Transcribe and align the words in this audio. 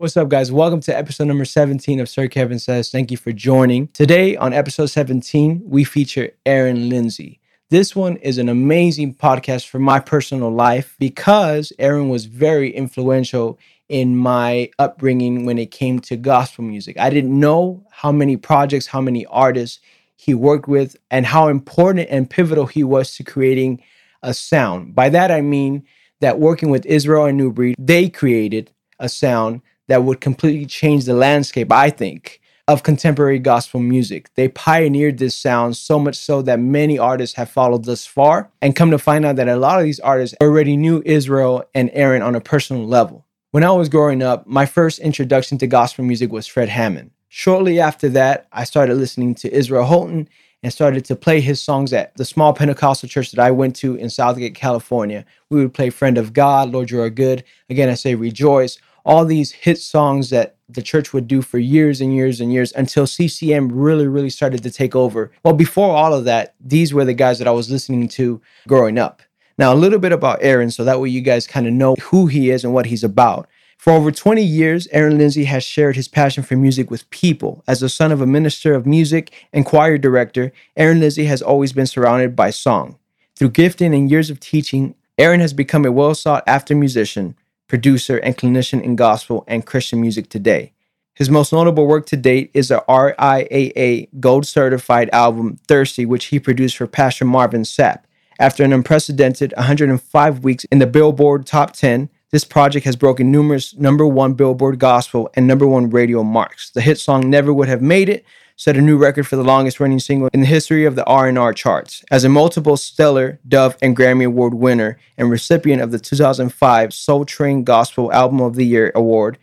What's 0.00 0.16
up, 0.16 0.28
guys? 0.28 0.52
Welcome 0.52 0.78
to 0.82 0.96
episode 0.96 1.24
number 1.24 1.44
17 1.44 1.98
of 1.98 2.08
Sir 2.08 2.28
Kevin 2.28 2.60
Says. 2.60 2.88
Thank 2.88 3.10
you 3.10 3.16
for 3.16 3.32
joining. 3.32 3.88
Today, 3.88 4.36
on 4.36 4.52
episode 4.52 4.86
17, 4.86 5.62
we 5.64 5.82
feature 5.82 6.30
Aaron 6.46 6.88
Lindsey. 6.88 7.40
This 7.70 7.96
one 7.96 8.14
is 8.18 8.38
an 8.38 8.48
amazing 8.48 9.16
podcast 9.16 9.66
for 9.66 9.80
my 9.80 9.98
personal 9.98 10.50
life 10.50 10.94
because 11.00 11.72
Aaron 11.80 12.10
was 12.10 12.26
very 12.26 12.70
influential 12.70 13.58
in 13.88 14.16
my 14.16 14.70
upbringing 14.78 15.44
when 15.44 15.58
it 15.58 15.72
came 15.72 15.98
to 16.02 16.16
gospel 16.16 16.62
music. 16.62 16.96
I 16.96 17.10
didn't 17.10 17.36
know 17.36 17.84
how 17.90 18.12
many 18.12 18.36
projects, 18.36 18.86
how 18.86 19.00
many 19.00 19.26
artists 19.26 19.80
he 20.14 20.32
worked 20.32 20.68
with, 20.68 20.94
and 21.10 21.26
how 21.26 21.48
important 21.48 22.06
and 22.08 22.30
pivotal 22.30 22.66
he 22.66 22.84
was 22.84 23.16
to 23.16 23.24
creating 23.24 23.82
a 24.22 24.32
sound. 24.32 24.94
By 24.94 25.08
that, 25.08 25.32
I 25.32 25.40
mean 25.40 25.82
that 26.20 26.38
working 26.38 26.70
with 26.70 26.86
Israel 26.86 27.24
and 27.24 27.36
New 27.36 27.52
Breed, 27.52 27.74
they 27.80 28.08
created 28.08 28.70
a 29.00 29.08
sound 29.08 29.60
that 29.88 30.04
would 30.04 30.20
completely 30.20 30.66
change 30.66 31.04
the 31.04 31.14
landscape, 31.14 31.72
I 31.72 31.90
think, 31.90 32.40
of 32.68 32.82
contemporary 32.82 33.38
gospel 33.38 33.80
music. 33.80 34.32
They 34.34 34.48
pioneered 34.48 35.18
this 35.18 35.34
sound 35.34 35.76
so 35.76 35.98
much 35.98 36.16
so 36.16 36.42
that 36.42 36.60
many 36.60 36.98
artists 36.98 37.36
have 37.36 37.50
followed 37.50 37.86
thus 37.86 38.06
far 38.06 38.50
and 38.60 38.76
come 38.76 38.90
to 38.90 38.98
find 38.98 39.24
out 39.24 39.36
that 39.36 39.48
a 39.48 39.56
lot 39.56 39.78
of 39.78 39.84
these 39.84 40.00
artists 40.00 40.36
already 40.40 40.76
knew 40.76 41.02
Israel 41.04 41.64
and 41.74 41.90
Aaron 41.94 42.22
on 42.22 42.34
a 42.34 42.40
personal 42.40 42.86
level. 42.86 43.24
When 43.50 43.64
I 43.64 43.72
was 43.72 43.88
growing 43.88 44.22
up, 44.22 44.46
my 44.46 44.66
first 44.66 44.98
introduction 44.98 45.56
to 45.58 45.66
gospel 45.66 46.04
music 46.04 46.30
was 46.30 46.46
Fred 46.46 46.68
Hammond. 46.68 47.10
Shortly 47.30 47.80
after 47.80 48.10
that, 48.10 48.46
I 48.52 48.64
started 48.64 48.96
listening 48.96 49.34
to 49.36 49.52
Israel 49.52 49.86
Houghton 49.86 50.28
and 50.62 50.72
started 50.72 51.04
to 51.06 51.16
play 51.16 51.40
his 51.40 51.62
songs 51.62 51.92
at 51.92 52.14
the 52.16 52.24
small 52.24 52.52
Pentecostal 52.52 53.08
church 53.08 53.30
that 53.30 53.40
I 53.40 53.50
went 53.50 53.76
to 53.76 53.94
in 53.94 54.10
Southgate, 54.10 54.54
California. 54.54 55.24
We 55.50 55.60
would 55.60 55.72
play 55.72 55.88
Friend 55.88 56.18
of 56.18 56.32
God, 56.32 56.70
Lord, 56.70 56.90
You 56.90 57.00
Are 57.00 57.10
Good. 57.10 57.44
Again, 57.70 57.88
I 57.88 57.94
say 57.94 58.14
Rejoice 58.14 58.78
all 59.04 59.24
these 59.24 59.52
hit 59.52 59.78
songs 59.78 60.30
that 60.30 60.56
the 60.68 60.82
church 60.82 61.12
would 61.12 61.26
do 61.26 61.40
for 61.40 61.58
years 61.58 62.00
and 62.00 62.14
years 62.14 62.40
and 62.40 62.52
years 62.52 62.72
until 62.72 63.06
CCM 63.06 63.70
really, 63.72 64.06
really 64.06 64.30
started 64.30 64.62
to 64.62 64.70
take 64.70 64.94
over. 64.94 65.30
Well, 65.42 65.54
before 65.54 65.96
all 65.96 66.12
of 66.12 66.24
that, 66.24 66.54
these 66.60 66.92
were 66.92 67.04
the 67.04 67.14
guys 67.14 67.38
that 67.38 67.48
I 67.48 67.52
was 67.52 67.70
listening 67.70 68.08
to 68.08 68.40
growing 68.66 68.98
up. 68.98 69.22
Now, 69.56 69.72
a 69.72 69.74
little 69.74 69.98
bit 69.98 70.12
about 70.12 70.38
Aaron, 70.42 70.70
so 70.70 70.84
that 70.84 71.00
way 71.00 71.08
you 71.08 71.20
guys 71.20 71.46
kind 71.46 71.66
of 71.66 71.72
know 71.72 71.94
who 72.00 72.26
he 72.26 72.50
is 72.50 72.64
and 72.64 72.72
what 72.72 72.86
he's 72.86 73.02
about. 73.02 73.48
For 73.78 73.92
over 73.92 74.10
20 74.10 74.42
years, 74.42 74.88
Aaron 74.92 75.18
Lindsey 75.18 75.44
has 75.44 75.62
shared 75.64 75.96
his 75.96 76.08
passion 76.08 76.42
for 76.42 76.56
music 76.56 76.90
with 76.90 77.08
people. 77.10 77.62
As 77.66 77.80
the 77.80 77.88
son 77.88 78.12
of 78.12 78.20
a 78.20 78.26
minister 78.26 78.74
of 78.74 78.86
music 78.86 79.32
and 79.52 79.64
choir 79.64 79.98
director, 79.98 80.52
Aaron 80.76 81.00
Lindsey 81.00 81.24
has 81.24 81.42
always 81.42 81.72
been 81.72 81.86
surrounded 81.86 82.36
by 82.36 82.50
song. 82.50 82.98
Through 83.36 83.50
gifting 83.50 83.94
and 83.94 84.10
years 84.10 84.30
of 84.30 84.40
teaching, 84.40 84.94
Aaron 85.16 85.40
has 85.40 85.52
become 85.52 85.84
a 85.84 85.92
well 85.92 86.14
sought 86.14 86.44
after 86.46 86.74
musician 86.74 87.36
producer, 87.68 88.16
and 88.18 88.36
clinician 88.36 88.82
in 88.82 88.96
gospel 88.96 89.44
and 89.46 89.64
Christian 89.64 90.00
music 90.00 90.28
today. 90.28 90.72
His 91.14 91.30
most 91.30 91.52
notable 91.52 91.86
work 91.86 92.06
to 92.06 92.16
date 92.16 92.50
is 92.54 92.68
the 92.68 92.84
RIAA 92.88 94.08
Gold 94.20 94.46
Certified 94.46 95.10
album 95.12 95.58
Thirsty, 95.66 96.06
which 96.06 96.26
he 96.26 96.38
produced 96.38 96.76
for 96.76 96.86
Pastor 96.86 97.24
Marvin 97.24 97.62
Sapp. 97.62 98.04
After 98.38 98.62
an 98.62 98.72
unprecedented 98.72 99.52
105 99.56 100.44
weeks 100.44 100.64
in 100.64 100.78
the 100.78 100.86
Billboard 100.86 101.44
Top 101.44 101.72
10, 101.72 102.08
this 102.30 102.44
project 102.44 102.84
has 102.84 102.94
broken 102.94 103.32
numerous 103.32 103.74
number 103.74 104.06
one 104.06 104.34
Billboard 104.34 104.78
gospel 104.78 105.28
and 105.34 105.46
number 105.46 105.66
one 105.66 105.90
radio 105.90 106.22
marks. 106.22 106.70
The 106.70 106.82
hit 106.82 106.98
song 106.98 107.28
Never 107.28 107.52
Would 107.52 107.68
Have 107.68 107.82
Made 107.82 108.08
It 108.08 108.24
set 108.58 108.76
a 108.76 108.82
new 108.82 108.96
record 108.96 109.24
for 109.24 109.36
the 109.36 109.44
longest 109.44 109.78
running 109.78 110.00
single 110.00 110.28
in 110.34 110.40
the 110.40 110.46
history 110.46 110.84
of 110.84 110.96
the 110.96 111.04
R&R 111.04 111.54
charts. 111.54 112.04
As 112.10 112.24
a 112.24 112.28
multiple 112.28 112.76
stellar 112.76 113.38
Dove 113.46 113.76
and 113.80 113.96
Grammy 113.96 114.26
Award 114.26 114.52
winner 114.52 114.98
and 115.16 115.30
recipient 115.30 115.80
of 115.80 115.92
the 115.92 115.98
2005 115.98 116.92
Soul 116.92 117.24
Train 117.24 117.62
Gospel 117.62 118.12
Album 118.12 118.40
of 118.40 118.56
the 118.56 118.66
Year 118.66 118.90
award, 118.96 119.38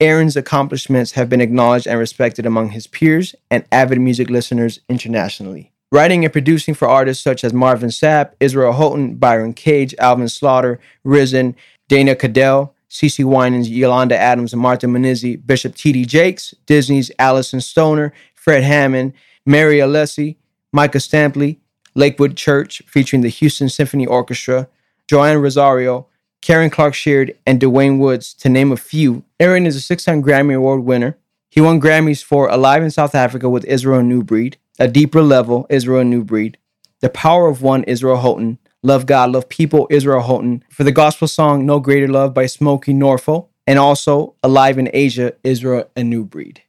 Aaron's 0.00 0.36
accomplishments 0.36 1.12
have 1.12 1.30
been 1.30 1.40
acknowledged 1.40 1.86
and 1.86 1.98
respected 1.98 2.44
among 2.44 2.70
his 2.70 2.86
peers 2.86 3.34
and 3.50 3.64
avid 3.72 4.00
music 4.00 4.28
listeners 4.28 4.80
internationally. 4.90 5.72
Writing 5.90 6.22
and 6.24 6.32
producing 6.32 6.74
for 6.74 6.86
artists 6.86 7.24
such 7.24 7.44
as 7.44 7.54
Marvin 7.54 7.88
Sapp, 7.88 8.32
Israel 8.38 8.72
Houghton, 8.72 9.14
Byron 9.14 9.54
Cage, 9.54 9.94
Alvin 9.98 10.28
Slaughter, 10.28 10.78
Risen, 11.04 11.56
Dana 11.88 12.14
Cadell, 12.14 12.74
CeCe 12.90 13.24
Winans, 13.24 13.68
Yolanda 13.68 14.16
Adams, 14.16 14.52
and 14.52 14.62
Martha 14.62 14.86
Munizzi, 14.86 15.44
Bishop 15.44 15.74
T.D. 15.74 16.04
Jakes, 16.06 16.54
Disney's 16.66 17.10
Alyson 17.18 17.62
Stoner, 17.62 18.12
Fred 18.48 18.62
Hammond, 18.62 19.12
Mary 19.44 19.76
Alessi, 19.76 20.36
Micah 20.72 20.96
Stampley, 20.96 21.58
Lakewood 21.94 22.34
Church 22.34 22.80
featuring 22.86 23.20
the 23.20 23.28
Houston 23.28 23.68
Symphony 23.68 24.06
Orchestra, 24.06 24.68
Joann 25.06 25.42
Rosario, 25.42 26.06
Karen 26.40 26.70
Clark 26.70 26.94
Sheard, 26.94 27.36
and 27.46 27.60
Dwayne 27.60 27.98
Woods, 27.98 28.32
to 28.32 28.48
name 28.48 28.72
a 28.72 28.78
few. 28.78 29.22
Aaron 29.38 29.66
is 29.66 29.76
a 29.76 29.82
six 29.82 30.02
time 30.02 30.22
Grammy 30.22 30.56
Award 30.56 30.84
winner. 30.84 31.18
He 31.50 31.60
won 31.60 31.78
Grammys 31.78 32.24
for 32.24 32.48
Alive 32.48 32.82
in 32.82 32.90
South 32.90 33.14
Africa 33.14 33.50
with 33.50 33.66
Israel 33.66 34.02
New 34.02 34.22
Breed, 34.22 34.56
A 34.78 34.88
Deeper 34.88 35.20
Level, 35.20 35.66
Israel 35.68 36.04
New 36.04 36.24
Breed, 36.24 36.56
The 37.00 37.10
Power 37.10 37.50
of 37.50 37.60
One, 37.60 37.84
Israel 37.84 38.16
Houghton, 38.16 38.56
Love 38.82 39.04
God, 39.04 39.32
Love 39.32 39.50
People, 39.50 39.86
Israel 39.90 40.22
Houghton, 40.22 40.64
for 40.70 40.84
the 40.84 40.90
gospel 40.90 41.28
song 41.28 41.66
No 41.66 41.80
Greater 41.80 42.08
Love 42.08 42.32
by 42.32 42.46
Smokey 42.46 42.94
Norfolk, 42.94 43.50
and 43.66 43.78
also 43.78 44.36
Alive 44.42 44.78
in 44.78 44.88
Asia, 44.94 45.34
Israel 45.44 45.90
a 45.94 46.02
New 46.02 46.24
Breed. 46.24 46.62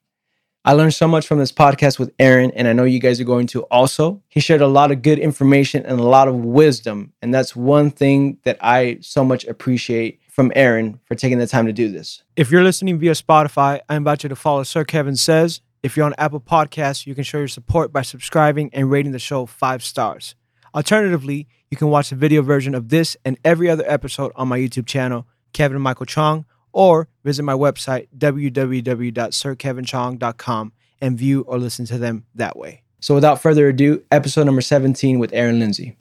I 0.65 0.73
learned 0.73 0.93
so 0.93 1.07
much 1.07 1.25
from 1.25 1.39
this 1.39 1.53
podcast 1.53 1.99
with 1.99 2.11
Aaron, 2.19 2.51
and 2.51 2.67
I 2.67 2.73
know 2.73 2.83
you 2.83 2.99
guys 2.99 3.21
are 3.21 3.25
going 3.25 3.47
to 3.47 3.61
also. 3.63 4.21
He 4.27 4.41
shared 4.41 4.59
a 4.59 4.67
lot 4.67 4.91
of 4.91 5.01
good 5.01 5.17
information 5.17 5.85
and 5.85 5.99
a 5.99 6.03
lot 6.03 6.27
of 6.27 6.35
wisdom. 6.35 7.13
And 7.21 7.33
that's 7.33 7.55
one 7.55 7.91
thing 7.91 8.39
that 8.43 8.57
I 8.59 8.97
so 8.99 9.23
much 9.23 9.45
appreciate 9.45 10.19
from 10.29 10.51
Aaron 10.55 10.99
for 11.05 11.15
taking 11.15 11.37
the 11.39 11.47
time 11.47 11.65
to 11.65 11.73
do 11.73 11.89
this. 11.89 12.23
If 12.35 12.51
you're 12.51 12.63
listening 12.63 12.99
via 12.99 13.13
Spotify, 13.13 13.79
I 13.87 13.95
invite 13.95 14.23
you 14.23 14.29
to 14.29 14.35
follow 14.35 14.63
Sir 14.63 14.83
Kevin 14.83 15.15
Says. 15.15 15.61
If 15.81 15.95
you're 15.95 16.05
on 16.05 16.13
Apple 16.17 16.41
Podcasts, 16.41 17.07
you 17.07 17.15
can 17.15 17.23
show 17.23 17.37
your 17.37 17.47
support 17.47 17.93
by 17.93 18.01
subscribing 18.01 18.69
and 18.73 18.91
rating 18.91 19.13
the 19.13 19.19
show 19.19 19.45
five 19.45 19.81
stars. 19.81 20.35
Alternatively, 20.75 21.47
you 21.71 21.77
can 21.77 21.87
watch 21.87 22.09
the 22.09 22.17
video 22.17 22.41
version 22.41 22.75
of 22.75 22.89
this 22.89 23.15
and 23.23 23.39
every 23.45 23.69
other 23.69 23.85
episode 23.87 24.33
on 24.35 24.49
my 24.49 24.59
YouTube 24.59 24.87
channel, 24.87 25.25
Kevin 25.53 25.81
Michael 25.81 26.05
Chong 26.05 26.45
or 26.71 27.07
visit 27.23 27.43
my 27.43 27.53
website, 27.53 28.07
www.sirkevinchong.com, 28.17 30.73
and 31.01 31.17
view 31.17 31.41
or 31.41 31.57
listen 31.57 31.85
to 31.85 31.97
them 31.97 32.25
that 32.35 32.57
way. 32.57 32.83
So, 32.99 33.15
without 33.15 33.41
further 33.41 33.69
ado, 33.69 34.03
episode 34.11 34.45
number 34.45 34.61
17 34.61 35.17
with 35.19 35.33
Aaron 35.33 35.59
Lindsey. 35.59 35.97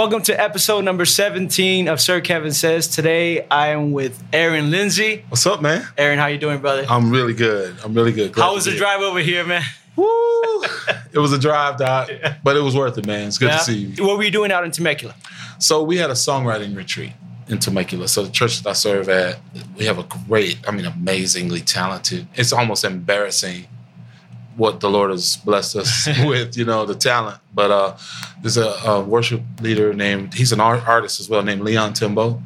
Welcome 0.00 0.22
to 0.22 0.40
episode 0.40 0.82
number 0.86 1.04
17 1.04 1.86
of 1.86 2.00
Sir 2.00 2.22
Kevin 2.22 2.52
Says. 2.52 2.88
Today 2.88 3.46
I 3.50 3.68
am 3.68 3.92
with 3.92 4.24
Aaron 4.32 4.70
Lindsey. 4.70 5.26
What's 5.28 5.44
up, 5.44 5.60
man? 5.60 5.86
Aaron, 5.98 6.18
how 6.18 6.24
you 6.24 6.38
doing, 6.38 6.60
brother? 6.60 6.86
I'm 6.88 7.10
really 7.10 7.34
good. 7.34 7.76
I'm 7.84 7.92
really 7.92 8.12
good. 8.12 8.32
Glad 8.32 8.44
how 8.46 8.54
was 8.54 8.64
the 8.64 8.74
drive 8.74 9.02
over 9.02 9.18
here, 9.18 9.44
man? 9.44 9.62
Woo! 9.96 10.06
it 11.12 11.18
was 11.18 11.34
a 11.34 11.38
drive, 11.38 11.76
Doc, 11.76 12.08
yeah. 12.08 12.38
but 12.42 12.56
it 12.56 12.60
was 12.60 12.74
worth 12.74 12.96
it, 12.96 13.06
man. 13.06 13.28
It's 13.28 13.36
good 13.36 13.50
yeah. 13.50 13.58
to 13.58 13.62
see 13.62 13.76
you. 13.76 14.06
What 14.06 14.16
were 14.16 14.24
you 14.24 14.30
doing 14.30 14.50
out 14.50 14.64
in 14.64 14.70
Temecula? 14.70 15.14
So 15.58 15.82
we 15.82 15.98
had 15.98 16.08
a 16.08 16.14
songwriting 16.14 16.74
retreat 16.74 17.12
in 17.48 17.58
Temecula. 17.58 18.08
So 18.08 18.22
the 18.22 18.32
church 18.32 18.62
that 18.62 18.70
I 18.70 18.72
serve 18.72 19.10
at, 19.10 19.38
we 19.76 19.84
have 19.84 19.98
a 19.98 20.04
great, 20.26 20.66
I 20.66 20.70
mean, 20.70 20.86
amazingly 20.86 21.60
talented. 21.60 22.26
It's 22.36 22.54
almost 22.54 22.86
embarrassing 22.86 23.66
what 24.56 24.80
the 24.80 24.90
Lord 24.90 25.10
has 25.10 25.36
blessed 25.36 25.76
us 25.76 26.06
with, 26.24 26.56
you 26.56 26.64
know, 26.64 26.84
the 26.84 26.94
talent. 26.94 27.38
But 27.54 27.70
uh, 27.70 27.96
there's 28.42 28.56
a, 28.56 28.68
a, 28.84 29.00
worship 29.02 29.42
leader 29.60 29.92
named, 29.94 30.34
he's 30.34 30.52
an 30.52 30.60
art, 30.60 30.86
artist 30.86 31.20
as 31.20 31.28
well, 31.28 31.42
named 31.42 31.62
Leon 31.62 31.94
Timbo. 31.94 32.42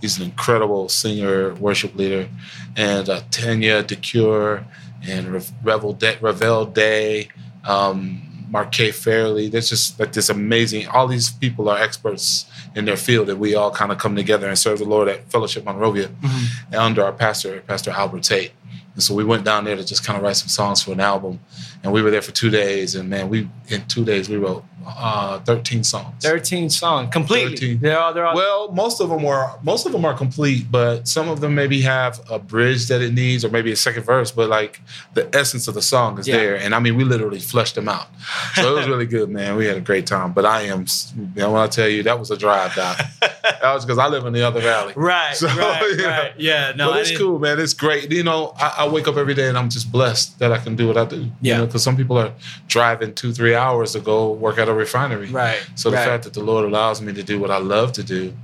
He's 0.00 0.18
an 0.18 0.24
incredible 0.24 0.88
singer, 0.88 1.54
worship 1.54 1.94
leader. 1.94 2.28
And 2.76 3.08
uh, 3.08 3.22
Tanya 3.30 3.82
DeCure 3.82 4.64
and 5.06 5.42
Revel 5.62 5.92
Day, 5.94 6.18
Revel 6.20 6.66
Day, 6.66 7.28
um, 7.64 8.46
Marquet 8.50 8.92
Fairley. 8.92 9.48
There's 9.48 9.68
just 9.68 9.98
like 9.98 10.12
this 10.12 10.28
amazing, 10.28 10.86
all 10.88 11.08
these 11.08 11.30
people 11.30 11.68
are 11.68 11.78
experts 11.78 12.46
in 12.74 12.84
their 12.84 12.96
field, 12.96 13.28
and 13.30 13.40
we 13.40 13.54
all 13.54 13.70
kind 13.70 13.90
of 13.90 13.98
come 13.98 14.14
together 14.14 14.46
and 14.48 14.58
serve 14.58 14.78
the 14.78 14.84
Lord 14.84 15.08
at 15.08 15.30
Fellowship 15.30 15.64
Monrovia 15.64 16.08
mm-hmm. 16.08 16.74
under 16.74 17.04
our 17.04 17.12
pastor, 17.12 17.60
Pastor 17.62 17.90
Albert 17.90 18.24
Tate 18.24 18.52
And 18.94 19.02
so 19.02 19.14
we 19.14 19.24
went 19.24 19.44
down 19.44 19.64
there 19.64 19.76
to 19.76 19.84
just 19.84 20.04
kind 20.04 20.16
of 20.16 20.22
write 20.22 20.36
some 20.36 20.48
songs 20.48 20.82
for 20.82 20.92
an 20.92 21.00
album. 21.00 21.40
And 21.82 21.92
we 21.92 22.00
were 22.02 22.10
there 22.10 22.22
for 22.22 22.32
two 22.32 22.50
days. 22.50 22.94
And 22.94 23.10
man, 23.10 23.28
we 23.28 23.48
in 23.68 23.84
two 23.86 24.04
days 24.04 24.28
we 24.28 24.36
wrote 24.36 24.64
uh, 24.86 25.38
13 25.40 25.84
songs. 25.84 26.22
13 26.24 26.70
songs 26.70 27.12
completely. 27.12 27.50
13. 27.56 27.80
They're 27.80 27.98
all, 27.98 28.12
they're 28.14 28.26
all, 28.26 28.34
Well, 28.34 28.72
most 28.72 29.00
of 29.00 29.08
them 29.08 29.22
were 29.22 29.50
most 29.62 29.86
of 29.86 29.92
them 29.92 30.04
are 30.04 30.14
complete, 30.14 30.70
but 30.70 31.06
some 31.08 31.28
of 31.28 31.40
them 31.40 31.54
maybe 31.54 31.80
have 31.82 32.20
a 32.30 32.38
bridge 32.38 32.86
that 32.88 33.00
it 33.02 33.12
needs, 33.12 33.44
or 33.44 33.48
maybe 33.50 33.72
a 33.72 33.76
second 33.76 34.02
verse. 34.04 34.30
But 34.30 34.48
like 34.48 34.80
the 35.14 35.28
essence 35.36 35.68
of 35.68 35.74
the 35.74 35.82
song 35.82 36.18
is 36.18 36.28
Yeah. 36.28 36.36
there, 36.36 36.56
and 36.56 36.74
I 36.74 36.78
mean, 36.80 36.96
we 36.96 37.04
literally 37.04 37.40
flushed 37.40 37.74
them 37.74 37.88
out. 37.88 38.06
So 38.54 38.72
it 38.74 38.78
was 38.78 38.88
really 38.92 39.06
good, 39.06 39.28
man. 39.30 39.56
We 39.56 39.66
had 39.66 39.76
a 39.76 39.80
great 39.80 40.06
time. 40.06 40.32
But 40.32 40.44
I 40.46 40.62
am, 40.62 40.86
you 41.16 41.28
know, 41.42 41.52
when 41.52 41.62
I 41.62 41.66
tell 41.66 41.88
you 41.88 42.02
that 42.04 42.18
was 42.18 42.30
a 42.30 42.36
drive, 42.36 42.74
down, 42.74 42.96
that 43.20 43.60
was 43.74 43.84
because 43.84 43.98
I 43.98 44.08
live 44.08 44.24
in 44.26 44.32
the 44.32 44.42
other 44.42 44.60
valley. 44.60 44.92
right, 44.96 45.34
So, 45.36 45.46
right, 45.48 45.94
yeah. 45.98 46.06
right. 46.18 46.32
Yeah, 46.36 46.72
no, 46.76 46.88
but 46.90 46.96
I 46.96 47.00
it's 47.00 47.08
didn't- 47.10 47.20
cool, 47.26 47.38
man. 47.38 47.58
It's 47.60 47.72
great. 47.74 48.10
You 48.10 48.22
know, 48.22 48.52
I, 48.58 48.74
I 48.80 48.88
wake 48.88 49.08
up 49.08 49.16
every 49.16 49.34
day 49.34 49.48
and 49.48 49.56
I'm 49.58 49.70
just 49.70 49.90
blessed 49.92 50.38
that 50.38 50.52
I 50.52 50.58
can 50.58 50.76
do 50.76 50.86
what 50.88 50.96
I 50.96 51.04
do. 51.04 51.16
Yeah. 51.40 51.54
You 51.54 51.54
know, 51.60 51.66
because 51.66 51.82
some 51.82 51.96
people 51.96 52.18
are 52.18 52.32
driving 52.68 53.14
two, 53.14 53.32
three 53.32 53.54
hours 53.54 53.92
to 53.92 54.00
go 54.00 54.32
work 54.32 54.58
at 54.58 54.68
a 54.68 54.73
refinery. 54.74 55.28
Right. 55.30 55.64
So 55.74 55.90
the 55.90 55.96
right. 55.96 56.04
fact 56.06 56.24
that 56.24 56.34
the 56.34 56.42
Lord 56.42 56.64
allows 56.64 57.00
me 57.00 57.12
to 57.12 57.22
do 57.22 57.38
what 57.40 57.50
I 57.50 57.58
love 57.58 57.92
to 57.94 58.02
do, 58.02 58.34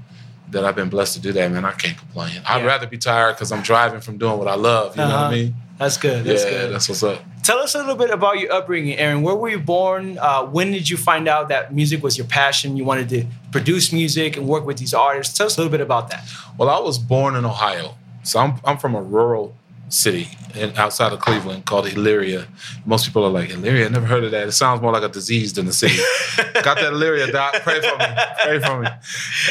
that 0.50 0.64
I've 0.64 0.74
been 0.76 0.88
blessed 0.88 1.14
to 1.14 1.20
do 1.20 1.32
that, 1.32 1.50
man, 1.52 1.64
I 1.64 1.72
can't 1.72 1.96
complain. 1.96 2.40
I'd 2.46 2.64
rather 2.66 2.86
be 2.86 2.98
tired 2.98 3.36
because 3.36 3.52
I'm 3.52 3.62
driving 3.62 4.00
from 4.00 4.18
doing 4.18 4.38
what 4.38 4.48
I 4.48 4.54
love. 4.56 4.96
You 4.96 5.02
know 5.02 5.08
what 5.08 5.14
Uh-huh. 5.14 5.24
I 5.26 5.30
mean? 5.30 5.54
That's 5.78 5.96
good. 5.96 6.24
That's 6.24 6.44
yeah, 6.44 6.50
good. 6.50 6.72
that's 6.74 6.88
what's 6.88 7.02
up. 7.02 7.22
Tell 7.42 7.58
us 7.58 7.74
a 7.74 7.78
little 7.78 7.94
bit 7.96 8.10
about 8.10 8.38
your 8.38 8.52
upbringing, 8.52 8.98
Aaron. 8.98 9.22
Where 9.22 9.34
were 9.34 9.48
you 9.48 9.58
born? 9.58 10.18
Uh, 10.18 10.44
when 10.44 10.72
did 10.72 10.90
you 10.90 10.98
find 10.98 11.26
out 11.26 11.48
that 11.48 11.72
music 11.74 12.02
was 12.02 12.18
your 12.18 12.26
passion? 12.26 12.76
You 12.76 12.84
wanted 12.84 13.08
to 13.10 13.24
produce 13.50 13.90
music 13.92 14.36
and 14.36 14.46
work 14.46 14.66
with 14.66 14.76
these 14.76 14.92
artists. 14.92 15.36
Tell 15.38 15.46
us 15.46 15.56
a 15.56 15.60
little 15.60 15.70
bit 15.70 15.80
about 15.80 16.10
that. 16.10 16.28
Well, 16.58 16.68
I 16.68 16.78
was 16.80 16.98
born 16.98 17.34
in 17.34 17.46
Ohio, 17.46 17.94
so 18.24 18.40
I'm 18.40 18.60
I'm 18.64 18.76
from 18.76 18.94
a 18.94 19.00
rural 19.00 19.56
city 19.90 20.28
in, 20.54 20.76
outside 20.76 21.12
of 21.12 21.20
Cleveland 21.20 21.66
called 21.66 21.86
Elyria. 21.86 22.46
Most 22.86 23.06
people 23.06 23.24
are 23.24 23.30
like 23.30 23.50
Elyria? 23.50 23.86
I 23.86 23.88
never 23.88 24.06
heard 24.06 24.24
of 24.24 24.30
that. 24.30 24.48
It 24.48 24.52
sounds 24.52 24.80
more 24.80 24.92
like 24.92 25.02
a 25.02 25.08
disease 25.08 25.52
than 25.52 25.66
a 25.66 25.72
city. 25.72 25.96
Got 26.62 26.76
that 26.76 26.92
Elyria, 26.92 27.30
doc? 27.30 27.54
Pray 27.62 27.80
for 27.80 27.98
me. 27.98 28.04
Pray 28.42 28.58
for 28.60 28.80
me. 28.80 28.88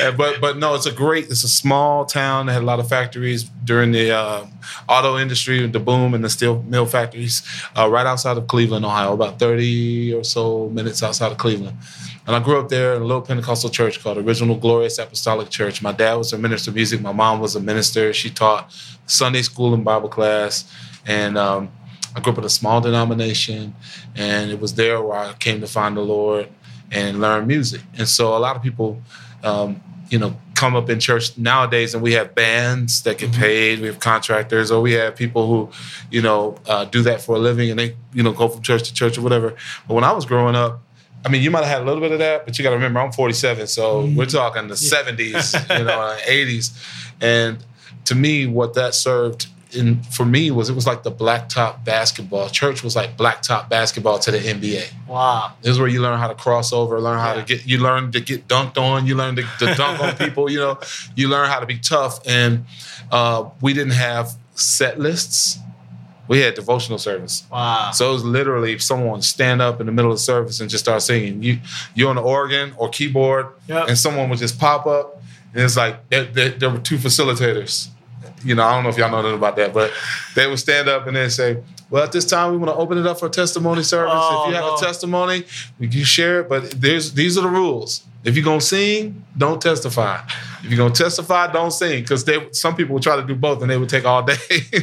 Uh, 0.02 0.12
but 0.12 0.42
but 0.42 0.58
no, 0.58 0.76
it's 0.76 0.86
a 0.86 0.92
great. 0.92 1.26
It's 1.26 1.44
a 1.44 1.50
small 1.50 2.06
town 2.06 2.48
that 2.48 2.54
had 2.54 2.64
a 2.64 2.66
lot 2.66 2.80
of 2.80 2.88
factories 2.88 3.44
during 3.64 3.92
the 3.92 4.12
uh, 4.12 4.46
auto 4.88 5.18
industry, 5.18 5.66
the 5.68 5.80
boom 5.80 6.14
and 6.14 6.24
the 6.24 6.30
steel 6.30 6.64
mill 6.64 6.86
factories, 6.86 7.44
uh, 7.78 7.90
right 7.90 8.06
outside 8.06 8.38
of 8.38 8.48
Cleveland, 8.48 8.86
Ohio, 8.86 9.14
about 9.14 9.40
thirty 9.40 10.14
or 10.14 10.24
so 10.24 10.70
minutes 10.70 11.04
outside 11.04 11.32
of 11.32 11.38
Cleveland. 11.38 11.78
And 12.30 12.36
I 12.36 12.42
grew 12.42 12.60
up 12.60 12.70
there 12.70 12.94
in 12.94 13.02
a 13.02 13.06
little 13.06 13.24
Pentecostal 13.24 13.72
church 13.72 14.04
called 14.04 14.20
Original 14.20 14.56
Glorious 14.56 15.00
Apostolic 15.00 15.50
Church. 15.50 15.82
My 15.82 15.92
dad 15.92 16.14
was 16.14 16.32
a 16.32 16.38
minister 16.38 16.70
of 16.70 16.76
music. 16.76 17.02
My 17.02 17.12
mom 17.12 17.40
was 17.40 17.56
a 17.56 17.60
minister. 17.60 18.14
She 18.14 18.30
taught 18.30 18.72
Sunday 19.08 19.42
school 19.42 19.74
and 19.74 19.84
Bible 19.84 20.10
class. 20.10 20.72
And 21.08 21.40
um, 21.40 21.72
I 22.16 22.20
grew 22.20 22.34
up 22.34 22.38
in 22.38 22.44
a 22.44 22.50
small 22.50 22.82
denomination. 22.82 23.74
And 24.16 24.52
it 24.52 24.60
was 24.60 24.76
there 24.76 25.02
where 25.02 25.18
I 25.18 25.34
came 25.40 25.60
to 25.62 25.66
find 25.66 25.98
the 25.98 26.02
Lord 26.02 26.50
and 26.92 27.20
learn 27.20 27.48
music. 27.48 27.82
And 27.98 28.08
so 28.08 28.38
a 28.38 28.38
lot 28.38 28.56
of 28.56 28.62
people, 28.62 29.02
um, 29.44 29.82
you 30.12 30.20
know, 30.20 30.36
come 30.54 30.76
up 30.76 30.88
in 30.92 31.00
church 31.00 31.36
nowadays 31.36 31.96
and 31.96 32.04
we 32.04 32.14
have 32.14 32.36
bands 32.36 33.02
that 33.04 33.18
get 33.18 33.32
paid. 33.32 33.80
We 33.80 33.88
have 33.88 34.00
contractors 34.00 34.70
or 34.70 34.82
we 34.82 34.92
have 34.92 35.16
people 35.16 35.48
who, 35.48 35.72
you 36.12 36.22
know, 36.22 36.60
uh, 36.68 36.86
do 36.86 37.02
that 37.02 37.22
for 37.22 37.38
a 37.38 37.40
living 37.40 37.72
and 37.72 37.80
they, 37.80 37.96
you 38.14 38.22
know, 38.22 38.34
go 38.34 38.50
from 38.50 38.62
church 38.62 38.84
to 38.84 38.94
church 38.94 39.18
or 39.18 39.22
whatever. 39.22 39.56
But 39.88 39.96
when 39.96 40.04
I 40.04 40.12
was 40.12 40.28
growing 40.28 40.54
up, 40.56 40.84
I 41.26 41.30
mean, 41.30 41.42
you 41.42 41.52
might 41.52 41.66
have 41.66 41.68
had 41.80 41.82
a 41.82 41.86
little 41.86 42.02
bit 42.02 42.12
of 42.12 42.20
that, 42.20 42.46
but 42.46 42.58
you 42.58 42.64
got 42.64 42.70
to 42.70 42.76
remember, 42.78 43.00
I'm 43.00 43.12
47, 43.12 43.68
so 43.68 44.06
we're 44.16 44.26
talking 44.26 44.68
the 44.68 44.76
70s, 44.76 45.54
you 45.80 45.86
know, 45.86 46.00
uh, 46.02 46.18
80s, 46.20 46.72
and 47.22 47.58
to 48.06 48.16
me, 48.16 48.48
what 48.48 48.74
that 48.76 48.96
served 48.96 49.48
in 49.72 50.02
for 50.02 50.26
me 50.26 50.50
was 50.50 50.68
it 50.70 50.74
was 50.74 50.88
like 50.88 51.04
the 51.04 51.12
blacktop 51.12 51.84
basketball. 51.86 52.50
Church 52.50 52.82
was 52.84 52.96
like 52.96 53.16
blacktop 53.18 53.70
basketball 53.70 54.18
to 54.18 54.32
the 54.32 54.40
NBA. 54.40 54.92
Wow. 55.08 55.54
This 55.62 55.74
is 55.74 55.80
where 55.80 55.88
you 55.88 56.02
learn 56.02 56.18
how 56.18 56.28
to 56.28 56.34
cross 56.34 56.74
over, 56.74 57.00
learn 57.00 57.20
how 57.20 57.36
Yeah. 57.36 57.42
to 57.42 57.46
get, 57.58 57.68
you 57.68 57.78
learn 57.78 58.12
to 58.14 58.20
get 58.22 58.48
dunked 58.48 58.80
on, 58.80 59.06
you 59.06 59.14
learn 59.14 59.36
to, 59.36 59.44
to 59.60 59.76
dunk 59.76 60.00
on 60.02 60.16
people, 60.18 60.50
you 60.50 60.58
know, 60.58 60.80
you 61.16 61.28
learn 61.28 61.50
how 61.50 61.60
to 61.60 61.68
be 61.68 61.78
tough. 61.78 62.20
And 62.26 62.66
uh, 63.12 63.50
we 63.62 63.74
didn't 63.74 63.94
have 63.94 64.32
set 64.56 65.00
lists. 65.00 65.60
We 66.30 66.40
had 66.40 66.54
devotional 66.54 66.98
service. 67.00 67.44
Wow. 67.52 67.92
So 67.92 68.10
it 68.10 68.14
was 68.14 68.24
literally 68.24 68.78
someone 68.80 69.22
stand 69.22 69.62
up 69.62 69.82
in 69.82 69.86
the 69.88 69.92
middle 69.92 70.12
of 70.12 70.18
the 70.18 70.22
service 70.24 70.62
and 70.62 70.70
just 70.70 70.86
start 70.86 71.02
singing. 71.02 71.44
You 71.44 71.60
you're 71.96 72.10
on 72.10 72.16
the 72.16 72.22
organ 72.22 72.74
or 72.78 72.88
keyboard, 72.90 73.48
Yep. 73.68 73.90
and 73.90 73.98
someone 73.98 74.30
would 74.30 74.40
just 74.40 74.58
pop 74.60 74.86
up, 74.86 75.22
and 75.54 75.64
it's 75.64 75.76
like 75.76 76.08
there, 76.10 76.24
there, 76.26 76.50
there 76.50 76.70
were 76.70 76.78
two 76.78 76.98
facilitators. 76.98 77.90
You 78.46 78.56
know, 78.56 78.64
I 78.64 78.74
don't 78.74 78.84
know 78.84 78.90
if 78.90 78.98
y'all 78.98 79.10
know 79.12 79.22
nothing 79.22 79.38
about 79.38 79.58
that, 79.58 79.74
but 79.74 79.92
they 80.36 80.48
would 80.48 80.60
stand 80.60 80.88
up 80.88 81.08
and 81.08 81.16
then 81.18 81.30
say, 81.30 81.58
"Well, 81.90 82.04
at 82.04 82.12
this 82.14 82.24
time, 82.26 82.52
we 82.52 82.58
want 82.58 82.70
to 82.72 82.76
open 82.76 82.98
it 82.98 83.06
up 83.06 83.20
for 83.20 83.28
testimony 83.28 83.84
service. 83.84 84.14
Oh, 84.16 84.44
if 84.44 84.50
you 84.50 84.56
have 84.56 84.64
no. 84.66 84.76
a 84.76 84.80
testimony, 84.80 85.44
you 85.80 86.06
share 86.06 86.42
it. 86.42 86.48
But 86.50 86.80
there's 86.80 87.14
these 87.14 87.38
are 87.38 87.42
the 87.42 87.50
rules. 87.50 88.02
If 88.24 88.36
you're 88.36 88.44
gonna 88.44 88.60
sing, 88.60 89.26
don't 89.38 89.62
testify. 89.62 90.22
If 90.62 90.66
you're 90.66 90.78
gonna 90.78 90.94
testify, 90.94 91.52
don't 91.52 91.72
sing. 91.72 92.02
Because 92.02 92.26
they 92.26 92.50
some 92.52 92.76
people 92.76 92.94
would 92.96 93.04
try 93.04 93.16
to 93.16 93.24
do 93.24 93.34
both, 93.34 93.62
and 93.62 93.72
they 93.72 93.78
would 93.78 93.88
take 93.90 94.04
all 94.06 94.24
day. 94.24 94.36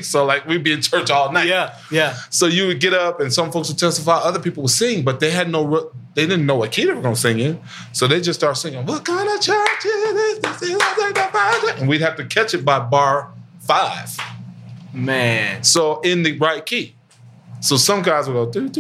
so 0.03 0.25
like 0.25 0.47
we'd 0.47 0.65
be 0.65 0.73
in 0.73 0.81
church 0.81 1.11
all 1.11 1.31
night. 1.33 1.47
Yeah. 1.47 1.77
Yeah. 1.91 2.17
So 2.31 2.47
you 2.47 2.67
would 2.67 2.81
get 2.81 2.95
up, 2.95 3.21
and 3.21 3.33
some 3.33 3.53
folks 3.53 3.69
would 3.69 3.79
testify. 3.79 4.17
Other 4.17 4.41
people 4.41 4.63
would 4.63 4.73
sing, 4.73 5.05
but 5.05 5.21
they 5.21 5.31
had 5.31 5.51
no. 5.51 5.91
They 6.15 6.27
didn't 6.27 6.47
know 6.47 6.57
what 6.57 6.73
key 6.73 6.87
they 6.87 6.93
were 6.95 7.03
going 7.03 7.15
to 7.15 7.21
sing 7.21 7.39
in, 7.39 7.61
so 7.93 8.07
they 8.09 8.23
just 8.23 8.41
start 8.41 8.57
singing. 8.57 8.87
What 8.87 9.05
kind 9.05 9.29
of 9.29 9.39
church 9.39 9.85
is 9.85 10.15
this? 10.15 10.39
This 10.39 10.63
is 10.63 11.79
And 11.79 11.89
we'd 11.89 12.01
have 12.01 12.17
to 12.17 12.25
catch 12.25 12.55
it 12.55 12.65
by 12.65 12.79
bar 12.79 13.33
five. 13.61 14.17
Man. 14.95 15.63
So 15.63 16.01
in 16.01 16.23
the 16.23 16.39
right 16.39 16.65
key. 16.65 16.96
So 17.67 17.77
some 17.77 18.01
guys 18.01 18.29
will 18.29 18.47
go, 18.47 18.61
and 18.61 18.77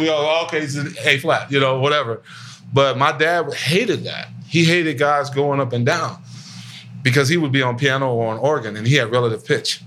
we 0.00 0.08
all, 0.08 0.44
okay, 0.46 0.58
it's 0.58 0.74
an 0.74 0.92
A 1.04 1.18
flat, 1.18 1.52
you 1.52 1.60
know, 1.60 1.78
whatever. 1.78 2.22
But 2.72 2.98
my 2.98 3.16
dad 3.16 3.54
hated 3.54 4.02
that. 4.02 4.30
He 4.48 4.64
hated 4.64 4.98
guys 4.98 5.30
going 5.30 5.60
up 5.60 5.72
and 5.72 5.86
down 5.86 6.20
because 7.04 7.28
he 7.28 7.36
would 7.36 7.52
be 7.52 7.62
on 7.62 7.78
piano 7.78 8.12
or 8.12 8.32
on 8.32 8.38
organ 8.38 8.74
and 8.76 8.84
he 8.84 8.96
had 8.96 9.12
relative 9.12 9.44
pitch. 9.44 9.80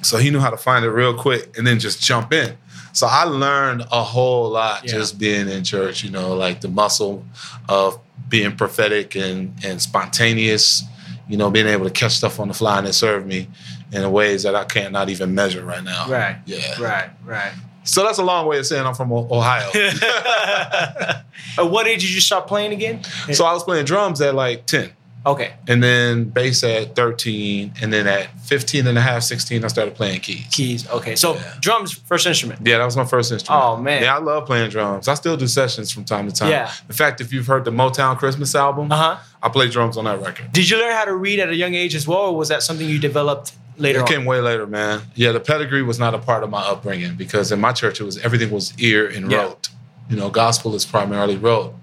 So 0.00 0.16
he 0.16 0.30
knew 0.30 0.40
how 0.40 0.48
to 0.48 0.56
find 0.56 0.86
it 0.86 0.90
real 0.90 1.12
quick 1.12 1.58
and 1.58 1.66
then 1.66 1.78
just 1.78 2.02
jump 2.02 2.32
in. 2.32 2.56
So 2.94 3.06
I 3.06 3.24
learned 3.24 3.82
a 3.92 4.02
whole 4.02 4.48
lot 4.48 4.84
yeah. 4.84 4.92
just 4.92 5.18
being 5.18 5.50
in 5.50 5.64
church, 5.64 6.02
you 6.02 6.10
know, 6.10 6.34
like 6.34 6.62
the 6.62 6.68
muscle 6.68 7.26
of 7.68 7.98
being 8.30 8.56
prophetic 8.56 9.16
and, 9.16 9.52
and 9.62 9.82
spontaneous, 9.82 10.82
you 11.28 11.36
know, 11.36 11.50
being 11.50 11.66
able 11.66 11.84
to 11.84 11.90
catch 11.90 12.12
stuff 12.12 12.40
on 12.40 12.48
the 12.48 12.54
fly 12.54 12.78
and 12.78 12.86
it 12.86 12.94
served 12.94 13.26
me 13.26 13.48
in 13.94 14.10
ways 14.12 14.42
that 14.42 14.54
I 14.54 14.64
can't 14.64 14.92
not 14.92 15.08
even 15.08 15.34
measure 15.34 15.64
right 15.64 15.82
now. 15.84 16.08
Right. 16.08 16.36
Yeah. 16.46 16.80
Right. 16.80 17.10
Right. 17.24 17.52
So 17.84 18.02
that's 18.02 18.18
a 18.18 18.24
long 18.24 18.46
way 18.46 18.58
of 18.58 18.66
saying 18.66 18.86
I'm 18.86 18.94
from 18.94 19.12
Ohio. 19.12 19.68
At 21.58 21.70
what 21.70 21.86
age 21.86 22.00
did 22.00 22.12
you 22.12 22.20
start 22.20 22.46
playing 22.46 22.72
again? 22.72 23.02
so 23.32 23.44
I 23.44 23.52
was 23.52 23.62
playing 23.62 23.84
drums 23.84 24.20
at 24.20 24.34
like 24.34 24.66
10 24.66 24.90
Okay. 25.26 25.52
and 25.68 25.82
then 25.82 26.24
bass 26.24 26.62
at 26.64 26.94
13 26.96 27.72
and 27.80 27.92
then 27.92 28.06
at 28.06 28.28
15 28.40 28.86
and 28.86 28.98
a 28.98 29.00
half, 29.00 29.22
16, 29.22 29.64
I 29.64 29.68
started 29.68 29.94
playing 29.94 30.20
keys. 30.20 30.46
Keys. 30.50 30.88
Okay. 30.90 31.16
So 31.16 31.34
Yeah. 31.34 31.54
drums, 31.60 31.92
first 31.92 32.26
instrument. 32.26 32.60
Yeah, 32.66 32.78
that 32.78 32.84
was 32.84 32.96
my 32.96 33.04
first 33.06 33.32
instrument. 33.32 33.62
Oh, 33.64 33.76
man. 33.78 34.02
Yeah, 34.02 34.16
I 34.16 34.18
love 34.20 34.44
playing 34.46 34.68
drums. 34.70 35.08
I 35.08 35.14
still 35.14 35.36
do 35.36 35.46
sessions 35.46 35.90
from 35.90 36.04
time 36.04 36.28
to 36.28 36.34
time. 36.34 36.50
Yeah. 36.50 36.70
In 36.88 36.94
fact, 36.94 37.20
if 37.22 37.32
you've 37.32 37.46
heard 37.46 37.64
the 37.64 37.70
Motown 37.70 38.18
Christmas 38.18 38.54
album, 38.54 38.92
Uh 38.92 38.96
huh. 38.96 39.16
I 39.42 39.48
play 39.50 39.68
drums 39.68 39.96
on 39.96 40.04
that 40.04 40.20
record. 40.20 40.52
Did 40.52 40.68
you 40.70 40.78
learn 40.78 40.92
how 40.94 41.04
to 41.06 41.14
read 41.14 41.38
at 41.38 41.48
a 41.48 41.54
young 41.56 41.74
age 41.74 41.94
as 41.94 42.06
well, 42.08 42.18
or 42.28 42.36
was 42.36 42.48
that 42.48 42.62
something 42.62 42.88
you 42.88 42.98
developed 42.98 43.52
later 43.76 43.98
It 44.00 44.02
on? 44.02 44.08
came 44.08 44.24
way 44.24 44.40
later, 44.40 44.66
man. 44.66 45.02
Yeah, 45.14 45.32
the 45.32 45.40
pedigree 45.40 45.82
was 45.82 45.98
not 45.98 46.14
a 46.14 46.18
part 46.18 46.42
of 46.44 46.50
my 46.50 46.62
upbringing 46.62 47.14
because 47.16 47.52
in 47.52 47.60
my 47.60 47.72
church 47.72 48.00
it 48.00 48.04
was 48.04 48.18
everything 48.18 48.50
was 48.50 48.72
ear 48.78 49.06
and 49.08 49.30
Yeah. 49.30 49.38
rote. 49.42 49.68
You 50.10 50.16
know, 50.16 50.28
gospel 50.30 50.74
is 50.74 50.84
primarily 50.84 51.36
rote. 51.36 51.74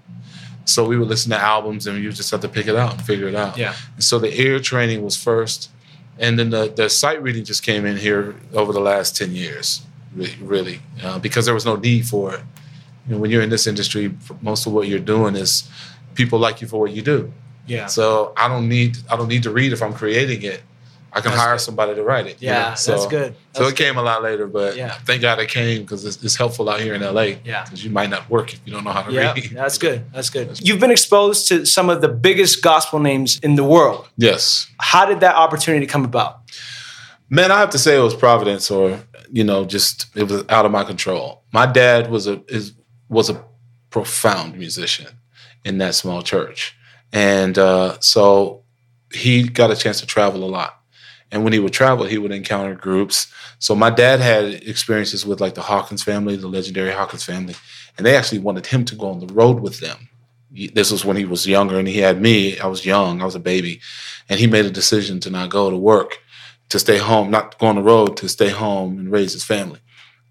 So 0.64 0.84
we 0.86 0.96
would 0.96 1.08
listen 1.08 1.30
to 1.30 1.38
albums 1.38 1.86
and 1.86 2.02
you 2.02 2.12
just 2.12 2.30
have 2.30 2.40
to 2.40 2.48
pick 2.48 2.68
it 2.68 2.76
out 2.76 2.92
and 2.94 3.02
figure 3.02 3.26
it 3.28 3.34
out. 3.34 3.58
Yeah. 3.58 3.74
And 3.96 4.04
so 4.04 4.18
the 4.18 4.32
ear 4.40 4.60
training 4.60 5.02
was 5.02 5.16
first, 5.16 5.70
and 6.18 6.38
then 6.38 6.50
the 6.50 6.72
the 6.74 6.88
sight 6.88 7.20
reading 7.22 7.44
just 7.44 7.62
came 7.64 7.84
in 7.84 7.96
here 7.96 8.36
over 8.54 8.72
the 8.72 8.80
last 8.80 9.16
ten 9.16 9.34
years, 9.34 9.82
really, 10.14 10.36
really 10.40 10.80
uh, 11.02 11.18
because 11.18 11.46
there 11.46 11.54
was 11.54 11.64
no 11.66 11.74
need 11.76 12.06
for 12.06 12.34
it. 12.34 12.40
You 13.08 13.14
know, 13.14 13.18
when 13.20 13.30
you're 13.32 13.42
in 13.42 13.50
this 13.50 13.66
industry, 13.66 14.14
most 14.40 14.64
of 14.66 14.72
what 14.72 14.86
you're 14.86 15.00
doing 15.00 15.34
is 15.34 15.64
people 16.14 16.38
like 16.38 16.60
you 16.60 16.68
for 16.68 16.78
what 16.78 16.92
you 16.92 17.02
do. 17.02 17.32
Yeah. 17.66 17.86
So 17.86 18.32
I 18.36 18.46
don't 18.46 18.68
need 18.68 18.98
I 19.10 19.16
don't 19.16 19.28
need 19.28 19.42
to 19.42 19.50
read 19.50 19.72
if 19.72 19.82
I'm 19.82 19.92
creating 19.94 20.42
it. 20.42 20.62
I 21.14 21.20
can 21.20 21.32
That's 21.32 21.42
hire 21.42 21.54
good. 21.56 21.60
somebody 21.60 21.94
to 21.94 22.02
write 22.02 22.26
it. 22.26 22.40
you 22.40 22.48
Yeah, 22.48 22.52
know? 22.54 22.64
that's 22.70 22.84
So- 22.84 23.06
good. 23.08 23.34
So 23.54 23.64
That's 23.64 23.72
it 23.72 23.76
came 23.84 23.98
a 23.98 24.02
lot 24.02 24.22
later, 24.22 24.46
but 24.46 24.76
Yeah. 24.76 24.94
thank 25.04 25.20
God 25.20 25.38
it 25.40 25.48
came 25.50 25.82
because 25.82 26.06
it's, 26.06 26.22
it's 26.24 26.36
helpful 26.36 26.70
out 26.70 26.80
here 26.80 26.94
in 26.94 27.02
LA. 27.02 27.36
Yeah. 27.44 27.64
because 27.64 27.84
you 27.84 27.90
might 27.90 28.08
not 28.08 28.30
work 28.30 28.54
if 28.54 28.60
you 28.64 28.72
don't 28.72 28.82
know 28.84 28.92
how 28.92 29.02
to 29.02 29.12
Yeah, 29.12 29.34
read. 29.34 29.50
that's 29.54 29.76
good. 29.76 30.04
That's 30.14 30.30
good. 30.30 30.58
You've 30.66 30.80
been 30.80 30.90
exposed 30.90 31.48
to 31.48 31.66
some 31.66 31.90
of 31.90 32.00
the 32.00 32.08
biggest 32.08 32.62
gospel 32.62 32.98
names 32.98 33.38
in 33.42 33.56
the 33.56 33.64
world. 33.64 34.06
Yes, 34.16 34.68
How 34.78 35.04
did 35.04 35.20
that 35.20 35.34
opportunity 35.34 35.84
come 35.86 36.04
about? 36.04 36.38
man. 37.28 37.50
I 37.50 37.58
have 37.60 37.70
to 37.70 37.78
say 37.78 37.96
it 37.96 38.00
was 38.02 38.14
providence, 38.14 38.70
or 38.70 38.98
you 39.30 39.44
know, 39.44 39.64
just 39.64 40.06
it 40.14 40.24
was 40.28 40.44
out 40.48 40.64
of 40.66 40.72
my 40.72 40.84
control. 40.84 41.42
My 41.52 41.66
dad 41.66 42.10
was 42.10 42.26
a 42.26 42.40
is 42.48 42.72
was 43.10 43.28
a 43.30 43.42
profound 43.90 44.56
musician 44.58 45.08
in 45.64 45.78
that 45.78 45.94
small 45.94 46.22
church, 46.22 46.74
and 47.12 47.58
uh, 47.58 47.96
so 48.00 48.62
he 49.12 49.42
got 49.42 49.70
a 49.70 49.76
chance 49.76 50.00
to 50.00 50.06
travel 50.06 50.42
a 50.44 50.50
lot. 50.50 50.78
And 51.32 51.42
when 51.42 51.52
he 51.52 51.58
would 51.58 51.72
travel, 51.72 52.04
he 52.04 52.18
would 52.18 52.30
encounter 52.30 52.74
groups. 52.74 53.26
So 53.58 53.74
my 53.74 53.90
dad 53.90 54.20
had 54.20 54.44
experiences 54.44 55.26
with 55.26 55.40
like 55.40 55.54
the 55.54 55.62
Hawkins 55.62 56.04
family, 56.04 56.36
the 56.36 56.46
legendary 56.46 56.92
Hawkins 56.92 57.24
family, 57.24 57.56
and 57.96 58.06
they 58.06 58.16
actually 58.16 58.38
wanted 58.38 58.66
him 58.66 58.84
to 58.84 58.94
go 58.94 59.08
on 59.08 59.18
the 59.18 59.32
road 59.32 59.60
with 59.60 59.80
them. 59.80 60.08
This 60.74 60.92
was 60.92 61.04
when 61.04 61.16
he 61.16 61.24
was 61.24 61.46
younger 61.46 61.78
and 61.78 61.88
he 61.88 61.98
had 61.98 62.20
me. 62.20 62.60
I 62.60 62.66
was 62.66 62.84
young, 62.84 63.22
I 63.22 63.24
was 63.24 63.34
a 63.34 63.40
baby. 63.40 63.80
And 64.28 64.38
he 64.38 64.46
made 64.46 64.66
a 64.66 64.70
decision 64.70 65.18
to 65.20 65.30
not 65.30 65.48
go 65.48 65.70
to 65.70 65.76
work, 65.76 66.20
to 66.68 66.78
stay 66.78 66.98
home, 66.98 67.30
not 67.30 67.58
go 67.58 67.66
on 67.66 67.76
the 67.76 67.82
road, 67.82 68.16
to 68.18 68.28
stay 68.28 68.50
home 68.50 68.98
and 68.98 69.10
raise 69.10 69.32
his 69.32 69.44
family. 69.44 69.80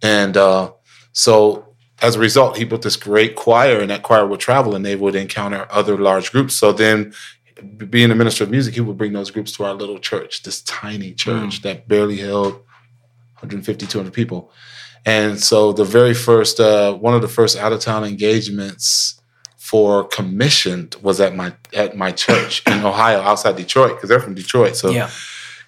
And 0.03 0.37
uh, 0.37 0.73
so 1.11 1.71
as 2.01 2.15
a 2.15 2.19
result, 2.19 2.57
he 2.57 2.63
built 2.63 2.81
this 2.81 2.95
great 2.95 3.35
choir, 3.35 3.79
and 3.79 3.89
that 3.91 4.03
choir 4.03 4.25
would 4.25 4.39
travel 4.39 4.75
and 4.75 4.83
they 4.83 4.95
would 4.95 5.15
encounter 5.15 5.67
other 5.69 5.97
large 5.97 6.31
groups. 6.31 6.55
So 6.55 6.71
then, 6.71 7.13
being 7.89 8.11
a 8.11 8.15
minister 8.15 8.43
of 8.43 8.51
music, 8.51 8.73
he 8.73 8.81
would 8.81 8.97
bring 8.97 9.13
those 9.13 9.31
groups 9.31 9.51
to 9.53 9.65
our 9.65 9.73
little 9.73 9.99
church, 9.99 10.43
this 10.43 10.61
tiny 10.61 11.13
church 11.13 11.59
mm. 11.59 11.61
that 11.63 11.87
barely 11.87 12.17
held 12.17 12.53
150, 13.39 13.85
200 13.85 14.13
people. 14.13 14.51
And 15.05 15.39
so, 15.39 15.73
the 15.73 15.83
very 15.83 16.13
first, 16.13 16.59
uh, 16.59 16.93
one 16.93 17.15
of 17.15 17.21
the 17.21 17.27
first 17.27 17.57
out 17.57 17.73
of 17.73 17.79
town 17.79 18.03
engagements 18.03 19.19
for 19.57 20.03
commissioned 20.03 20.95
was 21.01 21.19
at 21.19 21.35
my 21.35 21.53
at 21.73 21.97
my 21.97 22.11
church 22.11 22.61
in 22.67 22.73
Ohio, 22.85 23.21
outside 23.21 23.55
Detroit, 23.55 23.95
because 23.95 24.09
they're 24.09 24.19
from 24.19 24.35
Detroit. 24.35 24.75
So, 24.75 24.91
yeah. 24.91 25.09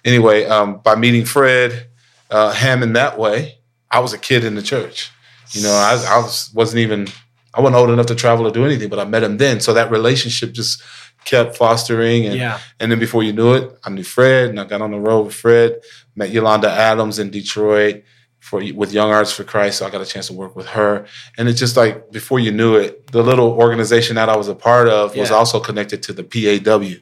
anyway, 0.04 0.44
um, 0.44 0.80
by 0.84 0.94
meeting 0.94 1.24
Fred 1.24 1.88
uh, 2.30 2.52
Hammond 2.52 2.94
that 2.94 3.18
way, 3.18 3.58
I 3.90 3.98
was 3.98 4.12
a 4.12 4.18
kid 4.18 4.44
in 4.44 4.54
the 4.54 4.62
church 4.62 5.10
you 5.54 5.62
know, 5.62 5.72
I, 5.72 5.92
I 6.08 6.18
was, 6.18 6.50
wasn't 6.52 6.80
even, 6.80 7.08
I 7.54 7.60
wasn't 7.60 7.76
old 7.76 7.90
enough 7.90 8.06
to 8.06 8.14
travel 8.14 8.46
or 8.46 8.50
do 8.50 8.64
anything, 8.64 8.88
but 8.88 8.98
I 8.98 9.04
met 9.04 9.22
him 9.22 9.36
then. 9.36 9.60
So 9.60 9.72
that 9.74 9.90
relationship 9.90 10.52
just 10.52 10.82
kept 11.24 11.56
fostering. 11.56 12.26
And, 12.26 12.36
yeah. 12.36 12.58
and 12.80 12.90
then 12.90 12.98
before 12.98 13.22
you 13.22 13.32
knew 13.32 13.54
it, 13.54 13.78
I 13.84 13.90
knew 13.90 14.04
Fred 14.04 14.50
and 14.50 14.60
I 14.60 14.64
got 14.64 14.82
on 14.82 14.90
the 14.90 15.00
road 15.00 15.26
with 15.26 15.34
Fred, 15.34 15.80
met 16.14 16.30
Yolanda 16.30 16.70
Adams 16.70 17.18
in 17.18 17.30
Detroit 17.30 18.04
for 18.44 18.62
with 18.74 18.92
Young 18.92 19.10
Arts 19.10 19.32
for 19.32 19.42
Christ. 19.42 19.78
So 19.78 19.86
I 19.86 19.90
got 19.90 20.02
a 20.02 20.06
chance 20.06 20.26
to 20.26 20.34
work 20.34 20.54
with 20.54 20.66
her. 20.66 21.06
And 21.38 21.48
it's 21.48 21.58
just 21.58 21.78
like 21.78 22.12
before 22.12 22.38
you 22.38 22.52
knew 22.52 22.76
it, 22.76 23.10
the 23.10 23.22
little 23.22 23.52
organization 23.52 24.16
that 24.16 24.28
I 24.28 24.36
was 24.36 24.48
a 24.48 24.54
part 24.54 24.88
of 24.88 25.14
yeah. 25.14 25.22
was 25.22 25.30
also 25.30 25.60
connected 25.60 26.02
to 26.04 26.12
the 26.12 26.22
PAW. 26.22 27.00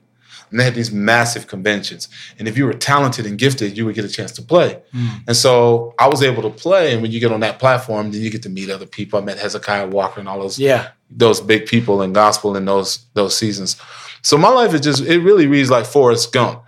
And 0.52 0.60
they 0.60 0.64
had 0.64 0.74
these 0.74 0.92
massive 0.92 1.46
conventions. 1.46 2.08
And 2.38 2.46
if 2.46 2.58
you 2.58 2.66
were 2.66 2.74
talented 2.74 3.26
and 3.26 3.38
gifted, 3.38 3.76
you 3.76 3.86
would 3.86 3.94
get 3.94 4.04
a 4.04 4.08
chance 4.08 4.32
to 4.32 4.42
play. 4.42 4.82
Mm. 4.94 5.22
And 5.28 5.36
so 5.36 5.94
I 5.98 6.08
was 6.08 6.22
able 6.22 6.42
to 6.42 6.50
play. 6.50 6.92
And 6.92 7.00
when 7.00 7.10
you 7.10 7.20
get 7.20 7.32
on 7.32 7.40
that 7.40 7.58
platform, 7.58 8.12
then 8.12 8.20
you 8.20 8.30
get 8.30 8.42
to 8.42 8.50
meet 8.50 8.68
other 8.68 8.86
people. 8.86 9.18
I 9.18 9.22
met 9.22 9.38
Hezekiah 9.38 9.88
Walker 9.88 10.20
and 10.20 10.28
all 10.28 10.38
those 10.38 10.58
yeah. 10.58 10.90
those 11.10 11.40
big 11.40 11.66
people 11.66 12.02
in 12.02 12.12
gospel 12.12 12.54
in 12.54 12.66
those 12.66 13.06
those 13.14 13.36
seasons. 13.36 13.80
So 14.22 14.38
my 14.38 14.48
life 14.48 14.74
is 14.74 14.80
just 14.80 15.02
it 15.02 15.20
really 15.20 15.46
reads 15.46 15.70
like 15.70 15.84
Forrest 15.84 16.32
Gump. 16.32 16.62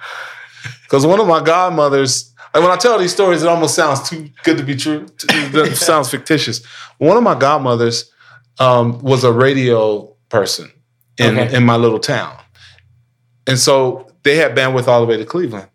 Because 0.83 1.07
one 1.07 1.21
of 1.21 1.27
my 1.27 1.43
godmothers, 1.43 2.33
and 2.53 2.63
when 2.63 2.73
I 2.73 2.77
tell 2.77 2.99
these 2.99 3.13
stories, 3.13 3.43
it 3.43 3.49
almost 3.49 3.75
sounds 3.75 4.09
too 4.09 4.31
good 4.45 4.59
to 4.59 4.63
be 4.63 4.77
true. 4.77 5.07
It 5.29 5.77
sounds 5.77 6.11
fictitious. 6.11 6.65
One 6.99 7.17
of 7.17 7.23
my 7.23 7.39
godmothers 7.39 8.11
um, 8.59 8.99
was 9.01 9.25
a 9.25 9.33
radio 9.33 10.15
person 10.29 10.71
in, 11.19 11.39
okay. 11.39 11.57
in 11.57 11.65
my 11.65 11.77
little 11.77 11.99
town. 11.99 12.37
And 13.47 13.59
so 13.59 14.09
they 14.23 14.37
had 14.37 14.57
bandwidth 14.57 14.89
all 14.89 15.01
the 15.01 15.07
way 15.07 15.17
to 15.17 15.25
Cleveland. 15.25 15.69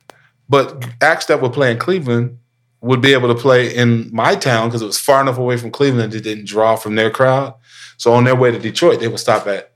But 0.48 0.86
acts 1.01 1.25
that 1.25 1.41
would 1.41 1.53
play 1.53 1.71
in 1.71 1.77
Cleveland 1.77 2.39
would 2.81 3.01
be 3.01 3.13
able 3.13 3.27
to 3.27 3.39
play 3.39 3.75
in 3.75 4.09
my 4.13 4.36
town 4.36 4.69
because 4.69 4.81
it 4.81 4.86
was 4.86 5.00
far 5.00 5.21
enough 5.21 5.38
away 5.38 5.57
from 5.57 5.69
Cleveland 5.69 6.13
it 6.13 6.21
didn't 6.21 6.48
draw 6.48 6.75
from 6.75 6.95
their 6.95 7.12
crowd. 7.12 7.53
So 7.98 8.13
on 8.13 8.24
their 8.24 8.36
way 8.36 8.51
to 8.51 8.59
Detroit, 8.59 9.01
they 9.01 9.07
would 9.07 9.19
stop 9.19 9.48
at 9.48 9.74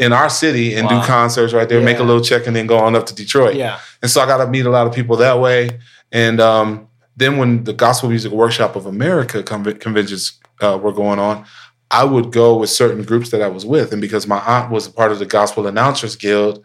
in 0.00 0.14
our 0.14 0.30
city 0.30 0.74
and 0.74 0.86
wow. 0.86 1.00
do 1.00 1.06
concerts 1.06 1.52
right 1.52 1.68
there, 1.68 1.78
yeah. 1.78 1.84
make 1.84 1.98
a 1.98 2.02
little 2.02 2.22
check, 2.22 2.46
and 2.46 2.56
then 2.56 2.66
go 2.66 2.78
on 2.78 2.96
up 2.96 3.06
to 3.06 3.14
Detroit. 3.14 3.54
Yeah. 3.54 3.78
And 4.00 4.10
so 4.10 4.22
I 4.22 4.26
got 4.26 4.42
to 4.42 4.50
meet 4.50 4.64
a 4.64 4.70
lot 4.70 4.86
of 4.86 4.94
people 4.94 5.16
that 5.18 5.38
way. 5.38 5.78
And 6.10 6.40
um, 6.40 6.88
then 7.16 7.36
when 7.36 7.64
the 7.64 7.74
Gospel 7.74 8.08
Music 8.08 8.32
Workshop 8.32 8.76
of 8.76 8.86
America 8.86 9.42
conventions 9.42 10.40
uh, 10.62 10.78
were 10.82 10.92
going 10.92 11.18
on, 11.18 11.44
I 11.90 12.04
would 12.04 12.32
go 12.32 12.56
with 12.56 12.70
certain 12.70 13.02
groups 13.02 13.30
that 13.30 13.42
I 13.42 13.48
was 13.48 13.66
with. 13.66 13.92
And 13.92 14.00
because 14.00 14.26
my 14.26 14.38
aunt 14.40 14.70
was 14.70 14.86
a 14.86 14.92
part 14.92 15.12
of 15.12 15.18
the 15.18 15.26
Gospel 15.26 15.66
Announcers 15.66 16.16
Guild, 16.16 16.64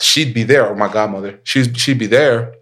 she'd 0.00 0.32
be 0.32 0.42
there, 0.42 0.66
or 0.66 0.74
my 0.74 0.90
godmother, 0.90 1.40
she'd 1.44 1.78
she'd 1.78 1.98
be 1.98 2.06
there. 2.06 2.54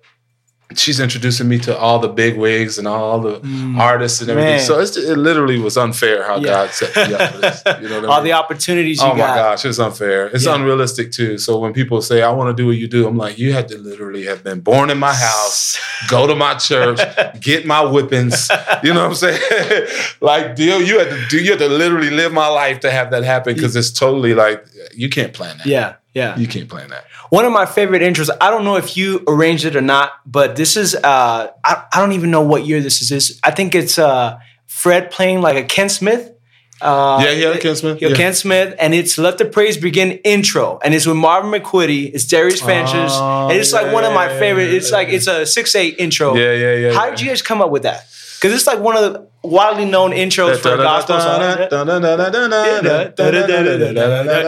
She's 0.75 1.01
introducing 1.01 1.49
me 1.49 1.59
to 1.61 1.77
all 1.77 1.99
the 1.99 2.09
big 2.09 2.37
wigs 2.37 2.79
and 2.79 2.87
all 2.87 3.21
the 3.21 3.41
mm, 3.41 3.77
artists 3.77 4.21
and 4.21 4.31
everything. 4.31 4.57
Man. 4.57 4.61
So 4.61 4.79
it 4.79 5.19
literally 5.19 5.59
was 5.59 5.77
unfair 5.77 6.25
how 6.25 6.37
yeah. 6.37 6.47
God 6.47 6.71
set 6.71 7.09
me 7.09 7.15
up 7.15 7.33
for 7.33 7.39
this. 7.39 7.63
You 7.83 7.89
know 7.89 7.97
all 8.07 8.13
I 8.13 8.17
mean? 8.19 8.27
the 8.27 8.33
opportunities. 8.33 9.03
oh 9.03 9.11
my 9.11 9.19
gosh, 9.19 9.65
it's 9.65 9.79
unfair. 9.79 10.29
It's 10.29 10.47
yeah. 10.47 10.55
unrealistic 10.55 11.11
too. 11.11 11.39
So 11.39 11.59
when 11.59 11.73
people 11.73 12.01
say 12.03 12.23
I 12.23 12.31
want 12.31 12.57
to 12.57 12.63
do 12.63 12.67
what 12.67 12.77
you 12.77 12.87
do, 12.87 13.09
I'm 13.09 13.17
like, 13.17 13.39
you 13.39 13.53
had 13.53 13.69
to 13.69 13.79
literally 13.79 14.27
have 14.27 14.45
been 14.45 14.61
born 14.61 14.91
in 14.91 14.99
my 14.99 15.13
house, 15.13 15.79
go 16.09 16.27
to 16.27 16.37
my 16.37 16.55
church, 16.55 17.01
get 17.41 17.67
my 17.67 17.83
whippings. 17.85 18.49
You 18.85 18.95
know 18.95 19.09
what 19.09 19.11
I'm 19.11 19.15
saying? 19.15 19.89
like, 20.21 20.55
deal. 20.55 20.81
You 20.81 20.99
had 21.01 21.09
to 21.11 21.27
do. 21.29 21.43
You 21.43 21.51
had 21.51 21.59
to 21.61 21.69
literally 21.69 22.11
live 22.11 22.33
my 22.33 22.49
life 22.49 22.81
to 22.81 22.91
have 22.91 23.11
that 23.11 23.25
happen 23.25 23.55
because 23.55 23.75
it's 23.77 23.91
totally 23.91 24.35
like 24.35 24.65
you 24.95 25.09
can't 25.09 25.33
plan 25.33 25.59
that. 25.59 25.67
Yeah. 25.67 25.95
Yeah. 26.15 26.37
You 26.37 26.49
can't 26.49 26.69
plan 26.69 26.91
that. 26.91 27.05
One 27.31 27.45
of 27.45 27.53
my 27.53 27.67
favorite 27.67 28.03
intros, 28.03 28.31
I 28.41 28.51
don't 28.51 28.65
know 28.65 28.77
if 28.77 28.97
you 28.97 29.23
arranged 29.29 29.65
it 29.65 29.77
or 29.77 29.81
not, 29.81 30.13
but 30.27 30.57
this 30.57 30.77
is, 30.77 30.95
uh, 30.95 31.49
I, 31.65 31.85
I 31.93 32.01
don't 32.01 32.13
even 32.13 32.31
know 32.31 32.43
what 32.43 32.67
year 32.67 32.81
this 32.81 33.01
is. 33.01 33.09
This, 33.09 33.41
I 33.45 33.53
think 33.53 33.75
it's 33.75 33.99
uh, 33.99 34.39
Fred 34.67 35.11
playing 35.11 35.41
like 35.41 35.57
a 35.57 35.65
Ken 35.65 35.89
Smith. 35.89 36.33
Uh, 36.81 37.21
yeah, 37.23 37.31
yeah, 37.33 37.57
Ken 37.59 37.77
Smith. 37.77 38.01
Yeah. 38.01 38.15
Ken 38.15 38.33
Smith, 38.33 38.75
and 38.79 38.95
it's 38.95 39.19
"Let 39.19 39.37
the 39.37 39.45
Praise 39.45 39.77
Begin" 39.77 40.13
intro, 40.25 40.79
and 40.83 40.95
it's 40.95 41.05
with 41.07 41.17
Marvin 41.17 41.51
McQuitty. 41.51 42.11
It's 42.15 42.25
Darius 42.25 42.63
Fanches, 42.63 43.11
oh, 43.11 43.49
and 43.51 43.59
it's 43.59 43.75
like 43.75 43.93
one 43.93 44.05
of 44.05 44.15
my 44.15 44.29
favorite. 44.29 44.73
It's 44.73 44.91
like 44.91 45.09
it's 45.09 45.27
a 45.27 45.45
six 45.45 45.75
eight 45.75 45.97
intro. 45.99 46.35
Yeah, 46.35 46.55
yeah, 46.55 46.75
yeah. 46.77 46.93
How 46.93 47.11
did 47.11 47.21
you 47.21 47.29
guys 47.29 47.43
come 47.43 47.61
up 47.61 47.71
with 47.71 47.83
that? 47.83 48.07
Because 48.41 48.57
it's 48.57 48.67
like 48.67 48.79
one 48.79 48.97
of 48.97 49.13
the 49.13 49.29
widely 49.43 49.85
known 49.85 50.13
intros 50.13 50.59
for 50.61 50.77
gospel 50.79 51.17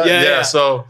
Yeah, 0.07 0.23
yeah. 0.23 0.43
So, 0.43 0.87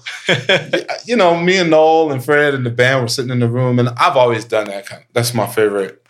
you 1.04 1.16
know, 1.16 1.36
me 1.36 1.58
and 1.58 1.70
Noel 1.70 2.12
and 2.12 2.24
Fred 2.24 2.54
and 2.54 2.64
the 2.64 2.70
band 2.70 3.02
were 3.02 3.08
sitting 3.08 3.32
in 3.32 3.40
the 3.40 3.48
room, 3.48 3.80
and 3.80 3.88
I've 3.88 4.16
always 4.16 4.44
done 4.44 4.68
that 4.68 4.86
kind. 4.86 5.04
That's 5.14 5.34
my 5.34 5.48
favorite. 5.48 6.04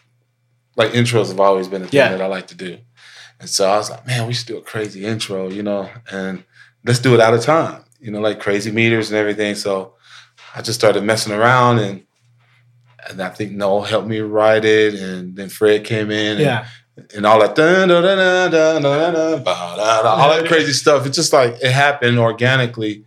Like 0.77 0.93
intros 0.93 1.29
have 1.29 1.41
always 1.41 1.67
been 1.67 1.83
a 1.83 1.87
thing 1.87 1.99
that 1.99 2.21
I 2.21 2.27
like 2.27 2.49
to 2.49 2.55
do, 2.55 2.79
and 3.41 3.49
so 3.49 3.71
I 3.71 3.79
was 3.79 3.91
like, 3.91 4.07
man, 4.07 4.27
we 4.27 4.35
should 4.35 4.49
do 4.49 4.59
a 4.59 4.63
crazy 4.63 5.07
intro, 5.07 5.49
you 5.49 5.63
know, 5.63 5.89
and 6.11 6.45
let's 6.85 6.99
do 6.99 7.15
it 7.15 7.21
out 7.21 7.33
of 7.33 7.43
time, 7.43 7.85
you 8.01 8.11
know, 8.11 8.21
like 8.21 8.39
crazy 8.41 8.71
meters 8.71 9.11
and 9.11 9.19
everything. 9.19 9.55
So 9.55 9.95
I 10.55 10.61
just 10.61 10.79
started 10.79 11.05
messing 11.05 11.33
around 11.33 11.79
and. 11.79 12.05
And 13.11 13.21
I 13.21 13.31
think 13.31 13.51
Noel 13.51 13.83
helped 13.83 14.07
me 14.07 14.21
write 14.21 14.65
it, 14.65 14.95
and 14.95 15.35
then 15.35 15.49
Fred 15.49 15.85
came 15.85 16.13
in. 16.13 16.37
And, 16.37 16.41
yeah 16.41 16.69
and 17.15 17.27
all 17.27 17.41
that, 17.41 17.55
dun, 17.55 17.89
dun, 17.89 18.03
dun, 18.03 18.87
all 18.87 20.29
that 20.31 20.45
crazy 20.47 20.73
stuff. 20.73 21.07
It's 21.07 21.17
just 21.17 21.33
like 21.33 21.55
it 21.63 21.73
happened 21.73 22.19
organically, 22.19 23.05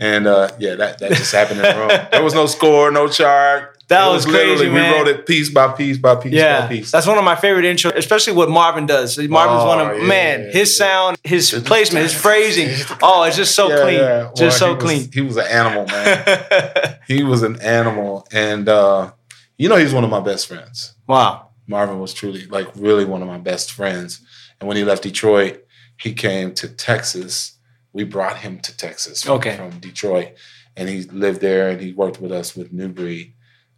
and 0.00 0.26
uh, 0.26 0.50
yeah, 0.58 0.74
that 0.74 0.98
that 0.98 1.12
just 1.12 1.32
happened 1.32 1.60
in 1.60 1.64
the 1.64 1.78
room. 1.78 2.08
There 2.10 2.22
was 2.22 2.34
no 2.34 2.46
score, 2.46 2.90
no 2.90 3.08
chart. 3.08 3.76
That 3.88 4.08
was, 4.08 4.26
was, 4.26 4.34
crazy, 4.34 4.68
man. 4.68 4.92
We 4.92 4.98
wrote 4.98 5.08
it 5.08 5.26
piece 5.26 5.48
by 5.50 5.68
piece 5.68 5.96
by 5.96 6.16
piece 6.16 6.34
yeah, 6.34 6.62
by 6.62 6.68
piece. 6.68 6.90
That's 6.90 7.06
one 7.06 7.16
of 7.16 7.24
my 7.24 7.36
favorite 7.36 7.64
intros, 7.64 7.94
especially 7.94 8.34
what 8.34 8.50
Marvin 8.50 8.84
does. 8.84 9.16
Marvin's 9.16 9.62
oh, 9.62 9.66
one 9.66 9.80
of 9.80 9.98
yeah, 9.98 10.06
man, 10.06 10.40
yeah, 10.42 10.50
his 10.50 10.76
sound, 10.76 11.16
his 11.24 11.54
it's 11.54 11.66
placement, 11.66 12.02
his 12.02 12.14
phrasing. 12.22 12.68
Oh, 13.02 13.22
it's 13.22 13.36
just 13.36 13.54
so 13.54 13.68
clean. 13.68 14.00
Well, 14.00 14.32
just 14.34 14.58
so 14.58 14.74
he 14.74 14.80
clean. 14.80 14.98
Was, 14.98 15.14
he 15.14 15.20
was 15.22 15.36
an 15.36 15.46
animal, 15.46 15.86
man. 15.86 16.98
he 17.06 17.22
was 17.22 17.42
an 17.42 17.60
animal, 17.62 18.26
and 18.30 18.68
uh, 18.68 19.12
you 19.56 19.68
know, 19.68 19.76
he's 19.76 19.94
one 19.94 20.04
of 20.04 20.10
my 20.10 20.20
best 20.20 20.48
friends. 20.48 20.94
Wow. 21.06 21.47
Marvin 21.68 22.00
was 22.00 22.14
truly 22.14 22.46
like 22.46 22.68
really 22.74 23.04
one 23.04 23.22
of 23.22 23.28
my 23.28 23.38
best 23.38 23.70
friends. 23.70 24.20
And 24.58 24.66
when 24.66 24.76
he 24.76 24.84
left 24.84 25.04
Detroit, 25.04 25.64
he 26.00 26.12
came 26.12 26.54
to 26.54 26.68
Texas. 26.68 27.58
We 27.92 28.04
brought 28.04 28.38
him 28.38 28.58
to 28.60 28.76
Texas 28.76 29.22
from, 29.22 29.34
okay. 29.34 29.56
from 29.56 29.78
Detroit, 29.78 30.32
and 30.76 30.88
he 30.88 31.02
lived 31.02 31.40
there 31.40 31.68
and 31.68 31.80
he 31.80 31.92
worked 31.92 32.20
with 32.20 32.32
us 32.32 32.56
with 32.56 32.72
New 32.72 32.88
Breed 32.88 33.34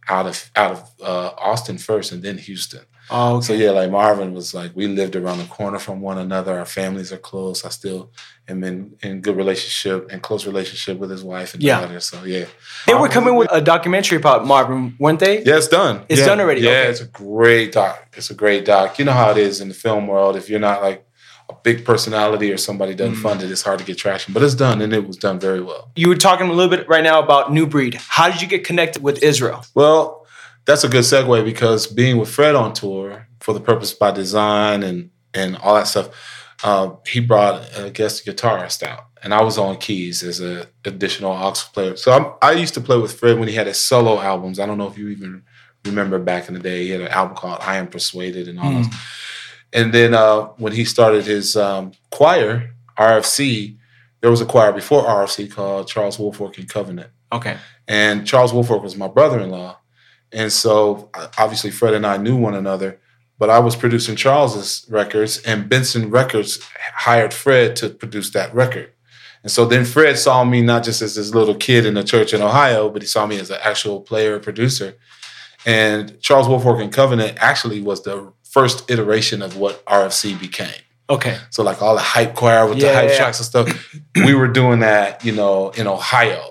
out 0.07 0.25
of 0.25 0.49
out 0.55 0.71
of 0.71 0.91
uh, 1.03 1.31
Austin 1.37 1.77
first 1.77 2.11
and 2.11 2.23
then 2.23 2.37
Houston. 2.37 2.85
Oh, 3.11 3.35
okay. 3.35 3.45
So 3.45 3.53
yeah, 3.53 3.71
like 3.71 3.91
Marvin 3.91 4.33
was 4.33 4.53
like 4.53 4.71
we 4.75 4.87
lived 4.87 5.15
around 5.15 5.39
the 5.39 5.45
corner 5.45 5.79
from 5.79 6.01
one 6.01 6.17
another. 6.17 6.57
Our 6.57 6.65
families 6.65 7.11
are 7.11 7.17
close. 7.17 7.65
I 7.65 7.69
still 7.69 8.11
am 8.47 8.63
in, 8.63 8.95
in 9.03 9.21
good 9.21 9.35
relationship 9.35 10.09
and 10.11 10.21
close 10.21 10.45
relationship 10.45 10.97
with 10.97 11.11
his 11.11 11.23
wife 11.23 11.53
and 11.53 11.61
yeah. 11.61 11.81
daughter. 11.81 11.99
So 11.99 12.23
yeah. 12.23 12.45
They 12.87 12.93
were 12.93 13.09
coming 13.09 13.35
with 13.35 13.49
a 13.51 13.61
documentary 13.61 14.17
about 14.17 14.45
Marvin, 14.45 14.95
weren't 14.99 15.19
they? 15.19 15.43
Yeah, 15.43 15.57
it's 15.57 15.67
done. 15.67 16.05
It's 16.07 16.21
yeah. 16.21 16.25
done 16.27 16.39
already. 16.39 16.61
Yeah, 16.61 16.69
okay. 16.69 16.89
it's 16.89 17.01
a 17.01 17.07
great 17.07 17.73
doc. 17.73 18.07
It's 18.13 18.29
a 18.29 18.35
great 18.35 18.65
doc. 18.65 18.97
You 18.97 19.05
know 19.05 19.13
how 19.13 19.31
it 19.31 19.37
is 19.37 19.61
in 19.61 19.67
the 19.67 19.73
film 19.73 20.07
world. 20.07 20.35
If 20.35 20.49
you're 20.49 20.59
not 20.59 20.81
like 20.81 21.05
a 21.49 21.55
big 21.63 21.83
personality 21.83 22.51
or 22.51 22.57
somebody 22.57 22.95
doesn't 22.95 23.15
mm. 23.15 23.21
fund 23.21 23.43
it, 23.43 23.51
it's 23.51 23.61
hard 23.61 23.79
to 23.79 23.85
get 23.85 23.97
traction. 23.97 24.33
But 24.33 24.43
it's 24.43 24.55
done, 24.55 24.81
and 24.81 24.93
it 24.93 25.05
was 25.05 25.17
done 25.17 25.39
very 25.39 25.61
well. 25.61 25.91
You 25.95 26.07
were 26.07 26.15
talking 26.15 26.47
a 26.47 26.53
little 26.53 26.75
bit 26.75 26.87
right 26.87 27.03
now 27.03 27.21
about 27.21 27.51
New 27.51 27.67
Breed. 27.67 27.95
How 27.95 28.29
did 28.29 28.41
you 28.41 28.47
get 28.47 28.63
connected 28.63 29.03
with 29.03 29.21
Israel? 29.21 29.65
Well, 29.75 30.20
that's 30.65 30.83
a 30.83 30.89
good 30.89 31.03
segue 31.03 31.43
because 31.45 31.87
being 31.87 32.17
with 32.17 32.29
Fred 32.29 32.55
on 32.55 32.73
tour 32.73 33.27
for 33.39 33.53
the 33.53 33.59
purpose 33.59 33.93
by 33.93 34.11
design 34.11 34.83
and 34.83 35.09
and 35.33 35.55
all 35.57 35.75
that 35.75 35.87
stuff, 35.87 36.09
uh, 36.63 36.95
he 37.07 37.19
brought 37.19 37.67
a 37.77 37.89
guest 37.89 38.25
guitarist 38.25 38.83
out, 38.83 39.05
and 39.23 39.33
I 39.33 39.41
was 39.41 39.57
on 39.57 39.77
keys 39.77 40.23
as 40.23 40.39
an 40.39 40.65
additional 40.85 41.31
aux 41.31 41.53
player. 41.73 41.95
So 41.95 42.11
I'm, 42.11 42.33
i 42.41 42.51
used 42.51 42.73
to 42.73 42.81
play 42.81 42.97
with 42.97 43.17
Fred 43.17 43.39
when 43.39 43.47
he 43.47 43.55
had 43.55 43.67
his 43.67 43.79
solo 43.79 44.19
albums. 44.19 44.59
I 44.59 44.65
don't 44.65 44.77
know 44.77 44.87
if 44.87 44.97
you 44.97 45.09
even 45.09 45.43
Remember 45.85 46.19
back 46.19 46.47
in 46.47 46.53
the 46.53 46.59
day, 46.59 46.83
he 46.83 46.89
had 46.91 47.01
an 47.01 47.07
album 47.07 47.35
called 47.35 47.57
I 47.61 47.77
Am 47.77 47.87
Persuaded 47.87 48.47
and 48.47 48.59
all 48.59 48.71
those. 48.71 48.85
And 49.73 49.91
then 49.91 50.13
uh, 50.13 50.43
when 50.57 50.73
he 50.73 50.85
started 50.85 51.25
his 51.25 51.55
um, 51.55 51.93
choir, 52.11 52.75
RFC, 52.99 53.77
there 54.19 54.29
was 54.29 54.41
a 54.41 54.45
choir 54.45 54.71
before 54.73 55.03
RFC 55.03 55.51
called 55.51 55.87
Charles 55.87 56.19
Woolfolk 56.19 56.59
and 56.59 56.69
Covenant. 56.69 57.09
Okay. 57.31 57.57
And 57.87 58.27
Charles 58.27 58.53
Woolfolk 58.53 58.83
was 58.83 58.95
my 58.95 59.07
brother-in-law. 59.07 59.77
And 60.33 60.51
so 60.51 61.09
obviously 61.37 61.71
Fred 61.71 61.93
and 61.93 62.05
I 62.05 62.17
knew 62.17 62.35
one 62.35 62.55
another, 62.55 62.99
but 63.37 63.49
I 63.49 63.59
was 63.59 63.75
producing 63.75 64.15
Charles's 64.15 64.85
records 64.89 65.39
and 65.39 65.67
Benson 65.67 66.09
Records 66.09 66.59
hired 66.93 67.33
Fred 67.33 67.75
to 67.77 67.89
produce 67.89 68.29
that 68.31 68.53
record. 68.53 68.91
And 69.43 69.51
so 69.51 69.65
then 69.65 69.85
Fred 69.85 70.17
saw 70.19 70.43
me 70.43 70.61
not 70.61 70.83
just 70.83 71.01
as 71.01 71.15
this 71.15 71.33
little 71.33 71.55
kid 71.55 71.85
in 71.85 71.97
a 71.97 72.03
church 72.03 72.33
in 72.33 72.41
Ohio, 72.41 72.89
but 72.89 73.01
he 73.01 73.07
saw 73.07 73.25
me 73.25 73.39
as 73.39 73.49
an 73.49 73.57
actual 73.63 73.99
player, 74.01 74.39
producer. 74.39 74.95
And 75.65 76.19
Charles 76.21 76.47
Woolfolk 76.47 76.79
and 76.79 76.93
Covenant 76.93 77.37
actually 77.39 77.81
was 77.81 78.03
the 78.03 78.31
first 78.43 78.89
iteration 78.89 79.41
of 79.41 79.57
what 79.57 79.83
RFC 79.85 80.39
became. 80.39 80.81
Okay. 81.09 81.37
So 81.49 81.63
like 81.63 81.81
all 81.81 81.95
the 81.95 82.01
hype 82.01 82.35
choir 82.35 82.67
with 82.67 82.77
Yeah, 82.77 82.89
the 82.89 82.95
hype 82.95 83.09
yeah. 83.09 83.17
tracks 83.17 83.39
and 83.39 83.45
stuff, 83.45 83.95
we 84.15 84.33
were 84.33 84.47
doing 84.47 84.79
that, 84.79 85.25
you 85.25 85.33
know, 85.33 85.71
in 85.71 85.87
Ohio. 85.87 86.50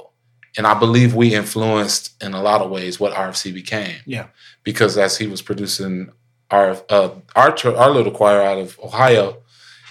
And 0.56 0.66
I 0.66 0.78
believe 0.78 1.14
we 1.14 1.34
influenced 1.34 2.22
in 2.22 2.34
a 2.34 2.42
lot 2.42 2.60
of 2.60 2.70
ways 2.70 2.98
what 2.98 3.12
RFC 3.12 3.54
became. 3.54 4.00
Yeah. 4.04 4.26
Because 4.64 4.98
as 4.98 5.16
he 5.18 5.26
was 5.26 5.42
producing 5.42 6.10
our 6.50 6.76
uh, 6.88 7.10
our 7.36 7.56
our 7.76 7.90
little 7.90 8.12
choir 8.12 8.42
out 8.42 8.58
of 8.58 8.78
Ohio, 8.80 9.42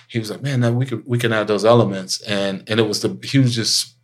he 0.07 0.19
was 0.19 0.29
like, 0.29 0.41
"Man, 0.41 0.59
now 0.59 0.71
we 0.71 0.85
could 0.85 1.05
we 1.05 1.17
can 1.17 1.31
add 1.31 1.47
those 1.47 1.63
elements," 1.63 2.21
and 2.21 2.63
and 2.67 2.79
it 2.79 2.87
was 2.87 3.01
the 3.01 3.17
hugest 3.23 3.95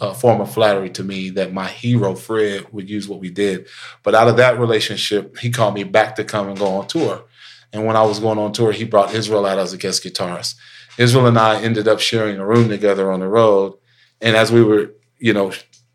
uh, 0.00 0.14
form 0.14 0.40
of 0.40 0.52
flattery 0.52 0.90
to 0.90 1.04
me 1.04 1.30
that 1.30 1.52
my 1.52 1.68
hero 1.68 2.14
Fred 2.14 2.72
would 2.72 2.88
use 2.88 3.08
what 3.08 3.20
we 3.20 3.30
did. 3.30 3.66
But 4.02 4.14
out 4.14 4.28
of 4.28 4.36
that 4.38 4.58
relationship, 4.58 5.38
he 5.38 5.50
called 5.50 5.74
me 5.74 5.84
back 5.84 6.16
to 6.16 6.24
come 6.24 6.48
and 6.48 6.58
go 6.58 6.66
on 6.66 6.86
tour. 6.86 7.24
And 7.72 7.84
when 7.84 7.96
I 7.96 8.02
was 8.02 8.18
going 8.18 8.38
on 8.38 8.52
tour, 8.52 8.72
he 8.72 8.84
brought 8.84 9.14
Israel 9.14 9.46
out 9.46 9.58
as 9.58 9.72
a 9.72 9.78
guest 9.78 10.02
guitarist. 10.02 10.56
Israel 10.98 11.26
and 11.26 11.38
I 11.38 11.60
ended 11.60 11.86
up 11.86 12.00
sharing 12.00 12.38
a 12.38 12.46
room 12.46 12.68
together 12.68 13.12
on 13.12 13.20
the 13.20 13.28
road. 13.28 13.74
And 14.20 14.36
as 14.36 14.50
we 14.50 14.64
were, 14.64 14.92
you 15.18 15.32
know, 15.32 15.52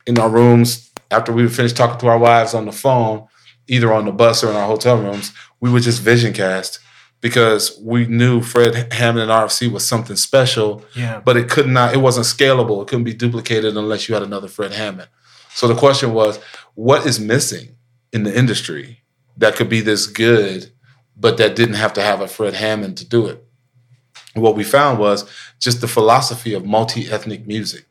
in 0.07 0.19
our 0.19 0.29
rooms, 0.29 0.91
after 1.11 1.31
we 1.31 1.43
would 1.43 1.55
finish 1.55 1.73
talking 1.73 1.99
to 1.99 2.07
our 2.07 2.17
wives 2.17 2.53
on 2.53 2.65
the 2.65 2.71
phone, 2.71 3.27
either 3.67 3.91
on 3.93 4.05
the 4.05 4.11
bus 4.11 4.43
or 4.43 4.49
in 4.49 4.55
our 4.55 4.67
hotel 4.67 4.97
rooms, 4.97 5.31
we 5.59 5.69
would 5.69 5.83
just 5.83 6.01
vision 6.01 6.33
cast 6.33 6.79
because 7.21 7.79
we 7.81 8.05
knew 8.05 8.41
Fred 8.41 8.93
Hammond 8.93 9.29
and 9.29 9.31
RFC 9.31 9.71
was 9.71 9.85
something 9.87 10.15
special 10.15 10.83
Yeah. 10.95 11.21
but 11.25 11.37
it 11.37 11.49
could 11.49 11.67
not 11.67 11.93
it 11.93 11.97
wasn't 11.97 12.25
scalable. 12.27 12.81
It 12.81 12.87
couldn't 12.87 13.05
be 13.05 13.13
duplicated 13.13 13.75
unless 13.77 14.07
you 14.07 14.13
had 14.13 14.23
another 14.23 14.47
fred 14.47 14.73
hammond. 14.73 15.07
So 15.53 15.67
the 15.67 15.75
question 15.75 16.13
was 16.13 16.37
what 16.75 17.05
is 17.05 17.19
missing 17.19 17.75
in 18.11 18.23
the 18.23 18.37
industry 18.37 19.01
that 19.37 19.55
could 19.55 19.69
be 19.69 19.81
this 19.81 20.05
good 20.07 20.71
but 21.17 21.37
that 21.37 21.55
didn't 21.55 21.75
have 21.75 21.93
to 21.93 22.01
have 22.01 22.21
a 22.21 22.27
fred 22.27 22.53
hammond 22.53 22.97
to 22.97 23.05
do 23.07 23.25
it? 23.25 23.43
What 24.35 24.55
we 24.55 24.63
found 24.65 24.99
was 24.99 25.27
just 25.59 25.79
the 25.81 25.87
philosophy 25.87 26.53
of 26.53 26.65
multi-ethnic 26.65 27.47
music 27.47 27.85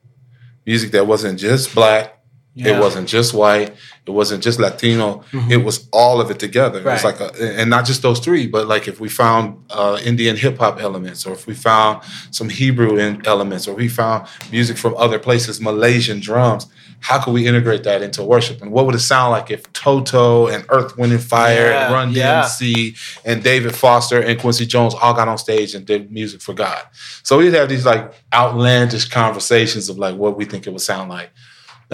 music 0.66 0.92
that 0.92 1.06
wasn't 1.06 1.38
just 1.38 1.74
black 1.74 2.23
Yeah. 2.56 2.76
it 2.76 2.80
wasn't 2.80 3.08
just 3.08 3.34
white. 3.34 3.74
It 4.06 4.10
wasn't 4.10 4.42
just 4.42 4.60
Latino. 4.60 5.24
Mhm. 5.32 5.50
It 5.50 5.56
was 5.64 5.88
all 5.92 6.20
of 6.20 6.30
it 6.30 6.38
together. 6.38 6.78
It 6.78 6.84
was 6.84 7.02
like, 7.04 7.18
a, 7.20 7.32
and 7.60 7.68
not 7.68 7.84
just 7.84 8.02
those 8.02 8.20
three, 8.20 8.46
but 8.46 8.68
like 8.68 8.86
if 8.86 9.00
we 9.00 9.08
found 9.08 9.56
uh, 9.70 9.98
Indian 10.04 10.36
hip 10.36 10.58
hop 10.58 10.80
elements, 10.80 11.26
or 11.26 11.32
if 11.32 11.46
we 11.48 11.54
found 11.54 12.02
some 12.30 12.48
Hebrew 12.48 12.96
in 12.96 13.26
elements, 13.26 13.66
or 13.66 13.74
we 13.74 13.88
found 13.88 14.28
music 14.52 14.76
from 14.76 14.94
other 14.96 15.18
places, 15.18 15.60
Malaysian 15.60 16.20
drums, 16.20 16.66
how 17.00 17.20
could 17.20 17.32
we 17.34 17.46
integrate 17.46 17.82
that 17.84 18.02
into 18.02 18.22
worship? 18.22 18.62
And 18.62 18.70
what 18.70 18.86
would 18.86 18.94
it 18.94 19.00
sound 19.00 19.32
like 19.32 19.50
if 19.50 19.70
Toto 19.72 20.46
and 20.46 20.64
Earth, 20.68 20.96
Wind 20.96 21.12
and 21.12 21.22
Fire 21.22 21.66
Yeah, 21.70 21.84
and 21.86 21.92
Run 21.94 22.12
yeah. 22.12 22.42
DMC 22.44 22.96
and 23.24 23.42
David 23.42 23.74
Foster 23.74 24.20
and 24.22 24.38
Quincy 24.40 24.64
Jones 24.64 24.94
all 24.94 25.12
got 25.12 25.28
on 25.28 25.36
stage 25.38 25.74
and 25.74 25.84
did 25.84 26.10
music 26.12 26.40
for 26.40 26.54
God? 26.54 26.80
So 27.22 27.38
we'd 27.38 27.52
have 27.54 27.68
these 27.68 27.84
like 27.84 28.12
outlandish 28.32 29.06
conversations 29.08 29.88
of 29.88 29.98
like 29.98 30.14
what 30.16 30.36
we 30.36 30.44
think 30.44 30.66
it 30.66 30.70
would 30.70 30.80
sound 30.82 31.10
like. 31.10 31.30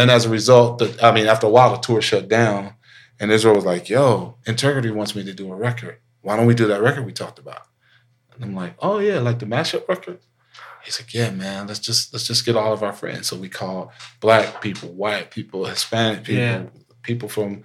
And 0.01 0.11
as 0.11 0.25
a 0.25 0.31
result, 0.31 0.79
the, 0.79 0.97
I 1.03 1.13
mean, 1.13 1.27
after 1.27 1.47
a 1.47 1.51
while, 1.51 1.73
the 1.73 1.79
tour 1.79 2.01
shut 2.01 2.29
down, 2.29 2.75
and 3.19 3.31
Israel 3.31 3.55
was 3.55 3.67
like, 3.67 3.89
"Yo, 3.89 4.37
Integrity 4.47 4.91
wants 4.91 5.15
me 5.15 5.23
to 5.25 5.35
do 5.35 5.53
a 5.53 5.57
record. 5.57 5.99
Why 6.23 6.37
don't 6.37 6.47
we 6.47 6.55
do 6.55 6.67
that 6.69 6.81
record 6.83 7.05
we 7.05 7.13
talked 7.13 7.39
about?" 7.39 7.63
And 8.33 8.43
I'm 8.45 8.55
like, 8.55 8.75
"Oh 8.79 8.99
yeah, 8.99 9.19
like 9.21 9.39
the 9.41 9.47
mashup 9.47 9.87
record." 9.89 10.19
He's 10.85 10.99
like, 10.99 11.13
"Yeah, 11.13 11.31
man. 11.31 11.67
Let's 11.67 11.81
just 11.81 12.13
let's 12.15 12.27
just 12.27 12.47
get 12.47 12.57
all 12.57 12.73
of 12.73 12.83
our 12.83 12.95
friends." 12.95 13.27
So 13.29 13.37
we 13.37 13.51
called 13.51 13.91
black 14.21 14.63
people, 14.63 14.89
white 14.95 15.31
people, 15.31 15.67
Hispanic 15.67 16.25
people, 16.25 16.43
Yeah. 16.43 16.63
people 17.03 17.29
from, 17.29 17.63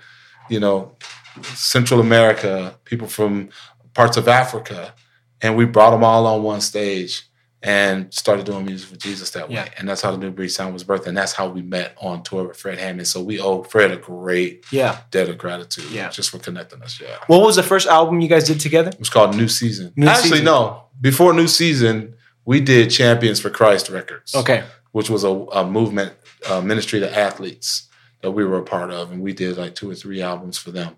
you 0.49 0.59
know, 0.59 0.97
Central 1.43 2.01
America, 2.01 2.75
people 2.83 3.07
from 3.07 3.49
parts 3.93 4.17
of 4.17 4.27
Africa, 4.27 4.93
and 5.41 5.55
we 5.55 5.63
brought 5.65 5.91
them 5.91 6.03
all 6.03 6.27
on 6.27 6.43
one 6.43 6.59
stage 6.61 7.23
and 7.65 8.13
started 8.13 8.45
doing 8.45 8.63
music 8.63 8.87
for 8.89 8.95
Jesus 8.95 9.31
that 9.31 9.49
way. 9.49 9.55
Yeah. 9.55 9.69
And 9.77 9.89
that's 9.89 10.01
how 10.01 10.11
the 10.11 10.17
New 10.17 10.29
Breed 10.29 10.49
Sound 10.49 10.71
was 10.73 10.83
birthed. 10.83 11.07
And 11.07 11.17
that's 11.17 11.33
how 11.33 11.47
we 11.49 11.63
met 11.63 11.95
on 11.99 12.21
tour 12.21 12.47
with 12.47 12.57
Fred 12.57 12.77
Hammond. 12.77 13.07
So 13.07 13.23
we 13.23 13.39
owe 13.39 13.63
Fred 13.63 13.89
a 13.91 13.97
great 13.97 14.65
Yeah. 14.71 14.99
debt 15.09 15.29
of 15.29 15.37
gratitude 15.39 15.85
Yeah. 15.89 16.09
just 16.09 16.29
for 16.29 16.37
connecting 16.37 16.83
us. 16.83 16.99
Yeah. 17.01 17.17
What 17.25 17.41
was 17.41 17.55
the 17.55 17.63
first 17.63 17.87
album 17.87 18.21
you 18.21 18.27
guys 18.29 18.45
did 18.47 18.59
together? 18.59 18.89
It 18.89 18.99
was 18.99 19.09
called 19.09 19.35
New 19.35 19.47
Season. 19.47 19.91
New 19.95 20.07
Actually, 20.07 20.29
Season. 20.29 20.45
no. 20.45 20.83
Before 21.01 21.33
New 21.33 21.47
Season, 21.47 22.13
we 22.45 22.61
did 22.61 22.91
Champions 22.91 23.39
for 23.39 23.49
Christ 23.49 23.89
Records, 23.89 24.35
Okay. 24.35 24.63
which 24.91 25.09
was 25.09 25.23
a, 25.23 25.29
a 25.29 25.65
movement, 25.65 26.13
uh, 26.47 26.61
ministry 26.61 26.99
to 26.99 27.17
athletes 27.17 27.87
that 28.21 28.29
we 28.31 28.45
were 28.45 28.59
a 28.59 28.63
part 28.63 28.91
of. 28.91 29.11
And 29.11 29.21
we 29.21 29.33
did 29.33 29.57
like 29.57 29.73
two 29.73 29.89
or 29.89 29.95
three 29.95 30.21
albums 30.21 30.59
for 30.59 30.69
them. 30.69 30.97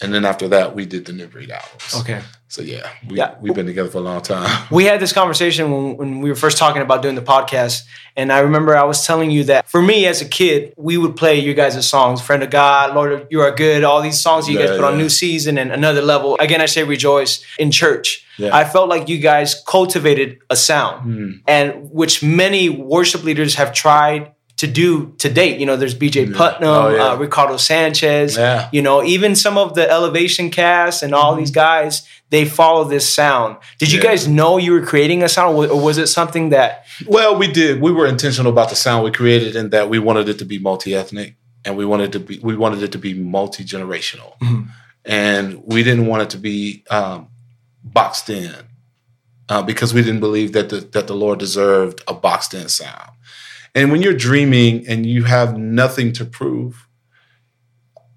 And 0.00 0.14
then 0.14 0.24
after 0.24 0.48
that, 0.48 0.74
we 0.76 0.86
did 0.86 1.06
the 1.06 1.12
New 1.12 1.26
Breed 1.26 1.50
albums. 1.50 1.94
Okay. 2.00 2.20
So 2.46 2.62
yeah, 2.62 2.88
we, 3.08 3.16
Yeah. 3.16 3.34
we've 3.40 3.54
been 3.54 3.66
together 3.66 3.90
for 3.90 3.98
a 3.98 4.02
long 4.02 4.22
time. 4.22 4.48
We 4.70 4.84
had 4.84 5.00
this 5.00 5.12
conversation 5.12 5.70
when, 5.70 5.96
when 5.96 6.20
we 6.20 6.28
were 6.30 6.36
first 6.36 6.56
talking 6.56 6.82
about 6.82 7.02
doing 7.02 7.14
the 7.14 7.22
podcast. 7.22 7.82
And 8.16 8.32
I 8.32 8.38
remember 8.40 8.76
I 8.76 8.84
was 8.84 9.04
telling 9.06 9.30
you 9.30 9.44
that 9.44 9.68
for 9.68 9.82
me 9.82 10.06
as 10.06 10.22
a 10.22 10.24
kid, 10.28 10.72
we 10.76 10.96
would 10.96 11.14
play 11.16 11.38
you 11.38 11.52
guys' 11.54 11.86
songs, 11.86 12.20
Friend 12.22 12.42
of 12.42 12.50
God, 12.50 12.94
Lord, 12.94 13.26
You 13.30 13.40
Are 13.42 13.50
Good, 13.54 13.84
all 13.84 14.00
these 14.00 14.20
songs 14.20 14.48
you 14.48 14.56
guys 14.58 14.70
Yeah, 14.70 14.76
put 14.76 14.84
on. 14.84 14.96
New 14.98 15.08
Season 15.08 15.58
and 15.58 15.70
Another 15.72 16.00
Level. 16.02 16.36
Again, 16.40 16.60
I 16.60 16.66
say 16.66 16.84
rejoice 16.84 17.44
in 17.58 17.70
church. 17.70 18.24
Yeah. 18.38 18.56
I 18.56 18.64
felt 18.64 18.88
like 18.88 19.08
you 19.08 19.18
guys 19.18 19.62
cultivated 19.66 20.38
a 20.48 20.56
sound. 20.56 21.02
Hmm. 21.02 21.30
and 21.46 21.90
which 21.90 22.22
many 22.22 22.68
worship 22.68 23.24
leaders 23.24 23.56
have 23.56 23.72
tried 23.74 24.32
to 24.58 24.66
do 24.66 25.12
to 25.18 25.28
date. 25.30 25.58
You 25.60 25.66
know, 25.66 25.76
there's 25.76 25.94
BJ 25.94 26.16
Yeah. 26.30 26.36
Putnam, 26.36 26.68
Oh, 26.68 26.88
yeah. 26.94 27.08
uh, 27.12 27.16
Ricardo 27.16 27.56
Sanchez. 27.56 28.36
Yeah. 28.36 28.68
You 28.72 28.82
know, 28.82 29.02
even 29.04 29.34
some 29.34 29.56
of 29.58 29.74
the 29.74 29.88
Elevation 29.90 30.50
cast 30.50 31.02
and 31.02 31.14
all 31.14 31.34
these 31.36 31.50
guys, 31.52 32.02
they 32.30 32.44
follow 32.44 32.84
this 32.84 33.08
sound. 33.12 33.56
Did 33.78 33.90
you 33.92 33.98
Mm-hmm. 34.00 34.08
Guys 34.08 34.28
know 34.28 34.58
you 34.58 34.72
were 34.72 34.84
creating 34.84 35.22
a 35.22 35.28
sound, 35.28 35.56
or 35.56 35.80
was 35.80 35.96
it 35.98 36.08
something 36.08 36.50
that? 36.50 36.84
Well, 37.06 37.36
we 37.38 37.46
did. 37.50 37.80
We 37.80 37.90
were 37.92 38.06
intentional 38.06 38.52
about 38.52 38.68
the 38.70 38.76
sound 38.76 39.04
we 39.04 39.10
created 39.10 39.56
and 39.56 39.70
that 39.70 39.88
we 39.88 39.98
wanted 39.98 40.28
it 40.28 40.38
to 40.38 40.44
be 40.44 40.58
multi-ethnic 40.58 41.34
and 41.64 41.76
we 41.76 41.84
wanted 41.84 42.12
to 42.12 42.20
be 42.20 42.38
we 42.40 42.54
wanted 42.56 42.82
it 42.82 42.92
to 42.92 42.98
be 42.98 43.14
multi-generational. 43.14 44.32
Mhm. 44.42 44.68
And 45.04 45.62
we 45.64 45.82
didn't 45.82 46.06
want 46.06 46.22
it 46.22 46.30
to 46.30 46.38
be 46.38 46.84
um, 46.90 47.28
boxed 47.82 48.28
in 48.28 48.54
uh, 49.48 49.62
because 49.62 49.94
we 49.94 50.02
didn't 50.02 50.20
believe 50.20 50.52
that 50.52 50.68
the 50.68 50.80
that 50.94 51.06
the 51.06 51.14
Lord 51.14 51.38
deserved 51.38 52.02
a 52.08 52.14
boxed 52.14 52.54
in 52.54 52.68
sound. 52.68 53.10
And 53.78 53.92
when 53.92 54.02
you're 54.02 54.12
dreaming 54.12 54.88
and 54.88 55.06
you 55.06 55.22
have 55.22 55.56
nothing 55.56 56.12
to 56.14 56.24
prove, 56.24 56.88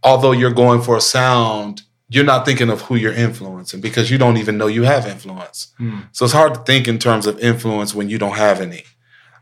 although 0.01 0.31
you're 0.31 0.51
going 0.51 0.81
for 0.81 0.97
a 0.97 1.01
sound, 1.01 1.83
you're 2.09 2.25
not 2.25 2.45
thinking 2.45 2.71
of 2.71 2.81
who 2.81 2.95
you're 2.95 3.13
influencing 3.13 3.79
because 3.79 4.09
you 4.09 4.17
don't 4.17 4.37
even 4.37 4.57
know 4.57 4.65
you 4.65 4.83
have 4.83 5.05
influence. 5.05 5.71
So 6.13 6.25
it's 6.25 6.33
hard 6.33 6.55
to 6.55 6.61
think 6.61 6.87
in 6.87 6.97
terms 6.97 7.27
of 7.27 7.39
influence 7.39 7.93
when 7.93 8.09
you 8.09 8.17
don't 8.17 8.37
have 8.37 8.59
any. 8.59 8.85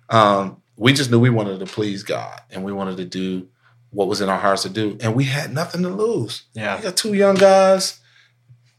Um, 0.09 0.61
we 0.75 0.91
just 0.91 1.09
knew 1.09 1.19
we 1.19 1.29
wanted 1.29 1.59
to 1.61 1.65
please 1.65 2.03
God 2.03 2.41
and 2.51 2.65
we 2.65 2.73
wanted 2.73 2.97
to 2.97 3.05
do 3.05 3.47
what 3.91 4.09
was 4.09 4.19
in 4.19 4.27
our 4.27 4.39
hearts 4.39 4.63
to 4.63 4.69
do. 4.69 4.97
And 4.99 5.15
we 5.15 5.23
had 5.23 5.53
nothing 5.53 5.83
to 5.83 5.89
lose. 5.89 6.43
Yeah. 6.53 6.75
We 6.75 6.83
got 6.83 6.97
two 6.97 7.13
young 7.13 7.35
guys 7.35 8.01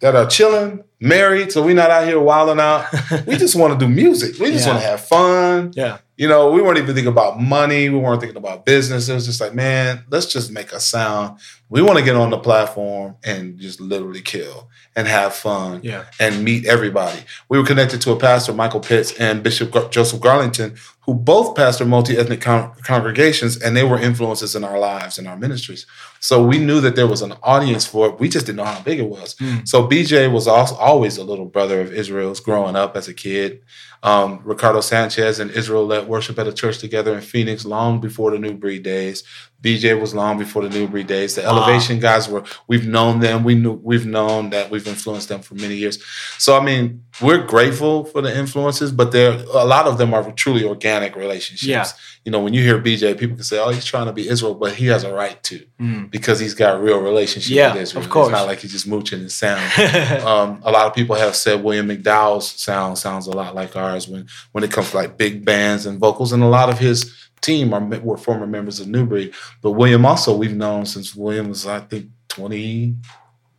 that 0.00 0.14
are 0.14 0.26
chilling, 0.26 0.84
married, 1.00 1.50
so 1.52 1.62
we're 1.62 1.74
not 1.74 1.90
out 1.90 2.06
here 2.06 2.20
wilding 2.20 2.60
out. 2.60 2.86
We 3.26 3.36
just 3.36 3.56
want 3.56 3.78
to 3.78 3.86
do 3.86 3.90
music. 3.90 4.38
We 4.38 4.52
just 4.52 4.66
Yeah. 4.66 4.72
want 4.72 4.82
to 4.84 4.88
have 4.88 5.00
fun. 5.04 5.72
Yeah. 5.74 5.98
You 6.16 6.28
know, 6.28 6.50
we 6.50 6.60
weren't 6.60 6.76
even 6.78 6.94
thinking 6.94 7.10
about 7.12 7.40
money. 7.40 7.88
We 7.88 7.98
weren't 7.98 8.20
thinking 8.20 8.36
about 8.36 8.66
business. 8.66 9.08
It 9.08 9.14
was 9.14 9.24
just 9.24 9.40
like, 9.40 9.54
man, 9.54 10.04
let's 10.10 10.26
just 10.26 10.50
make 10.52 10.70
a 10.72 10.78
sound. 10.80 11.38
We 11.70 11.80
want 11.80 11.98
to 11.98 12.04
get 12.04 12.14
on 12.14 12.28
the 12.28 12.36
platform 12.38 13.16
and 13.24 13.58
just 13.58 13.80
literally 13.80 14.20
kill 14.20 14.68
and 14.94 15.08
have 15.08 15.34
fun 15.34 15.80
Yeah. 15.82 16.04
and 16.18 16.44
meet 16.44 16.66
everybody. 16.66 17.20
We 17.48 17.56
were 17.58 17.64
connected 17.64 18.02
to 18.02 18.12
a 18.12 18.16
pastor, 18.16 18.52
Michael 18.52 18.80
Pitts, 18.80 19.12
and 19.18 19.42
Bishop 19.42 19.70
Gar- 19.70 19.88
Joseph 19.88 20.20
Garlington, 20.20 20.78
who 21.06 21.14
both 21.14 21.56
pastor 21.56 21.86
multi 21.86 22.18
ethnic 22.18 22.42
con- 22.42 22.72
congregations, 22.82 23.56
and 23.56 23.74
they 23.74 23.84
were 23.84 23.98
influences 23.98 24.54
in 24.54 24.62
our 24.64 24.78
lives 24.78 25.16
and 25.16 25.26
our 25.26 25.38
ministries. 25.38 25.86
So 26.20 26.44
we 26.44 26.58
knew 26.58 26.80
that 26.82 26.96
there 26.96 27.06
was 27.06 27.22
an 27.22 27.32
audience 27.42 27.86
for 27.86 28.08
it. 28.08 28.20
We 28.20 28.28
just 28.28 28.44
didn't 28.44 28.58
know 28.58 28.64
how 28.64 28.82
big 28.82 29.00
it 29.00 29.08
was. 29.08 29.34
Mm. 29.36 29.66
So 29.66 29.88
BJ 29.88 30.30
was 30.30 30.46
also 30.46 30.74
always 30.76 31.16
a 31.16 31.24
little 31.24 31.46
brother 31.46 31.80
of 31.80 31.92
Israel's 31.92 32.40
growing 32.40 32.76
up 32.76 32.94
as 32.94 33.08
a 33.08 33.14
kid. 33.14 33.62
Um, 34.02 34.40
Ricardo 34.44 34.80
Sanchez 34.82 35.40
and 35.40 35.50
Israel 35.50 35.86
led 35.86 36.08
worship 36.08 36.38
at 36.38 36.46
a 36.46 36.52
church 36.52 36.78
together 36.78 37.14
in 37.14 37.22
Phoenix 37.22 37.64
long 37.64 38.00
before 38.00 38.30
the 38.30 38.38
New 38.38 38.54
Breed 38.54 38.82
days. 38.82 39.24
BJ 39.62 40.00
was 40.00 40.14
long 40.14 40.38
before 40.38 40.62
the 40.62 40.70
New 40.70 40.88
Breed 40.88 41.06
days. 41.06 41.34
The 41.34 41.42
Wow. 41.42 41.48
Elevation 41.64 41.98
guys 42.00 42.28
were. 42.28 42.44
We've 42.66 42.86
known 42.86 43.20
them. 43.20 43.44
We 43.44 43.54
knew. 43.54 43.72
We've 43.82 44.06
known 44.06 44.50
that 44.50 44.70
we've 44.70 44.86
influenced 44.88 45.28
them 45.28 45.42
for 45.42 45.54
many 45.54 45.74
years. 45.74 45.98
So 46.38 46.56
I 46.58 46.64
mean, 46.64 47.02
we're 47.20 47.44
grateful 47.44 48.04
for 48.04 48.22
the 48.22 48.36
influences, 48.36 48.90
but 48.92 49.12
there 49.12 49.32
a 49.52 49.64
lot 49.66 49.86
of 49.86 49.98
them 49.98 50.14
are 50.14 50.30
truly 50.32 50.64
organic 50.64 51.14
relationships. 51.16 51.66
Yeah. 51.66 51.86
You 52.24 52.32
know, 52.32 52.40
when 52.40 52.52
you 52.54 52.62
hear 52.62 52.78
BJ, 52.78 53.14
people 53.18 53.36
can 53.36 53.44
say, 53.44 53.58
"Oh, 53.58 53.70
he's 53.70 53.84
trying 53.84 54.06
to 54.06 54.12
be 54.12 54.28
Israel," 54.28 54.54
but 54.54 54.74
he 54.74 54.86
has 54.86 55.04
a 55.04 55.12
right 55.12 55.42
to 55.44 55.60
Mm. 55.80 56.10
because 56.10 56.38
he's 56.38 56.54
got 56.54 56.82
real 56.82 56.98
relationship 56.98 57.52
Yeah, 57.56 57.72
with 57.72 57.82
Israel. 57.82 58.04
of 58.04 58.10
course. 58.10 58.28
It's 58.28 58.36
not 58.38 58.46
like 58.46 58.60
he's 58.60 58.72
just 58.72 58.86
mooching 58.86 59.20
his 59.20 59.34
sound. 59.34 59.62
um, 60.26 60.60
a 60.62 60.70
lot 60.70 60.86
of 60.86 60.94
people 60.94 61.16
have 61.16 61.34
said 61.34 61.62
William 61.64 61.88
McDowell's 61.88 62.50
sound 62.60 62.98
sounds 62.98 63.26
a 63.26 63.30
lot 63.32 63.54
like 63.54 63.74
ours 63.76 64.06
when 64.08 64.26
when 64.52 64.64
it 64.64 64.70
comes 64.70 64.90
to 64.90 64.96
like 64.96 65.16
big 65.16 65.44
bands 65.44 65.86
and 65.86 65.98
vocals, 65.98 66.32
and 66.32 66.42
a 66.42 66.46
lot 66.46 66.68
of 66.68 66.78
his 66.78 67.12
team 67.40 67.72
are 67.74 67.80
were 68.00 68.16
former 68.16 68.46
members 68.46 68.80
of 68.80 68.88
New 68.88 69.06
Breed. 69.06 69.32
But 69.62 69.72
William 69.72 70.04
also 70.06 70.36
we've 70.36 70.56
known 70.56 70.86
since 70.86 71.14
William 71.14 71.48
was 71.48 71.66
I 71.66 71.80
think 71.80 72.06
twenty 72.28 72.96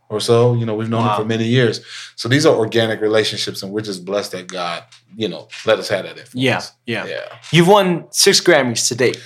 or 0.08 0.20
so. 0.20 0.54
You 0.54 0.66
know, 0.66 0.74
we've 0.74 0.88
known 0.90 1.04
Wow. 1.06 1.16
him 1.16 1.22
for 1.22 1.28
many 1.28 1.44
years. 1.46 1.80
So 2.16 2.28
these 2.28 2.44
are 2.46 2.54
organic 2.54 3.00
relationships, 3.00 3.62
and 3.62 3.72
we're 3.72 3.80
just 3.80 4.04
blessed 4.04 4.32
that 4.32 4.46
God, 4.46 4.84
you 5.16 5.28
know, 5.28 5.48
let 5.66 5.78
us 5.78 5.88
have 5.88 6.04
that 6.04 6.18
influence. 6.18 6.34
yeah, 6.34 6.62
yeah. 6.86 7.06
yeah. 7.06 7.38
You've 7.50 7.68
won 7.68 8.06
six 8.10 8.40
Grammys 8.40 8.88
to 8.88 8.94
date. 8.94 9.20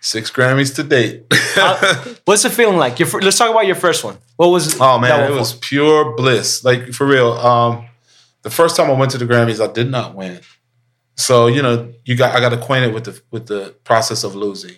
Six 0.00 0.30
Grammys 0.30 0.74
to 0.74 0.82
date. 0.82 1.24
How- 1.54 1.76
What's 2.26 2.42
the 2.42 2.50
feeling 2.50 2.76
like? 2.76 2.98
Your, 2.98 3.08
let's 3.22 3.38
talk 3.38 3.50
about 3.50 3.66
your 3.66 3.74
first 3.76 4.04
one. 4.04 4.18
What 4.36 4.48
was? 4.48 4.78
Oh 4.80 4.98
man, 4.98 5.30
it 5.32 5.34
was 5.34 5.52
for? 5.52 5.60
pure 5.60 6.16
bliss. 6.16 6.62
Like 6.64 6.92
for 6.92 7.06
real. 7.06 7.32
Um, 7.32 7.86
the 8.42 8.50
first 8.50 8.76
time 8.76 8.90
I 8.90 8.94
went 8.94 9.12
to 9.12 9.18
the 9.18 9.24
Grammys, 9.24 9.66
I 9.66 9.72
did 9.72 9.90
not 9.90 10.14
win. 10.14 10.40
So 11.16 11.46
you 11.46 11.62
know, 11.62 11.92
you 12.04 12.16
got 12.16 12.34
I 12.34 12.40
got 12.40 12.52
acquainted 12.52 12.92
with 12.92 13.04
the 13.04 13.20
with 13.30 13.46
the 13.46 13.74
process 13.84 14.24
of 14.24 14.34
losing, 14.34 14.76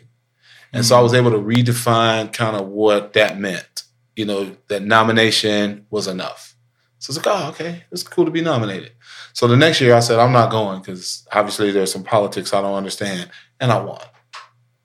and 0.72 0.84
so 0.84 0.94
I 0.94 0.98
mm-hmm. 0.98 1.04
was 1.04 1.14
able 1.14 1.30
to 1.32 1.38
redefine 1.38 2.32
kind 2.32 2.56
of 2.56 2.68
what 2.68 3.14
that 3.14 3.38
meant. 3.38 3.84
You 4.14 4.26
know, 4.26 4.56
that 4.68 4.82
nomination 4.82 5.86
was 5.90 6.06
enough. 6.06 6.56
So 6.98 7.10
it's 7.10 7.24
like, 7.24 7.34
oh, 7.34 7.48
okay, 7.50 7.84
it's 7.90 8.02
cool 8.02 8.24
to 8.24 8.30
be 8.30 8.40
nominated. 8.40 8.92
So 9.32 9.46
the 9.46 9.56
next 9.56 9.80
year, 9.80 9.94
I 9.94 10.00
said 10.00 10.18
I'm 10.18 10.32
not 10.32 10.50
going 10.50 10.80
because 10.80 11.26
obviously 11.32 11.70
there's 11.70 11.92
some 11.92 12.04
politics 12.04 12.52
I 12.52 12.60
don't 12.60 12.74
understand, 12.74 13.30
and 13.60 13.70
I 13.70 13.80
won. 13.80 14.00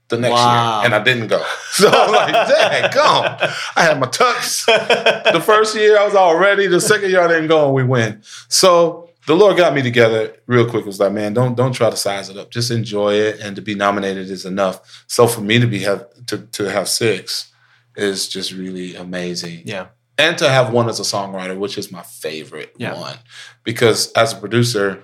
The 0.09 0.17
next 0.17 0.33
Wow. 0.33 0.79
year, 0.79 0.85
and 0.85 0.95
I 0.95 1.03
didn't 1.03 1.27
go. 1.27 1.43
So 1.71 1.89
I'm 1.89 2.11
like, 2.11 2.33
dang, 2.49 2.91
gone. 2.91 3.37
I 3.77 3.83
had 3.83 3.97
my 3.97 4.07
tux 4.07 4.65
the 5.33 5.39
first 5.39 5.73
year 5.73 5.97
I 5.97 6.03
was 6.03 6.15
all 6.15 6.37
ready. 6.37 6.67
The 6.67 6.81
second 6.81 7.09
year 7.11 7.21
I 7.21 7.27
didn't 7.29 7.47
go 7.47 7.65
and 7.67 7.73
we 7.73 7.83
win. 7.83 8.21
So 8.49 9.09
the 9.31 9.37
Lord 9.37 9.55
got 9.55 9.73
me 9.73 9.81
together 9.81 10.35
real 10.45 10.69
quick. 10.69 10.85
Was 10.85 10.99
like, 10.99 11.13
man, 11.13 11.33
don't 11.33 11.55
don't 11.55 11.71
try 11.71 11.89
to 11.89 11.95
size 11.95 12.27
it 12.29 12.35
up. 12.35 12.51
Just 12.51 12.69
enjoy 12.69 13.13
it, 13.13 13.39
and 13.39 13.55
to 13.55 13.61
be 13.61 13.75
nominated 13.75 14.29
is 14.29 14.45
enough. 14.45 15.05
So 15.07 15.25
for 15.25 15.39
me 15.39 15.57
to 15.57 15.67
be 15.67 15.79
have 15.79 16.05
to 16.27 16.39
to 16.39 16.69
have 16.69 16.89
six 16.89 17.49
is 17.95 18.27
just 18.27 18.51
really 18.51 18.93
amazing. 18.95 19.61
Yeah. 19.63 19.87
And 20.17 20.37
to 20.39 20.49
have 20.49 20.73
one 20.73 20.89
as 20.89 20.99
a 20.99 21.03
songwriter, 21.03 21.57
which 21.57 21.77
is 21.77 21.93
my 21.93 22.01
favorite 22.03 22.73
Yeah. 22.77 22.99
one, 22.99 23.17
because 23.63 24.11
as 24.13 24.33
a 24.33 24.35
producer, 24.35 25.03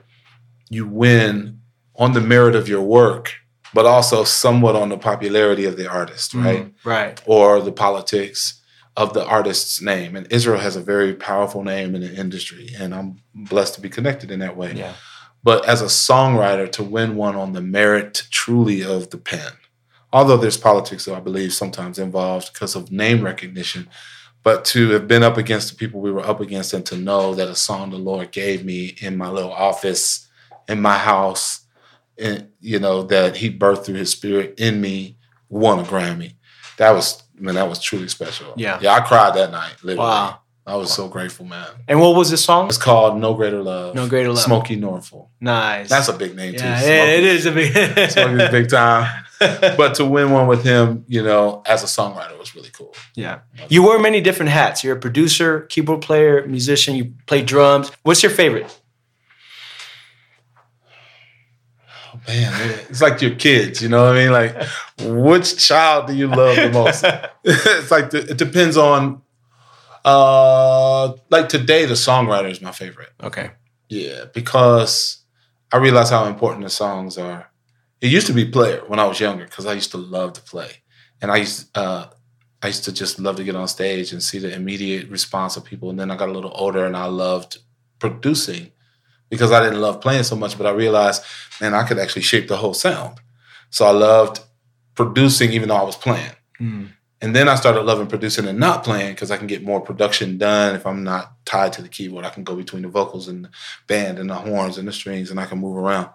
you 0.69 0.85
win 0.85 1.61
on 1.95 2.11
the 2.11 2.19
merit 2.21 2.53
of 2.55 2.67
your 2.67 2.81
work, 2.81 3.33
but 3.73 3.85
also 3.85 4.25
somewhat 4.25 4.75
on 4.75 4.89
the 4.89 4.97
popularity 4.97 5.63
of 5.63 5.77
the 5.77 5.89
artist, 5.89 6.33
right? 6.33 6.65
Mm, 6.65 6.73
right. 6.83 7.21
or 7.25 7.61
the 7.61 7.71
politics 7.71 8.61
of 8.97 9.13
the 9.13 9.25
artist's 9.25 9.79
name. 9.79 10.15
And 10.15 10.27
Israel 10.31 10.59
has 10.59 10.75
a 10.75 10.81
very 10.81 11.13
powerful 11.13 11.63
name 11.63 11.95
in 11.95 12.01
the 12.01 12.13
industry, 12.13 12.71
and 12.77 12.93
I'm 12.93 13.21
blessed 13.33 13.75
to 13.75 13.81
be 13.81 13.89
connected 13.89 14.31
in 14.31 14.39
that 14.39 14.57
way. 14.57 14.73
Yeah. 14.73 14.95
But 15.43 15.65
as 15.69 15.81
a 15.81 15.85
songwriter, 15.85 16.69
to 16.73 16.83
win 16.83 17.15
one 17.15 17.35
on 17.35 17.53
the 17.53 17.61
merit 17.61 18.23
truly 18.31 18.83
of 18.83 19.11
the 19.11 19.17
pen, 19.19 19.51
although 20.11 20.35
there's 20.35 20.57
politics 20.57 21.05
that 21.05 21.15
I 21.15 21.19
believe 21.19 21.53
sometimes 21.53 21.99
involved 21.99 22.51
because 22.51 22.75
of 22.75 22.91
name 22.91 23.23
recognition, 23.23 23.87
but 24.41 24.65
to 24.65 24.89
have 24.89 25.07
been 25.07 25.23
up 25.23 25.37
against 25.37 25.69
the 25.69 25.75
people 25.75 26.01
we 26.01 26.11
were 26.11 26.25
up 26.25 26.41
against 26.41 26.73
and 26.73 26.85
to 26.87 26.97
know 26.97 27.35
that 27.35 27.47
a 27.47 27.55
song 27.55 27.91
the 27.91 27.97
Lord 27.97 28.31
gave 28.31 28.65
me 28.65 28.95
in 28.99 29.15
my 29.15 29.29
little 29.29 29.53
office, 29.53 30.27
in 30.67 30.81
my 30.81 30.97
house, 30.97 31.65
and 32.17 32.49
you 32.59 32.79
know, 32.79 33.03
that 33.03 33.37
He 33.37 33.55
birthed 33.55 33.85
through 33.85 33.95
His 33.95 34.09
Spirit 34.09 34.55
in 34.59 34.81
me, 34.81 35.17
won 35.49 35.79
a 35.79 35.83
Grammy. 35.83 36.33
That 36.77 36.91
was, 36.91 37.21
man, 37.39 37.55
that 37.55 37.67
was 37.69 37.81
truly 37.81 38.07
special. 38.07 38.53
Yeah. 38.57 38.79
Yeah, 38.81 38.93
I 38.93 39.01
cried 39.01 39.33
that 39.35 39.51
night, 39.51 39.75
literally. 39.83 40.07
Wow. 40.09 40.39
I 40.65 40.75
was 40.75 40.93
so 40.93 41.07
grateful, 41.07 41.45
man. 41.45 41.65
And 41.87 42.01
what 42.01 42.13
was 42.15 42.29
the 42.29 42.35
song? 42.35 42.67
It's 42.67 42.77
called 42.77 43.17
No 43.17 43.33
Greater 43.33 43.63
Love. 43.63 43.95
No 43.95 44.09
Greater 44.09 44.27
Love. 44.29 44.39
Smokey 44.39 44.75
Norfolk. 44.75 45.29
Nice. 45.39 45.87
That's 45.87 46.09
a 46.09 46.13
big 46.13 46.35
name 46.35 46.51
too. 46.53 46.59
Smokey. 46.59 46.81
yeah, 46.85 47.05
it 47.05 47.23
is 47.23 47.45
a 47.45 47.51
big. 47.53 47.71
Smokey's 48.11 48.49
big 48.51 48.69
time. 48.69 49.23
But 49.39 49.95
to 49.95 50.03
win 50.05 50.31
one 50.31 50.47
with 50.47 50.63
him, 50.65 51.05
you 51.07 51.23
know, 51.23 51.61
as 51.65 51.83
a 51.83 51.85
songwriter 51.85 52.37
was 52.37 52.53
really 52.53 52.69
cool. 52.73 52.93
yeah. 53.15 53.39
You 53.69 53.81
wear 53.83 53.97
many 53.97 54.19
different 54.19 54.51
hats. 54.51 54.83
You're 54.83 54.97
a 54.97 54.99
producer, 54.99 55.61
keyboard 55.61 56.01
player, 56.01 56.45
musician. 56.47 56.95
You 56.95 57.13
play 57.27 57.43
drums. 57.43 57.89
What's 58.03 58.21
your 58.21 58.31
favorite? 58.33 58.77
Oh, 62.13 62.16
man, 62.27 62.79
it's 62.89 63.01
like 63.01 63.21
your 63.21 63.35
kids, 63.35 63.81
you 63.81 63.89
know 63.89 64.03
what 64.03 64.15
I 64.15 64.23
mean? 64.23 64.31
Like, 64.31 64.55
which 64.99 65.57
child 65.57 66.07
do 66.07 66.15
you 66.15 66.27
love 66.27 66.55
the 66.55 66.69
most? 66.71 67.03
it's 67.43 67.91
like 67.91 68.09
the, 68.09 68.29
it 68.29 68.37
depends 68.37 68.77
on. 68.77 69.21
Uh, 70.05 71.13
like 71.29 71.49
today, 71.49 71.85
the 71.85 71.93
songwriter 71.93 72.49
is 72.49 72.61
my 72.61 72.71
favorite. 72.71 73.09
Okay. 73.21 73.51
Yeah, 73.89 74.25
because 74.33 75.23
I 75.71 75.77
realize 75.77 76.09
how 76.09 76.25
important 76.25 76.63
the 76.63 76.69
songs 76.69 77.17
are. 77.17 77.51
It 77.99 78.11
used 78.11 78.27
to 78.27 78.33
be 78.33 78.45
player 78.45 78.83
when 78.87 78.99
I 78.99 79.05
was 79.05 79.19
younger 79.19 79.45
because 79.45 79.65
I 79.65 79.73
used 79.73 79.91
to 79.91 79.97
love 79.97 80.33
to 80.33 80.41
play, 80.41 80.71
and 81.21 81.31
I 81.31 81.37
used 81.37 81.75
uh, 81.75 82.07
I 82.61 82.67
used 82.67 82.85
to 82.85 82.91
just 82.91 83.19
love 83.19 83.35
to 83.35 83.43
get 83.43 83.55
on 83.55 83.67
stage 83.67 84.11
and 84.11 84.21
see 84.21 84.39
the 84.39 84.53
immediate 84.53 85.09
response 85.09 85.57
of 85.57 85.63
people. 85.63 85.89
And 85.89 85.99
then 85.99 86.09
I 86.09 86.15
got 86.15 86.29
a 86.29 86.31
little 86.31 86.51
older 86.55 86.85
and 86.85 86.97
I 86.97 87.05
loved 87.05 87.59
producing 87.99 88.71
because 89.29 89.51
I 89.51 89.61
didn't 89.63 89.81
love 89.81 90.01
playing 90.01 90.23
so 90.23 90.35
much, 90.35 90.57
but 90.57 90.67
I 90.67 90.71
realized, 90.71 91.23
man, 91.61 91.73
I 91.73 91.83
could 91.83 91.99
actually 91.99 92.21
shape 92.21 92.47
the 92.47 92.57
whole 92.57 92.73
sound. 92.73 93.19
So 93.69 93.85
I 93.85 93.91
loved 93.91 94.39
producing 94.95 95.51
even 95.51 95.69
though 95.69 95.75
I 95.75 95.83
was 95.83 95.95
playing. 95.95 96.31
Mm. 96.59 96.89
And 97.19 97.35
then 97.35 97.49
I 97.49 97.55
started 97.55 97.81
loving 97.81 98.07
producing 98.07 98.47
and 98.47 98.59
not 98.59 98.83
playing 98.83 99.13
because 99.13 99.31
I 99.31 99.37
can 99.37 99.47
get 99.47 99.63
more 99.63 99.81
production 99.81 100.37
done 100.37 100.75
if 100.75 100.85
I'm 100.85 101.03
not 101.03 101.33
tied 101.45 101.73
to 101.73 101.81
the 101.81 101.89
keyboard. 101.89 102.25
I 102.25 102.29
can 102.29 102.43
go 102.43 102.55
between 102.55 102.83
the 102.83 102.89
vocals 102.89 103.27
and 103.27 103.45
the 103.45 103.49
band 103.87 104.19
and 104.19 104.29
the 104.29 104.35
horns 104.35 104.77
and 104.77 104.87
the 104.87 104.93
strings 104.93 105.31
and 105.31 105.39
I 105.39 105.45
can 105.45 105.57
move 105.57 105.77
around. 105.77 106.09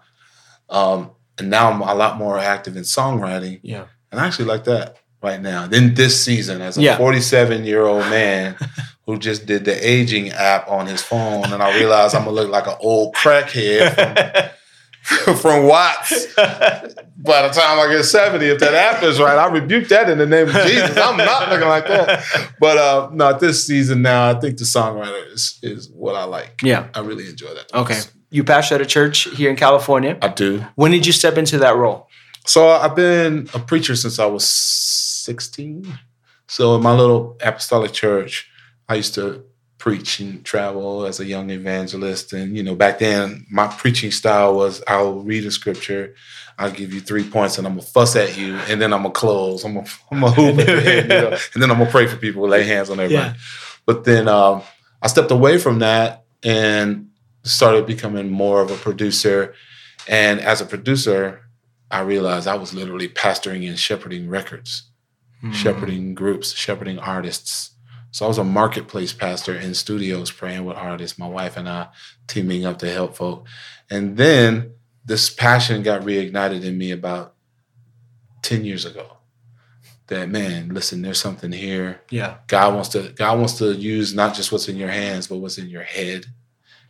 Um, 0.69 1.11
and 1.37 1.49
now 1.49 1.69
I'm 1.71 1.81
a 1.81 1.93
lot 1.93 2.17
more 2.17 2.39
active 2.39 2.77
in 2.77 2.83
songwriting. 2.83 3.59
Yeah. 3.63 3.85
And 4.11 4.21
I 4.21 4.27
actually 4.27 4.45
like 4.45 4.63
that 4.65 4.97
right 5.21 5.41
now. 5.41 5.67
Then 5.67 5.93
this 5.93 6.23
season, 6.23 6.61
as 6.61 6.77
a 6.77 6.81
Yeah. 6.81 6.97
47 6.97 7.65
year 7.65 7.83
old 7.83 8.05
man 8.09 8.55
who 9.05 9.17
just 9.17 9.45
did 9.45 9.65
the 9.65 9.87
aging 9.87 10.29
app 10.29 10.67
on 10.69 10.87
his 10.87 11.01
phone, 11.01 11.51
and 11.51 11.61
I 11.61 11.77
realized 11.77 12.15
I'm 12.15 12.25
gonna 12.25 12.35
look 12.35 12.49
like 12.49 12.67
an 12.67 12.75
old 12.79 13.15
crackhead 13.15 14.51
from, 15.03 15.35
from 15.37 15.67
Watts 15.67 16.27
by 17.23 17.47
the 17.47 17.53
time 17.53 17.79
I 17.79 17.87
get 17.91 18.03
70, 18.03 18.45
if 18.45 18.59
that 18.59 18.73
app 18.73 19.01
is 19.01 19.19
right, 19.19 19.37
I 19.37 19.47
rebuke 19.47 19.87
that 19.87 20.09
in 20.09 20.17
the 20.17 20.25
name 20.25 20.49
of 20.49 20.53
Jesus. 20.53 20.97
I'm 20.97 21.17
not 21.17 21.49
looking 21.49 21.67
like 21.67 21.87
that. 21.87 22.25
But 22.59 22.77
uh, 22.77 23.09
no, 23.13 23.37
this 23.37 23.65
season 23.65 24.01
now, 24.01 24.29
I 24.29 24.39
think 24.39 24.57
the 24.57 24.65
songwriter 24.65 25.31
is, 25.31 25.57
is 25.63 25.89
what 25.89 26.15
I 26.15 26.25
like. 26.25 26.61
Yeah. 26.61 26.87
I 26.93 26.99
really 26.99 27.29
enjoy 27.29 27.53
that. 27.53 27.73
Okay. 27.73 27.99
You 28.29 28.43
pastor 28.43 28.75
at 28.75 28.81
a 28.81 28.85
church 28.85 29.23
here 29.35 29.49
in 29.49 29.55
California. 29.55 30.17
I 30.21 30.27
do. 30.27 30.65
When 30.75 30.91
did 30.91 31.05
you 31.05 31.13
step 31.13 31.37
into 31.37 31.57
that 31.59 31.77
role? 31.77 32.09
So 32.45 32.69
I've 32.69 32.95
been 32.95 33.47
a 33.53 33.59
preacher 33.59 33.95
since 33.95 34.19
I 34.19 34.25
was 34.25 34.45
16. 34.45 35.97
So 36.47 36.75
in 36.75 36.83
my 36.83 36.93
little 36.93 37.37
apostolic 37.41 37.93
church, 37.93 38.49
I 38.89 38.95
used 38.95 39.13
to 39.15 39.43
preach 39.77 40.19
and 40.21 40.45
travel 40.45 41.05
as 41.05 41.19
a 41.19 41.25
young 41.25 41.49
evangelist. 41.49 42.31
And, 42.33 42.55
you 42.55 42.63
know, 42.63 42.73
back 42.75 42.99
then 42.99 43.45
my 43.51 43.67
preaching 43.67 44.11
style 44.11 44.55
was 44.55 44.81
I'll 44.87 45.19
read 45.19 45.45
a 45.45 45.51
scripture, 45.51 46.15
I'll 46.57 46.71
give 46.71 46.93
you 46.93 47.01
three 47.01 47.27
points 47.29 47.57
and 47.57 47.67
I'm 47.67 47.73
gonna 47.73 47.81
fuss 47.85 48.15
at 48.15 48.37
you 48.37 48.55
and 48.69 48.81
then 48.81 48.93
I'm 48.93 49.01
gonna 49.01 49.13
close. 49.13 49.65
I'm 49.65 49.73
gonna, 49.73 49.87
I'm 50.11 50.21
gonna 50.21 50.31
hoop 50.35 50.59
end, 50.67 51.11
you 51.11 51.17
know, 51.21 51.37
and 51.53 51.61
then 51.61 51.69
I'm 51.71 51.77
gonna 51.79 51.89
pray 51.91 52.07
for 52.07 52.15
people, 52.15 52.47
lay 52.47 52.63
hands 52.63 52.89
on 52.89 52.99
everybody. 52.99 53.29
Yeah. 53.29 53.35
But 53.85 54.05
then 54.05 54.27
um, 54.29 54.61
I 55.01 55.07
stepped 55.07 55.31
away 55.31 55.57
from 55.57 55.79
that 55.79 56.23
and 56.43 57.09
started 57.43 57.85
becoming 57.85 58.29
more 58.29 58.61
of 58.61 58.71
a 58.71 58.75
producer. 58.77 59.53
And 60.07 60.39
as 60.39 60.61
a 60.61 60.65
producer, 60.65 61.41
I 61.91 62.01
realized 62.01 62.47
I 62.47 62.55
was 62.55 62.73
literally 62.73 63.09
pastoring 63.09 63.67
and 63.67 63.77
shepherding 63.77 64.29
records, 64.29 64.83
Mm. 65.43 65.53
shepherding 65.53 66.15
groups, 66.15 66.53
shepherding 66.53 66.99
artists. 66.99 67.71
So 68.13 68.25
I 68.25 68.27
was 68.27 68.37
a 68.37 68.43
marketplace 68.43 69.11
pastor 69.11 69.55
in 69.55 69.73
studios 69.73 70.29
praying 70.29 70.65
with 70.65 70.77
artists, 70.77 71.17
my 71.17 71.27
wife 71.27 71.57
and 71.57 71.67
I 71.67 71.87
teaming 72.27 72.63
up 72.63 72.77
to 72.79 72.89
help 72.91 73.15
folk. 73.15 73.47
And 73.89 74.15
then 74.17 74.73
this 75.03 75.31
passion 75.31 75.81
got 75.81 76.03
reignited 76.03 76.63
in 76.63 76.77
me 76.77 76.91
about 76.91 77.33
10 78.43 78.65
years 78.65 78.85
ago. 78.85 79.17
that 80.07 80.29
man, 80.29 80.69
listen, 80.69 81.01
there's 81.01 81.19
something 81.19 81.51
here. 81.51 82.01
Yeah. 82.11 82.35
God 82.45 82.75
wants 82.75 82.89
to 82.89 83.09
God 83.13 83.39
wants 83.39 83.57
to 83.57 83.73
use 83.73 84.13
not 84.13 84.35
just 84.35 84.51
what's 84.51 84.69
in 84.69 84.75
your 84.75 84.89
hands, 84.91 85.25
but 85.25 85.37
what's 85.37 85.57
in 85.57 85.69
your 85.69 85.81
head 85.81 86.27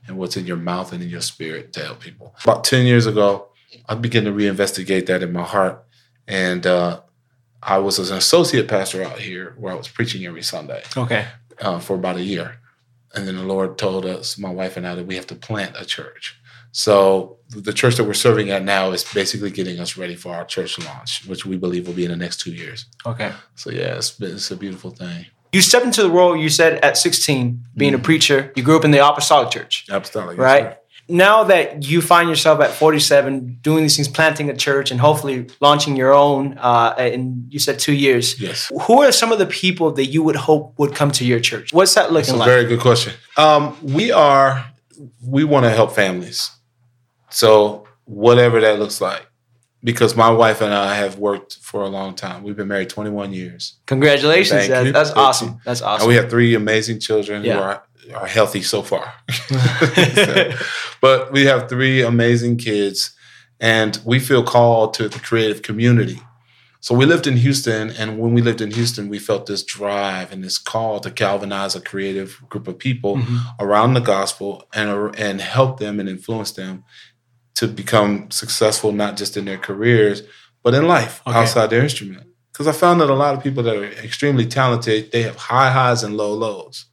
and 0.05 0.17
what's 0.17 0.35
in 0.35 0.45
your 0.45 0.57
mouth 0.57 0.91
and 0.91 1.01
in 1.01 1.07
your 1.07 1.21
spirit 1.21 1.71
to 1.73 1.85
help 1.85 2.01
people. 2.01 2.35
About 2.43 2.65
10 2.65 2.85
years 2.85 3.05
ago, 3.05 3.47
I 3.87 3.95
began 3.95 4.25
to 4.25 4.31
reinvestigate 4.31 5.05
that 5.05 5.23
in 5.23 5.31
my 5.31 5.43
heart. 5.43 5.85
And 6.27 6.67
uh, 6.67 7.01
I 7.65 7.77
was 7.77 7.97
an 7.99 8.17
associate 8.17 8.67
pastor 8.67 9.03
out 9.03 9.19
here 9.19 9.55
where 9.57 9.71
I 9.71 9.75
was 9.75 9.87
preaching 9.87 10.25
every 10.25 10.43
Sunday 10.43 10.83
Okay. 10.97 11.25
uh, 11.61 11.79
for 11.79 11.95
about 11.95 12.17
a 12.17 12.23
year. 12.23 12.57
And 13.15 13.27
then 13.27 13.35
the 13.37 13.43
Lord 13.43 13.77
told 13.77 14.05
us, 14.05 14.37
my 14.37 14.49
wife 14.49 14.75
and 14.77 14.87
I, 14.87 14.95
that 14.95 15.05
we 15.05 15.15
have 15.15 15.27
to 15.27 15.35
plant 15.35 15.75
a 15.79 15.85
church. 15.85 16.39
So 16.71 17.37
the 17.49 17.71
church 17.71 17.95
that 17.97 18.05
we're 18.05 18.13
serving 18.15 18.49
at 18.49 18.63
now 18.63 18.91
is 18.91 19.03
basically 19.13 19.51
getting 19.51 19.79
us 19.79 19.95
ready 19.95 20.15
for 20.15 20.33
our 20.33 20.43
church 20.43 20.79
launch, 20.83 21.23
which 21.27 21.45
we 21.45 21.55
believe 21.55 21.85
will 21.85 21.93
be 21.93 22.03
in 22.05 22.09
the 22.11 22.17
next 22.17 22.39
two 22.41 22.51
years. 22.51 22.87
Okay. 23.05 23.31
So 23.55 23.69
yeah, 23.69 23.95
it's, 23.97 24.19
it's 24.19 24.49
a 24.49 24.55
beautiful 24.57 24.89
thing. 24.89 25.27
You 25.51 25.61
stepped 25.61 25.85
into 25.85 26.01
the 26.01 26.09
role 26.09 26.35
you 26.35 26.49
said 26.49 26.83
at 26.83 26.97
16, 26.97 27.63
being 27.77 27.93
a 27.93 27.99
preacher. 27.99 28.51
You 28.55 28.63
grew 28.63 28.75
up 28.75 28.83
in 28.85 28.89
the 28.89 29.07
apostolic 29.07 29.51
church. 29.51 29.85
Apostolic, 29.87 30.35
right? 30.39 30.63
sir. 30.63 30.77
Now 31.13 31.43
that 31.43 31.85
you 31.87 32.01
find 32.01 32.27
yourself 32.27 32.59
at 32.59 32.71
47 32.71 33.59
doing 33.61 33.83
these 33.83 33.95
things, 33.95 34.07
planting 34.07 34.49
a 34.49 34.55
church 34.55 34.89
and 34.89 34.99
hopefully 34.99 35.47
launching 35.61 35.95
your 35.95 36.11
own, 36.11 36.57
uh, 36.57 36.95
in 36.97 37.45
you 37.49 37.59
said 37.59 37.77
two 37.77 37.93
years. 37.93 38.41
Yes. 38.41 38.71
Who 38.87 39.03
are 39.03 39.11
some 39.11 39.31
of 39.31 39.37
the 39.37 39.45
people 39.45 39.91
that 39.91 40.05
you 40.05 40.23
would 40.23 40.35
hope 40.35 40.73
would 40.79 40.95
come 40.95 41.11
to 41.11 41.23
your 41.23 41.39
church? 41.39 41.71
What's 41.71 41.93
that 41.93 42.03
That's 42.11 42.13
looking 42.13 42.33
a 42.35 42.37
like? 42.37 42.47
very 42.47 42.65
good 42.65 42.79
question. 42.79 43.13
Um, 43.37 43.77
we 43.83 44.11
are 44.11 44.65
we 45.25 45.43
want 45.43 45.65
to 45.65 45.69
help 45.69 45.91
families. 45.93 46.49
So 47.29 47.87
whatever 48.05 48.59
that 48.61 48.79
looks 48.79 48.99
like, 48.99 49.27
because 49.83 50.15
my 50.15 50.29
wife 50.31 50.61
and 50.61 50.73
I 50.73 50.95
have 50.95 51.17
worked 51.19 51.57
for 51.61 51.83
a 51.83 51.89
long 51.89 52.15
time. 52.15 52.41
We've 52.43 52.55
been 52.55 52.67
married 52.69 52.89
21 52.89 53.33
years, 53.33 53.75
Congratulations. 53.85 54.67
That- 54.67 54.93
that's 54.93 55.11
awesome. 55.11 55.59
That's 55.65 55.81
awesome. 55.81 56.03
and 56.03 56.09
we 56.09 56.15
have 56.15 56.29
three 56.29 56.55
amazing 56.55 56.99
children 56.99 57.43
Yeah. 57.43 57.53
who 57.57 57.59
are 57.61 57.83
are 58.15 58.27
healthy 58.27 58.61
so 58.61 58.81
far. 58.81 59.13
So, 59.49 60.51
but 61.01 61.31
we 61.31 61.45
have 61.45 61.69
three 61.69 62.01
amazing 62.01 62.57
kids, 62.57 63.15
and 63.59 63.99
we 64.05 64.19
feel 64.19 64.43
called 64.43 64.93
to 64.95 65.07
the 65.09 65.19
creative 65.19 65.61
community. 65.61 66.19
So 66.81 66.93
we 66.93 67.05
lived 67.05 67.27
in 67.27 67.37
Houston, 67.37 67.91
and 67.91 68.19
when 68.19 68.33
we 68.33 68.41
lived 68.41 68.59
in 68.59 68.71
Houston, 68.71 69.07
we 69.07 69.17
felt 69.17 69.45
this 69.45 69.63
drive 69.63 70.33
and 70.33 70.43
this 70.43 70.57
call 70.57 70.99
to 70.99 71.09
galvanize 71.09 71.75
a 71.75 71.81
creative 71.81 72.41
group 72.49 72.67
of 72.67 72.77
people 72.77 73.15
Mhm. 73.17 73.39
around 73.59 73.93
the 73.93 74.01
gospel 74.01 74.67
and 74.73 75.15
and 75.17 75.39
help 75.39 75.79
them 75.79 75.99
and 76.01 76.09
influence 76.09 76.51
them 76.51 76.83
to 77.55 77.67
become 77.67 78.29
successful, 78.31 78.91
not 78.91 79.15
just 79.15 79.37
in 79.37 79.45
their 79.45 79.57
careers, 79.59 80.23
but 80.63 80.73
in 80.73 80.85
life 80.87 81.21
Okay. 81.25 81.37
outside 81.37 81.69
their 81.69 81.83
instrument. 81.83 82.27
Because 82.51 82.67
I 82.67 82.73
found 82.73 82.99
that 82.99 83.09
a 83.09 83.15
lot 83.15 83.33
of 83.35 83.41
people 83.43 83.63
that 83.63 83.75
are 83.77 83.85
extremely 84.03 84.45
talented, 84.45 85.11
they 85.11 85.23
have 85.23 85.37
high 85.37 85.71
highs 85.71 86.03
and 86.03 86.17
low 86.17 86.33
lows. 86.33 86.85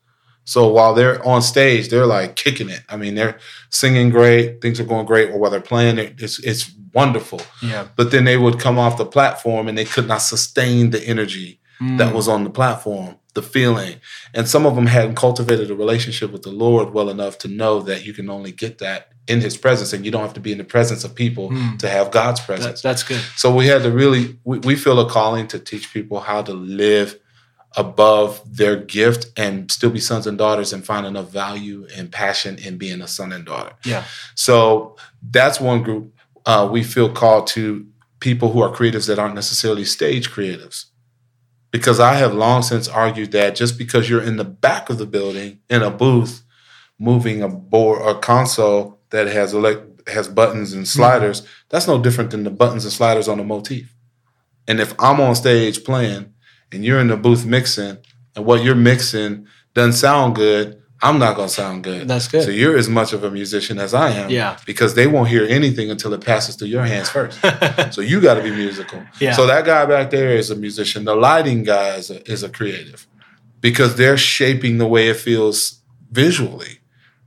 So 0.45 0.69
while 0.69 0.95
they're 0.95 1.25
on 1.27 1.43
stage, 1.43 1.89
they're 1.89 2.07
like 2.07 2.35
kicking 2.37 2.69
it. 2.71 2.81
I 2.89 2.97
mean, 2.97 3.15
they're 3.15 3.39
singing 3.71 4.11
great, 4.11 4.61
things 4.61 4.81
are 4.81 4.85
going 4.85 5.07
great, 5.07 5.31
or 5.31 5.39
while 5.39 5.51
they're 5.51 5.61
playing, 5.61 5.99
it, 5.99 6.15
it's 6.19 6.39
it's 6.41 6.71
wonderful. 6.93 7.41
Yeah. 7.63 7.87
But 7.97 8.11
then 8.11 8.25
they 8.25 8.37
would 8.37 8.59
come 8.59 8.79
off 8.79 8.97
the 8.99 9.07
platform 9.07 9.69
and 9.69 9.79
they 9.79 9.85
could 9.85 10.09
not 10.09 10.19
sustain 10.23 10.91
the 10.91 11.03
energy 11.07 11.59
Mm. 11.81 11.97
that 11.97 12.15
was 12.15 12.29
on 12.29 12.45
the 12.45 12.51
platform, 12.51 13.17
the 13.33 13.41
feeling. 13.41 13.95
And 14.35 14.47
some 14.47 14.67
of 14.67 14.75
them 14.75 14.85
hadn't 14.85 15.15
cultivated 15.15 15.71
a 15.71 15.75
relationship 15.75 16.31
with 16.31 16.43
the 16.43 16.51
Lord 16.51 16.93
well 16.93 17.09
enough 17.09 17.39
to 17.39 17.49
know 17.49 17.81
that 17.81 18.05
you 18.05 18.13
can 18.13 18.29
only 18.29 18.53
get 18.53 18.77
that 18.81 19.13
in 19.27 19.41
his 19.41 19.57
presence 19.57 19.95
and 19.95 20.05
you 20.05 20.11
don't 20.11 20.21
have 20.21 20.35
to 20.35 20.41
be 20.41 20.53
in 20.53 20.59
the 20.59 20.65
presence 20.65 21.05
of 21.05 21.15
people 21.15 21.49
Mm. 21.49 21.79
to 21.79 21.89
have 21.89 22.11
God's 22.11 22.41
That- 22.41 22.47
presence. 22.47 22.83
that's 22.83 23.03
good. 23.03 23.23
so 23.35 23.51
we 23.55 23.67
had 23.67 23.83
to 23.85 23.91
really, 23.91 24.37
we, 24.45 24.59
we 24.59 24.75
feel 24.77 25.01
a 25.01 25.09
calling 25.09 25.47
to 25.49 25.59
teach 25.59 25.91
people 25.91 26.21
how 26.21 26.43
to 26.43 26.53
live 26.53 27.17
above 27.77 28.43
their 28.57 28.77
gift 28.77 29.27
and 29.37 29.71
still 29.71 29.91
be 29.91 30.01
sons 30.01 30.27
and 30.27 30.37
daughters 30.37 30.73
and 30.73 30.85
find 30.85 31.07
enough 31.07 31.31
value 31.31 31.87
and 31.97 32.11
passion 32.11 32.59
in 32.59 32.79
being 32.79 33.01
a 33.01 33.07
son 33.07 33.33
and 33.33 33.47
daughter. 33.47 33.73
Yeah. 33.85 34.05
So 34.35 34.97
that's 35.23 35.61
one 35.61 35.83
group. 35.83 36.13
Uh, 36.45 36.69
we 36.71 36.83
feel 36.83 37.13
called 37.13 37.47
to 37.49 37.87
people 38.19 38.51
who 38.53 38.61
are 38.61 38.75
creatives 38.75 39.07
that 39.07 39.19
aren't 39.19 39.35
necessarily 39.35 39.85
stage 39.85 40.31
creatives. 40.31 40.87
Because 41.71 42.01
I 42.01 42.15
have 42.15 42.35
long 42.35 42.63
since 42.63 42.89
argued 42.89 43.31
that 43.33 43.55
just 43.55 43.79
because 43.79 44.11
you're 44.11 44.23
in 44.23 44.37
the 44.37 44.45
back 44.45 44.91
of 44.91 44.99
the 44.99 45.07
building 45.07 45.61
in 45.69 45.83
a 45.83 45.91
booth, 45.91 46.43
moving 46.99 47.43
a 47.43 47.49
board 47.49 48.03
or 48.03 48.19
console 48.19 49.01
that 49.11 49.29
has 49.29 49.55
elect 49.55 49.87
has 50.09 50.27
buttons 50.27 50.73
and 50.73 50.89
sliders, 50.89 51.47
that's 51.69 51.87
no 51.87 52.03
different 52.03 52.33
than 52.33 52.43
the 52.43 52.51
buttons 52.51 52.85
and 52.85 52.93
sliders 52.93 53.29
on 53.29 53.39
a 53.39 53.45
motif. 53.45 53.95
And 54.67 54.81
if 54.81 54.93
I'm 54.99 55.21
on 55.21 55.37
stage 55.37 55.85
playing 55.85 56.33
and 56.73 56.85
you're 56.85 57.01
in 57.01 57.09
the 57.09 57.17
booth 57.17 57.45
mixing, 57.47 57.99
and 58.37 58.45
what 58.45 58.63
you're 58.63 58.75
mixing 58.75 59.47
doesn't 59.75 59.95
sound 59.95 60.35
good, 60.35 60.81
I'm 61.03 61.19
not 61.19 61.35
gonna 61.37 61.49
sound 61.49 61.83
good. 61.85 62.07
That's 62.09 62.29
good. 62.29 62.43
So 62.45 62.51
you're 62.51 62.77
as 62.77 62.89
much 62.89 63.13
of 63.15 63.25
a 63.25 63.31
musician 63.31 63.79
as 63.79 63.95
I 63.95 64.11
am. 64.11 64.29
Yeah. 64.31 64.59
Because 64.67 64.95
they 64.95 65.07
won't 65.07 65.29
hear 65.31 65.45
anything 65.45 65.91
until 65.91 66.13
it 66.13 66.23
passes 66.23 66.57
through 66.57 66.69
your 66.69 66.85
hands 66.85 67.09
first. 67.09 67.41
so 67.95 68.03
you 68.03 68.21
got 68.21 68.35
to 68.35 68.43
be 68.43 68.51
musical. 68.51 69.03
Yeah. 69.19 69.33
So 69.33 69.47
that 69.47 69.65
guy 69.65 69.87
back 69.87 70.11
there 70.11 70.33
is 70.37 70.51
a 70.51 70.57
musician. 70.57 71.05
The 71.07 71.15
lighting 71.15 71.63
guy 71.65 71.95
is 71.97 72.11
a, 72.11 72.31
is 72.31 72.43
a 72.43 72.51
creative 72.51 73.07
because 73.63 73.97
they're 73.97 74.19
shaping 74.19 74.77
the 74.79 74.87
way 74.87 75.09
it 75.09 75.17
feels 75.17 75.81
visually. 76.11 76.81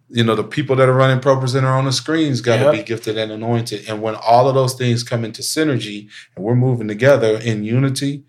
You 0.10 0.24
know, 0.24 0.36
the 0.36 0.44
people 0.44 0.76
that 0.76 0.88
are 0.88 0.94
running 0.94 1.20
ProPresenter 1.20 1.64
on 1.76 1.86
the 1.86 1.92
screens 1.92 2.42
got 2.42 2.58
to 2.58 2.64
Yep. 2.66 2.74
be 2.74 2.84
gifted 2.84 3.18
and 3.18 3.32
anointed. 3.32 3.90
And 3.90 4.04
when 4.04 4.14
all 4.14 4.48
of 4.48 4.54
those 4.54 4.76
things 4.76 5.02
come 5.02 5.26
into 5.26 5.42
synergy 5.42 6.10
and 6.36 6.46
we're 6.46 6.54
moving 6.56 6.88
together 6.88 7.38
in 7.40 7.64
unity, 7.64 8.24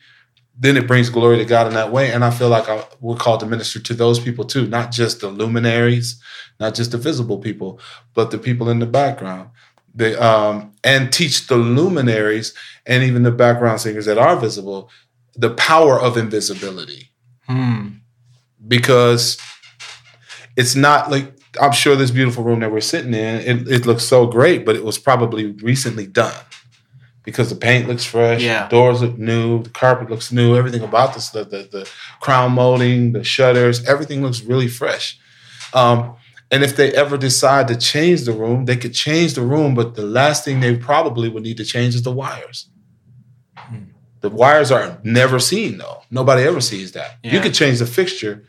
then 0.56 0.76
it 0.76 0.86
brings 0.86 1.10
glory 1.10 1.38
to 1.38 1.44
God 1.44 1.66
in 1.66 1.74
that 1.74 1.90
way. 1.90 2.12
And 2.12 2.24
I 2.24 2.30
feel 2.30 2.48
like 2.48 2.68
I, 2.68 2.84
we're 3.00 3.16
called 3.16 3.40
to 3.40 3.46
minister 3.46 3.80
to 3.80 3.94
those 3.94 4.20
people 4.20 4.44
too, 4.44 4.66
not 4.66 4.92
just 4.92 5.20
the 5.20 5.28
luminaries, 5.28 6.20
not 6.60 6.74
just 6.74 6.92
the 6.92 6.98
visible 6.98 7.38
people, 7.38 7.80
but 8.14 8.30
the 8.30 8.38
people 8.38 8.68
in 8.68 8.78
the 8.78 8.86
background. 8.86 9.50
They, 9.94 10.14
um, 10.16 10.72
and 10.82 11.12
teach 11.12 11.46
the 11.46 11.56
luminaries 11.56 12.52
and 12.86 13.02
even 13.02 13.22
the 13.22 13.30
background 13.32 13.80
singers 13.80 14.06
that 14.06 14.18
are 14.18 14.36
visible 14.36 14.90
the 15.36 15.50
power 15.50 16.00
of 16.00 16.16
invisibility 16.16 17.10
Hmm. 17.46 17.88
because 18.66 19.36
it's 20.56 20.74
not 20.74 21.10
like 21.10 21.36
I'm 21.60 21.72
sure 21.72 21.94
this 21.94 22.10
beautiful 22.10 22.42
room 22.42 22.60
that 22.60 22.72
we're 22.72 22.80
sitting 22.80 23.14
in, 23.14 23.36
it, 23.40 23.68
it 23.68 23.86
looks 23.86 24.04
so 24.04 24.26
great, 24.26 24.64
but 24.64 24.76
it 24.76 24.84
was 24.84 24.98
probably 24.98 25.52
recently 25.52 26.06
done 26.06 26.34
because 27.24 27.48
the 27.50 27.56
paint 27.56 27.88
looks 27.88 28.04
fresh, 28.04 28.42
Yeah. 28.42 28.68
doors 28.68 29.00
look 29.02 29.18
new, 29.18 29.62
the 29.62 29.70
carpet 29.70 30.10
looks 30.10 30.30
new, 30.30 30.56
everything 30.56 30.82
about 30.82 31.14
this, 31.14 31.30
the, 31.30 31.44
the, 31.44 31.68
the 31.70 31.88
crown 32.20 32.52
molding, 32.52 33.12
the 33.12 33.24
shutters, 33.24 33.84
everything 33.86 34.22
looks 34.22 34.42
really 34.42 34.68
fresh. 34.68 35.18
Um, 35.72 36.14
and 36.50 36.62
if 36.62 36.76
they 36.76 36.92
ever 36.92 37.16
decide 37.16 37.66
to 37.68 37.76
change 37.76 38.22
the 38.24 38.32
room, 38.32 38.66
they 38.66 38.76
could 38.76 38.94
change 38.94 39.34
the 39.34 39.42
room, 39.42 39.74
but 39.74 39.94
the 39.96 40.04
last 40.04 40.44
thing 40.44 40.60
they 40.60 40.76
probably 40.76 41.28
would 41.28 41.42
need 41.42 41.56
to 41.56 41.64
change 41.64 41.94
is 41.94 42.02
the 42.02 42.12
wires. 42.12 42.68
Hmm. 43.56 43.84
The 44.20 44.28
wires 44.30 44.70
are 44.70 44.98
never 45.02 45.38
seen 45.40 45.78
though. 45.78 46.02
Nobody 46.10 46.42
ever 46.44 46.60
sees 46.60 46.92
that. 46.92 47.16
You 47.22 47.32
Yeah. 47.32 47.42
could 47.42 47.54
change 47.54 47.78
the 47.78 47.86
fixture 47.86 48.44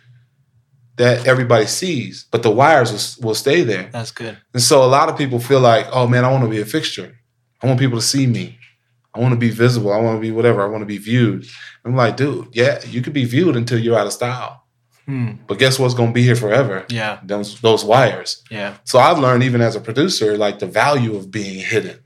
that 0.98 1.26
everybody 1.28 1.66
sees, 1.66 2.26
but 2.32 2.44
the 2.44 2.52
wires 2.52 2.92
will, 3.20 3.28
will 3.30 3.36
stay 3.36 3.64
there. 3.64 3.90
That's 3.92 4.12
good. 4.12 4.38
And 4.54 4.62
so 4.62 4.84
a 4.84 4.88
lot 4.88 5.10
of 5.10 5.18
people 5.18 5.40
feel 5.40 5.60
like, 5.60 5.88
oh 5.92 6.08
man, 6.08 6.24
I 6.26 6.32
want 6.32 6.44
to 6.44 6.50
be 6.50 6.62
a 6.62 6.66
fixture. 6.66 7.18
I 7.62 7.68
want 7.68 7.80
people 7.80 7.98
to 8.00 8.06
see 8.06 8.28
me. 8.28 8.58
I 9.16 9.20
want 9.20 9.34
to 9.34 9.40
be 9.40 9.50
visible. 9.50 9.94
I 9.94 10.00
want 10.00 10.18
to 10.18 10.22
be 10.22 10.32
whatever. 10.32 10.62
I 10.62 10.68
want 10.68 10.82
to 10.82 10.88
be 10.88 10.98
viewed. 10.98 11.46
I'm 11.86 11.96
like, 11.96 12.18
dude, 12.18 12.50
yeah, 12.52 12.84
you 12.86 13.02
could 13.02 13.14
be 13.14 13.26
viewed 13.26 13.56
until 13.56 13.80
you're 13.80 13.98
out 13.98 14.08
of 14.08 14.14
style. 14.14 14.66
Hmm. 15.06 15.34
But 15.48 15.60
guess 15.60 15.78
what's 15.78 15.94
going 15.94 16.10
to 16.10 16.14
be 16.14 16.24
here 16.24 16.36
forever? 16.36 16.86
Yeah. 16.90 17.20
Those 17.24 17.62
those 17.62 17.86
wires. 17.86 18.44
Yeah. 18.50 18.78
So 18.84 19.00
I've 19.00 19.20
learned 19.20 19.44
even 19.44 19.62
as 19.62 19.76
a 19.76 19.82
producer, 19.82 20.36
like 20.36 20.60
the 20.60 20.66
value 20.66 21.16
of 21.16 21.32
being 21.32 21.60
hidden, 21.60 22.00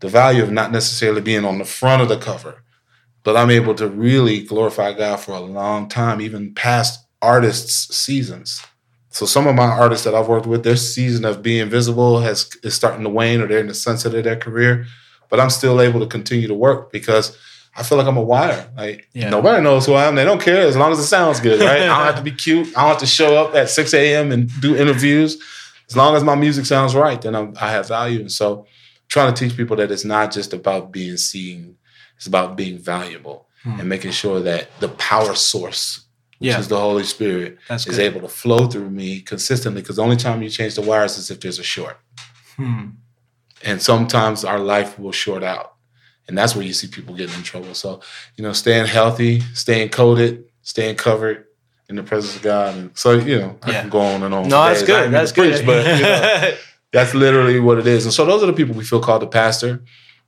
the 0.00 0.08
value 0.08 0.42
of 0.42 0.50
not 0.50 0.72
necessarily 0.72 1.20
being 1.20 1.44
on 1.44 1.58
the 1.58 1.64
front 1.64 2.02
of 2.02 2.08
the 2.08 2.18
cover, 2.18 2.64
but 3.22 3.36
I'm 3.36 3.50
able 3.50 3.74
to 3.76 3.88
really 3.88 4.42
glorify 4.42 4.92
God 4.92 5.20
for 5.20 5.32
a 5.32 5.40
long 5.40 5.88
time, 5.88 6.20
even 6.20 6.54
past 6.54 7.06
artists' 7.22 7.94
seasons. 7.96 8.62
So 9.10 9.26
some 9.26 9.46
of 9.46 9.54
my 9.54 9.68
artists 9.68 10.04
that 10.04 10.14
I've 10.14 10.26
worked 10.26 10.46
with, 10.46 10.64
their 10.64 10.74
season 10.74 11.24
of 11.24 11.40
being 11.40 11.70
visible 11.70 12.18
has 12.18 12.50
is 12.64 12.74
starting 12.74 13.04
to 13.04 13.10
wane, 13.10 13.40
or 13.40 13.46
they're 13.46 13.60
in 13.60 13.68
the 13.68 13.74
sunset 13.74 14.12
of 14.12 14.24
their 14.24 14.36
career, 14.36 14.86
but 15.34 15.42
I'm 15.42 15.50
still 15.50 15.80
able 15.80 15.98
to 15.98 16.06
continue 16.06 16.46
to 16.46 16.54
work 16.54 16.92
because 16.92 17.36
I 17.76 17.82
feel 17.82 17.98
like 17.98 18.06
I'm 18.06 18.16
a 18.16 18.22
wire. 18.22 18.70
Like 18.76 19.08
Yeah. 19.14 19.30
nobody 19.30 19.60
knows 19.60 19.84
who 19.84 19.94
I 19.94 20.04
am. 20.04 20.14
They 20.14 20.22
don't 20.24 20.40
care 20.40 20.60
as 20.64 20.76
long 20.76 20.92
as 20.92 21.00
it 21.00 21.06
sounds 21.06 21.40
good, 21.40 21.58
right? 21.60 21.82
I 21.82 21.86
don't 21.86 22.06
have 22.06 22.14
to 22.16 22.22
be 22.22 22.30
cute. 22.30 22.68
I 22.76 22.82
don't 22.82 22.90
have 22.90 22.98
to 22.98 23.06
show 23.06 23.36
up 23.44 23.56
at 23.56 23.68
6 23.68 23.92
a.m. 23.94 24.30
and 24.30 24.48
do 24.60 24.76
interviews. 24.76 25.42
As 25.88 25.96
long 25.96 26.14
as 26.14 26.22
my 26.22 26.36
music 26.36 26.66
sounds 26.66 26.94
right, 26.94 27.20
then 27.20 27.34
I'm, 27.34 27.52
I 27.60 27.68
have 27.72 27.88
value. 27.88 28.20
And 28.20 28.30
so, 28.30 28.66
trying 29.08 29.34
to 29.34 29.38
teach 29.48 29.56
people 29.56 29.74
that 29.78 29.90
it's 29.90 30.04
not 30.04 30.30
just 30.32 30.52
about 30.52 30.92
being 30.92 31.16
seen; 31.16 31.76
it's 32.16 32.28
about 32.28 32.56
being 32.56 32.78
valuable 32.78 33.48
Hmm. 33.64 33.80
and 33.80 33.88
making 33.88 34.12
sure 34.12 34.38
that 34.40 34.68
the 34.78 34.88
power 35.10 35.34
source, 35.34 36.04
which 36.38 36.50
Yeah. 36.50 36.60
is 36.60 36.68
the 36.68 36.78
Holy 36.78 37.02
Spirit, 37.04 37.58
That's 37.68 37.86
is 37.88 37.96
good. 37.96 38.04
able 38.08 38.20
to 38.20 38.28
flow 38.28 38.66
through 38.68 38.90
me 38.90 39.20
consistently. 39.20 39.80
Because 39.82 39.96
the 39.96 40.02
only 40.08 40.16
time 40.26 40.42
you 40.44 40.50
change 40.58 40.74
the 40.76 40.82
wires 40.90 41.18
is 41.18 41.30
if 41.30 41.40
there's 41.40 41.58
a 41.58 41.62
short. 41.64 41.96
Hmm. 42.56 42.84
And 43.62 43.80
sometimes 43.80 44.44
our 44.44 44.58
life 44.58 44.98
will 44.98 45.12
short 45.12 45.42
out. 45.42 45.74
And 46.28 46.36
that's 46.36 46.54
where 46.56 46.64
you 46.64 46.72
see 46.72 46.86
people 46.88 47.14
getting 47.14 47.34
in 47.36 47.42
trouble. 47.42 47.74
So, 47.74 48.00
you 48.36 48.42
know, 48.44 48.52
staying 48.52 48.86
healthy, 48.86 49.40
staying 49.52 49.90
coated, 49.90 50.44
staying 50.62 50.96
covered 50.96 51.44
in 51.88 51.96
the 51.96 52.02
presence 52.02 52.36
of 52.36 52.42
God. 52.42 52.74
And 52.76 52.96
so, 52.96 53.12
you 53.12 53.38
know, 53.38 53.58
I 53.62 53.70
Yeah. 53.72 53.80
can 53.82 53.90
go 53.90 54.00
on 54.00 54.22
and 54.22 54.34
on. 54.34 54.48
No, 54.48 54.64
that's 54.64 54.80
days. 54.80 54.86
Good. 54.88 55.10
That's 55.12 55.32
good. 55.32 55.52
preach, 55.54 55.66
but 55.66 55.86
you 55.98 56.02
know, 56.02 56.54
that's 56.92 57.14
literally 57.14 57.60
what 57.60 57.78
it 57.78 57.86
is. 57.86 58.04
And 58.06 58.12
so 58.14 58.24
those 58.24 58.42
are 58.42 58.46
the 58.46 58.52
people 58.54 58.74
we 58.74 58.84
feel 58.84 59.00
called 59.00 59.20
to 59.20 59.26
pastor 59.26 59.82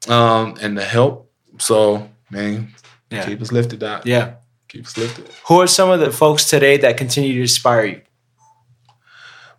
um, 0.08 0.56
and 0.60 0.76
to 0.76 0.84
help. 0.84 1.30
So, 1.58 2.10
man, 2.30 2.72
Yeah. 3.10 3.24
keep 3.24 3.40
us 3.40 3.50
lifted, 3.52 3.82
up 3.82 4.04
yeah. 4.06 4.34
Keep 4.68 4.84
us 4.86 4.96
lifted. 4.98 5.26
Who 5.48 5.60
are 5.62 5.66
some 5.66 5.88
of 5.90 6.00
the 6.00 6.10
folks 6.10 6.50
today 6.50 6.76
that 6.78 6.96
continue 6.98 7.32
to 7.34 7.40
inspire 7.40 7.84
you? 7.86 8.00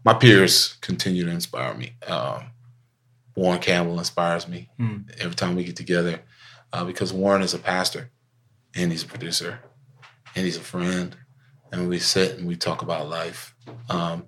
My 0.04 0.14
peers 0.14 0.76
continue 0.82 1.26
to 1.26 1.32
inspire 1.32 1.74
me. 1.74 1.94
Um, 2.06 2.52
Warren 3.38 3.62
Campbell 3.62 4.00
inspires 4.00 4.48
me 4.48 4.70
Hmm. 4.78 4.98
every 5.20 5.36
time 5.36 5.56
we 5.56 5.64
get 5.64 5.76
together 5.76 6.22
uh, 6.74 6.84
because 6.84 7.14
Warren 7.14 7.44
is 7.44 7.54
a 7.54 7.60
pastor 7.60 8.10
and 8.76 8.92
he's 8.92 9.04
a 9.04 9.08
producer 9.08 9.60
and 10.36 10.44
he's 10.46 10.58
a 10.58 10.62
friend. 10.62 11.16
And 11.72 11.88
we 11.88 12.00
sit 12.00 12.38
and 12.38 12.48
we 12.48 12.56
talk 12.56 12.82
about 12.82 13.10
life. 13.10 13.54
Um, 13.90 14.26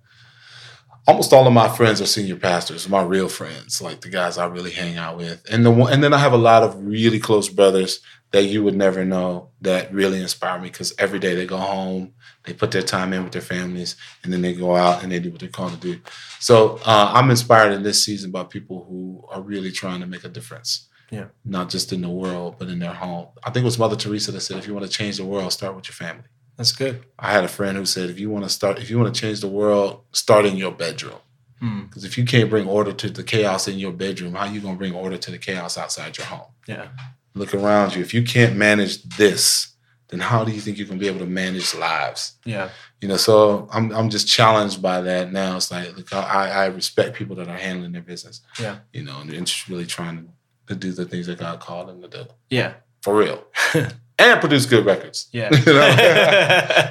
almost 1.08 1.34
all 1.34 1.48
of 1.48 1.54
my 1.54 1.70
friends 1.70 2.02
are 2.02 2.06
senior 2.06 2.36
pastors, 2.36 2.88
my 2.88 3.02
real 3.02 3.30
friends, 3.30 3.82
like 3.82 4.02
the 4.02 4.10
guys 4.10 4.38
I 4.38 4.46
really 4.46 4.72
hang 4.72 4.98
out 4.98 5.18
with. 5.18 5.44
And 5.50 5.66
the 5.66 5.72
one, 5.72 5.92
and 5.92 6.04
then 6.04 6.14
I 6.14 6.18
have 6.20 6.34
a 6.34 6.38
lot 6.38 6.62
of 6.64 6.76
really 6.86 7.20
close 7.20 7.50
brothers 7.50 8.02
that 8.32 8.44
you 8.44 8.64
would 8.64 8.76
never 8.76 9.04
know 9.04 9.50
that 9.62 9.92
really 9.94 10.22
inspire 10.22 10.60
me 10.60 10.70
because 10.70 10.94
every 11.00 11.20
day 11.20 11.36
they 11.36 11.46
go 11.46 11.58
home, 11.58 12.14
they 12.44 12.54
put 12.54 12.72
their 12.72 12.82
time 12.82 13.12
in 13.12 13.24
with 13.24 13.34
their 13.34 13.42
families, 13.42 13.96
and 14.24 14.32
then 14.32 14.42
they 14.42 14.54
go 14.54 14.76
out 14.76 15.02
and 15.02 15.12
they 15.12 15.20
do 15.20 15.32
what 15.32 15.40
they're 15.40 15.50
called 15.50 15.74
to 15.74 15.78
do. 15.78 16.00
So 16.40 16.80
uh, 16.86 17.12
I'm 17.14 17.32
inspired 17.32 17.74
in 17.74 17.84
this 17.84 18.04
season 18.04 18.32
by 18.32 18.44
people 18.44 18.86
who 18.88 19.26
are 19.30 19.42
really 19.42 19.72
trying 19.72 20.02
to 20.02 20.08
make 20.08 20.24
a 20.24 20.30
difference. 20.30 20.88
Yeah. 21.10 21.26
Not 21.44 21.70
just 21.70 21.92
in 21.92 22.02
the 22.02 22.10
world, 22.10 22.58
but 22.60 22.68
in 22.68 22.78
their 22.78 22.94
home. 22.94 23.30
I 23.44 23.50
think 23.50 23.64
it 23.64 23.66
was 23.66 23.80
Mother 23.80 23.96
Teresa 23.96 24.32
that 24.32 24.42
said, 24.42 24.58
if 24.58 24.68
you 24.68 24.76
want 24.76 24.86
to 24.86 24.92
change 24.92 25.18
the 25.18 25.26
world, 25.26 25.52
start 25.52 25.76
with 25.76 25.88
your 25.88 25.96
family. 25.96 26.26
That's 26.56 26.72
good. 26.72 27.04
I 27.18 27.32
had 27.32 27.44
a 27.44 27.48
friend 27.48 27.78
who 27.78 27.86
said, 27.86 28.12
if 28.12 28.20
you 28.20 28.30
want 28.30 28.44
to 28.44 28.50
start, 28.50 28.80
if 28.80 28.92
you 28.92 29.00
want 29.00 29.14
to 29.14 29.20
change 29.20 29.40
the 29.40 29.48
world, 29.48 30.04
start 30.12 30.46
in 30.46 30.56
your 30.56 30.72
bedroom. 30.72 31.20
Hmm. 31.60 31.84
Because 31.84 32.04
if 32.04 32.18
you 32.18 32.26
can't 32.26 32.50
bring 32.50 32.68
order 32.68 32.94
to 32.94 33.10
the 33.10 33.24
chaos 33.24 33.68
in 33.68 33.80
your 33.80 33.92
bedroom, 33.92 34.34
how 34.36 34.46
are 34.46 34.54
you 34.54 34.62
gonna 34.62 34.78
bring 34.78 34.94
order 34.94 35.18
to 35.18 35.32
the 35.32 35.38
chaos 35.38 35.78
outside 35.78 36.18
your 36.18 36.28
home? 36.28 36.52
Yeah. 36.68 36.90
Look 37.36 37.54
around 37.54 37.96
you. 37.96 38.02
If 38.02 38.14
you 38.14 38.24
can't 38.24 38.56
manage 38.56 39.04
this, 39.04 39.74
then 40.10 40.20
how 40.20 40.44
do 40.44 40.52
you 40.52 40.60
think 40.60 40.78
you 40.78 40.86
can 40.86 40.98
be 40.98 41.08
able 41.08 41.20
to 41.20 41.26
manage 41.26 41.76
lives? 41.76 42.34
Yeah. 42.44 42.70
You 43.02 43.08
know, 43.08 43.18
so 43.18 43.68
I'm 43.72 43.92
I'm 43.94 44.10
just 44.10 44.28
challenged 44.28 44.82
by 44.82 45.02
that 45.02 45.32
now. 45.32 45.56
It's 45.58 45.72
like 45.72 45.96
look, 45.96 46.12
I, 46.14 46.50
I 46.50 46.66
respect 46.68 47.16
people 47.16 47.36
that 47.38 47.48
are 47.48 47.58
handling 47.58 47.92
their 47.92 48.02
business. 48.02 48.42
Yeah. 48.60 48.80
You 48.92 49.04
know, 49.04 49.20
and, 49.22 49.46
just 49.46 49.68
really 49.70 49.86
trying 49.86 50.18
to 50.18 50.74
to 50.74 50.76
do 50.76 50.92
the 50.92 51.06
things 51.06 51.28
that 51.28 51.40
God 51.40 51.60
called 51.60 51.88
them 51.90 52.02
to 52.02 52.08
do. 52.08 52.26
Yeah. 52.50 52.74
For 53.02 53.16
real. 53.16 53.44
and 54.20 54.40
produce 54.42 54.66
good 54.66 54.86
records. 54.86 55.28
Yeah. 55.32 55.50
You 55.66 55.74
know? 55.74 55.82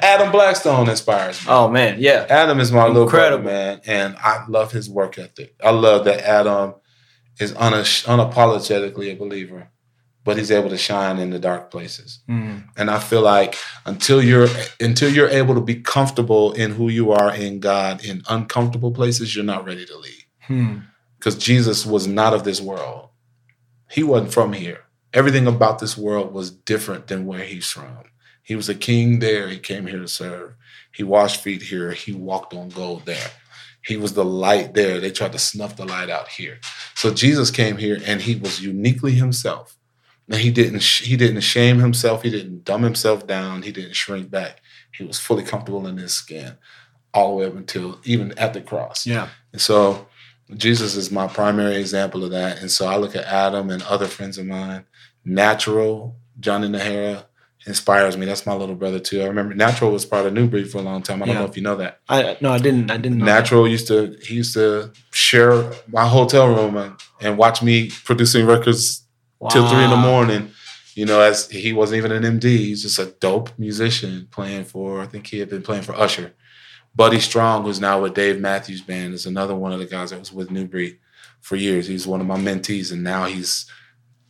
Adam 0.02 0.32
Blackstone 0.32 0.88
inspires 0.88 1.40
me. 1.44 1.52
oh 1.52 1.68
man. 1.68 1.96
Yeah. 2.00 2.26
Adam 2.30 2.60
is 2.60 2.72
my 2.72 2.86
little 2.86 3.02
Incredible. 3.02 3.42
brother, 3.44 3.56
man, 3.58 3.80
and 3.86 4.16
I 4.16 4.44
love 4.48 4.72
his 4.72 4.88
work 4.88 5.18
ethic. 5.18 5.54
I 5.62 5.70
love 5.70 6.04
that 6.06 6.20
Adam 6.20 6.74
is 7.38 7.52
unash- 7.52 8.04
unapologetically 8.06 9.12
a 9.12 9.16
believer, 9.16 9.68
but 10.28 10.36
he's 10.36 10.50
able 10.50 10.68
to 10.68 10.76
shine 10.76 11.18
in 11.18 11.30
the 11.30 11.38
dark 11.38 11.70
places. 11.70 12.20
Hmm. 12.26 12.58
And 12.76 12.90
I 12.90 12.98
feel 12.98 13.22
like 13.22 13.56
until 13.86 14.22
you're 14.22 14.48
until 14.78 15.10
you're 15.10 15.30
able 15.30 15.54
to 15.54 15.62
be 15.62 15.76
comfortable 15.76 16.52
in 16.52 16.72
who 16.72 16.90
you 16.90 17.12
are 17.12 17.34
in 17.34 17.60
God 17.60 18.04
in 18.04 18.22
uncomfortable 18.28 18.92
places, 18.92 19.34
you're 19.34 19.42
not 19.42 19.64
ready 19.64 19.86
to 19.86 19.96
lead. 19.96 20.24
Hmm. 20.42 20.76
Because 21.18 21.38
Jesus 21.38 21.86
was 21.86 22.06
not 22.06 22.34
of 22.34 22.44
this 22.44 22.60
world. 22.60 23.08
He 23.90 24.02
wasn't 24.02 24.34
from 24.34 24.52
here. 24.52 24.80
Everything 25.14 25.46
about 25.46 25.78
this 25.78 25.96
world 25.96 26.34
was 26.34 26.50
different 26.50 27.06
than 27.06 27.24
where 27.24 27.44
he's 27.44 27.70
from. 27.70 28.00
He 28.42 28.54
was 28.54 28.68
a 28.68 28.74
king 28.74 29.20
there. 29.20 29.48
He 29.48 29.58
came 29.58 29.86
here 29.86 30.00
to 30.00 30.08
serve. 30.08 30.56
He 30.92 31.04
washed 31.04 31.40
feet 31.40 31.62
here. 31.62 31.92
He 31.92 32.12
walked 32.12 32.52
on 32.52 32.68
gold 32.68 33.06
there. 33.06 33.30
He 33.82 33.96
was 33.96 34.12
the 34.12 34.26
light 34.26 34.74
there. 34.74 35.00
They 35.00 35.10
tried 35.10 35.32
to 35.32 35.38
snuff 35.38 35.76
the 35.76 35.86
light 35.86 36.10
out 36.10 36.28
here. 36.28 36.58
So 36.94 37.14
Jesus 37.14 37.50
came 37.50 37.78
here 37.78 37.98
and 38.04 38.20
he 38.20 38.36
was 38.36 38.60
uniquely 38.60 39.12
himself. 39.12 39.77
And 40.30 40.40
he 40.40 40.50
didn't 40.50 40.82
he 40.82 41.16
didn't 41.16 41.40
shame 41.40 41.78
himself. 41.78 42.22
He 42.22 42.30
didn't 42.30 42.64
dumb 42.64 42.82
himself 42.82 43.26
down. 43.26 43.62
He 43.62 43.72
didn't 43.72 43.94
shrink 43.96 44.30
back. 44.30 44.60
He 44.92 45.04
was 45.04 45.18
fully 45.18 45.42
comfortable 45.42 45.86
in 45.86 45.96
his 45.96 46.12
skin 46.12 46.56
all 47.14 47.30
the 47.30 47.36
way 47.36 47.46
up 47.46 47.56
until 47.56 47.98
even 48.04 48.36
at 48.38 48.52
the 48.52 48.60
cross. 48.60 49.06
Yeah. 49.06 49.28
And 49.52 49.60
so 49.60 50.06
Jesus 50.54 50.96
is 50.96 51.10
my 51.10 51.26
primary 51.28 51.76
example 51.76 52.24
of 52.24 52.30
that. 52.32 52.60
And 52.60 52.70
so 52.70 52.86
I 52.86 52.96
look 52.96 53.16
at 53.16 53.24
Adam 53.24 53.70
and 53.70 53.82
other 53.84 54.06
friends 54.06 54.36
of 54.38 54.46
mine. 54.46 54.84
Natural, 55.24 56.16
Johnny 56.40 56.68
Nahara 56.68 57.24
inspires 57.66 58.16
me. 58.16 58.24
That's 58.26 58.46
my 58.46 58.54
little 58.54 58.74
brother 58.74 58.98
too. 58.98 59.22
I 59.22 59.26
remember 59.26 59.54
Natural 59.54 59.90
was 59.90 60.04
part 60.06 60.26
of 60.26 60.32
New 60.32 60.48
Breed 60.48 60.70
for 60.70 60.78
a 60.78 60.82
long 60.82 61.02
time. 61.02 61.22
I 61.22 61.26
don't 61.26 61.34
Yeah. 61.34 61.40
know 61.40 61.46
if 61.46 61.56
you 61.56 61.62
know 61.62 61.76
that. 61.76 62.00
I 62.08 62.36
no, 62.40 62.50
I 62.50 62.58
didn't. 62.58 62.90
I 62.90 62.96
didn't. 62.96 63.18
Know 63.18 63.24
Natural 63.26 63.68
used 63.68 63.86
to 63.88 64.16
he 64.22 64.34
used 64.36 64.54
to 64.54 64.92
share 65.10 65.72
my 65.88 66.06
hotel 66.06 66.48
room 66.48 66.76
and, 66.76 66.94
and 67.20 67.36
watch 67.38 67.62
me 67.62 67.90
producing 68.04 68.46
records 68.46 69.02
that. 69.40 69.50
till 69.50 69.68
three 69.68 69.84
in 69.84 69.90
the 69.90 69.96
morning. 69.96 70.50
You 70.94 71.06
know, 71.06 71.20
as 71.20 71.48
he 71.48 71.72
wasn't 71.72 71.98
even 71.98 72.10
an 72.12 72.40
MD, 72.40 72.44
he's 72.56 72.82
just 72.82 72.98
a 72.98 73.06
dope 73.20 73.56
musician 73.58 74.26
playing 74.32 74.64
for. 74.64 75.00
I 75.00 75.06
think 75.06 75.28
he 75.28 75.38
had 75.38 75.48
been 75.48 75.62
playing 75.62 75.82
for 75.82 75.94
Usher. 75.94 76.34
Buddy 76.96 77.20
Strong, 77.20 77.62
who's 77.64 77.80
now 77.80 78.00
with 78.02 78.14
Dave 78.14 78.40
Matthews 78.40 78.80
Band, 78.80 79.14
is 79.14 79.24
another 79.26 79.54
one 79.54 79.72
of 79.72 79.78
the 79.78 79.86
guys 79.86 80.10
that 80.10 80.18
was 80.18 80.32
with 80.32 80.50
New 80.50 80.66
Breed 80.66 80.98
for 81.40 81.54
years. 81.54 81.86
He's 81.86 82.06
one 82.06 82.20
of 82.20 82.26
my 82.26 82.36
mentees, 82.36 82.90
and 82.90 83.04
now 83.04 83.26
he's 83.26 83.70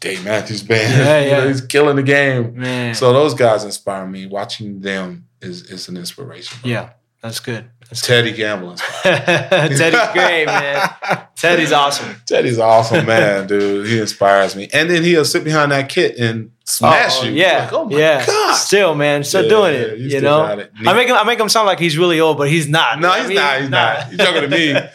Dave 0.01 0.23
Matthews 0.25 0.63
Band. 0.63 0.93
Yeah, 0.93 1.21
You 1.25 1.31
know, 1.31 1.39
yeah. 1.45 1.49
he's 1.49 1.63
killing 1.63 1.97
the 1.97 2.03
game. 2.03 2.59
Man. 2.59 2.95
So 2.95 3.15
those 3.15 3.33
guys 3.33 3.65
inspire 3.65 4.07
me. 4.07 4.27
Watching 4.27 4.81
them 4.81 5.27
is 5.41 5.63
is 5.71 5.89
an 5.89 5.97
inspiration. 5.97 6.59
yeah, 6.65 6.91
that's 7.23 7.41
good. 7.41 7.71
That's 7.89 8.07
Teddy 8.07 8.33
Campbell 8.35 8.73
inspires 8.73 9.03
Teddy's 9.79 10.13
great, 10.13 10.45
man. 10.47 10.91
Teddy's 11.37 11.73
awesome. 11.73 12.17
Teddy's 12.27 12.59
awesome, 12.59 13.07
man, 13.07 13.47
dude. 13.47 13.87
He 13.87 13.99
inspires 13.99 14.55
me. 14.55 14.69
And 14.75 14.91
then 14.91 15.03
he'll 15.03 15.25
sit 15.25 15.43
behind 15.43 15.73
that 15.73 15.89
kit 15.89 16.19
and 16.19 16.51
smash 16.65 17.21
Oh, 17.21 17.25
you. 17.25 17.33
Yeah. 17.33 17.65
Like, 17.65 17.73
oh 17.73 17.85
my 17.87 17.99
yeah. 17.99 18.27
God. 18.27 18.55
Still, 18.55 18.95
man, 18.95 19.25
still 19.25 19.45
Yeah, 19.45 19.49
doing 19.49 19.75
it. 19.75 19.99
you 20.01 20.21
know. 20.21 20.43
I 20.43 20.93
make 20.93 21.09
him. 21.09 21.17
I 21.17 21.25
make 21.25 21.41
him 21.41 21.49
sound 21.49 21.67
like 21.67 21.79
he's 21.81 21.97
really 21.97 22.21
old, 22.21 22.37
but 22.37 22.51
he's 22.51 22.69
not. 22.69 23.01
No, 23.01 23.11
I 23.11 23.21
he's 23.21 23.29
mean, 23.29 23.37
not. 23.37 23.61
He's 23.61 23.71
not. 23.71 24.09
He's 24.09 24.19
talking 24.19 24.43
to 24.43 24.49
me. 24.49 24.75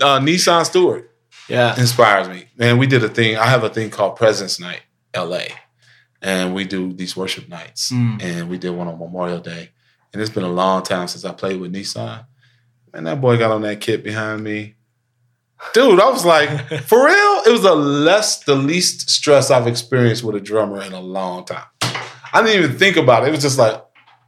Uh, 0.00 0.20
Nisan 0.20 0.64
Stewart 0.64 1.10
yeah. 1.48 1.78
inspires 1.78 2.28
me. 2.28 2.44
And 2.58 2.78
we 2.78 2.86
did 2.86 3.02
a 3.02 3.08
thing. 3.08 3.36
I 3.36 3.46
have 3.46 3.64
a 3.64 3.68
thing 3.68 3.90
called 3.90 4.14
Presence 4.16 4.60
Night, 4.60 4.82
LA. 5.14 5.40
And 6.22 6.54
we 6.54 6.64
do 6.64 6.92
these 6.92 7.16
worship 7.16 7.48
nights. 7.48 7.90
Mm. 7.90 8.22
And 8.22 8.48
we 8.48 8.58
did 8.58 8.70
one 8.70 8.86
on 8.86 8.96
Memorial 8.98 9.40
Day. 9.40 9.70
And 10.12 10.22
it's 10.22 10.30
been 10.30 10.44
a 10.44 10.50
long 10.50 10.82
time 10.82 11.06
since 11.08 11.24
I 11.24 11.32
played 11.32 11.60
with 11.60 11.70
Nisan. 11.72 12.20
And 12.94 13.06
that 13.06 13.20
boy 13.20 13.36
got 13.38 13.50
on 13.50 13.62
that 13.62 13.80
kit 13.80 14.02
behind 14.02 14.42
me. 14.42 14.74
Dude, 15.74 16.00
I 16.00 16.08
was 16.08 16.24
like, 16.24 16.48
for 16.84 17.04
real? 17.04 17.42
It 17.46 17.50
was 17.52 17.62
the 17.62 17.74
less, 17.74 18.44
the 18.44 18.54
least 18.54 19.10
stress 19.10 19.50
I've 19.50 19.66
experienced 19.66 20.22
with 20.24 20.36
a 20.36 20.40
drummer 20.40 20.80
in 20.82 20.92
a 20.92 21.00
long 21.00 21.44
time. 21.44 21.64
I 22.32 22.42
didn't 22.42 22.64
even 22.64 22.78
think 22.78 22.96
about 22.96 23.24
it. 23.24 23.28
It 23.28 23.32
was 23.32 23.42
just 23.42 23.58
like 23.58 23.82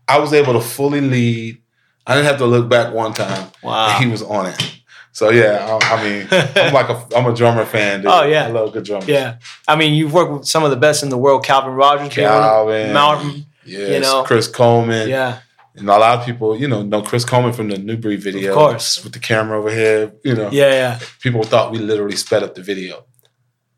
I 0.08 0.18
was 0.18 0.32
able 0.32 0.54
to 0.54 0.60
fully 0.60 1.00
lead. 1.00 1.62
I 2.06 2.14
didn't 2.14 2.26
have 2.26 2.38
to 2.38 2.46
look 2.46 2.68
back 2.68 2.92
one 2.92 3.12
time. 3.14 3.50
Wow. 3.62 3.98
He 4.00 4.06
was 4.06 4.22
on 4.22 4.46
it. 4.46 4.76
So 5.12 5.30
yeah, 5.30 5.78
I, 5.82 5.94
I 5.96 6.02
mean, 6.02 6.28
I'm 6.30 6.72
like 6.72 6.88
a, 6.88 7.06
I'm 7.16 7.26
a 7.26 7.34
drummer 7.34 7.64
fan. 7.64 8.02
Dude. 8.02 8.10
Oh, 8.12 8.22
yeah. 8.24 8.46
I 8.46 8.50
love 8.50 8.72
good 8.72 8.84
drummers. 8.84 9.08
Yeah. 9.08 9.36
I 9.68 9.76
mean, 9.76 9.94
you've 9.94 10.12
worked 10.12 10.32
with 10.32 10.46
some 10.46 10.62
of 10.64 10.70
the 10.70 10.76
best 10.76 11.02
in 11.02 11.08
the 11.10 11.18
world. 11.18 11.44
Calvin 11.44 11.72
Rodgers, 11.74 12.14
being 12.14 12.26
one 12.28 12.36
of- 12.36 12.42
Calvin, 12.42 12.92
Mountain. 12.92 13.46
yes, 13.64 13.90
you 13.90 14.00
know. 14.00 14.24
Chris 14.24 14.48
Coleman, 14.48 15.08
Yeah. 15.08 15.40
And 15.76 15.88
a 15.88 15.98
lot 15.98 16.18
of 16.18 16.24
people, 16.26 16.56
you 16.56 16.68
know, 16.68 16.82
know 16.82 17.02
Chris 17.02 17.24
Coleman 17.24 17.52
from 17.52 17.68
the 17.68 17.78
New 17.78 17.96
Breed 17.96 18.20
video, 18.22 18.50
Of 18.50 18.56
course. 18.56 19.02
with 19.04 19.12
the 19.12 19.18
camera 19.18 19.58
over 19.58 19.70
here. 19.70 20.12
You 20.24 20.34
know, 20.34 20.50
Yeah. 20.50 20.70
Yeah. 20.70 20.98
people 21.22 21.42
thought 21.44 21.70
we 21.72 21.78
literally 21.78 22.16
sped 22.16 22.42
up 22.42 22.54
the 22.54 22.62
video 22.62 23.04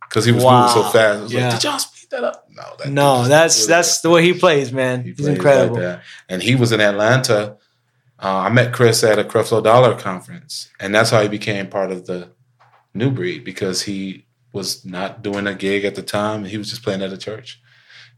because 0.09 0.25
he 0.25 0.33
was 0.33 0.43
Wow. 0.45 0.67
moving 0.69 0.83
so 0.83 0.89
fast. 0.91 1.19
It 1.19 1.23
was 1.25 1.33
Yeah. 1.33 1.45
like, 1.49 1.55
did 1.61 1.65
y'all 1.65 1.79
speed 1.79 2.09
that 2.11 2.25
up? 2.25 2.47
No, 2.51 2.63
that 2.79 2.89
No, 2.91 3.25
that's 3.29 3.57
really 3.61 3.69
that's 3.69 4.01
the 4.01 4.11
way 4.11 4.23
he 4.23 4.33
plays, 4.33 4.73
man. 4.73 5.03
He 5.03 5.09
He's 5.11 5.17
plays 5.17 5.29
like 5.29 5.37
incredible. 5.37 5.77
that. 5.77 6.03
And 6.29 6.43
he 6.43 6.55
was 6.55 6.73
in 6.73 6.81
Atlanta. 6.81 7.57
Uh, 8.19 8.39
I 8.47 8.49
met 8.51 8.73
Chris 8.73 9.03
at 9.03 9.19
a 9.19 9.25
Creflo 9.25 9.63
Dollar 9.63 9.95
conference, 9.99 10.69
and 10.79 10.95
that's 10.95 11.11
how 11.11 11.23
he 11.23 11.29
became 11.29 11.67
part 11.69 11.91
of 11.91 12.07
the 12.07 12.29
New 12.95 13.11
Breed 13.11 13.43
because 13.45 13.83
he 13.83 14.27
was 14.53 14.85
not 14.85 15.23
doing 15.23 15.47
a 15.47 15.55
gig 15.55 15.85
at 15.85 15.95
the 15.95 16.03
time, 16.03 16.45
he 16.45 16.59
was 16.59 16.69
just 16.69 16.83
playing 16.83 17.03
at 17.03 17.11
a 17.13 17.17
church. 17.17 17.59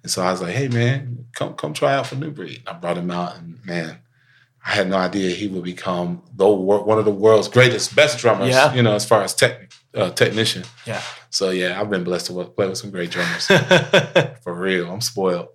And 0.04 0.10
so 0.10 0.22
I 0.22 0.30
was 0.30 0.42
like, 0.42 0.54
"Hey, 0.54 0.68
man, 0.68 1.26
come 1.34 1.54
come 1.54 1.72
try 1.72 1.94
out 1.94 2.06
for 2.06 2.14
New 2.14 2.30
Breed." 2.30 2.58
And 2.66 2.76
I 2.76 2.78
brought 2.78 2.98
him 2.98 3.10
out, 3.10 3.36
and 3.36 3.58
man, 3.64 3.98
I 4.64 4.70
had 4.70 4.88
no 4.88 4.96
idea 4.96 5.30
he 5.30 5.48
would 5.48 5.64
become 5.64 6.22
the 6.36 6.46
one 6.46 6.98
of 6.98 7.06
the 7.06 7.10
world's 7.10 7.48
greatest, 7.48 7.96
best 7.96 8.18
drummers. 8.18 8.50
Yeah. 8.50 8.72
You 8.74 8.82
know, 8.82 8.94
as 8.94 9.06
far 9.06 9.22
as 9.22 9.34
tech 9.34 9.72
uh, 9.94 10.10
technician. 10.10 10.64
Yeah. 10.86 11.00
So 11.30 11.50
yeah, 11.50 11.80
I've 11.80 11.88
been 11.88 12.04
blessed 12.04 12.26
to 12.26 12.32
wo- 12.34 12.44
play 12.44 12.68
with 12.68 12.78
some 12.78 12.90
great 12.90 13.10
drummers. 13.10 13.46
For 14.42 14.52
real, 14.52 14.90
I'm 14.90 15.00
spoiled. 15.00 15.48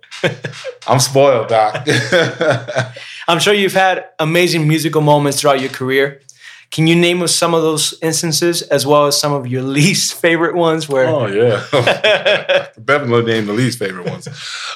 I'm 0.86 0.98
spoiled, 0.98 1.48
Doc. 1.48 1.86
I'm 3.28 3.38
sure 3.38 3.54
you've 3.54 3.72
had 3.72 4.06
amazing 4.18 4.66
musical 4.66 5.00
moments 5.00 5.40
throughout 5.40 5.60
your 5.60 5.70
career. 5.70 6.22
Can 6.70 6.86
you 6.86 6.94
name 6.94 7.20
us 7.22 7.34
some 7.34 7.52
of 7.52 7.62
those 7.62 7.94
instances 8.00 8.62
as 8.62 8.86
well 8.86 9.06
as 9.06 9.18
some 9.18 9.32
of 9.32 9.46
your 9.46 9.62
least 9.78 10.14
favorite 10.14 10.54
ones? 10.54 10.88
Where 10.88 11.06
oh 11.06 11.26
yeah, 11.26 12.68
definitely 12.84 13.24
name 13.24 13.46
the 13.46 13.52
least 13.52 13.78
favorite 13.78 14.08
ones. 14.08 14.28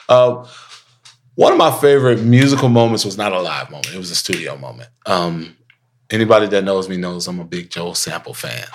Uh, 0.09 0.47
one 1.36 1.53
of 1.53 1.59
my 1.59 1.70
favorite 1.70 2.20
musical 2.20 2.68
moments 2.68 3.05
was 3.05 3.16
not 3.16 3.32
a 3.32 3.40
live 3.40 3.70
moment; 3.70 3.95
it 3.95 3.99
was 3.99 4.11
a 4.11 4.16
studio 4.16 4.57
moment. 4.57 4.88
Um, 5.07 5.57
anybody 6.11 6.47
that 6.49 6.64
knows 6.64 6.88
me 6.88 6.97
knows 6.97 7.26
I'm 7.28 7.40
a 7.40 7.45
big 7.45 7.70
Joe 7.70 7.92
Sample 7.92 8.34
fan, 8.34 8.66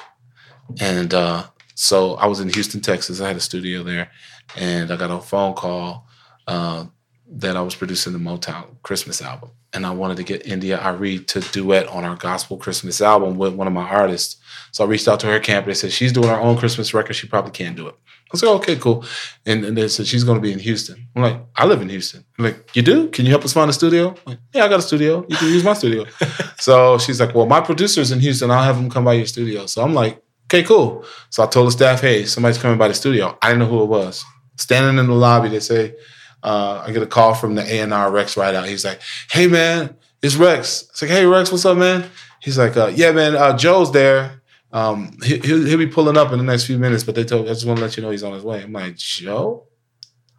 and 0.80 1.14
uh, 1.14 1.44
so 1.76 2.16
I 2.16 2.28
was 2.28 2.40
in 2.40 2.50
Houston, 2.50 2.82
Texas. 2.82 3.22
I 3.22 3.28
had 3.28 3.38
a 3.38 3.42
studio 3.42 3.84
there, 3.84 4.12
and 4.58 4.92
I 4.92 4.96
got 4.98 5.12
a 5.12 5.22
phone 5.22 5.54
call 5.54 6.08
uh, 6.48 6.86
that 7.32 7.56
I 7.56 7.62
was 7.62 7.76
producing 7.76 8.14
the 8.14 8.20
Motown 8.20 8.66
Christmas 8.84 9.22
album, 9.22 9.52
and 9.74 9.86
I 9.86 9.92
wanted 9.92 10.18
to 10.18 10.24
get 10.24 10.46
India.Arie 10.46 11.20
to 11.20 11.40
duet 11.40 11.88
on 11.88 12.04
our 12.04 12.16
gospel 12.16 12.58
Christmas 12.58 13.02
album 13.02 13.38
with 13.38 13.54
one 13.54 13.68
of 13.68 13.74
my 13.74 13.88
artists. 13.88 14.38
So 14.72 14.84
I 14.84 14.88
reached 14.88 15.08
out 15.08 15.20
to 15.22 15.28
her 15.28 15.40
camp. 15.40 15.66
They 15.66 15.74
said 15.74 15.92
she's 15.92 16.12
doing 16.12 16.28
her 16.28 16.40
own 16.40 16.58
Christmas 16.58 16.94
record. 16.94 17.14
She 17.14 17.28
probably 17.28 17.52
can't 17.52 17.76
do 17.76 17.88
it. 17.88 17.96
I 18.32 18.38
said, 18.38 18.50
okay, 18.50 18.76
cool. 18.76 19.04
And, 19.46 19.66
and 19.66 19.76
they 19.76 19.88
said 19.88 20.06
she's 20.06 20.24
going 20.24 20.38
to 20.38 20.42
be 20.42 20.52
in 20.52 20.60
Houston. 20.60 21.08
I'm 21.16 21.24
like, 21.24 21.42
I 21.56 21.66
live 21.66 21.82
in 21.82 21.90
Houston. 21.90 22.24
I'm 22.38 22.46
like, 22.46 22.76
you 22.76 22.84
do? 22.84 23.10
Can 23.10 23.26
you 23.26 23.32
help 23.32 23.44
us 23.44 23.54
find 23.54 23.70
a 23.70 23.74
studio? 23.74 24.10
I'm 24.10 24.16
like, 24.26 24.40
yeah, 24.54 24.66
I 24.66 24.68
got 24.68 24.80
a 24.80 24.84
studio. 24.84 25.26
You 25.28 25.36
can 25.36 25.48
use 25.48 25.64
my 25.64 25.74
studio. 25.74 26.06
so 26.60 27.00
she's 27.00 27.20
like, 27.20 27.34
well, 27.34 27.48
my 27.48 27.60
producer's 27.60 28.12
in 28.12 28.20
Houston. 28.20 28.52
I'll 28.52 28.64
have 28.64 28.78
him 28.78 28.90
come 28.90 29.04
by 29.04 29.14
your 29.14 29.26
studio. 29.26 29.66
So 29.66 29.84
I'm 29.84 29.96
like, 29.96 30.22
okay, 30.46 30.64
cool. 30.64 31.06
So 31.32 31.44
I 31.44 31.48
told 31.48 31.68
the 31.68 31.72
staff, 31.72 32.02
hey, 32.02 32.26
somebody's 32.26 32.60
coming 32.60 32.78
by 32.78 32.88
the 32.88 32.94
studio. 32.94 33.36
I 33.42 33.48
didn't 33.48 33.62
know 33.62 33.68
who 33.68 33.84
it 33.84 33.90
was. 33.90 34.24
Standing 34.58 35.00
in 35.00 35.08
the 35.08 35.16
lobby, 35.16 35.50
they 35.50 35.60
say, 35.60 35.96
uh, 36.44 36.84
I 36.86 36.92
get 36.92 37.04
a 37.04 37.08
call 37.08 37.34
from 37.34 37.56
the 37.56 37.64
A&R 37.64 38.12
Rex 38.12 38.38
right 38.38 38.56
out. 38.56 38.68
He's 38.68 38.86
like, 38.86 39.02
hey, 39.32 39.48
man, 39.48 39.96
it's 40.22 40.36
Rex. 40.36 40.88
It's 40.90 41.02
like, 41.02 41.12
hey, 41.12 41.26
Rex, 41.26 41.52
what's 41.52 41.66
up, 41.66 41.78
man? 41.78 42.10
He's 42.42 42.58
like, 42.58 42.78
uh, 42.78 42.92
yeah, 42.94 43.12
man, 43.12 43.36
uh, 43.36 43.58
Joe's 43.58 43.92
there. 43.92 44.42
Um, 44.72 45.18
he, 45.24 45.38
will 45.38 45.66
he'll 45.66 45.78
be 45.78 45.88
pulling 45.88 46.18
up 46.18 46.32
in 46.32 46.38
the 46.38 46.44
next 46.44 46.66
few 46.66 46.78
minutes, 46.78 47.04
but 47.04 47.16
they 47.16 47.24
told 47.24 47.48
I 47.48 47.54
just 47.54 47.66
want 47.66 47.80
to 47.80 47.86
let 47.86 47.98
you 47.98 48.04
know 48.04 48.12
he's 48.12 48.24
on 48.24 48.34
his 48.34 48.44
way. 48.44 48.62
I'm 48.62 48.72
like, 48.72 48.96
Joe? 48.96 49.68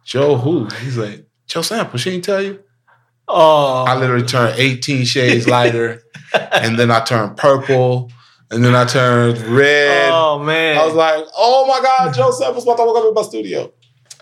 Joe 0.05 0.37
who? 0.37 0.65
He's 0.83 0.97
like, 0.97 1.25
Joe 1.47 1.61
Sample, 1.61 1.99
she 1.99 2.11
ain't 2.11 2.23
tell 2.23 2.41
you? 2.41 2.59
Oh. 3.27 3.83
I 3.87 3.95
literally 3.97 4.25
turned 4.25 4.57
18 4.57 5.05
shades 5.05 5.47
lighter, 5.47 6.01
and 6.33 6.79
then 6.79 6.91
I 6.91 7.01
turned 7.01 7.37
purple, 7.37 8.09
and 8.49 8.63
then 8.63 8.73
I 8.73 8.85
turned 8.85 9.39
red. 9.39 10.09
Oh 10.11 10.39
man. 10.39 10.77
I 10.77 10.85
was 10.85 10.95
like, 10.95 11.25
oh 11.37 11.67
my 11.67 11.81
God, 11.81 12.13
Joe 12.13 12.31
Sample's 12.31 12.63
about 12.63 12.77
to 12.77 12.83
walk 12.85 12.97
up 12.97 13.07
in 13.07 13.13
my 13.13 13.21
studio. 13.21 13.71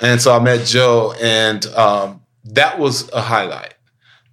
And 0.02 0.22
so 0.22 0.34
I 0.34 0.40
met 0.40 0.66
Joe, 0.66 1.14
and 1.22 1.66
um, 1.68 2.22
that 2.46 2.80
was 2.80 3.12
a 3.12 3.22
highlight. 3.22 3.74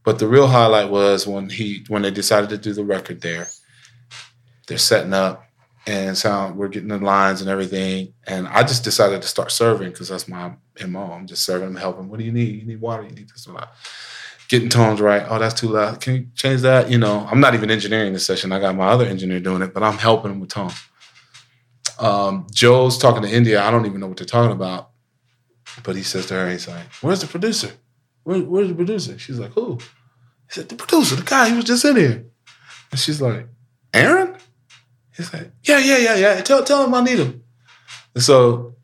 But 0.05 0.21
the 0.21 0.29
real 0.29 0.47
highlight 0.47 0.91
was 0.91 1.27
when 1.27 1.51
he 1.51 1.85
when 1.89 2.03
they 2.03 2.13
decided 2.13 2.51
to 2.51 2.59
do 2.59 2.73
the 2.73 2.85
record 2.85 3.21
there. 3.21 3.49
They're 4.69 4.79
setting 4.79 5.13
up 5.13 5.47
and 5.87 6.17
sound 6.19 6.57
we're 6.57 6.69
getting 6.69 6.89
the 6.89 6.99
lines 6.99 7.41
and 7.41 7.51
everything. 7.51 8.13
And 8.27 8.49
I 8.49 8.63
just 8.63 8.85
decided 8.85 9.23
to 9.23 9.29
start 9.29 9.53
serving 9.53 9.91
because 9.91 10.09
that's 10.09 10.29
my 10.29 10.53
MO. 10.87 11.13
I'm 11.13 11.27
just 11.27 11.45
serving 11.45 11.69
them, 11.69 11.77
helping. 11.77 12.09
What 12.09 12.19
do 12.19 12.25
you 12.25 12.33
need? 12.33 12.61
You 12.61 12.67
need 12.67 12.81
water, 12.81 13.05
you 13.05 13.11
need 13.11 13.29
this 13.29 13.47
and 13.47 13.57
that. 13.57 13.73
Getting 14.49 14.69
tones 14.69 15.01
right. 15.01 15.25
Oh, 15.29 15.41
that's 15.41 15.61
too 15.61 15.69
loud. 15.69 16.01
Can 16.01 16.15
you 16.15 16.27
change 16.37 16.61
that? 16.61 16.89
You 16.89 16.99
know, 16.99 17.27
I'm 17.29 17.41
not 17.41 17.55
even 17.55 17.71
engineering 17.71 18.13
the 18.13 18.21
session. 18.21 18.53
I 18.53 18.61
got 18.61 18.77
my 18.77 18.87
other 18.87 19.05
engineer 19.05 19.41
doing 19.41 19.63
it, 19.63 19.75
but 19.75 19.83
I'm 19.83 19.99
helping 19.99 20.31
him 20.31 20.39
with 20.39 20.51
tone. 20.51 20.71
Um, 21.99 22.47
Joe's 22.53 22.97
talking 22.97 23.23
to 23.23 23.29
India. 23.29 23.61
I 23.61 23.73
don't 23.73 23.87
even 23.87 24.01
know 24.01 24.07
what 24.07 24.19
they're 24.19 24.27
talking 24.27 24.53
about. 24.53 24.91
But 25.83 25.97
he 25.97 26.03
says 26.03 26.27
to 26.27 26.35
her, 26.35 26.51
he's 26.51 26.69
like, 26.69 26.87
Where's 27.01 27.21
the 27.21 27.27
producer? 27.27 27.71
Where, 28.25 28.41
where's 28.41 28.69
the 28.69 28.75
producer? 28.75 29.19
She's 29.19 29.39
like, 29.39 29.53
Who? 29.53 29.77
He 29.77 30.51
said, 30.51 30.69
The 30.69 30.77
producer, 30.77 31.17
the 31.17 31.23
guy, 31.23 31.49
he 31.49 31.57
was 31.57 31.65
just 31.65 31.85
in 31.85 31.97
here. 31.97 32.27
And 32.91 33.01
she's 33.01 33.21
like, 33.21 33.49
Aaron? 33.93 34.37
He's 35.17 35.33
like, 35.33 35.51
yeah, 35.63 35.79
yeah, 35.79 35.99
yeah, 35.99 36.17
yeah. 36.17 36.41
Tell 36.43 36.63
tell 36.63 36.85
him 36.85 36.95
I 36.95 37.01
need 37.03 37.19
him. 37.19 37.43
And 38.15 38.23
so 38.23 38.75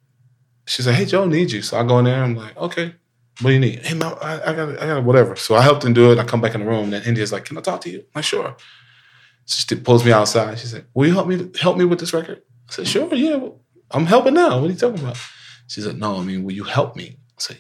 she's 0.67 0.87
like, 0.87 0.97
hey, 0.97 1.05
Joe 1.05 1.27
needs 1.27 1.53
you. 1.53 1.63
So 1.63 1.79
I 1.79 1.85
go 1.85 1.99
in 1.99 2.07
there. 2.07 2.23
I'm 2.23 2.35
like, 2.35 2.57
okay, 2.57 2.95
what 3.41 3.51
do 3.51 3.53
you 3.53 3.61
need? 3.61 3.81
Hey, 3.81 3.99
I, 4.01 4.41
I 4.47 4.55
got 4.55 4.83
I 4.83 4.87
got 4.87 5.05
whatever. 5.05 5.37
So 5.37 5.55
I 5.55 5.63
helped 5.63 5.85
him 5.85 5.93
do 5.93 6.11
it. 6.11 6.19
I 6.19 6.25
come 6.25 6.41
back 6.41 6.55
in 6.55 6.63
the 6.63 6.67
room. 6.67 6.85
And 6.85 6.93
then 6.95 7.03
India's 7.03 7.33
like, 7.33 7.45
can 7.45 7.59
I 7.59 7.61
talk 7.61 7.83
to 7.83 7.91
you? 7.91 7.99
I'm 7.99 8.07
like, 8.17 8.25
sure. 8.25 8.57
So 9.45 9.65
she 9.69 9.81
pulls 9.81 10.05
me 10.05 10.13
outside. 10.13 10.59
She 10.59 10.69
said, 10.69 10.87
will 10.95 11.07
you 11.07 11.13
help 11.13 11.29
me 11.29 11.51
help 11.61 11.77
me 11.77 11.85
with 11.85 12.01
this 12.01 12.15
record? 12.15 12.43
I 12.69 12.73
said, 12.73 12.89
sure, 12.89 13.15
yeah. 13.15 13.49
I'm 13.91 14.07
helping 14.07 14.35
now. 14.35 14.59
What 14.59 14.71
are 14.71 14.73
you 14.73 14.79
talking 14.79 15.01
about? 15.01 15.19
She 15.67 15.81
said, 15.81 15.99
no, 15.99 16.17
I 16.17 16.23
mean, 16.23 16.45
will 16.45 16.53
you 16.53 16.65
help 16.65 16.97
me? 16.97 17.17
I 17.31 17.39
said, 17.39 17.59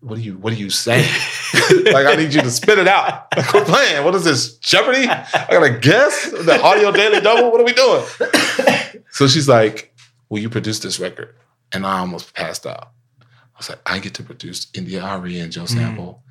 what 0.00 0.18
are 0.18 0.22
you 0.22 0.36
what 0.36 0.52
are 0.52 0.56
you 0.56 0.68
saying? 0.68 1.08
like 1.92 2.06
I 2.06 2.16
need 2.16 2.34
you 2.34 2.40
to 2.40 2.50
spit 2.50 2.78
it 2.78 2.88
out. 2.88 3.28
Like 3.36 3.54
we're 3.54 3.64
playing. 3.64 4.04
What 4.04 4.16
is 4.16 4.24
this? 4.24 4.56
Jeopardy? 4.58 5.06
I 5.06 5.46
gotta 5.48 5.78
guess? 5.78 6.28
The 6.28 6.60
audio 6.60 6.90
daily 6.90 7.20
double? 7.20 7.52
What 7.52 7.60
are 7.60 7.64
we 7.64 7.72
doing? 7.72 8.04
so 9.10 9.28
she's 9.28 9.48
like, 9.48 9.92
Will 10.32 10.38
you 10.38 10.48
produce 10.48 10.78
this 10.78 10.98
record? 10.98 11.34
And 11.72 11.84
I 11.84 11.98
almost 11.98 12.32
passed 12.32 12.66
out. 12.66 12.92
I 13.20 13.58
was 13.58 13.68
like, 13.68 13.80
I 13.84 13.98
get 13.98 14.14
to 14.14 14.22
produce 14.22 14.66
India.Arie 14.72 15.38
and 15.40 15.52
Joe 15.52 15.64
mm. 15.64 15.68
Sample. 15.68 16.22
Mm. 16.24 16.30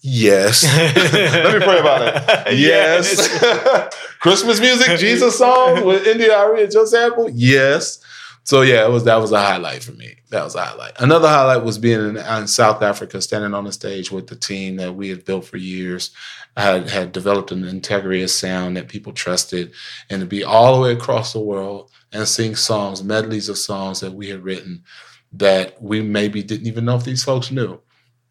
Yes. 0.00 0.64
Let 1.12 1.58
me 1.58 1.62
pray 1.62 1.78
about 1.78 2.00
it. 2.48 2.58
Yes. 2.58 3.18
yes. 3.42 3.94
Christmas 4.20 4.60
music, 4.60 4.98
Jesus 4.98 5.36
songs 5.36 5.82
with 5.82 6.06
India.Arie 6.06 6.62
and 6.62 6.72
Joe 6.72 6.86
Sample. 6.86 7.28
Yes. 7.28 8.02
So 8.44 8.60
yeah, 8.60 8.84
it 8.84 8.90
was 8.90 9.04
that 9.04 9.16
was 9.16 9.32
a 9.32 9.40
highlight 9.40 9.82
for 9.82 9.92
me. 9.92 10.16
That 10.30 10.44
was 10.44 10.54
a 10.54 10.62
highlight. 10.62 10.92
Another 11.00 11.28
highlight 11.28 11.64
was 11.64 11.78
being 11.78 12.00
in, 12.00 12.16
in, 12.18 12.46
South 12.46 12.82
Africa, 12.82 13.20
standing 13.22 13.54
on 13.54 13.64
the 13.64 13.72
stage 13.72 14.12
with 14.12 14.26
the 14.26 14.36
team 14.36 14.76
that 14.76 14.94
we 14.94 15.08
had 15.08 15.24
built 15.24 15.46
for 15.46 15.56
years. 15.56 16.10
Had, 16.56 16.88
had 16.88 17.10
developed 17.10 17.50
an 17.50 17.64
integrity 17.64 18.22
of 18.22 18.30
sound 18.30 18.76
that 18.76 18.86
people 18.86 19.12
trusted, 19.12 19.72
and 20.08 20.20
to 20.20 20.26
be 20.26 20.44
all 20.44 20.76
the 20.76 20.82
way 20.82 20.92
across 20.92 21.32
the 21.32 21.40
world 21.40 21.90
and 22.12 22.28
sing 22.28 22.54
songs, 22.54 23.02
medleys 23.02 23.48
of 23.48 23.58
songs 23.58 23.98
that 24.00 24.12
we 24.12 24.28
had 24.28 24.44
written 24.44 24.84
that 25.32 25.82
we 25.82 26.00
maybe 26.00 26.44
didn't 26.44 26.68
even 26.68 26.84
know 26.84 26.94
if 26.94 27.02
these 27.02 27.24
folks 27.24 27.50
knew 27.50 27.80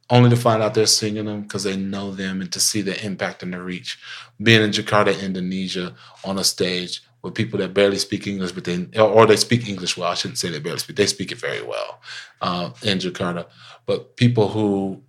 only 0.09 0.29
to 0.29 0.35
find 0.35 0.61
out 0.61 0.73
they're 0.73 0.85
singing 0.85 1.25
them 1.25 1.41
because 1.41 1.63
they 1.63 1.75
know 1.75 2.11
them 2.11 2.41
and 2.41 2.51
to 2.51 2.59
see 2.59 2.81
the 2.81 3.03
impact 3.05 3.41
and 3.41 3.53
the 3.53 3.61
reach. 3.61 3.97
Being 4.41 4.61
in 4.61 4.69
Jakarta, 4.71 5.19
Indonesia, 5.19 5.95
on 6.23 6.37
a 6.37 6.43
stage 6.43 7.01
with 7.23 7.33
people 7.33 7.57
that 7.59 7.73
barely 7.73 7.97
speak 7.97 8.27
English, 8.27 8.51
but 8.51 8.65
they 8.65 8.85
or 8.99 9.25
they 9.25 9.37
speak 9.37 9.67
English 9.67 9.97
well. 9.97 10.11
I 10.11 10.13
shouldn't 10.13 10.37
say 10.37 10.49
they 10.49 10.59
barely 10.59 10.79
speak; 10.79 10.97
they 10.97 11.07
speak 11.07 11.31
it 11.31 11.39
very 11.39 11.63
well 11.63 12.01
uh, 12.41 12.71
in 12.83 12.99
Jakarta. 12.99 13.47
But 13.85 14.17
people 14.17 14.49
who 14.49 15.01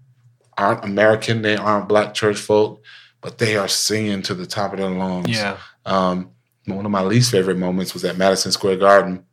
aren't 0.56 0.84
American, 0.84 1.42
they 1.42 1.56
aren't 1.56 1.88
Black 1.88 2.14
church 2.14 2.38
folk, 2.38 2.82
but 3.20 3.38
they 3.38 3.56
are 3.56 3.68
singing 3.68 4.22
to 4.22 4.34
the 4.34 4.46
top 4.46 4.72
of 4.72 4.78
their 4.78 4.88
lungs. 4.88 5.28
Yeah. 5.28 5.58
Um, 5.84 6.30
one 6.66 6.86
of 6.86 6.92
my 6.92 7.02
least 7.02 7.30
favorite 7.30 7.58
moments 7.58 7.92
was 7.92 8.04
at 8.04 8.16
Madison 8.16 8.52
Square 8.52 8.76
Garden. 8.76 9.24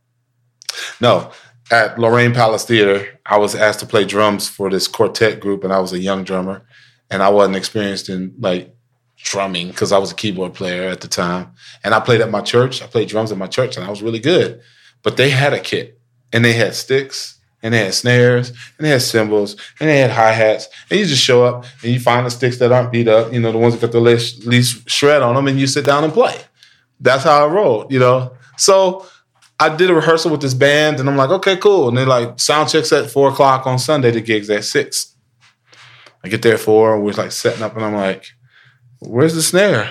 No, 0.99 1.31
at 1.69 1.97
Lorraine 1.99 2.33
Palace 2.33 2.65
Theater, 2.65 3.19
I 3.25 3.37
was 3.37 3.55
asked 3.55 3.79
to 3.81 3.85
play 3.85 4.05
drums 4.05 4.49
for 4.49 4.69
this 4.69 4.87
quartet 4.87 5.39
group, 5.39 5.63
and 5.63 5.71
I 5.71 5.79
was 5.79 5.93
a 5.93 5.99
young 5.99 6.23
drummer, 6.23 6.65
and 7.11 7.21
I 7.21 7.29
wasn't 7.29 7.57
experienced 7.57 8.09
in 8.09 8.33
like 8.39 8.75
drumming 9.23 9.67
because 9.67 9.91
I 9.91 9.97
was 9.97 10.11
a 10.11 10.15
keyboard 10.15 10.53
player 10.53 10.89
at 10.89 11.01
the 11.01 11.07
time. 11.07 11.51
And 11.83 11.93
I 11.93 11.99
played 11.99 12.21
at 12.21 12.29
my 12.29 12.41
church. 12.41 12.81
I 12.81 12.87
played 12.87 13.09
drums 13.09 13.31
at 13.31 13.37
my 13.37 13.47
church 13.47 13.77
and 13.77 13.85
I 13.85 13.89
was 13.89 14.01
really 14.01 14.19
good. 14.19 14.61
But 15.03 15.17
they 15.17 15.29
had 15.29 15.53
a 15.53 15.59
kit 15.59 15.99
and 16.31 16.43
they 16.43 16.53
had 16.53 16.75
sticks 16.75 17.39
and 17.63 17.73
they 17.73 17.85
had 17.85 17.93
snares 17.93 18.49
and 18.49 18.85
they 18.85 18.89
had 18.89 19.01
cymbals 19.01 19.55
and 19.79 19.89
they 19.89 19.99
had 19.99 20.11
hi-hats. 20.11 20.67
And 20.89 20.99
you 20.99 21.05
just 21.05 21.23
show 21.23 21.43
up 21.43 21.65
and 21.83 21.91
you 21.91 21.99
find 21.99 22.25
the 22.25 22.31
sticks 22.31 22.57
that 22.57 22.71
aren't 22.71 22.91
beat 22.91 23.07
up, 23.07 23.31
you 23.33 23.39
know, 23.39 23.51
the 23.51 23.57
ones 23.57 23.73
that 23.73 23.81
got 23.81 23.91
the 23.91 23.99
least, 23.99 24.45
least 24.45 24.89
shred 24.89 25.21
on 25.21 25.35
them 25.35 25.47
and 25.47 25.59
you 25.59 25.67
sit 25.67 25.85
down 25.85 26.03
and 26.03 26.13
play. 26.13 26.41
That's 26.99 27.23
how 27.23 27.45
I 27.45 27.51
rolled, 27.51 27.91
you 27.91 27.99
know. 27.99 28.33
So 28.57 29.05
I 29.59 29.75
did 29.75 29.89
a 29.89 29.93
rehearsal 29.93 30.31
with 30.31 30.41
this 30.41 30.53
band 30.53 30.99
and 30.99 31.09
I'm 31.09 31.17
like, 31.17 31.29
okay, 31.29 31.57
cool. 31.57 31.87
And 31.87 31.97
they're 31.97 32.05
like 32.05 32.39
sound 32.39 32.69
checks 32.69 32.91
at 32.91 33.09
four 33.09 33.29
o'clock 33.29 33.67
on 33.67 33.79
Sunday, 33.79 34.11
the 34.11 34.21
gigs 34.21 34.49
at 34.49 34.63
six. 34.63 35.15
I 36.23 36.29
get 36.29 36.41
there 36.41 36.55
at 36.55 36.59
four 36.59 36.95
and 36.95 37.03
we're 37.03 37.13
like 37.13 37.31
setting 37.31 37.63
up 37.63 37.75
and 37.75 37.85
I'm 37.85 37.95
like, 37.95 38.25
Where's 39.01 39.33
the 39.33 39.41
snare? 39.41 39.89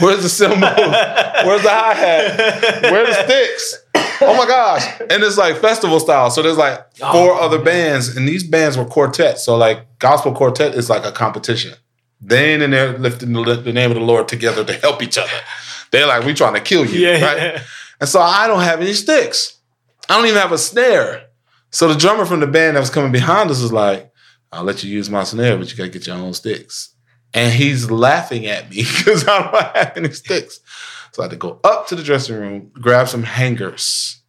Where's 0.00 0.22
the 0.22 0.28
cymbals? 0.28 0.60
Where's 0.60 1.62
the 1.62 1.70
hi 1.70 1.94
hat? 1.94 2.82
Where's 2.82 3.16
the 3.16 3.24
sticks? 3.24 3.84
Oh 4.20 4.36
my 4.36 4.46
gosh! 4.46 4.84
And 5.00 5.22
it's 5.22 5.38
like 5.38 5.58
festival 5.58 6.00
style. 6.00 6.30
So 6.30 6.42
there's 6.42 6.56
like 6.56 6.92
four 6.96 7.32
oh, 7.34 7.38
other 7.40 7.60
bands, 7.60 8.16
and 8.16 8.26
these 8.26 8.42
bands 8.42 8.76
were 8.76 8.84
quartets. 8.84 9.44
So 9.44 9.56
like 9.56 9.98
gospel 10.00 10.32
quartet 10.32 10.74
is 10.74 10.90
like 10.90 11.04
a 11.04 11.12
competition. 11.12 11.74
They 12.20 12.52
ain't 12.52 12.62
in 12.62 12.72
there 12.72 12.98
lifting 12.98 13.32
the, 13.32 13.72
name 13.72 13.92
of 13.92 13.96
the 13.96 14.02
Lord 14.02 14.26
together 14.26 14.64
to 14.64 14.72
help 14.72 15.02
each 15.04 15.16
other. 15.18 15.30
They're 15.92 16.08
like, 16.08 16.24
we 16.24 16.34
trying 16.34 16.54
to 16.54 16.60
kill 16.60 16.84
you, 16.84 16.98
yeah. 16.98 17.24
right? 17.24 17.62
And 18.00 18.08
so 18.08 18.20
I 18.20 18.48
don't 18.48 18.62
have 18.62 18.80
any 18.80 18.92
sticks. 18.92 19.60
I 20.08 20.16
don't 20.16 20.26
even 20.26 20.40
have 20.40 20.50
a 20.50 20.58
snare. 20.58 21.28
So 21.70 21.86
the 21.86 21.98
drummer 21.98 22.24
from 22.24 22.40
the 22.40 22.48
band 22.48 22.76
that 22.76 22.80
was 22.80 22.90
coming 22.90 23.12
behind 23.12 23.50
us 23.50 23.62
was 23.62 23.72
like, 23.72 24.10
I'll 24.50 24.64
let 24.64 24.82
you 24.82 24.90
use 24.90 25.08
my 25.08 25.22
snare, 25.22 25.56
but 25.56 25.70
you 25.70 25.76
gotta 25.76 25.90
get 25.90 26.08
your 26.08 26.16
own 26.16 26.34
sticks 26.34 26.96
and 27.34 27.52
he's 27.52 27.90
laughing 27.90 28.46
at 28.46 28.70
me 28.70 28.76
because 28.76 29.26
I 29.26 29.42
don't 29.42 29.76
have 29.76 29.96
any 29.96 30.10
sticks. 30.10 30.60
So 31.12 31.22
I 31.22 31.24
had 31.24 31.30
to 31.30 31.36
go 31.36 31.60
up 31.64 31.88
to 31.88 31.96
the 31.96 32.02
dressing 32.02 32.36
room, 32.36 32.70
grab 32.74 33.08
some 33.08 33.22
hangers, 33.22 34.20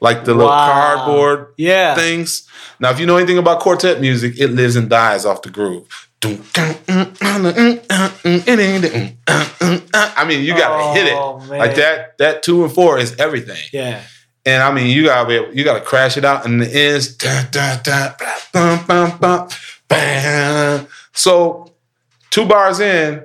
like 0.00 0.24
the 0.24 0.34
wow. 0.34 0.38
little 0.38 0.50
cardboard 0.50 1.54
yeah. 1.56 1.94
things. 1.94 2.48
Now, 2.80 2.90
if 2.90 3.00
you 3.00 3.06
know 3.06 3.16
anything 3.16 3.38
about 3.38 3.60
quartet 3.60 4.00
music, 4.00 4.38
it 4.38 4.48
lives 4.48 4.76
and 4.76 4.90
dies 4.90 5.24
off 5.24 5.42
the 5.42 5.50
groove. 5.50 6.08
I 6.24 6.28
mean, 10.26 10.44
you 10.44 10.56
gotta 10.56 11.00
hit 11.00 11.12
Oh, 11.12 11.40
it 11.42 11.48
man. 11.48 11.58
like 11.58 11.74
that. 11.76 12.18
That 12.18 12.42
two 12.42 12.64
and 12.64 12.72
four 12.72 12.98
is 12.98 13.16
everything. 13.18 13.60
Yeah. 13.72 14.02
And 14.44 14.62
I 14.62 14.72
mean, 14.72 14.88
you 14.88 15.04
gotta 15.04 15.28
be 15.28 15.34
able, 15.34 15.54
you 15.54 15.64
gotta 15.64 15.80
crash 15.80 16.16
it 16.16 16.24
out, 16.24 16.44
and 16.46 16.60
the 16.60 16.72
ends. 16.72 17.16
Dun, 17.16 17.46
dun, 17.50 17.80
dun, 17.82 18.14
bum, 18.52 18.84
bum, 18.86 19.18
bum, 19.18 19.48
bam. 19.88 20.86
So 21.12 21.71
two 22.32 22.46
bars 22.46 22.80
in, 22.80 23.22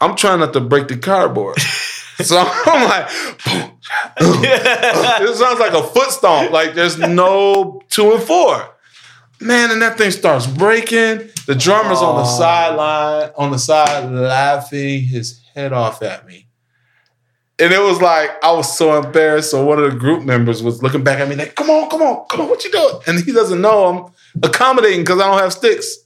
I'm 0.00 0.16
trying 0.16 0.40
not 0.40 0.54
to 0.54 0.60
break 0.60 0.88
the 0.88 0.96
cardboard. 0.96 1.60
so 2.22 2.38
I'm 2.38 2.88
like, 2.88 3.08
boom, 3.44 3.78
it 4.16 5.36
sounds 5.36 5.60
like 5.60 5.74
a 5.74 5.82
foot 5.82 6.10
stomp. 6.10 6.50
Like 6.52 6.74
there's 6.74 6.96
no 6.98 7.82
two 7.90 8.12
and 8.12 8.22
four. 8.22 8.70
Man, 9.40 9.70
and 9.72 9.82
that 9.82 9.98
thing 9.98 10.10
starts 10.10 10.46
breaking. 10.46 11.28
The 11.46 11.54
drummer's 11.54 11.98
on 11.98 12.16
the 12.16 12.24
sideline, 12.24 13.30
on 13.36 13.50
the 13.50 13.58
side, 13.58 14.10
laughing 14.10 15.02
his 15.02 15.42
head 15.54 15.72
off 15.72 16.00
at 16.02 16.26
me. 16.26 16.46
And 17.58 17.72
it 17.72 17.80
was 17.80 18.00
like 18.00 18.30
I 18.42 18.52
was 18.52 18.76
so 18.76 18.96
embarrassed. 18.96 19.50
So 19.50 19.64
one 19.64 19.82
of 19.82 19.90
the 19.90 19.98
group 19.98 20.22
members 20.22 20.62
was 20.62 20.82
looking 20.82 21.04
back 21.04 21.18
at 21.18 21.28
me 21.28 21.34
like, 21.34 21.54
"Come 21.56 21.70
on, 21.70 21.90
come 21.90 22.02
on, 22.02 22.26
come 22.28 22.42
on, 22.42 22.48
what 22.48 22.64
you 22.64 22.70
doing?" 22.70 23.00
And 23.06 23.24
he 23.24 23.32
doesn't 23.32 23.60
know 23.60 23.84
I'm 23.86 24.42
accommodating 24.42 25.00
because 25.00 25.20
I 25.20 25.26
don't 25.26 25.38
have 25.38 25.52
sticks. 25.52 26.03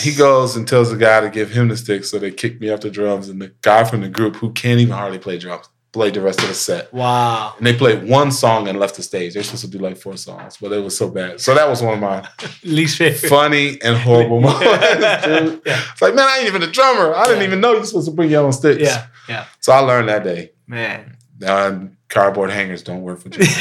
He 0.00 0.14
goes 0.14 0.56
and 0.56 0.66
tells 0.66 0.90
the 0.90 0.96
guy 0.96 1.20
to 1.20 1.30
give 1.30 1.50
him 1.50 1.68
the 1.68 1.76
sticks, 1.76 2.10
so 2.10 2.18
they 2.18 2.30
kick 2.30 2.60
me 2.60 2.70
off 2.70 2.80
the 2.80 2.90
drums. 2.90 3.28
And 3.28 3.40
the 3.40 3.52
guy 3.62 3.84
from 3.84 4.00
the 4.00 4.08
group 4.08 4.36
who 4.36 4.52
can't 4.52 4.80
even 4.80 4.94
hardly 4.94 5.18
play 5.18 5.38
drums 5.38 5.68
played 5.92 6.12
the 6.14 6.20
rest 6.20 6.42
of 6.42 6.48
the 6.48 6.54
set. 6.54 6.92
Wow. 6.92 7.54
And 7.56 7.64
they 7.64 7.72
played 7.72 8.08
one 8.08 8.32
song 8.32 8.66
and 8.66 8.80
left 8.80 8.96
the 8.96 9.02
stage. 9.04 9.34
They're 9.34 9.44
supposed 9.44 9.64
to 9.64 9.70
do 9.70 9.78
like 9.78 9.96
four 9.96 10.16
songs, 10.16 10.56
but 10.60 10.72
it 10.72 10.82
was 10.82 10.96
so 10.98 11.08
bad. 11.08 11.40
So 11.40 11.54
that 11.54 11.68
was 11.68 11.82
one 11.82 11.94
of 11.94 12.00
my 12.00 12.28
Least 12.64 12.98
favorite. 12.98 13.28
funny 13.28 13.80
and 13.80 13.96
horrible 13.96 14.40
moments, 14.42 15.24
dude. 15.24 15.62
Yeah. 15.66 15.80
It's 15.92 16.02
like, 16.02 16.14
man, 16.16 16.26
I 16.28 16.38
ain't 16.38 16.48
even 16.48 16.64
a 16.64 16.66
drummer. 16.70 17.14
I 17.14 17.24
didn't 17.26 17.38
Yeah. 17.42 17.46
even 17.46 17.60
know 17.60 17.74
you're 17.74 17.84
supposed 17.84 18.08
to 18.08 18.12
bring 18.12 18.28
your 18.28 18.42
own 18.44 18.52
sticks. 18.52 18.82
Yeah. 18.82 19.06
Yeah. 19.28 19.44
So 19.60 19.72
I 19.72 19.78
learned 19.78 20.08
that 20.08 20.24
day. 20.24 20.50
Man. 20.66 21.16
Uh, 21.46 21.78
cardboard 22.08 22.50
hangers 22.50 22.82
don't 22.82 23.02
work 23.02 23.20
for 23.20 23.28
drummers. 23.28 23.54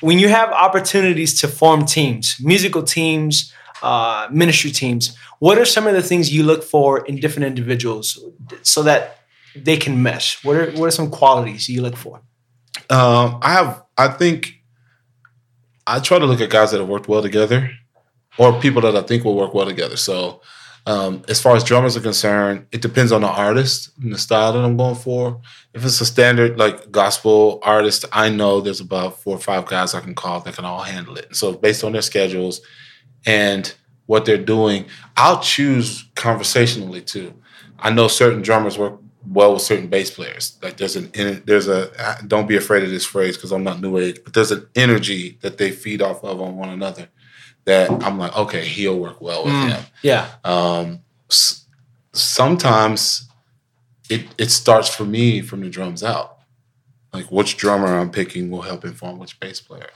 when 0.00 0.18
you 0.18 0.28
have 0.28 0.50
opportunities 0.50 1.40
to 1.40 1.48
form 1.48 1.84
teams, 1.84 2.36
musical 2.40 2.82
teams, 2.82 3.52
uh, 3.82 4.28
ministry 4.30 4.70
teams, 4.70 5.16
what 5.38 5.58
are 5.58 5.64
some 5.64 5.86
of 5.86 5.94
the 5.94 6.02
things 6.02 6.32
you 6.32 6.44
look 6.44 6.62
for 6.62 7.04
in 7.06 7.16
different 7.16 7.46
individuals 7.46 8.18
so 8.62 8.82
that 8.84 9.18
they 9.56 9.76
can 9.76 10.02
mesh? 10.02 10.44
What 10.44 10.56
are 10.56 10.70
what 10.72 10.86
are 10.86 10.92
some 10.92 11.10
qualities 11.10 11.68
you 11.68 11.82
look 11.82 11.96
for? 11.96 12.22
Um, 12.90 13.38
I 13.42 13.52
have, 13.52 13.82
I 13.96 14.08
think, 14.08 14.62
I 15.86 15.98
try 15.98 16.18
to 16.18 16.26
look 16.26 16.40
at 16.40 16.50
guys 16.50 16.70
that 16.70 16.78
have 16.78 16.88
worked 16.88 17.08
well 17.08 17.22
together, 17.22 17.70
or 18.38 18.60
people 18.60 18.82
that 18.82 18.96
I 18.96 19.02
think 19.02 19.24
will 19.24 19.34
work 19.34 19.54
well 19.54 19.66
together. 19.66 19.96
So, 19.96 20.42
um, 20.86 21.22
as 21.28 21.40
far 21.40 21.54
as 21.54 21.64
drummers 21.64 21.96
are 21.96 22.00
concerned, 22.00 22.66
it 22.72 22.82
depends 22.82 23.12
on 23.12 23.22
the 23.22 23.28
artist 23.28 23.90
and 24.02 24.12
the 24.12 24.18
style 24.18 24.52
that 24.52 24.64
I'm 24.64 24.76
going 24.76 24.94
for. 24.94 25.40
If 25.74 25.84
it's 25.84 26.00
a 26.00 26.06
standard 26.06 26.58
like 26.58 26.90
gospel 26.90 27.60
artist, 27.62 28.04
I 28.12 28.30
know 28.30 28.60
there's 28.60 28.80
about 28.80 29.20
four 29.20 29.36
or 29.36 29.40
five 29.40 29.66
guys 29.66 29.94
I 29.94 30.00
can 30.00 30.14
call 30.14 30.40
that 30.40 30.54
can 30.54 30.64
all 30.64 30.82
handle 30.82 31.16
it. 31.16 31.34
So, 31.34 31.52
based 31.52 31.84
on 31.84 31.92
their 31.92 32.02
schedules 32.02 32.60
and 33.26 33.72
what 34.06 34.24
they're 34.24 34.36
doing, 34.38 34.86
I'll 35.16 35.40
choose 35.40 36.04
conversationally 36.14 37.00
too. 37.02 37.32
I 37.78 37.90
know 37.90 38.08
certain 38.08 38.42
drummers 38.42 38.76
work 38.78 38.98
well 39.26 39.52
with 39.54 39.62
certain 39.62 39.86
bass 39.88 40.10
players. 40.10 40.58
Like 40.62 40.76
there's 40.76 40.96
an 40.96 41.10
there's 41.46 41.68
a 41.68 41.90
don't 42.26 42.48
be 42.48 42.56
afraid 42.56 42.82
of 42.82 42.90
this 42.90 43.04
phrase 43.04 43.36
because 43.36 43.52
I'm 43.52 43.62
not 43.64 43.80
new 43.80 43.98
age, 43.98 44.18
but 44.24 44.32
there's 44.34 44.50
an 44.50 44.66
energy 44.74 45.38
that 45.42 45.58
they 45.58 45.70
feed 45.70 46.02
off 46.02 46.24
of 46.24 46.40
on 46.40 46.56
one 46.56 46.70
another 46.70 47.08
that 47.64 47.90
I'm 48.02 48.18
like, 48.18 48.36
okay, 48.36 48.64
he'll 48.64 48.98
work 48.98 49.20
well 49.20 49.44
with 49.44 49.52
Mm. 49.54 49.68
him. 49.70 49.84
Yeah. 50.02 50.28
Um, 50.44 51.00
sometimes 52.12 53.28
it 54.10 54.26
it 54.38 54.50
starts 54.50 54.88
for 54.88 55.04
me 55.04 55.40
from 55.40 55.60
the 55.60 55.70
drums 55.70 56.02
out. 56.02 56.38
Like 57.12 57.30
which 57.30 57.56
drummer 57.56 57.94
I'm 57.98 58.10
picking 58.10 58.50
will 58.50 58.62
help 58.62 58.84
inform 58.84 59.18
which 59.18 59.38
bass 59.38 59.60
player. 59.60 59.90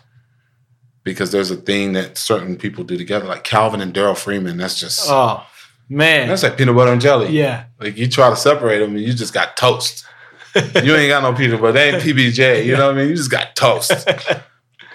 Because 1.07 1.31
there's 1.31 1.53
a 1.53 1.57
thing 1.57 1.93
that 1.93 2.19
certain 2.19 2.57
people 2.57 2.83
do 2.83 2.99
together, 2.99 3.27
like 3.27 3.45
Calvin 3.45 3.81
and 3.81 3.95
Daryl 3.95 4.17
Freeman. 4.19 4.57
That's 4.57 4.79
just 4.79 5.07
Oh 5.09 5.47
man. 5.89 6.27
that's 6.29 6.43
like 6.43 6.59
peanut 6.59 6.75
butter 6.75 6.93
and 6.93 7.01
jelly. 7.01 7.29
yeah. 7.31 7.67
Like 7.81 7.97
you 7.97 8.09
try 8.09 8.29
to 8.29 8.37
separate 8.37 8.81
them, 8.81 8.97
and 8.97 9.01
you 9.05 9.15
just 9.15 9.33
got 9.33 9.57
toast. 9.57 10.05
you 10.57 10.95
ain't 10.97 11.09
got 11.09 11.23
no 11.23 11.33
peanut 11.33 11.61
butter. 11.61 11.73
They 11.73 11.91
ain't 11.95 12.03
PBJ. 12.03 12.67
You 12.67 12.77
know 12.77 12.87
what 12.89 12.97
I 12.97 12.99
mean? 12.99 13.09
You 13.11 13.15
just 13.17 13.31
got 13.31 13.55
toast. 13.55 13.93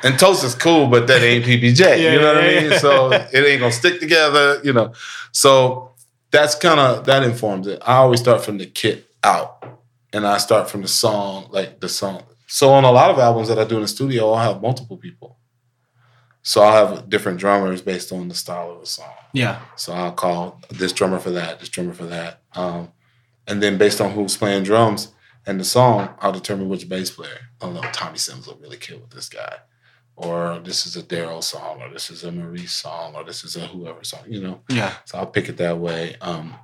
And 0.04 0.18
toast 0.20 0.44
is 0.44 0.56
cool, 0.56 0.88
but 0.88 1.06
that 1.08 1.22
ain't 1.22 1.46
PBJ. 1.46 1.80
Yeah, 1.80 1.96
you 2.14 2.20
know 2.20 2.34
what 2.34 2.44
yeah, 2.44 2.50
I 2.50 2.62
mean? 2.62 2.72
yeah. 2.72 2.78
So 2.80 3.12
it 3.12 3.36
ain't 3.36 3.60
gonna 3.62 3.72
stick 3.72 4.00
together. 4.00 4.60
You 4.64 4.74
know. 4.74 4.94
So 5.32 5.92
that's 6.32 6.56
kind 6.56 6.80
of 6.80 7.06
that 7.06 7.24
informs 7.24 7.68
it. 7.68 7.80
I 7.86 7.96
always 7.98 8.20
start 8.20 8.44
from 8.44 8.58
the 8.58 8.66
kit 8.66 9.08
out, 9.24 9.64
and 10.12 10.26
I 10.28 10.40
start 10.40 10.70
from 10.70 10.82
the 10.82 10.88
song, 10.88 11.48
like 11.52 11.80
the 11.80 11.88
song. 11.88 12.24
So 12.48 12.74
on 12.74 12.84
a 12.84 12.92
lot 12.92 13.12
of 13.12 13.18
albums 13.20 13.48
that 13.48 13.60
I 13.60 13.64
do 13.64 13.76
in 13.76 13.82
the 13.84 13.88
studio, 13.88 14.32
I'll 14.34 14.54
have 14.54 14.62
multiple 14.62 14.98
people. 14.98 15.38
So 16.44 16.62
I'll 16.62 16.88
have 16.88 17.10
different 17.10 17.40
drummers 17.40 17.82
based 17.82 18.12
on 18.12 18.28
the 18.28 18.36
style 18.36 18.72
of 18.72 18.80
the 18.80 18.88
song. 18.88 19.14
Yeah. 19.34 19.62
So 19.76 19.94
I'll 19.94 20.12
call 20.12 20.62
this 20.70 20.92
drummer 20.92 21.20
for 21.20 21.30
that, 21.32 21.60
this 21.60 21.70
drummer 21.70 21.94
for 21.94 22.06
that. 22.06 22.42
Um, 22.56 22.92
and 23.48 23.62
then 23.62 23.78
based 23.78 24.02
on 24.02 24.12
who's 24.12 24.38
playing 24.38 24.64
drums 24.64 25.10
and 25.46 25.60
the 25.60 25.64
song, 25.64 26.10
I'll 26.20 26.32
determine 26.32 26.70
which 26.70 26.90
bass 26.90 27.12
player. 27.12 27.40
Oh 27.62 27.72
no, 27.72 27.82
Tommy 27.92 28.18
Sims 28.18 28.48
will 28.48 28.58
really 28.58 28.78
kill 28.78 29.00
with 29.00 29.12
this 29.12 29.30
guy. 29.30 29.58
Or 30.16 30.60
this 30.64 30.86
is 30.86 30.96
a 30.98 31.04
Daryl 31.04 31.44
song, 31.44 31.82
or 31.82 31.90
this 31.90 32.10
is 32.12 32.24
a 32.24 32.32
Maurice 32.32 32.74
song, 32.74 33.16
or 33.16 33.24
this 33.24 33.44
is 33.44 33.56
a 33.56 33.62
whoever 33.68 34.04
song, 34.04 34.22
you 34.28 34.42
know. 34.42 34.62
Yeah. 34.70 34.94
So 35.06 35.18
I'll 35.18 35.26
pick 35.26 35.50
it 35.50 35.58
that 35.58 35.80
way. 35.80 36.16
Um, 36.22 36.56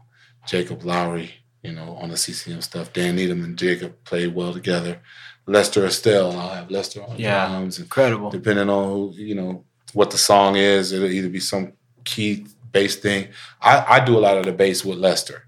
Jacob 0.45 0.83
Lowry, 0.83 1.31
you 1.63 1.71
know, 1.71 1.95
on 1.95 2.09
the 2.09 2.17
CCM 2.17 2.61
stuff. 2.61 2.93
Dan 2.93 3.15
Needham 3.15 3.43
and 3.43 3.57
Jacob 3.57 4.03
played 4.03 4.35
well 4.35 4.53
together. 4.53 5.01
Lester 5.47 5.85
Estelle, 5.85 6.31
I'll 6.37 6.49
have 6.49 6.69
Lester 6.71 7.01
on 7.03 7.17
Yeah. 7.17 7.47
drums. 7.47 7.79
Incredible. 7.79 8.29
depending 8.29 8.69
on 8.69 8.89
who, 8.89 9.13
you 9.15 9.35
know 9.35 9.63
what 9.93 10.11
the 10.11 10.17
song 10.17 10.55
is. 10.57 10.91
It'll 10.91 11.07
either 11.09 11.29
be 11.29 11.39
some 11.39 11.73
key 12.03 12.45
bass 12.71 12.95
thing. 12.97 13.29
I, 13.61 13.85
I 13.95 13.99
do 14.05 14.17
a 14.17 14.19
lot 14.27 14.37
of 14.37 14.45
the 14.45 14.51
bass 14.51 14.83
with 14.85 14.97
Lester. 14.97 15.43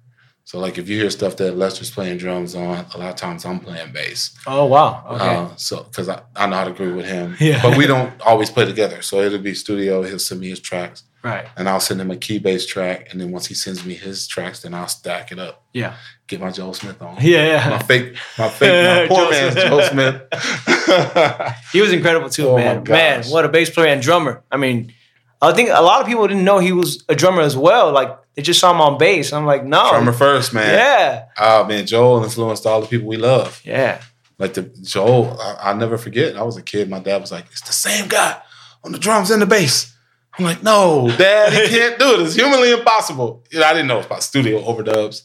So 0.46 0.58
like 0.58 0.80
if 0.80 0.90
you 0.90 0.98
hear 1.00 1.10
stuff 1.12 1.36
that 1.38 1.58
Lester's 1.58 1.92
playing 1.92 2.18
drums 2.18 2.56
on, 2.56 2.86
a 2.96 2.98
lot 2.98 3.10
of 3.10 3.16
times 3.18 3.46
I'm 3.46 3.60
playing 3.60 3.92
bass. 3.92 4.36
Oh 4.48 4.66
wow. 4.66 5.04
Okay. 5.12 5.36
Uh, 5.36 5.50
so 5.58 5.84
because 5.84 6.10
I, 6.10 6.22
I 6.36 6.48
know 6.48 6.56
how 6.56 6.64
to 6.64 6.72
agree 6.72 6.92
with 6.94 7.06
him. 7.06 7.36
Yeah. 7.40 7.62
But 7.62 7.78
we 7.78 7.86
don't 7.86 8.20
always 8.22 8.50
play 8.50 8.66
together. 8.66 9.02
So 9.04 9.20
it'll 9.20 9.38
be 9.40 9.54
studio. 9.54 10.02
He'll 10.02 10.18
send 10.18 10.42
me 10.42 10.50
his 10.50 10.60
tracks, 10.60 11.04
right. 11.24 11.48
and 11.58 11.68
I'll 11.70 11.80
send 11.80 12.00
him 12.02 12.12
a 12.12 12.16
key 12.18 12.40
bass 12.40 12.66
track. 12.66 13.10
And 13.12 13.20
then 13.20 13.32
once 13.32 13.46
he 13.48 13.54
sends 13.54 13.86
me 13.86 13.94
his 13.94 14.28
tracks, 14.28 14.62
then 14.62 14.74
I'll 14.74 14.88
stack 14.88 15.32
it 15.32 15.40
up. 15.40 15.64
Yeah. 15.74 15.96
Get 16.28 16.40
my 16.42 16.52
Joe 16.52 16.72
Smith 16.74 17.02
on. 17.02 17.18
Yeah. 17.22 17.70
My 17.70 17.80
fake, 17.80 18.16
my 18.38 18.50
fake, 18.50 18.86
my 18.86 19.08
poor 19.16 19.26
Joe 19.26 19.32
man's 19.32 19.54
Smith. 19.54 19.68
Joe 19.70 19.82
Smith. 19.90 21.56
He 21.74 21.82
was 21.82 21.92
incredible 21.94 22.30
too, 22.30 22.50
Oh, 22.50 22.56
man. 22.58 22.84
Man, 22.84 23.24
what 23.26 23.46
a 23.46 23.50
bass 23.50 23.70
player 23.70 23.90
and 23.94 24.02
drummer. 24.02 24.44
I 24.52 24.58
mean, 24.58 24.94
I 25.42 25.54
think 25.54 25.70
a 25.70 25.82
lot 25.82 26.02
of 26.02 26.08
people 26.08 26.28
didn't 26.28 26.44
know 26.44 26.60
he 26.60 26.72
was 26.72 27.04
a 27.08 27.16
drummer 27.16 27.42
as 27.42 27.56
well. 27.56 27.92
Like 27.92 28.18
they 28.36 28.42
just 28.42 28.60
saw 28.60 28.72
him 28.72 28.82
on 28.82 28.98
bass. 28.98 29.32
I'm 29.34 29.46
like, 29.46 29.64
no. 29.66 29.90
Drummer 29.90 30.12
first, 30.14 30.54
man. 30.54 30.74
Yeah. 30.74 31.26
Oh 31.38 31.64
man, 31.66 31.86
Joel 31.86 32.24
influenced 32.24 32.66
all 32.66 32.82
the 32.82 32.88
people 32.88 33.08
we 33.08 33.18
love. 33.18 33.62
Yeah. 33.64 34.02
Like 34.38 34.54
the 34.54 34.64
Joel, 34.64 35.40
I, 35.40 35.56
I'll 35.70 35.76
never 35.76 35.98
forget. 35.98 36.36
I 36.38 36.44
was 36.44 36.58
a 36.58 36.62
kid. 36.64 36.90
My 36.90 37.00
dad 37.00 37.20
was 37.22 37.32
like, 37.32 37.46
"It's 37.52 37.62
the 37.62 37.74
same 37.74 38.08
guy 38.08 38.42
on 38.84 38.92
the 38.92 39.00
drums 39.00 39.32
and 39.32 39.42
the 39.42 39.46
bass." 39.46 39.94
I'm 40.40 40.46
like, 40.46 40.64
"No, 40.64 41.10
Dad, 41.18 41.54
he 41.54 41.68
can't 41.78 42.00
do 42.00 42.14
it. 42.16 42.22
It's 42.22 42.36
humanly 42.36 42.72
impossible." 42.72 43.44
You 43.52 43.60
know, 43.60 43.66
I 43.66 43.74
didn't 43.74 43.88
know 43.88 43.96
it 43.96 43.98
was 43.98 44.06
about 44.06 44.24
studio 44.24 44.62
overdubs, 44.62 45.24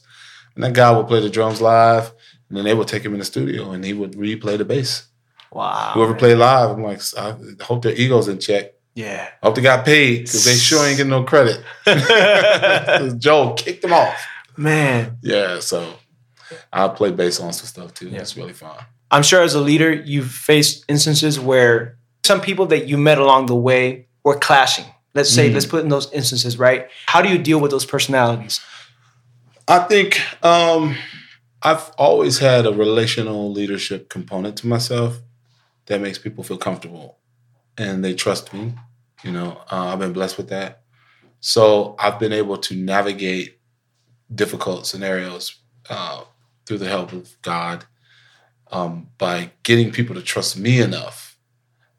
and 0.55 0.63
that 0.63 0.73
guy 0.73 0.91
would 0.91 1.07
play 1.07 1.21
the 1.21 1.29
drums 1.29 1.61
live, 1.61 2.11
and 2.49 2.57
then 2.57 2.65
they 2.65 2.73
would 2.73 2.87
take 2.87 3.03
him 3.03 3.13
in 3.13 3.19
the 3.19 3.25
studio, 3.25 3.71
and 3.71 3.83
he 3.83 3.93
would 3.93 4.13
replay 4.13 4.57
the 4.57 4.65
bass. 4.65 5.07
Wow. 5.51 5.91
Whoever 5.93 6.11
man. 6.11 6.19
played 6.19 6.37
live, 6.37 6.71
I'm 6.71 6.83
like, 6.83 7.01
I 7.17 7.35
hope 7.63 7.83
their 7.83 7.95
egos 7.95 8.27
in 8.27 8.39
check. 8.39 8.73
Yeah. 8.93 9.29
I 9.41 9.45
hope 9.45 9.55
they 9.55 9.61
got 9.61 9.85
paid 9.85 10.19
because 10.19 10.45
they 10.45 10.53
sure 10.55 10.85
ain't 10.85 10.97
getting 10.97 11.09
no 11.11 11.23
credit. 11.23 11.63
Joel 13.19 13.53
kicked 13.53 13.81
them 13.81 13.93
off. 13.93 14.25
man. 14.57 15.17
Yeah, 15.21 15.59
so 15.59 15.95
I 16.71 16.87
play 16.89 17.11
bass 17.11 17.39
on 17.39 17.53
some 17.53 17.67
stuff 17.67 17.93
too. 17.93 18.09
Yeah. 18.09 18.19
It's 18.19 18.35
really 18.37 18.53
fun. 18.53 18.77
I'm 19.11 19.23
sure 19.23 19.41
as 19.43 19.53
a 19.53 19.61
leader, 19.61 19.93
you've 19.93 20.31
faced 20.31 20.85
instances 20.89 21.39
where 21.39 21.97
some 22.23 22.41
people 22.41 22.65
that 22.67 22.87
you 22.87 22.97
met 22.97 23.17
along 23.17 23.45
the 23.45 23.55
way 23.55 24.07
were 24.23 24.37
clashing. 24.37 24.85
Let's 25.15 25.29
say, 25.29 25.49
Mhm. 25.49 25.53
let's 25.53 25.65
put 25.65 25.81
in 25.83 25.89
those 25.89 26.11
instances, 26.11 26.59
right? 26.59 26.87
How 27.07 27.21
do 27.21 27.29
you 27.29 27.37
deal 27.37 27.59
with 27.59 27.71
those 27.71 27.85
personalities? 27.85 28.59
I 29.67 29.79
think 29.79 30.21
um, 30.43 30.95
I've 31.63 31.89
always 31.97 32.37
had 32.39 32.65
a 32.67 32.73
relational 32.73 33.51
leadership 33.51 34.09
component 34.09 34.57
to 34.57 34.67
myself 34.67 35.19
that 35.87 36.01
makes 36.01 36.19
people 36.19 36.43
feel 36.43 36.57
comfortable 36.57 37.17
and 37.77 38.03
they 38.03 38.13
trust 38.13 38.53
me. 38.53 38.73
You 39.23 39.31
know, 39.31 39.61
uh, 39.71 39.85
I've 39.87 39.99
been 39.99 40.13
blessed 40.13 40.37
with 40.37 40.49
that. 40.49 40.81
So 41.39 41.95
I've 41.97 42.19
been 42.19 42.33
able 42.33 42.57
to 42.57 42.75
navigate 42.75 43.59
difficult 44.33 44.85
scenarios 44.85 45.55
uh, 45.89 46.23
through 46.65 46.79
the 46.79 46.89
help 46.89 47.13
of 47.13 47.35
God 47.41 47.85
um, 48.71 49.07
by 49.17 49.51
getting 49.63 49.91
people 49.91 50.15
to 50.15 50.21
trust 50.21 50.57
me 50.57 50.81
enough 50.81 51.34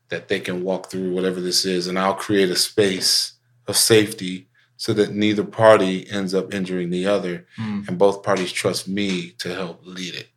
that 0.08 0.28
they 0.28 0.40
can 0.40 0.62
walk 0.62 0.90
through 0.90 1.12
whatever 1.14 1.40
this 1.40 1.64
is, 1.64 1.86
and 1.86 1.98
I'll 1.98 2.14
create 2.14 2.50
a 2.50 2.56
space 2.56 3.32
of 3.66 3.76
safety 3.76 4.48
so 4.76 4.92
that 4.92 5.12
neither 5.14 5.42
party 5.44 6.08
ends 6.10 6.34
up 6.34 6.52
injuring 6.52 6.90
the 6.90 7.06
other 7.06 7.46
Mm. 7.58 7.88
and 7.88 7.98
both 7.98 8.22
parties 8.22 8.52
trust 8.52 8.86
me 8.86 9.30
to 9.38 9.54
help 9.54 9.80
lead 9.84 10.14
it. 10.14 10.28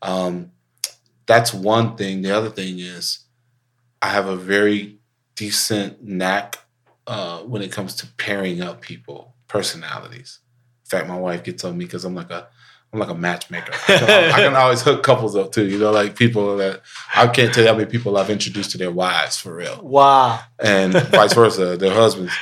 Um, 0.00 0.50
that's 1.26 1.52
one 1.54 1.96
thing. 1.96 2.22
The 2.22 2.34
other 2.36 2.50
thing 2.50 2.78
is 2.78 3.20
I 4.00 4.08
have 4.08 4.26
a 4.26 4.36
very 4.36 4.98
decent 5.36 6.02
knack 6.02 6.58
uh, 7.06 7.38
when 7.40 7.62
it 7.62 7.70
comes 7.72 7.94
to 7.96 8.06
pairing 8.16 8.60
up 8.62 8.80
people, 8.80 9.34
personalities. 9.48 10.38
In 10.84 10.88
fact, 10.88 11.08
my 11.08 11.18
wife 11.18 11.42
gets 11.44 11.64
on 11.64 11.76
me 11.78 11.84
because 11.84 12.04
I'm 12.04 12.14
like 12.14 12.30
a 12.30 12.48
I'm 12.92 12.98
like 12.98 13.08
a 13.08 13.14
matchmaker. 13.14 13.72
I 13.88 13.98
can, 13.98 14.32
I 14.32 14.36
can 14.36 14.56
always 14.56 14.82
hook 14.82 15.02
couples 15.02 15.34
up 15.34 15.52
too. 15.52 15.66
You 15.66 15.78
know, 15.78 15.90
like 15.92 16.14
people 16.16 16.56
that 16.58 16.82
I 17.14 17.26
can't 17.28 17.52
tell 17.54 17.64
you 17.64 17.70
how 17.70 17.76
many 17.76 17.90
people 17.90 18.16
I've 18.18 18.28
introduced 18.30 18.72
to 18.72 18.78
their 18.78 18.90
wives 18.90 19.36
for 19.38 19.54
real 19.54 19.80
Wow. 19.82 20.40
and 20.58 20.92
vice 20.92 21.32
versa, 21.32 21.76
their 21.76 21.94
husbands. 21.94 22.32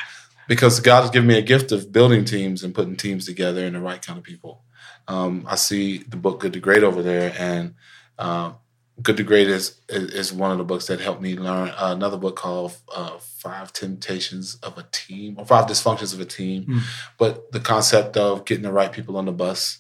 Because 0.48 0.80
God 0.80 1.03
has 1.03 1.11
given 1.11 1.28
me 1.28 1.38
a 1.38 1.42
gift 1.42 1.70
of 1.70 1.92
building 1.92 2.24
teams 2.24 2.64
and 2.64 2.74
putting 2.74 2.96
teams 2.96 3.24
together 3.26 3.64
and 3.64 3.76
the 3.76 3.80
right 3.80 4.03
kind 4.03 4.18
of 4.18 4.24
people. 4.24 4.64
Um, 5.07 5.44
I 5.48 5.55
see 5.55 5.98
the 5.98 6.16
book 6.16 6.40
Good 6.40 6.53
to 6.55 6.61
Great 6.61 6.82
over 6.82 7.03
there, 7.03 7.32
and 7.38 7.74
um, 8.18 8.57
Good 9.01 9.16
to 9.18 9.22
Great 9.22 9.46
is, 9.48 9.80
is 9.88 10.11
is 10.12 10.32
one 10.32 10.51
of 10.51 10.59
the 10.59 10.64
books 10.64 10.86
that 10.88 11.01
helped 11.01 11.22
me 11.22 11.36
learn 11.36 11.68
uh, 11.70 11.92
another 11.96 12.16
book 12.16 12.34
called 12.36 12.76
uh, 12.94 13.18
Five 13.18 13.72
Temptations 13.72 14.57
of 14.57 14.76
a 14.76 14.84
Team 14.90 15.36
or 15.38 15.46
Five 15.46 15.66
Dysfunctions 15.66 16.12
of 16.12 16.20
a 16.20 16.24
Team. 16.24 16.64
Hmm. 16.64 16.78
But 17.16 17.53
the 17.53 17.61
concept 17.61 18.16
of 18.16 18.44
getting 18.44 18.64
the 18.64 18.72
right 18.72 18.90
people 18.92 19.16
on 19.16 19.26
the 19.26 19.32
bus, 19.32 19.78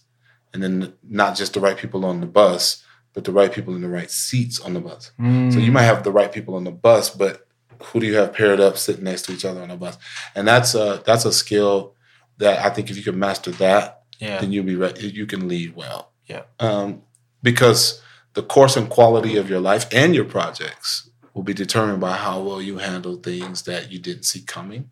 and 0.52 0.62
then 0.62 0.94
not 1.08 1.36
just 1.36 1.54
the 1.54 1.60
right 1.60 1.76
people 1.76 2.04
on 2.04 2.20
the 2.20 2.26
bus, 2.26 2.84
but 3.12 3.24
the 3.24 3.32
right 3.32 3.52
people 3.52 3.74
in 3.74 3.82
the 3.82 3.88
right 3.88 4.10
seats 4.10 4.60
on 4.60 4.74
the 4.74 4.80
bus. 4.80 5.12
Mm. 5.18 5.52
So 5.52 5.58
you 5.58 5.72
might 5.72 5.82
have 5.82 6.04
the 6.04 6.12
right 6.12 6.32
people 6.32 6.54
on 6.54 6.64
the 6.64 6.70
bus, 6.70 7.10
but 7.10 7.46
who 7.82 8.00
do 8.00 8.06
you 8.06 8.16
have 8.16 8.32
paired 8.32 8.60
up 8.60 8.76
sitting 8.76 9.04
next 9.04 9.22
to 9.22 9.32
each 9.32 9.44
other 9.44 9.62
on 9.62 9.68
the 9.68 9.76
bus? 9.76 9.98
And 10.34 10.46
that's 10.46 10.74
a 10.74 11.02
that's 11.04 11.24
a 11.24 11.32
skill 11.32 11.94
that 12.38 12.64
I 12.64 12.70
think 12.70 12.90
if 12.90 12.96
you 12.96 13.02
can 13.02 13.18
master 13.18 13.50
that, 13.52 14.02
yeah. 14.18 14.40
then 14.40 14.52
you'll 14.52 14.64
be 14.64 14.76
re- 14.76 14.94
you 14.98 15.26
can 15.26 15.48
lead 15.48 15.74
well. 15.74 16.12
Yeah. 16.26 16.42
Um, 16.58 17.02
because 17.42 18.02
the 18.34 18.42
course 18.42 18.76
and 18.76 18.88
quality 18.88 19.36
of 19.36 19.50
your 19.50 19.60
life 19.60 19.86
and 19.92 20.14
your 20.14 20.24
projects 20.24 21.10
will 21.34 21.42
be 21.42 21.54
determined 21.54 22.00
by 22.00 22.16
how 22.16 22.40
well 22.40 22.60
you 22.60 22.78
handle 22.78 23.16
things 23.16 23.62
that 23.62 23.90
you 23.90 23.98
didn't 23.98 24.24
see 24.24 24.42
coming, 24.42 24.90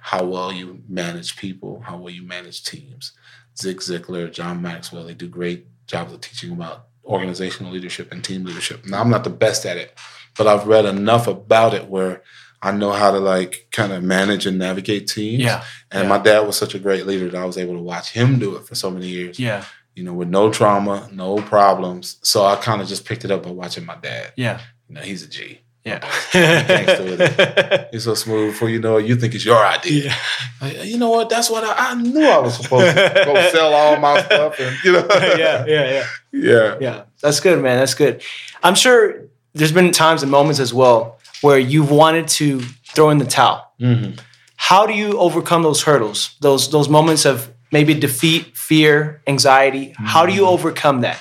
how 0.00 0.24
well 0.24 0.52
you 0.52 0.82
manage 0.88 1.36
people, 1.36 1.80
how 1.80 1.96
well 1.96 2.12
you 2.12 2.22
manage 2.22 2.64
teams. 2.64 3.12
Zig 3.58 3.78
Ziglar, 3.78 4.30
John 4.32 4.62
Maxwell, 4.62 5.04
they 5.04 5.14
do 5.14 5.28
great 5.28 5.66
jobs 5.86 6.12
of 6.12 6.20
teaching 6.20 6.52
about 6.52 6.86
organizational 7.04 7.72
leadership 7.72 8.12
and 8.12 8.22
team 8.22 8.44
leadership. 8.44 8.86
Now 8.86 9.00
I'm 9.00 9.10
not 9.10 9.24
the 9.24 9.30
best 9.30 9.64
at 9.66 9.76
it, 9.76 9.98
but 10.36 10.46
I've 10.46 10.66
read 10.66 10.84
enough 10.84 11.26
about 11.26 11.74
it 11.74 11.88
where 11.88 12.22
I 12.60 12.72
know 12.72 12.90
how 12.92 13.10
to 13.10 13.18
like 13.18 13.68
kind 13.72 13.92
of 13.92 14.02
manage 14.02 14.44
and 14.46 14.58
navigate 14.58 15.06
teams. 15.08 15.42
Yeah. 15.42 15.64
And 15.90 16.02
Yeah. 16.04 16.08
my 16.08 16.18
dad 16.18 16.40
was 16.40 16.56
such 16.56 16.74
a 16.74 16.78
great 16.78 17.06
leader 17.06 17.28
that 17.30 17.40
I 17.40 17.44
was 17.44 17.56
able 17.56 17.74
to 17.74 17.80
watch 17.82 18.10
him 18.10 18.38
do 18.38 18.56
it 18.56 18.66
for 18.66 18.74
so 18.74 18.90
many 18.90 19.06
years. 19.08 19.38
Yeah. 19.38 19.64
You 19.94 20.04
know, 20.04 20.12
with 20.12 20.28
no 20.28 20.50
trauma, 20.52 21.08
no 21.12 21.36
problems. 21.36 22.18
So 22.22 22.44
I 22.44 22.56
kind 22.56 22.80
of 22.82 22.88
just 22.88 23.04
picked 23.04 23.24
it 23.24 23.30
up 23.30 23.42
by 23.44 23.50
watching 23.50 23.84
my 23.86 23.96
dad. 23.96 24.32
Yeah. 24.36 24.60
You 24.88 24.94
know, 24.96 25.00
he's 25.00 25.22
a 25.22 25.28
G. 25.28 25.60
Yeah. 25.84 26.00
Gangster 26.32 27.04
with 27.04 27.88
He's 27.92 28.04
so 28.08 28.14
smooth. 28.14 28.50
Before 28.52 28.68
you 28.68 28.78
know 28.80 28.98
it, 28.98 29.06
you 29.06 29.16
think 29.16 29.34
it's 29.34 29.44
your 29.44 29.64
idea. 29.64 30.04
yeah. 30.06 30.14
Like, 30.60 30.84
you 30.84 30.98
know 30.98 31.08
what? 31.10 31.30
That's 31.30 31.48
what 31.48 31.64
I, 31.64 31.90
I 31.90 31.94
knew 31.94 32.26
I 32.26 32.38
was 32.38 32.56
supposed 32.56 32.94
to 32.94 33.22
go 33.24 33.50
sell 33.50 33.72
all 33.72 33.96
my 33.98 34.20
stuff. 34.22 34.58
And 34.60 34.76
you 34.84 34.92
know, 34.92 35.06
yeah. 35.10 35.64
Yeah. 35.66 35.66
Yeah. 35.66 36.06
yeah. 36.32 36.76
Yeah, 36.80 37.02
that's 37.22 37.40
good, 37.40 37.62
man. 37.62 37.78
That's 37.78 37.94
good. 37.94 38.22
I'm 38.62 38.74
sure 38.74 39.22
there's 39.54 39.72
been 39.72 39.90
times 39.92 40.22
and 40.22 40.30
moments 40.30 40.60
as 40.60 40.74
well 40.74 41.18
where 41.40 41.58
you've 41.58 41.90
wanted 41.90 42.28
to 42.28 42.60
throw 42.94 43.10
in 43.10 43.18
the 43.18 43.24
towel. 43.24 43.72
Mhm. 43.80 44.18
How 44.56 44.86
do 44.86 44.92
you 44.92 45.16
overcome 45.18 45.62
those 45.62 45.82
hurdles? 45.84 46.34
Those 46.40 46.70
those 46.70 46.88
moments 46.88 47.24
of 47.24 47.48
maybe 47.72 47.94
defeat, 47.94 48.56
fear, 48.56 49.22
anxiety. 49.26 49.94
How 49.96 50.26
do 50.26 50.32
you 50.34 50.46
overcome 50.46 51.00
that? 51.02 51.20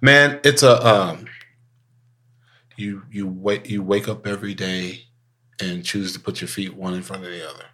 Man, 0.00 0.38
it's 0.44 0.62
a 0.62 0.86
um. 0.86 1.26
You 2.76 3.02
you 3.10 3.26
wake 3.26 3.68
you 3.68 3.82
wake 3.82 4.08
up 4.08 4.26
every 4.26 4.54
day 4.54 5.02
and 5.60 5.84
choose 5.84 6.12
to 6.12 6.20
put 6.20 6.40
your 6.40 6.48
feet 6.48 6.74
one 6.74 6.94
in 6.94 7.02
front 7.02 7.24
of 7.24 7.30
the 7.30 7.48
other. 7.48 7.64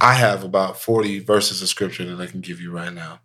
I 0.00 0.14
have 0.14 0.44
about 0.44 0.80
forty 0.80 1.18
verses 1.20 1.62
of 1.62 1.68
scripture 1.68 2.04
that 2.04 2.22
I 2.22 2.30
can 2.30 2.40
give 2.40 2.60
you 2.60 2.70
right 2.72 2.92
now, 2.92 3.20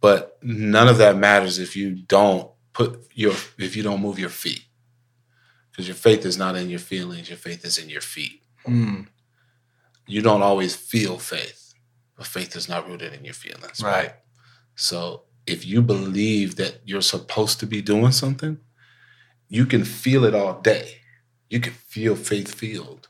but 0.00 0.38
none 0.42 0.88
of 0.88 0.98
that 0.98 1.16
matters 1.16 1.58
if 1.58 1.76
you 1.76 1.94
don't 1.94 2.50
put 2.72 3.06
your 3.14 3.34
if 3.58 3.76
you 3.76 3.82
don't 3.82 4.00
move 4.00 4.18
your 4.18 4.28
feet, 4.30 4.64
because 5.70 5.86
your 5.86 5.96
faith 5.96 6.24
is 6.24 6.38
not 6.38 6.56
in 6.56 6.70
your 6.70 6.78
feelings. 6.78 7.28
Your 7.28 7.38
faith 7.38 7.64
is 7.64 7.78
in 7.78 7.88
your 7.88 8.00
feet. 8.00 8.42
Mm, 8.66 9.08
You 10.06 10.22
don't 10.22 10.42
always 10.42 10.74
feel 10.76 11.18
faith, 11.18 11.74
but 12.16 12.26
faith 12.26 12.54
is 12.56 12.68
not 12.68 12.88
rooted 12.88 13.12
in 13.12 13.24
your 13.24 13.34
feelings. 13.34 13.82
Right. 13.82 14.14
So 14.76 15.24
if 15.46 15.66
you 15.66 15.82
believe 15.82 16.56
that 16.56 16.80
you're 16.84 17.02
supposed 17.02 17.58
to 17.60 17.66
be 17.66 17.82
doing 17.82 18.12
something, 18.12 18.58
you 19.52 19.66
can 19.66 19.84
feel 19.84 20.24
it 20.24 20.34
all 20.34 20.62
day. 20.62 20.96
You 21.50 21.60
can 21.60 21.74
feel 21.74 22.16
faith 22.16 22.54
filled. 22.54 23.08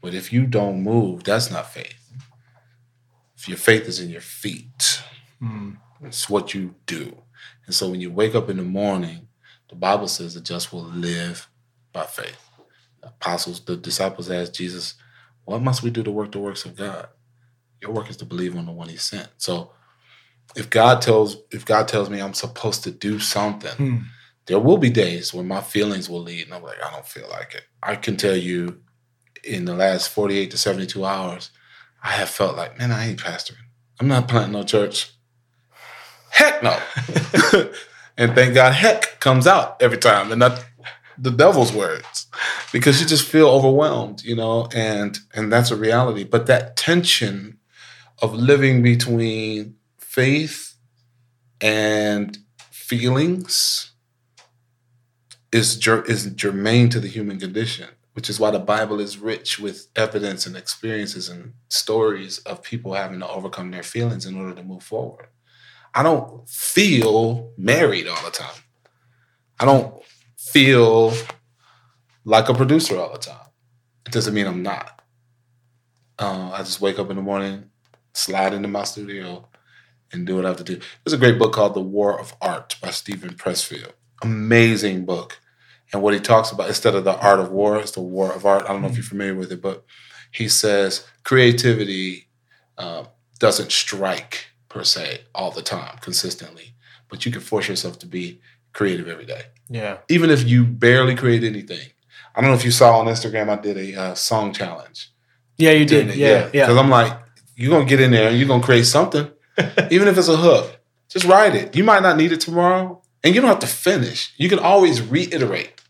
But 0.00 0.14
if 0.14 0.32
you 0.32 0.46
don't 0.46 0.82
move, 0.82 1.24
that's 1.24 1.50
not 1.50 1.70
faith. 1.70 2.14
If 3.36 3.46
your 3.46 3.58
faith 3.58 3.82
is 3.86 4.00
in 4.00 4.08
your 4.08 4.22
feet, 4.22 5.02
mm, 5.40 5.76
it's 6.00 6.30
what 6.30 6.54
you 6.54 6.76
do. 6.86 7.18
And 7.66 7.74
so 7.74 7.90
when 7.90 8.00
you 8.00 8.10
wake 8.10 8.34
up 8.34 8.48
in 8.48 8.56
the 8.56 8.62
morning, 8.62 9.28
the 9.68 9.74
Bible 9.74 10.08
says 10.08 10.32
the 10.32 10.40
just 10.40 10.72
will 10.72 10.82
live 10.82 11.46
by 11.92 12.06
faith. 12.06 12.40
The 13.02 13.08
apostles, 13.08 13.62
the 13.62 13.76
disciples 13.76 14.30
asked 14.30 14.54
Jesus, 14.54 14.94
What 15.44 15.60
must 15.60 15.82
we 15.82 15.90
do 15.90 16.02
to 16.02 16.10
work 16.10 16.32
the 16.32 16.38
works 16.38 16.64
of 16.64 16.74
God? 16.74 17.08
Your 17.82 17.90
work 17.90 18.08
is 18.08 18.16
to 18.16 18.24
believe 18.24 18.56
on 18.56 18.64
the 18.64 18.72
one 18.72 18.88
he 18.88 18.96
sent. 18.96 19.28
So 19.36 19.72
if 20.56 20.70
God 20.70 21.02
tells 21.02 21.36
if 21.50 21.66
God 21.66 21.86
tells 21.86 22.08
me 22.08 22.22
I'm 22.22 22.32
supposed 22.32 22.82
to 22.84 22.90
do 22.90 23.18
something, 23.18 23.72
mm. 23.72 24.04
There 24.46 24.58
will 24.58 24.78
be 24.78 24.90
days 24.90 25.34
when 25.34 25.46
my 25.46 25.60
feelings 25.60 26.08
will 26.08 26.22
lead 26.22 26.46
and 26.46 26.54
I'm 26.54 26.62
like, 26.62 26.82
I 26.82 26.92
don't 26.92 27.06
feel 27.06 27.28
like 27.28 27.54
it. 27.54 27.64
I 27.82 27.96
can 27.96 28.16
tell 28.16 28.36
you 28.36 28.80
in 29.44 29.64
the 29.64 29.74
last 29.74 30.08
48 30.10 30.50
to 30.52 30.58
72 30.58 31.04
hours, 31.04 31.50
I 32.02 32.10
have 32.10 32.30
felt 32.30 32.56
like, 32.56 32.78
man, 32.78 32.92
I 32.92 33.08
ain't 33.08 33.20
pastoring. 33.20 33.56
I'm 34.00 34.08
not 34.08 34.28
planting 34.28 34.52
no 34.52 34.62
church. 34.62 35.12
Heck 36.30 36.62
no. 36.62 36.78
and 38.16 38.34
thank 38.34 38.54
God 38.54 38.72
heck 38.72 39.18
comes 39.20 39.46
out 39.46 39.80
every 39.80 39.98
time 39.98 40.30
and 40.30 40.38
not 40.38 40.64
the 41.18 41.30
devil's 41.30 41.72
words. 41.72 42.26
Because 42.72 43.00
you 43.00 43.06
just 43.06 43.26
feel 43.26 43.48
overwhelmed, 43.48 44.22
you 44.22 44.36
know, 44.36 44.68
and 44.74 45.18
and 45.34 45.50
that's 45.50 45.70
a 45.70 45.76
reality. 45.76 46.24
But 46.24 46.46
that 46.46 46.76
tension 46.76 47.58
of 48.20 48.34
living 48.34 48.82
between 48.82 49.76
faith 49.98 50.74
and 51.60 52.36
feelings 52.70 53.92
is 55.52 55.76
ger- 55.76 56.04
is 56.04 56.26
germane 56.26 56.88
to 56.90 57.00
the 57.00 57.08
human 57.08 57.38
condition, 57.38 57.88
which 58.14 58.28
is 58.28 58.40
why 58.40 58.50
the 58.50 58.58
Bible 58.58 59.00
is 59.00 59.18
rich 59.18 59.58
with 59.58 59.88
evidence 59.96 60.46
and 60.46 60.56
experiences 60.56 61.28
and 61.28 61.54
stories 61.68 62.38
of 62.40 62.62
people 62.62 62.94
having 62.94 63.20
to 63.20 63.28
overcome 63.28 63.70
their 63.70 63.82
feelings 63.82 64.26
in 64.26 64.36
order 64.36 64.54
to 64.54 64.62
move 64.62 64.82
forward. 64.82 65.28
I 65.94 66.02
don't 66.02 66.48
feel 66.48 67.52
married 67.56 68.06
all 68.06 68.22
the 68.24 68.30
time. 68.30 68.62
I 69.58 69.64
don't 69.64 70.02
feel 70.36 71.14
like 72.24 72.48
a 72.48 72.54
producer 72.54 72.98
all 72.98 73.12
the 73.12 73.18
time. 73.18 73.46
It 74.04 74.12
doesn't 74.12 74.34
mean 74.34 74.46
I'm 74.46 74.62
not. 74.62 75.00
Uh, 76.18 76.50
I 76.52 76.58
just 76.58 76.80
wake 76.80 76.98
up 76.98 77.10
in 77.10 77.16
the 77.16 77.22
morning, 77.22 77.70
slide 78.14 78.52
into 78.54 78.68
my 78.68 78.84
studio, 78.84 79.48
and 80.12 80.26
do 80.26 80.36
what 80.36 80.44
I 80.44 80.48
have 80.48 80.58
to 80.58 80.64
do. 80.64 80.80
There's 81.04 81.12
a 81.14 81.18
great 81.18 81.38
book 81.38 81.52
called 81.52 81.74
The 81.74 81.80
War 81.80 82.18
of 82.18 82.34
Art 82.40 82.76
by 82.82 82.90
Steven 82.90 83.30
Pressfield. 83.34 83.92
Amazing 84.26 85.04
book. 85.04 85.40
And 85.92 86.02
what 86.02 86.14
he 86.14 86.20
talks 86.20 86.50
about, 86.50 86.68
instead 86.68 86.94
of 86.94 87.04
the 87.04 87.16
art 87.18 87.38
of 87.40 87.50
war, 87.50 87.78
it's 87.78 87.92
the 87.92 88.00
war 88.00 88.32
of 88.32 88.44
art. 88.44 88.64
I 88.64 88.68
don't 88.68 88.82
know 88.82 88.88
if 88.88 88.96
you're 88.96 89.04
familiar 89.04 89.34
with 89.34 89.52
it, 89.52 89.62
but 89.62 89.84
he 90.32 90.48
says 90.48 91.06
creativity 91.24 92.28
uh, 92.76 93.04
doesn't 93.38 93.70
strike 93.72 94.46
per 94.68 94.82
se 94.84 95.20
all 95.34 95.50
the 95.50 95.62
time, 95.62 95.96
consistently, 96.00 96.74
but 97.08 97.24
you 97.24 97.32
can 97.32 97.40
force 97.40 97.68
yourself 97.68 97.98
to 98.00 98.06
be 98.06 98.40
creative 98.72 99.08
every 99.08 99.24
day 99.24 99.42
Yeah. 99.70 99.98
even 100.10 100.28
if 100.28 100.46
you 100.46 100.64
barely 100.64 101.14
create 101.14 101.44
anything. 101.44 101.88
I 102.34 102.40
don't 102.42 102.50
know 102.50 102.56
if 102.56 102.64
you 102.64 102.70
saw 102.70 102.98
on 102.98 103.06
Instagram, 103.06 103.48
I 103.48 103.56
did 103.62 103.78
a 103.78 103.98
uh, 104.00 104.14
song 104.14 104.52
challenge. 104.52 105.10
Yeah, 105.56 105.70
you 105.70 105.86
did. 105.86 106.10
it, 106.10 106.16
Yeah. 106.16 106.46
Because 106.50 106.74
Yeah. 106.74 106.80
I'm 106.80 106.90
like, 106.90 107.12
you're 107.54 107.70
gonna 107.70 107.86
get 107.88 108.00
in 108.00 108.10
there 108.10 108.28
and 108.28 108.36
you're 108.38 108.48
gonna 108.48 108.62
create 108.62 108.84
something, 108.84 109.30
even 109.90 110.08
if 110.08 110.18
it's 110.18 110.28
a 110.28 110.36
hook. 110.36 110.76
Just 111.08 111.24
write 111.24 111.54
it. 111.54 111.74
You 111.76 111.84
might 111.84 112.02
not 112.02 112.16
need 112.18 112.32
it 112.32 112.40
tomorrow, 112.40 113.00
and 113.26 113.34
you 113.34 113.40
don't 113.40 113.50
have 113.50 113.58
to 113.58 113.66
finish. 113.66 114.32
You 114.36 114.48
can 114.48 114.60
always 114.60 115.02
reiterate. 115.02 115.82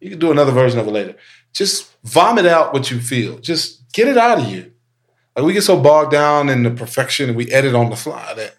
You 0.00 0.08
can 0.08 0.18
do 0.18 0.32
another 0.32 0.50
version 0.50 0.78
of 0.80 0.86
it 0.88 0.92
later. 0.92 1.14
Just 1.52 1.94
vomit 2.04 2.46
out 2.46 2.72
what 2.72 2.90
you 2.90 3.00
feel. 3.00 3.38
Just 3.38 3.92
get 3.92 4.08
it 4.08 4.16
out 4.16 4.40
of 4.40 4.48
you. 4.48 4.72
Like 5.36 5.44
we 5.44 5.52
get 5.52 5.64
so 5.64 5.78
bogged 5.78 6.12
down 6.12 6.48
in 6.48 6.62
the 6.62 6.70
perfection 6.70 7.28
and 7.28 7.36
we 7.36 7.50
edit 7.52 7.74
on 7.74 7.90
the 7.90 7.96
fly 7.96 8.32
that, 8.32 8.54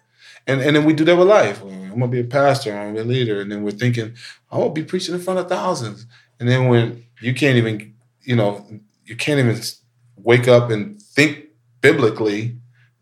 and, 0.46 0.60
and 0.60 0.76
then 0.76 0.84
we 0.84 0.92
do 0.92 1.04
that 1.04 1.16
with 1.16 1.26
life. 1.26 1.60
I'm 1.62 1.90
gonna 1.90 2.06
be 2.06 2.20
a 2.20 2.24
pastor, 2.24 2.70
I'm 2.70 2.94
gonna 2.94 2.94
be 2.94 3.00
a 3.00 3.04
leader, 3.04 3.40
and 3.40 3.50
then 3.50 3.64
we're 3.64 3.72
thinking, 3.72 4.14
I 4.52 4.58
won't 4.58 4.74
be 4.74 4.84
preaching 4.84 5.12
in 5.12 5.20
front 5.20 5.40
of 5.40 5.48
thousands. 5.48 6.06
And 6.38 6.48
then 6.48 6.68
when 6.68 7.04
you 7.20 7.34
can't 7.34 7.56
even, 7.56 7.92
you 8.22 8.36
know, 8.36 8.64
you 9.04 9.16
can't 9.16 9.40
even 9.40 9.60
wake 10.14 10.46
up 10.46 10.70
and 10.70 11.02
think 11.02 11.46
biblically. 11.80 12.56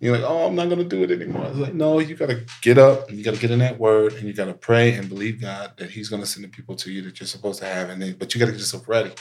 You're 0.04 0.18
like, 0.18 0.28
oh, 0.28 0.46
I'm 0.46 0.54
not 0.54 0.68
gonna 0.68 0.84
do 0.84 1.02
it 1.02 1.10
anymore. 1.10 1.46
It's 1.46 1.56
like, 1.56 1.72
no, 1.72 1.98
you 1.98 2.14
gotta 2.14 2.44
get 2.60 2.76
up 2.76 3.08
and 3.08 3.16
you 3.16 3.24
gotta 3.24 3.38
get 3.38 3.50
in 3.50 3.60
that 3.60 3.78
word 3.78 4.12
and 4.12 4.24
you 4.24 4.34
gotta 4.34 4.52
pray 4.52 4.92
and 4.92 5.08
believe 5.08 5.40
God 5.40 5.72
that 5.78 5.88
He's 5.88 6.10
gonna 6.10 6.26
send 6.26 6.44
the 6.44 6.48
people 6.50 6.76
to 6.76 6.92
you 6.92 7.00
that 7.04 7.18
you're 7.18 7.26
supposed 7.26 7.60
to 7.60 7.64
have, 7.64 7.88
and 7.88 8.02
then, 8.02 8.14
but 8.18 8.34
you 8.34 8.38
gotta 8.38 8.52
get 8.52 8.58
yourself 8.58 8.86
ready. 8.86 9.12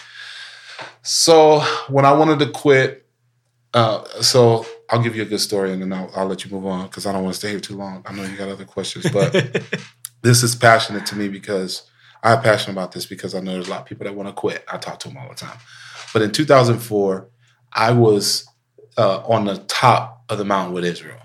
So 1.01 1.61
when 1.87 2.03
I 2.03 2.11
wanted 2.11 2.39
to 2.39 2.51
quit, 2.51 3.07
uh, 3.73 4.03
so 4.21 4.65
I'll 4.89 5.01
give 5.01 5.15
you 5.15 5.21
a 5.21 5.25
good 5.25 5.39
story 5.39 5.71
and 5.71 5.81
then 5.81 5.93
I'll, 5.93 6.11
I'll 6.17 6.27
let 6.27 6.43
you 6.43 6.51
move 6.51 6.65
on 6.65 6.87
because 6.87 7.05
I 7.05 7.13
don't 7.13 7.23
want 7.23 7.33
to 7.33 7.39
stay 7.39 7.51
here 7.51 7.61
too 7.61 7.77
long. 7.77 8.03
I 8.05 8.11
know 8.11 8.23
you 8.23 8.35
got 8.35 8.49
other 8.49 8.65
questions, 8.65 9.09
but 9.09 9.31
this 10.21 10.43
is 10.43 10.53
passionate 10.53 11.05
to 11.05 11.15
me 11.15 11.29
because 11.29 11.89
I'm 12.23 12.41
passionate 12.41 12.73
about 12.73 12.91
this 12.91 13.05
because 13.05 13.35
I 13.35 13.39
know 13.39 13.53
there's 13.53 13.67
a 13.67 13.71
lot 13.71 13.79
of 13.79 13.85
people 13.85 14.03
that 14.03 14.15
want 14.15 14.27
to 14.27 14.33
quit. 14.33 14.65
I 14.69 14.77
talk 14.79 14.99
to 14.99 15.07
them 15.07 15.15
all 15.15 15.29
the 15.29 15.35
time. 15.35 15.57
But 16.11 16.23
in 16.23 16.31
2004, 16.31 17.29
I 17.71 17.91
was 17.93 18.45
uh, 18.97 19.23
on 19.25 19.45
the 19.45 19.57
top 19.69 20.12
of 20.29 20.37
the 20.37 20.45
mountain 20.45 20.73
with 20.73 20.85
Israel. 20.85 21.19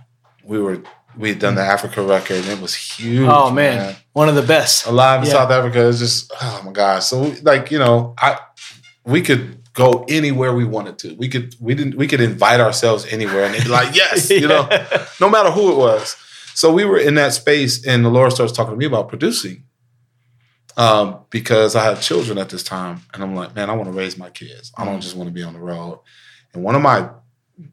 We 0.44 0.59
were 0.61 0.82
we 1.16 1.30
had 1.30 1.38
done 1.38 1.55
the 1.57 1.62
Africa 1.62 2.03
record 2.03 2.36
and 2.38 2.46
it 2.49 2.61
was 2.61 2.74
huge. 2.74 3.28
Oh 3.28 3.51
man, 3.51 3.96
one 4.12 4.28
of 4.28 4.34
the 4.34 4.42
best. 4.42 4.86
Alive 4.86 5.22
in 5.22 5.26
Yeah. 5.26 5.32
South 5.32 5.51
Africa 5.51 5.80
is 5.80 5.99
just 5.99 6.32
oh 6.40 6.62
my 6.64 6.72
gosh. 6.72 7.07
So 7.07 7.34
like 7.42 7.70
you 7.70 7.78
know, 7.78 8.14
I 8.18 8.38
we 9.05 9.22
could 9.22 9.59
go 9.74 10.05
anywhere 10.09 10.53
we 10.55 10.64
wanted 10.64 10.99
to. 11.01 11.14
We 11.14 11.28
could 11.28 11.55
we 11.61 11.74
didn't 11.74 11.96
we 11.96 12.07
could 12.07 12.20
invite 12.20 12.61
ourselves 12.61 13.07
anywhere 13.07 13.44
and 13.44 13.55
they'd 13.55 13.64
be 13.64 13.68
like 13.68 13.94
yes, 13.94 14.30
you 14.42 14.49
know, 14.49 14.68
no 15.20 15.28
matter 15.28 15.51
who 15.51 15.72
it 15.72 15.76
was. 15.78 16.16
So 16.55 16.72
we 16.72 16.84
were 16.84 16.99
in 16.99 17.14
that 17.14 17.34
space, 17.34 17.86
and 17.86 18.05
the 18.05 18.09
Lord 18.09 18.32
starts 18.32 18.53
talking 18.53 18.72
to 18.72 18.76
me 18.76 18.84
about 18.86 19.09
producing. 19.09 19.62
Um, 20.76 21.24
because 21.30 21.74
I 21.74 21.84
had 21.84 22.01
children 22.01 22.38
at 22.38 22.49
this 22.51 22.62
time, 22.62 23.01
and 23.12 23.22
I'm 23.22 23.34
like, 23.34 23.55
man, 23.55 23.68
I 23.68 23.74
want 23.74 23.86
to 23.86 23.92
raise 23.96 24.16
my 24.16 24.30
kids. 24.30 24.72
I 24.76 24.84
don't 24.84 25.01
just 25.01 25.16
want 25.16 25.28
to 25.28 25.32
be 25.34 25.42
on 25.42 25.53
the 25.53 25.59
road. 25.61 26.01
And 26.53 26.62
one 26.62 26.76
of 26.76 26.82
my 26.82 27.11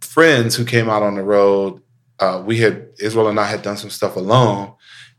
friends 0.02 0.56
who 0.56 0.66
came 0.66 0.90
out 0.90 1.04
on 1.04 1.16
the 1.16 1.24
road, 1.24 1.82
uh, 2.20 2.42
we 2.46 2.58
had 2.60 2.88
Israel 3.00 3.28
and 3.28 3.40
I 3.40 3.46
had 3.46 3.62
done 3.62 3.78
some 3.78 3.90
stuff 3.90 4.16
alone, 4.16 4.74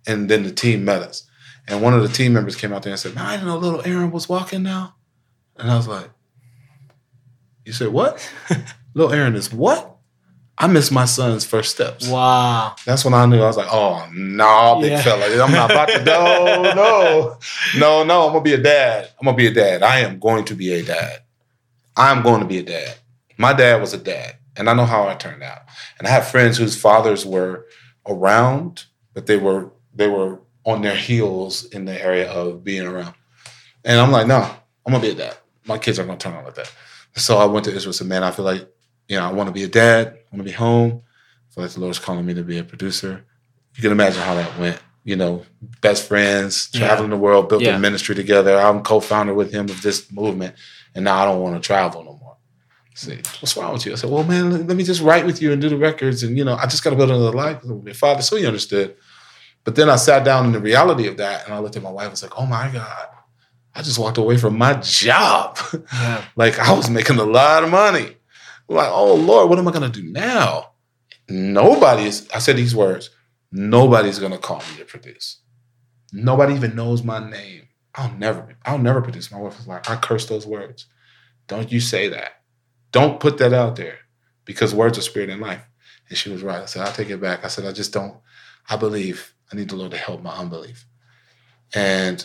and 0.06 0.28
then 0.28 0.42
the 0.44 0.50
team 0.52 0.84
met 0.84 1.02
us. 1.02 1.24
And 1.68 1.82
one 1.82 1.94
of 1.94 2.02
the 2.02 2.08
team 2.08 2.32
members 2.32 2.56
came 2.56 2.72
out 2.72 2.82
there 2.84 2.92
and 2.92 3.00
said, 3.00 3.14
"Man, 3.14 3.26
I 3.26 3.32
didn't 3.36 3.48
know 3.48 3.58
little 3.58 3.82
Aaron 3.84 4.10
was 4.10 4.28
walking 4.28 4.62
now." 4.62 4.94
And 5.56 5.70
I 5.70 5.76
was 5.76 5.88
like, 5.88 6.08
"You 7.64 7.72
said 7.72 7.88
what? 7.88 8.26
little 8.94 9.12
Aaron 9.12 9.34
is 9.34 9.52
what?" 9.52 9.92
I 10.58 10.68
missed 10.68 10.90
my 10.90 11.04
son's 11.04 11.44
first 11.44 11.70
steps. 11.72 12.08
Wow. 12.08 12.76
That's 12.86 13.04
when 13.04 13.12
I 13.12 13.26
knew 13.26 13.42
I 13.42 13.46
was 13.46 13.58
like, 13.58 13.68
oh 13.70 14.08
no, 14.14 14.78
big 14.80 14.92
Yeah. 14.92 15.02
fella. 15.02 15.44
I'm 15.44 15.52
not 15.52 15.70
about 15.70 15.88
to 15.90 16.02
no, 16.02 16.62
no, 16.74 17.38
no, 17.76 18.04
no. 18.04 18.26
I'm 18.26 18.32
gonna 18.32 18.40
be 18.40 18.54
a 18.54 18.58
dad. 18.62 19.10
I'm 19.20 19.26
gonna 19.26 19.36
be 19.36 19.48
a 19.48 19.52
dad. 19.52 19.82
I 19.82 20.00
am 20.00 20.18
going 20.18 20.46
to 20.46 20.54
be 20.54 20.72
a 20.72 20.82
dad. 20.82 21.20
I'm 21.94 22.22
going 22.22 22.40
to 22.40 22.46
be 22.46 22.56
a 22.58 22.62
dad. 22.62 22.94
My 23.36 23.52
dad 23.52 23.82
was 23.82 23.92
a 23.92 23.98
dad, 23.98 24.36
and 24.57 24.68
I 24.70 24.74
know 24.74 24.84
how 24.86 25.09
I 25.09 25.14
turned 25.14 25.42
out. 25.42 25.62
And 25.98 26.07
I 26.07 26.11
have 26.11 26.28
friends 26.28 26.57
whose 26.59 26.80
fathers 26.80 27.24
were 27.26 27.66
around, 28.07 28.84
but 29.14 29.26
they 29.26 29.36
were 29.36 29.70
they 29.94 30.09
were 30.09 30.40
on 30.64 30.82
their 30.82 30.96
heels 30.96 31.64
in 31.66 31.84
the 31.84 32.02
area 32.02 32.30
of 32.30 32.64
being 32.64 32.86
around. 32.86 33.14
And 33.84 34.00
I'm 34.00 34.11
like, 34.11 34.26
no, 34.26 34.36
I'm 34.84 34.92
gonna 34.92 35.00
be 35.00 35.11
a 35.11 35.14
dad. 35.14 35.36
My 35.66 35.78
kids 35.78 35.98
are 35.98 36.04
gonna 36.04 36.18
turn 36.18 36.34
out 36.34 36.44
like 36.44 36.54
that. 36.57 36.72
So 37.16 37.38
I 37.38 37.46
went 37.46 37.64
to 37.64 37.70
Israel 37.70 37.88
and 37.90 37.94
said, 37.94 38.07
man, 38.09 38.22
I 38.22 38.30
feel 38.30 38.44
like, 38.44 38.68
you 39.09 39.16
know, 39.16 39.26
I 39.28 39.32
want 39.32 39.46
to 39.48 39.52
be 39.52 39.62
a 39.62 39.68
dad. 39.68 40.09
I 40.09 40.36
want 40.36 40.38
to 40.38 40.42
be 40.44 40.50
home. 40.52 41.02
I 41.50 41.54
feel 41.54 41.64
like 41.64 41.72
the 41.72 41.80
Lord's 41.80 41.98
calling 41.98 42.26
me 42.26 42.34
to 42.34 42.42
be 42.42 42.59
a 42.59 42.64
producer. 42.64 43.24
You 43.74 43.82
can 43.82 43.92
imagine 43.92 44.20
how 44.22 44.34
that 44.34 44.59
went. 44.59 44.78
You 45.04 45.14
know, 45.16 45.46
best 45.80 46.07
friends, 46.09 46.68
Yeah. 46.74 46.80
traveling 46.88 47.11
the 47.11 47.16
world, 47.16 47.48
built 47.48 47.62
Yeah. 47.62 47.76
a 47.76 47.78
ministry 47.78 48.14
together. 48.16 48.59
I'm 48.59 48.82
co-founder 48.82 49.32
with 49.32 49.52
him 49.52 49.66
of 49.70 49.80
this 49.80 50.11
movement, 50.12 50.57
and 50.96 51.04
now 51.04 51.22
I 51.22 51.24
don't 51.26 51.40
want 51.40 51.54
to 51.62 51.64
travel 51.64 52.02
no 52.02 52.18
more. 52.20 52.25
See, 52.97 53.16
what's 53.40 53.55
wrong 53.59 53.74
with 53.74 53.84
you? 53.84 53.92
I 53.92 53.97
said, 53.97 54.09
well, 54.09 54.24
man, 54.24 54.66
let, 54.66 54.74
me 54.74 54.82
just 54.82 55.03
write 55.03 55.26
with 55.26 55.42
you 55.42 55.53
and 55.53 55.61
do 55.61 55.68
the 55.68 55.76
records, 55.76 56.22
and 56.22 56.38
you 56.38 56.44
know, 56.44 56.55
I 56.55 56.64
just 56.64 56.82
got 56.82 56.90
to 56.90 56.97
build 56.97 57.11
another 57.11 57.30
life 57.30 57.62
with 57.62 57.84
my 57.84 57.92
father. 57.92 58.22
So 58.22 58.36
he 58.36 58.47
understood. 58.47 58.97
But 59.64 59.76
then 59.76 59.90
I 59.90 59.97
sat 59.97 60.24
down 60.24 60.47
in 60.47 60.53
the 60.53 60.61
reality 60.61 61.07
of 61.07 61.18
that, 61.18 61.44
and 61.44 61.53
I 61.53 61.59
looked 61.59 61.76
at 61.76 61.82
my 61.82 61.90
wife 61.90 62.05
and 62.05 62.12
was 62.12 62.22
like, 62.22 62.38
oh 62.38 62.47
my 62.47 62.70
god, 62.72 63.09
I 63.74 63.82
just 63.82 63.99
walked 63.99 64.16
away 64.16 64.38
from 64.38 64.57
my 64.57 64.74
job. 64.80 65.59
Yeah. 65.92 66.24
Like 66.36 66.59
I 66.59 66.72
was 66.72 66.88
making 66.88 67.18
a 67.18 67.24
lot 67.24 67.64
of 67.64 67.70
money. 67.70 68.16
I'm 68.68 68.76
like, 68.76 68.90
oh 68.90 69.14
Lord, 69.14 69.51
what 69.51 69.59
am 69.59 69.68
I 69.68 69.72
gonna 69.72 69.90
do 69.90 70.03
now? 70.03 70.70
Nobody 71.28 72.05
is, 72.05 72.26
I 72.34 72.38
said 72.38 72.57
these 72.57 72.74
words, 72.74 73.11
nobody's 73.53 74.18
gonna 74.18 74.38
call 74.38 74.61
me 74.70 74.78
to 74.78 74.86
produce. 74.86 75.40
Nobody 76.14 76.55
even 76.55 76.74
knows 76.74 77.03
my 77.03 77.18
name. 77.28 77.68
I'll 77.94 78.12
never, 78.12 78.57
I'll 78.64 78.78
never 78.78 79.03
produce. 79.03 79.30
My 79.30 79.38
wife 79.38 79.59
was 79.59 79.66
like, 79.66 79.90
I 79.90 79.97
curse 79.97 80.26
those 80.26 80.47
words. 80.47 80.86
Don't 81.47 81.70
you 81.70 81.80
say 81.80 82.09
that. 82.09 82.40
Don't 82.93 83.20
put 83.20 83.39
that 83.39 83.53
out 83.53 83.76
there 83.76 83.99
because 84.45 84.74
words 84.74 84.99
are 84.99 85.03
spirit 85.03 85.30
and 85.30 85.41
life. 85.41 85.62
And 86.09 86.16
she 86.16 86.30
was 86.30 86.43
right. 86.43 86.62
I 86.62 86.66
said, 86.66 86.82
I'll 86.87 86.93
take 86.93 87.11
it 87.11 87.20
back. 87.20 87.45
I 87.45 87.49
said, 87.49 87.64
I 87.66 87.72
just 87.72 87.93
don't, 87.93 88.16
I 88.68 88.76
believe. 88.76 89.34
I 89.53 89.57
need 89.57 89.68
the 89.68 89.76
Lord 89.76 89.91
to 89.93 89.97
help 89.97 90.22
my 90.22 90.30
unbelief. 90.37 90.84
And 91.74 92.24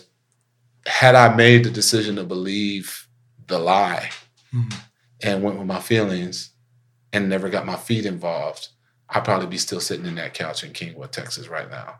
had 0.85 1.15
I 1.15 1.35
made 1.35 1.63
the 1.65 1.71
decision 1.71 2.15
to 2.15 2.23
believe 2.23 3.07
the 3.47 3.59
lie 3.59 4.11
Mhm. 4.53 4.73
and 5.21 5.43
went 5.43 5.57
with 5.57 5.67
my 5.67 5.79
feelings 5.79 6.51
and 7.13 7.29
never 7.29 7.49
got 7.49 7.65
my 7.65 7.75
feet 7.75 8.05
involved, 8.05 8.69
I'd 9.09 9.25
probably 9.25 9.47
be 9.47 9.57
still 9.57 9.79
sitting 9.79 10.05
in 10.05 10.15
that 10.15 10.33
couch 10.33 10.63
in 10.63 10.71
Kingwood, 10.73 11.11
Texas 11.11 11.47
right 11.47 11.69
now, 11.69 11.99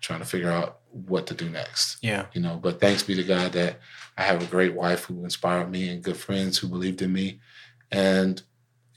trying 0.00 0.20
to 0.20 0.24
figure 0.26 0.50
out 0.50 0.80
what 0.90 1.26
to 1.26 1.34
do 1.34 1.48
next. 1.48 1.98
Yeah. 2.02 2.26
You 2.32 2.40
know, 2.40 2.56
but 2.56 2.80
thanks 2.80 3.02
be 3.02 3.14
to 3.16 3.24
God 3.24 3.52
that 3.52 3.80
I 4.16 4.22
have 4.22 4.42
a 4.42 4.46
great 4.46 4.74
wife 4.74 5.04
who 5.04 5.24
inspired 5.24 5.70
me 5.70 5.88
and 5.88 6.02
good 6.02 6.16
friends 6.16 6.58
who 6.58 6.68
believed 6.68 7.02
in 7.02 7.12
me. 7.12 7.40
And, 7.92 8.42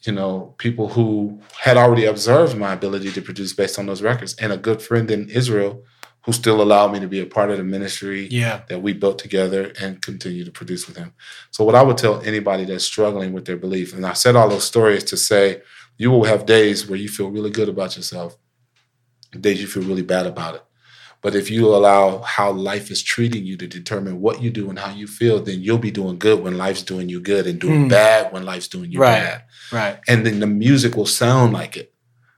you 0.04 0.14
know, 0.14 0.56
people 0.58 0.88
who 0.90 1.42
had 1.60 1.78
already 1.78 2.06
observed 2.06 2.58
my 2.58 2.74
ability 2.74 3.12
to 3.12 3.22
produce 3.22 3.54
based 3.54 3.78
on 3.78 3.86
those 3.86 4.02
records, 4.02 4.34
and 4.36 4.52
a 4.54 4.58
good 4.58 4.82
friend 4.82 5.12
in 5.12 5.30
Israel 5.30 5.84
who 6.26 6.32
still 6.32 6.60
allowed 6.62 6.92
me 6.92 7.00
to 7.00 7.08
be 7.08 7.20
a 7.20 7.26
part 7.26 7.52
of 7.52 7.58
the 7.58 7.64
ministry 7.64 8.28
Yeah. 8.32 8.62
that 8.70 8.82
we 8.82 8.94
built 8.94 9.20
together 9.20 9.72
and 9.80 10.02
continue 10.02 10.44
to 10.44 10.52
produce 10.52 10.88
with 10.88 10.98
him. 10.98 11.14
So, 11.52 11.64
what 11.64 11.76
I 11.76 11.84
would 11.84 12.00
tell 12.00 12.20
anybody 12.22 12.66
that's 12.66 12.84
struggling 12.84 13.32
with 13.34 13.46
their 13.46 13.58
belief, 13.58 13.94
and 13.94 14.06
I 14.08 14.14
said 14.14 14.36
all 14.36 14.50
those 14.50 14.64
stories 14.64 15.04
to 15.06 15.18
say, 15.18 15.62
you 15.98 16.10
will 16.12 16.24
have 16.24 16.46
days 16.48 16.88
where 16.88 16.98
you 16.98 17.10
feel 17.10 17.30
really 17.30 17.52
good 17.52 17.70
about 17.70 17.96
yourself, 17.96 18.38
days 19.40 19.62
you 19.62 19.68
feel 19.68 19.84
really 19.84 20.02
bad 20.02 20.26
about 20.26 20.56
it. 20.56 20.64
But 21.26 21.34
if 21.34 21.50
you 21.50 21.74
allow 21.74 22.20
how 22.22 22.52
life 22.52 22.92
is 22.92 23.02
treating 23.02 23.48
you 23.48 23.58
to 23.58 23.66
determine 23.66 24.22
what 24.22 24.44
you 24.44 24.52
do 24.52 24.70
and 24.70 24.78
how 24.78 24.92
you 24.92 25.08
feel, 25.08 25.42
then 25.42 25.60
you'll 25.60 25.80
be 25.80 25.90
doing 25.90 26.20
good 26.20 26.44
when 26.44 26.56
life's 26.56 26.84
doing 26.84 27.10
you 27.10 27.20
good 27.20 27.48
and 27.48 27.58
doing 27.60 27.86
Mm. 27.86 27.90
bad 27.90 28.32
when 28.32 28.44
life's 28.46 28.68
doing 28.68 28.92
you 28.92 29.00
Right. 29.00 29.22
bad. 29.24 29.44
Right. 29.72 30.00
And 30.08 30.24
then 30.24 30.40
the 30.40 30.46
music 30.46 30.96
will 30.96 31.08
sound 31.08 31.52
like 31.52 31.76
it. 31.78 31.92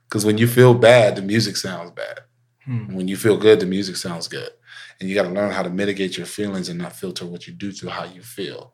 Because 0.07 0.23
when 0.25 0.37
you 0.37 0.47
feel 0.47 0.73
bad, 0.73 1.17
the 1.17 1.21
music 1.21 1.57
sounds 1.57 1.91
bad. 1.91 2.21
Hmm. 2.63 2.95
When 2.95 3.09
you 3.09 3.17
feel 3.17 3.35
good, 3.35 3.59
the 3.59 3.65
music 3.65 3.97
sounds 3.97 4.29
good. 4.29 4.51
And 5.01 5.09
you 5.09 5.15
got 5.15 5.23
to 5.23 5.31
learn 5.37 5.51
how 5.51 5.63
to 5.63 5.69
mitigate 5.69 6.15
your 6.15 6.25
feelings 6.25 6.69
and 6.69 6.79
not 6.79 6.95
filter 6.95 7.25
what 7.25 7.45
you 7.45 7.51
do 7.53 7.73
to 7.73 7.89
how 7.89 8.05
you 8.05 8.21
feel. 8.21 8.73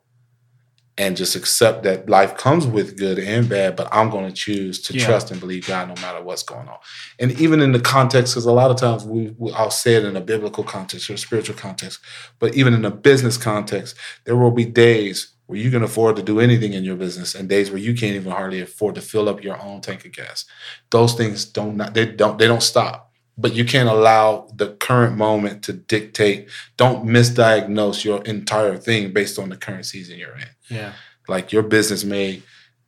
And 0.96 1.16
just 1.16 1.34
accept 1.34 1.82
that 1.82 2.08
life 2.08 2.36
comes 2.36 2.68
with 2.68 2.96
good 2.96 3.18
and 3.18 3.48
bad, 3.48 3.74
but 3.74 3.88
I'm 3.90 4.10
going 4.10 4.26
to 4.28 4.32
choose 4.32 4.80
to 4.82 4.94
Yeah. 4.96 5.04
trust 5.06 5.32
and 5.32 5.40
believe 5.40 5.66
God 5.66 5.88
no 5.88 5.94
matter 5.96 6.22
what's 6.22 6.44
going 6.44 6.68
on. 6.68 6.78
And 7.18 7.32
even 7.40 7.60
in 7.60 7.72
the 7.72 7.80
context, 7.80 8.34
because 8.34 8.46
a 8.46 8.52
lot 8.52 8.70
of 8.70 8.76
times 8.76 9.04
we, 9.04 9.34
we, 9.36 9.52
I'll 9.52 9.72
say 9.72 9.94
it 9.94 10.04
in 10.04 10.16
a 10.16 10.20
biblical 10.20 10.62
context 10.62 11.10
or 11.10 11.16
spiritual 11.16 11.56
context, 11.56 11.98
but 12.38 12.54
even 12.54 12.74
in 12.74 12.84
a 12.84 12.92
business 12.92 13.36
context, 13.36 13.96
there 14.24 14.36
will 14.36 14.52
be 14.52 14.64
days 14.64 15.32
where 15.46 15.58
you 15.58 15.70
can 15.70 15.82
afford 15.82 16.16
to 16.16 16.22
do 16.22 16.38
anything 16.40 16.74
in 16.74 16.84
your 16.84 16.96
business 16.96 17.34
and 17.34 17.48
days 17.48 17.70
where 17.70 17.80
you 17.80 17.94
can't 17.94 18.14
even 18.14 18.30
hardly 18.32 18.60
afford 18.60 18.94
to 18.94 19.00
fill 19.00 19.28
up 19.28 19.42
your 19.42 19.60
own 19.60 19.80
tank 19.80 20.04
of 20.04 20.12
gas. 20.12 20.44
Those 20.90 21.14
things 21.14 21.44
don't 21.44 21.76
not, 21.76 21.94
they 21.94 22.06
don't 22.06 22.38
they 22.38 22.46
don't 22.46 22.62
stop. 22.62 23.12
But 23.36 23.54
you 23.54 23.64
can't 23.64 23.88
allow 23.88 24.48
the 24.54 24.74
current 24.74 25.16
moment 25.16 25.64
to 25.64 25.72
dictate. 25.72 26.48
Don't 26.76 27.04
misdiagnose 27.04 28.04
your 28.04 28.22
entire 28.22 28.76
thing 28.76 29.12
based 29.12 29.38
on 29.38 29.48
the 29.48 29.56
current 29.56 29.86
season 29.86 30.18
you're 30.18 30.36
in. 30.36 30.48
Yeah. 30.68 30.92
Like 31.26 31.52
your 31.52 31.62
business 31.62 32.04
may 32.04 32.42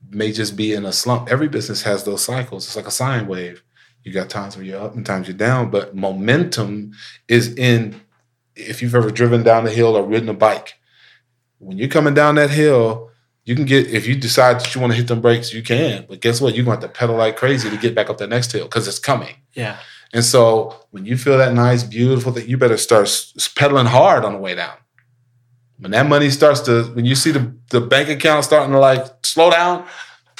may 0.09 0.31
just 0.33 0.57
be 0.57 0.73
in 0.73 0.85
a 0.85 0.93
slump. 0.93 1.29
Every 1.31 1.49
business 1.49 1.83
has 1.83 2.05
those 2.05 2.23
cycles. 2.23 2.67
It's 2.67 2.77
like 2.77 2.87
a 2.87 2.93
sine 2.93 3.27
wave. 3.27 3.63
You 4.05 4.13
got 4.13 4.31
times 4.31 4.57
where 4.57 4.65
you're 4.65 4.81
up 4.81 4.95
and 4.95 5.05
times 5.05 5.27
you're 5.27 5.37
down, 5.37 5.71
but 5.71 5.97
momentum 5.97 6.93
is 7.27 7.53
in 7.57 8.01
if 8.55 8.81
you've 8.81 8.95
ever 8.95 9.11
driven 9.11 9.43
down 9.43 9.65
the 9.65 9.71
hill 9.71 9.97
or 9.97 10.05
ridden 10.05 10.29
a 10.29 10.35
bike. 10.35 10.75
When 11.59 11.77
you're 11.77 11.89
coming 11.89 12.15
down 12.15 12.37
that 12.37 12.51
hill, 12.51 13.11
you 13.45 13.55
can 13.55 13.65
get 13.65 13.89
if 13.89 14.07
you 14.07 14.15
decide 14.15 14.61
that 14.61 14.75
you 14.75 14.81
want 14.81 14.93
to 14.93 14.97
hit 14.97 15.09
them 15.09 15.21
brakes, 15.21 15.53
you 15.53 15.63
can. 15.63 16.07
But 16.09 16.21
guess 16.21 16.41
what? 16.41 16.55
You're 16.55 16.65
going 16.65 16.79
to 16.81 16.87
have 16.87 16.95
to 16.95 16.99
pedal 16.99 17.17
like 17.17 17.37
crazy 17.37 17.69
to 17.69 17.77
get 17.77 17.95
back 17.95 18.11
up 18.11 18.19
the 18.19 18.27
next 18.27 18.53
hill 18.53 18.65
because 18.65 18.87
it's 18.87 18.99
coming. 18.99 19.35
Yeah. 19.55 19.79
And 20.13 20.25
so 20.25 20.75
when 20.91 21.05
you 21.05 21.17
feel 21.17 21.39
that 21.39 21.53
nice, 21.53 21.83
beautiful 21.83 22.33
thing, 22.33 22.49
you 22.49 22.57
better 22.57 22.77
start 22.77 23.09
pedaling 23.55 23.87
hard 23.87 24.25
on 24.25 24.33
the 24.33 24.39
way 24.39 24.55
down. 24.55 24.75
When 25.79 25.91
that 25.91 26.07
money 26.07 26.31
starts 26.31 26.61
to, 26.61 26.85
when 26.95 27.05
you 27.05 27.15
see 27.15 27.33
the, 27.33 27.55
the 27.71 27.81
bank 27.81 28.09
account 28.09 28.45
starting 28.45 28.73
to 28.73 28.79
like 28.79 29.05
slow 29.23 29.51
down, 29.51 29.87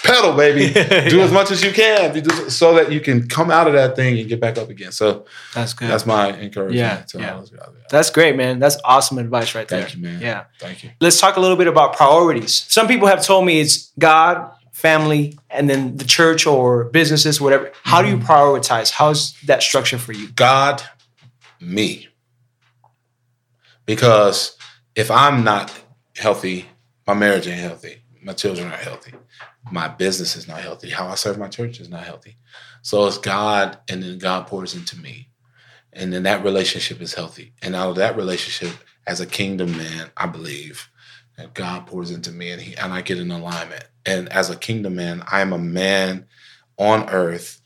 pedal, 0.07 0.35
baby. 0.35 0.73
Do 1.11 1.21
as 1.21 1.33
much 1.33 1.51
as 1.51 1.63
you 1.63 1.73
can 1.73 2.51
so 2.51 2.75
that 2.75 2.93
you 2.93 3.01
can 3.01 3.29
come 3.29 3.51
out 3.51 3.67
of 3.67 3.75
that 3.75 3.97
thing 3.97 4.19
and 4.19 4.29
get 4.29 4.41
back 4.41 4.57
up 4.59 4.69
again. 4.71 4.93
So 4.93 5.27
That's 5.55 5.75
good. 5.75 5.91
that's 5.91 6.07
my 6.07 6.33
encouragement. 6.39 6.79
Yeah, 6.79 7.03
to 7.09 7.19
yeah. 7.19 7.37
those 7.37 7.51
guys. 7.51 7.69
That's 7.91 8.11
great, 8.11 8.37
man. 8.37 8.59
That's 8.59 8.77
awesome 8.85 9.19
advice 9.19 9.55
right 9.55 9.67
there. 9.69 9.83
Thank 9.83 9.97
you, 9.97 10.03
man. 10.03 10.21
Yeah. 10.21 10.45
Thank 10.59 10.85
you. 10.85 10.91
Let's 11.01 11.21
talk 11.21 11.37
a 11.37 11.41
little 11.41 11.57
bit 11.57 11.67
about 11.67 11.97
priorities. 11.97 12.65
Some 12.69 12.89
people 12.89 13.09
have 13.09 13.23
told 13.23 13.45
me 13.45 13.61
it's 13.61 13.93
God 13.99 14.51
family 14.77 15.39
and 15.49 15.71
then 15.71 15.97
the 15.97 16.05
church 16.05 16.47
or 16.47 16.85
businesses, 16.85 17.41
whatever. 17.41 17.73
How 17.83 18.03
do 18.03 18.09
you 18.09 18.19
Mm-hmm. 18.19 18.31
prioritize? 18.31 18.91
How's 18.91 19.33
that 19.47 19.63
structure 19.63 19.97
for 19.97 20.13
you? 20.13 20.29
God, 20.33 20.83
me. 21.61 22.09
Because 23.87 24.57
if 24.95 25.11
I'm 25.11 25.45
not 25.45 25.73
healthy, 26.15 26.67
my 27.07 27.15
marriage 27.15 27.47
ain't 27.47 27.61
healthy, 27.61 28.03
my 28.23 28.35
children 28.35 28.69
are 28.69 28.77
healthy, 28.77 29.15
my 29.73 29.89
business 29.89 30.37
is 30.37 30.47
not 30.47 30.61
healthy, 30.61 30.91
how 30.91 31.07
I 31.09 31.15
serve 31.15 31.39
my 31.39 31.49
church 31.49 31.81
is 31.81 31.89
not 31.89 32.05
healthy. 32.05 32.37
So 32.83 33.07
it's 33.07 33.17
God, 33.19 33.79
and 33.89 34.03
then 34.03 34.19
God 34.19 34.47
pours 34.47 34.75
into 34.75 34.99
me. 34.99 35.31
And 35.93 36.13
then 36.13 36.25
that 36.25 36.45
relationship 36.45 37.01
is 37.01 37.15
healthy. 37.15 37.55
And 37.63 37.75
out 37.75 37.91
of 37.91 37.97
that 37.97 38.17
relationship, 38.17 38.77
as 39.07 39.21
a 39.21 39.27
kingdom 39.27 39.75
man, 39.77 40.11
I 40.17 40.27
believe 40.27 40.91
that 41.37 41.55
God 41.55 41.87
pours 41.87 42.11
into 42.11 42.33
me 42.33 42.51
and 42.51 42.61
he 42.61 42.75
and 42.77 42.93
I 42.93 43.03
get 43.03 43.19
in 43.19 43.31
alignment. 43.31 43.85
And 44.05 44.29
as 44.31 44.51
a 44.51 44.57
kingdom 44.57 44.97
man, 44.97 45.23
I 45.31 45.41
am 45.41 45.53
a 45.53 45.59
man 45.59 46.27
on 46.79 47.09
earth 47.11 47.61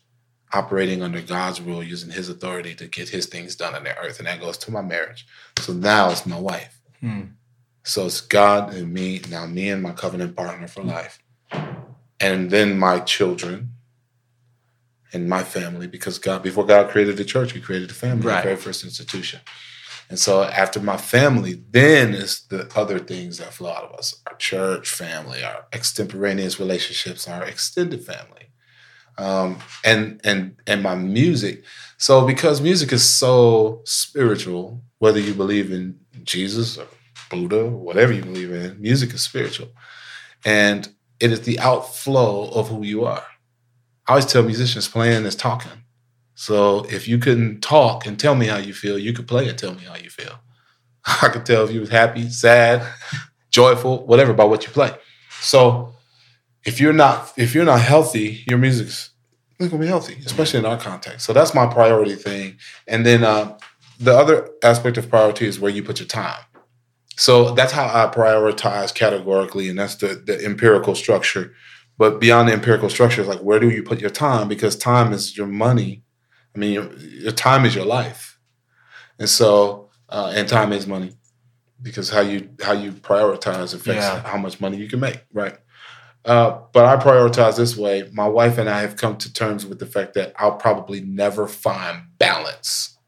operating 0.52 1.02
under 1.02 1.20
God's 1.20 1.60
rule, 1.60 1.82
using 1.82 2.10
his 2.10 2.28
authority 2.28 2.74
to 2.74 2.86
get 2.88 3.08
his 3.10 3.26
things 3.26 3.54
done 3.54 3.74
on 3.74 3.84
the 3.84 3.96
earth. 3.98 4.18
And 4.18 4.26
that 4.26 4.40
goes 4.40 4.58
to 4.58 4.72
my 4.72 4.82
marriage. 4.82 5.26
So 5.60 5.72
now 5.72 6.10
it's 6.10 6.26
my 6.26 6.38
wife. 6.38 6.80
Hmm. 7.00 7.22
So 7.84 8.06
it's 8.06 8.20
God 8.20 8.74
and 8.74 8.92
me, 8.92 9.20
now 9.30 9.46
me 9.46 9.70
and 9.70 9.82
my 9.82 9.92
covenant 9.92 10.36
partner 10.36 10.66
for 10.68 10.82
life. 10.82 11.18
And 12.18 12.50
then 12.50 12.78
my 12.78 12.98
children 13.00 13.70
and 15.12 15.28
my 15.28 15.42
family, 15.42 15.86
because 15.86 16.18
God, 16.18 16.42
before 16.42 16.66
God 16.66 16.90
created 16.90 17.16
the 17.16 17.24
church, 17.24 17.52
He 17.52 17.60
created 17.60 17.88
the 17.90 17.94
family, 17.94 18.26
Right. 18.26 18.36
the 18.38 18.42
very 18.50 18.56
first 18.56 18.84
institution. 18.84 19.40
And 20.10 20.18
so 20.18 20.42
after 20.42 20.80
my 20.80 20.96
family, 20.96 21.62
then 21.70 22.14
is 22.14 22.42
the 22.48 22.68
other 22.74 22.98
things 22.98 23.38
that 23.38 23.54
flow 23.54 23.70
out 23.70 23.84
of 23.84 23.98
us 23.98 24.20
our 24.26 24.36
church 24.36 24.90
family, 24.90 25.42
our 25.44 25.66
extemporaneous 25.72 26.58
relationships, 26.58 27.28
our 27.28 27.44
extended 27.44 28.04
family. 28.04 28.48
Um, 29.16 29.58
and 29.84 30.20
and 30.24 30.56
and 30.66 30.82
my 30.82 30.96
music. 30.96 31.62
So 31.96 32.26
because 32.26 32.60
music 32.60 32.92
is 32.92 33.08
so 33.08 33.82
spiritual, 33.84 34.82
whether 34.98 35.20
you 35.20 35.34
believe 35.34 35.70
in 35.70 36.00
Jesus 36.24 36.76
or 36.76 36.86
Buddha, 37.30 37.60
or 37.60 37.70
whatever 37.70 38.12
you 38.12 38.22
believe 38.22 38.50
in, 38.50 38.80
music 38.80 39.14
is 39.14 39.22
spiritual. 39.22 39.68
And 40.44 40.88
it 41.20 41.30
is 41.30 41.42
the 41.42 41.60
outflow 41.60 42.48
of 42.48 42.68
who 42.68 42.82
you 42.82 43.04
are. 43.04 43.24
I 44.06 44.12
always 44.12 44.26
tell 44.26 44.42
musicians 44.42 44.88
playing 44.88 45.24
is 45.24 45.36
talking. 45.36 45.84
So 46.40 46.86
if 46.88 47.06
you 47.06 47.18
couldn't 47.18 47.60
talk 47.60 48.06
and 48.06 48.18
tell 48.18 48.34
me 48.34 48.46
how 48.46 48.56
you 48.56 48.72
feel, 48.72 48.98
you 48.98 49.12
could 49.12 49.28
play 49.28 49.46
and 49.46 49.58
tell 49.58 49.74
me 49.74 49.82
how 49.82 49.96
you 49.96 50.08
feel. 50.08 50.40
I 51.04 51.28
could 51.28 51.44
tell 51.44 51.64
if 51.64 51.70
you 51.70 51.80
was 51.80 51.90
happy, 51.90 52.30
sad, 52.30 52.82
joyful, 53.50 54.06
whatever 54.06 54.32
about 54.32 54.48
what 54.48 54.64
you 54.64 54.70
play. 54.70 54.90
So 55.42 55.92
if 56.64 56.80
you're 56.80 56.94
not 56.94 57.30
if 57.36 57.54
you're 57.54 57.66
not 57.66 57.82
healthy, 57.82 58.42
your 58.48 58.56
music's 58.56 59.10
not 59.58 59.68
gonna 59.70 59.82
be 59.82 59.86
healthy, 59.86 60.16
especially 60.24 60.60
in 60.60 60.64
our 60.64 60.78
context. 60.78 61.26
So 61.26 61.34
that's 61.34 61.54
my 61.54 61.66
priority 61.66 62.14
thing. 62.14 62.56
And 62.88 63.04
then 63.04 63.22
uh, 63.22 63.58
the 63.98 64.16
other 64.16 64.48
aspect 64.62 64.96
of 64.96 65.10
priority 65.10 65.46
is 65.46 65.60
where 65.60 65.70
you 65.70 65.82
put 65.82 66.00
your 66.00 66.08
time. 66.08 66.40
So 67.16 67.52
that's 67.52 67.72
how 67.72 67.84
I 67.84 68.10
prioritize 68.10 68.94
categorically, 68.94 69.68
and 69.68 69.78
that's 69.78 69.96
the 69.96 70.14
the 70.14 70.42
empirical 70.42 70.94
structure. 70.94 71.52
But 71.98 72.18
beyond 72.18 72.48
the 72.48 72.54
empirical 72.54 72.88
structure 72.88 73.20
is 73.20 73.28
like 73.28 73.40
where 73.40 73.60
do 73.60 73.68
you 73.68 73.82
put 73.82 74.00
your 74.00 74.08
time? 74.08 74.48
Because 74.48 74.74
time 74.74 75.12
is 75.12 75.36
your 75.36 75.46
money. 75.46 76.02
I 76.54 76.58
mean, 76.58 76.72
your, 76.72 76.92
your 76.96 77.32
time 77.32 77.64
is 77.64 77.74
your 77.74 77.84
life, 77.86 78.38
and 79.18 79.28
so 79.28 79.90
uh, 80.08 80.32
and 80.34 80.48
time 80.48 80.72
is 80.72 80.86
money 80.86 81.12
because 81.82 82.10
how 82.10 82.20
you 82.20 82.50
how 82.62 82.72
you 82.72 82.92
prioritize 82.92 83.74
affects 83.74 84.04
Yeah. 84.04 84.20
how 84.22 84.36
much 84.38 84.60
money 84.60 84.76
you 84.76 84.88
can 84.88 85.00
make, 85.00 85.22
right? 85.32 85.56
Uh, 86.24 86.60
but 86.72 86.84
I 86.84 87.02
prioritize 87.02 87.56
this 87.56 87.76
way. 87.76 88.08
My 88.12 88.28
wife 88.28 88.58
and 88.58 88.68
I 88.68 88.82
have 88.82 88.96
come 88.96 89.16
to 89.18 89.32
terms 89.32 89.64
with 89.64 89.78
the 89.78 89.86
fact 89.86 90.14
that 90.14 90.34
I'll 90.38 90.56
probably 90.56 91.00
never 91.00 91.46
find 91.46 92.02
balance. 92.18 92.98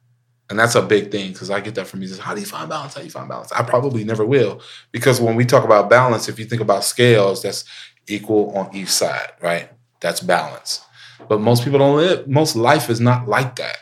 And 0.49 0.59
that's 0.59 0.75
a 0.75 0.83
big 0.83 1.11
thing 1.11 1.33
because 1.33 1.51
I 1.51 1.61
get 1.61 1.75
that 1.75 1.87
from 1.87 2.01
musicians. 2.01 2.25
How 2.25 2.35
do 2.35 2.41
you 2.41 2.47
find 2.47 2.69
balance? 2.69 2.95
How 2.95 3.01
do 3.01 3.07
you 3.07 3.11
find 3.11 3.29
balance? 3.29 3.53
I 3.53 3.63
probably 3.63 4.05
never 4.05 4.25
will. 4.25 4.61
Because 4.93 5.21
when 5.21 5.35
we 5.35 5.45
talk 5.45 5.65
about 5.65 5.91
balance, 5.91 6.29
if 6.29 6.39
you 6.39 6.45
think 6.45 6.63
about 6.63 6.85
scales, 6.85 7.43
that's 7.43 7.65
equal 8.07 8.51
on 8.57 8.75
each 8.75 8.89
side, 8.91 9.33
right? 9.43 9.71
That's 10.01 10.21
balance. 10.21 10.81
But 11.29 11.41
most 11.41 11.65
people 11.65 11.79
don't 11.79 11.97
live, 11.97 12.27
most 12.29 12.57
life 12.57 12.91
is 12.91 13.01
not 13.01 13.29
like 13.29 13.57
that. 13.57 13.77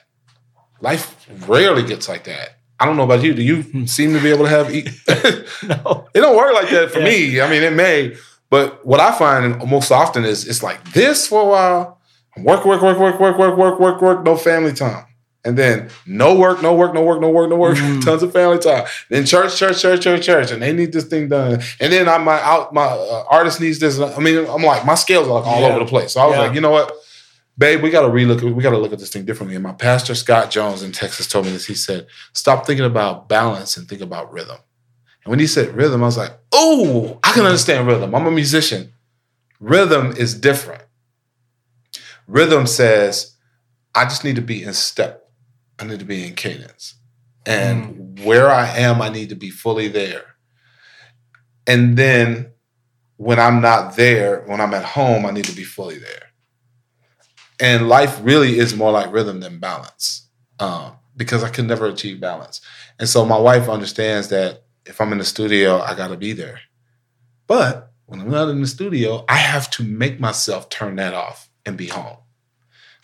Life 0.81 1.27
rarely 1.47 1.83
gets 1.83 2.09
like 2.09 2.25
that. 2.25 2.57
I 2.79 2.87
don't 2.87 2.97
know 2.97 3.03
about 3.05 3.23
you. 3.23 3.35
Do 3.35 3.43
you 3.43 3.87
seem 3.87 4.15
to 4.15 4.21
be 4.23 4.31
able 4.31 4.45
to 4.45 4.51
have 4.51 4.75
e- 4.75 4.87
No. 5.69 6.09
it 6.15 6.21
don't 6.21 6.37
work 6.37 6.55
like 6.55 6.71
that 6.71 6.91
for 6.91 7.01
Yeah. 7.01 7.05
me. 7.05 7.41
I 7.41 7.51
mean, 7.51 7.63
it 7.63 7.75
may, 7.75 8.17
but 8.49 8.85
what 8.87 9.01
I 9.01 9.13
find 9.13 9.59
most 9.69 9.91
often 9.93 10.25
is 10.25 10.47
it's 10.47 10.63
like 10.63 10.93
this 10.93 11.27
for 11.27 11.43
a 11.43 11.47
while. 11.47 12.01
Work, 12.39 12.65
work, 12.65 12.81
work, 12.81 12.99
work, 12.99 13.21
work, 13.21 13.37
work, 13.39 13.59
work, 13.59 13.79
work, 13.81 14.01
work, 14.01 14.25
no 14.25 14.37
family 14.37 14.73
time. 14.73 15.05
And 15.45 15.57
then 15.59 15.89
no 16.07 16.35
work, 16.35 16.63
no 16.63 16.75
work, 16.75 16.93
no 16.95 17.03
work, 17.03 17.21
no 17.21 17.29
work, 17.31 17.51
no 17.51 17.57
work, 17.57 17.77
Mm. 17.79 18.03
tons 18.05 18.23
of 18.23 18.33
family 18.33 18.59
time. 18.59 18.85
Then 19.11 19.27
church, 19.27 19.57
church, 19.57 19.81
church, 19.83 20.03
church, 20.03 20.25
church, 20.25 20.51
and 20.51 20.63
they 20.63 20.73
need 20.73 20.93
this 20.93 21.05
thing 21.05 21.29
done. 21.29 21.61
And 21.81 21.93
then 21.93 22.09
I 22.09 22.17
my 22.19 22.41
out 22.41 22.73
my 22.73 22.85
uh, 22.85 23.25
artist 23.31 23.61
needs 23.61 23.79
this. 23.79 23.99
I 24.01 24.19
mean, 24.21 24.47
I'm 24.49 24.63
like 24.63 24.87
my 24.87 24.95
scales 24.95 25.29
are 25.29 25.35
like 25.41 25.47
all 25.47 25.61
Yeah. 25.61 25.69
over 25.69 25.81
the 25.81 25.87
place. 25.87 26.13
So 26.13 26.21
I 26.21 26.27
was 26.27 26.37
Yeah. 26.37 26.43
like, 26.43 26.55
you 26.55 26.61
know 26.63 26.71
what, 26.71 26.93
babe, 27.61 27.83
we 27.83 27.91
got 27.91 28.01
to 28.01 28.09
relook. 28.09 28.43
We 28.43 28.63
got 28.63 28.71
to 28.71 28.79
look 28.79 28.93
at 28.93 28.99
this 28.99 29.11
thing 29.11 29.27
differently. 29.27 29.55
And 29.55 29.63
my 29.63 29.73
pastor 29.73 30.15
Scott 30.15 30.51
Jones 30.51 30.83
in 30.83 30.93
Texas 30.93 31.29
told 31.29 31.45
me 31.45 31.53
this. 31.53 31.67
He 31.67 31.75
said, 31.75 32.07
stop 32.33 32.67
thinking 32.67 32.87
about 32.87 33.29
balance 33.29 33.77
and 33.77 33.87
think 33.87 34.01
about 34.01 34.33
rhythm. 34.33 34.57
And 35.25 35.31
when 35.31 35.39
he 35.39 35.47
said 35.47 35.77
rhythm, 35.77 36.03
I 36.03 36.07
was 36.07 36.17
like, 36.17 36.33
oh, 36.53 37.21
I 37.23 37.33
can 37.33 37.45
understand 37.45 37.87
rhythm. 37.87 38.15
I'm 38.15 38.27
a 38.27 38.31
musician. 38.31 38.95
Rhythm 39.61 40.13
is 40.17 40.35
different. 40.35 40.83
Rhythm 42.27 42.67
says, 42.67 43.37
I 43.95 44.05
just 44.05 44.25
need 44.25 44.37
to 44.37 44.43
be 44.43 44.63
in 44.63 44.73
step. 44.73 45.31
I 45.79 45.85
need 45.85 45.99
to 45.99 46.07
be 46.07 46.27
in 46.27 46.35
cadence. 46.35 46.95
And 47.45 48.17
mm. 48.17 48.25
where 48.25 48.51
I 48.51 48.69
am, 48.79 49.03
I 49.03 49.11
need 49.11 49.29
to 49.29 49.35
be 49.35 49.51
fully 49.51 49.89
there. 49.89 50.25
And 51.67 51.99
then 51.99 52.53
when 53.19 53.39
I'm 53.39 53.61
not 53.61 53.97
there, 53.97 54.45
when 54.47 54.63
I'm 54.63 54.73
at 54.73 54.85
home, 54.85 55.27
I 55.27 55.31
need 55.31 55.45
to 55.45 55.55
be 55.55 55.65
fully 55.65 55.99
there. 55.99 56.30
And 57.61 57.89
life 57.89 58.19
really 58.23 58.59
is 58.59 58.75
more 58.75 58.91
like 58.91 59.13
rhythm 59.13 59.41
than 59.41 59.59
balance 59.59 60.29
um, 60.59 60.93
because 61.17 61.45
I 61.45 61.51
can 61.51 61.67
never 61.67 61.87
achieve 61.87 62.21
balance. 62.21 62.61
And 62.99 63.09
so 63.09 63.25
my 63.25 63.39
wife 63.39 63.69
understands 63.69 64.29
that 64.29 64.65
if 64.87 65.01
I'm 65.01 65.13
in 65.13 65.19
the 65.19 65.25
studio, 65.25 65.81
I 65.81 65.95
got 65.95 66.09
to 66.09 66.17
be 66.17 66.33
there. 66.33 66.61
But 67.47 67.93
when 68.07 68.21
I'm 68.21 68.31
not 68.31 68.49
in 68.49 68.61
the 68.61 68.67
studio, 68.67 69.25
I 69.29 69.37
have 69.37 69.71
to 69.73 69.83
make 69.83 70.21
myself 70.21 70.69
turn 70.69 70.97
that 70.97 71.15
off 71.15 71.51
and 71.67 71.77
be 71.77 71.87
home. 71.87 72.17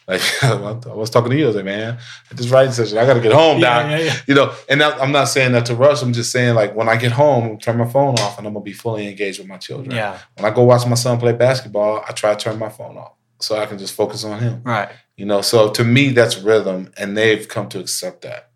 Like 0.09 0.23
I 0.43 0.55
was 0.95 1.11
talking 1.11 1.31
to 1.31 1.37
you, 1.37 1.45
I 1.45 1.47
was 1.49 1.57
like, 1.57 1.65
man, 1.65 1.99
at 2.31 2.37
this 2.37 2.49
writing 2.49 2.73
session, 2.73 2.97
I 2.97 3.07
got 3.07 3.15
to 3.15 3.21
get 3.21 3.33
home 3.33 3.61
now. 3.61 3.81
Yeah, 3.81 3.99
yeah, 3.99 4.05
yeah. 4.05 4.17
You 4.29 4.35
know, 4.35 4.55
and 4.69 4.81
that, 4.81 5.03
I'm 5.03 5.11
not 5.11 5.25
saying 5.25 5.53
that 5.53 5.67
to 5.67 5.75
rush. 5.75 6.01
I'm 6.01 6.13
just 6.13 6.31
saying 6.31 6.55
like 6.55 6.77
when 6.77 6.89
I 6.89 6.97
get 6.97 7.13
home, 7.13 7.53
I 7.53 7.57
turn 7.57 7.77
my 7.77 7.87
phone 7.87 8.15
off, 8.21 8.39
and 8.39 8.47
I'm 8.47 8.53
gonna 8.53 8.63
be 8.63 8.73
fully 8.73 9.09
engaged 9.09 9.41
with 9.41 9.49
my 9.49 9.57
children. 9.57 9.91
Yeah. 9.91 10.19
When 10.37 10.45
I 10.45 10.55
go 10.55 10.63
watch 10.63 10.87
my 10.87 10.95
son 10.95 11.19
play 11.19 11.33
basketball, 11.33 12.05
I 12.09 12.13
try 12.13 12.33
to 12.33 12.39
turn 12.39 12.57
my 12.59 12.69
phone 12.69 12.97
off 12.97 13.16
so 13.41 13.57
I 13.57 13.67
can 13.67 13.79
just 13.79 13.95
focus 13.95 14.25
on 14.25 14.41
him. 14.41 14.63
Right. 14.65 14.89
You 15.17 15.27
know, 15.27 15.41
so 15.41 15.71
to 15.71 15.85
me, 15.85 16.11
that's 16.11 16.39
rhythm, 16.39 16.93
and 16.97 17.17
they've 17.17 17.47
come 17.49 17.69
to 17.71 17.79
accept 17.81 18.23
that. 18.23 18.51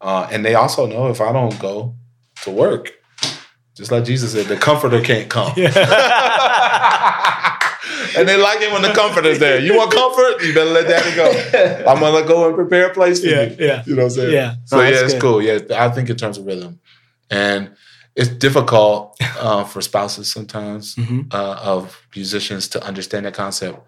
Uh, 0.00 0.28
and 0.30 0.44
they 0.44 0.54
also 0.54 0.86
know 0.86 1.08
if 1.08 1.20
I 1.20 1.32
don't 1.32 1.58
go 1.58 1.94
to 2.42 2.50
work, 2.50 2.92
just 3.74 3.90
like 3.90 4.04
Jesus 4.04 4.32
said, 4.32 4.46
the 4.46 4.56
comforter 4.56 5.00
can't 5.00 5.28
come. 5.30 5.52
and 8.16 8.28
they 8.28 8.36
like 8.36 8.60
it 8.60 8.70
when 8.72 8.82
the 8.82 8.92
comforter's 8.94 9.38
there. 9.38 9.58
You 9.60 9.76
want 9.76 9.92
comfort? 9.92 10.42
You 10.44 10.54
better 10.54 10.70
let 10.70 10.86
daddy 10.88 11.14
go. 11.16 11.84
I'm 11.90 12.00
gonna 12.00 12.26
go 12.26 12.46
and 12.46 12.54
prepare 12.54 12.90
a 12.90 12.94
place 12.94 13.20
for 13.20 13.26
Yeah, 13.28 13.42
you. 13.44 13.56
yeah. 13.58 13.82
You 13.86 13.94
know 13.96 14.02
what 14.04 14.12
I'm 14.12 14.16
saying? 14.16 14.32
Yeah. 14.32 14.54
So 14.66 14.76
No, 14.78 14.82
yeah, 14.84 14.90
it's 15.04 15.12
good. 15.14 15.22
cool. 15.22 15.42
Yeah, 15.42 15.58
I 15.72 15.88
think 15.90 16.08
in 16.10 16.16
terms 16.16 16.38
of 16.38 16.46
rhythm, 16.46 16.80
and 17.30 17.70
it's 18.14 18.28
difficult 18.28 19.16
uh, 19.40 19.64
for 19.64 19.80
spouses 19.80 20.30
sometimes 20.30 20.94
Mhm. 20.96 21.32
uh, 21.34 21.54
of 21.62 22.00
musicians 22.14 22.68
to 22.68 22.84
understand 22.84 23.26
that 23.26 23.34
concept. 23.34 23.78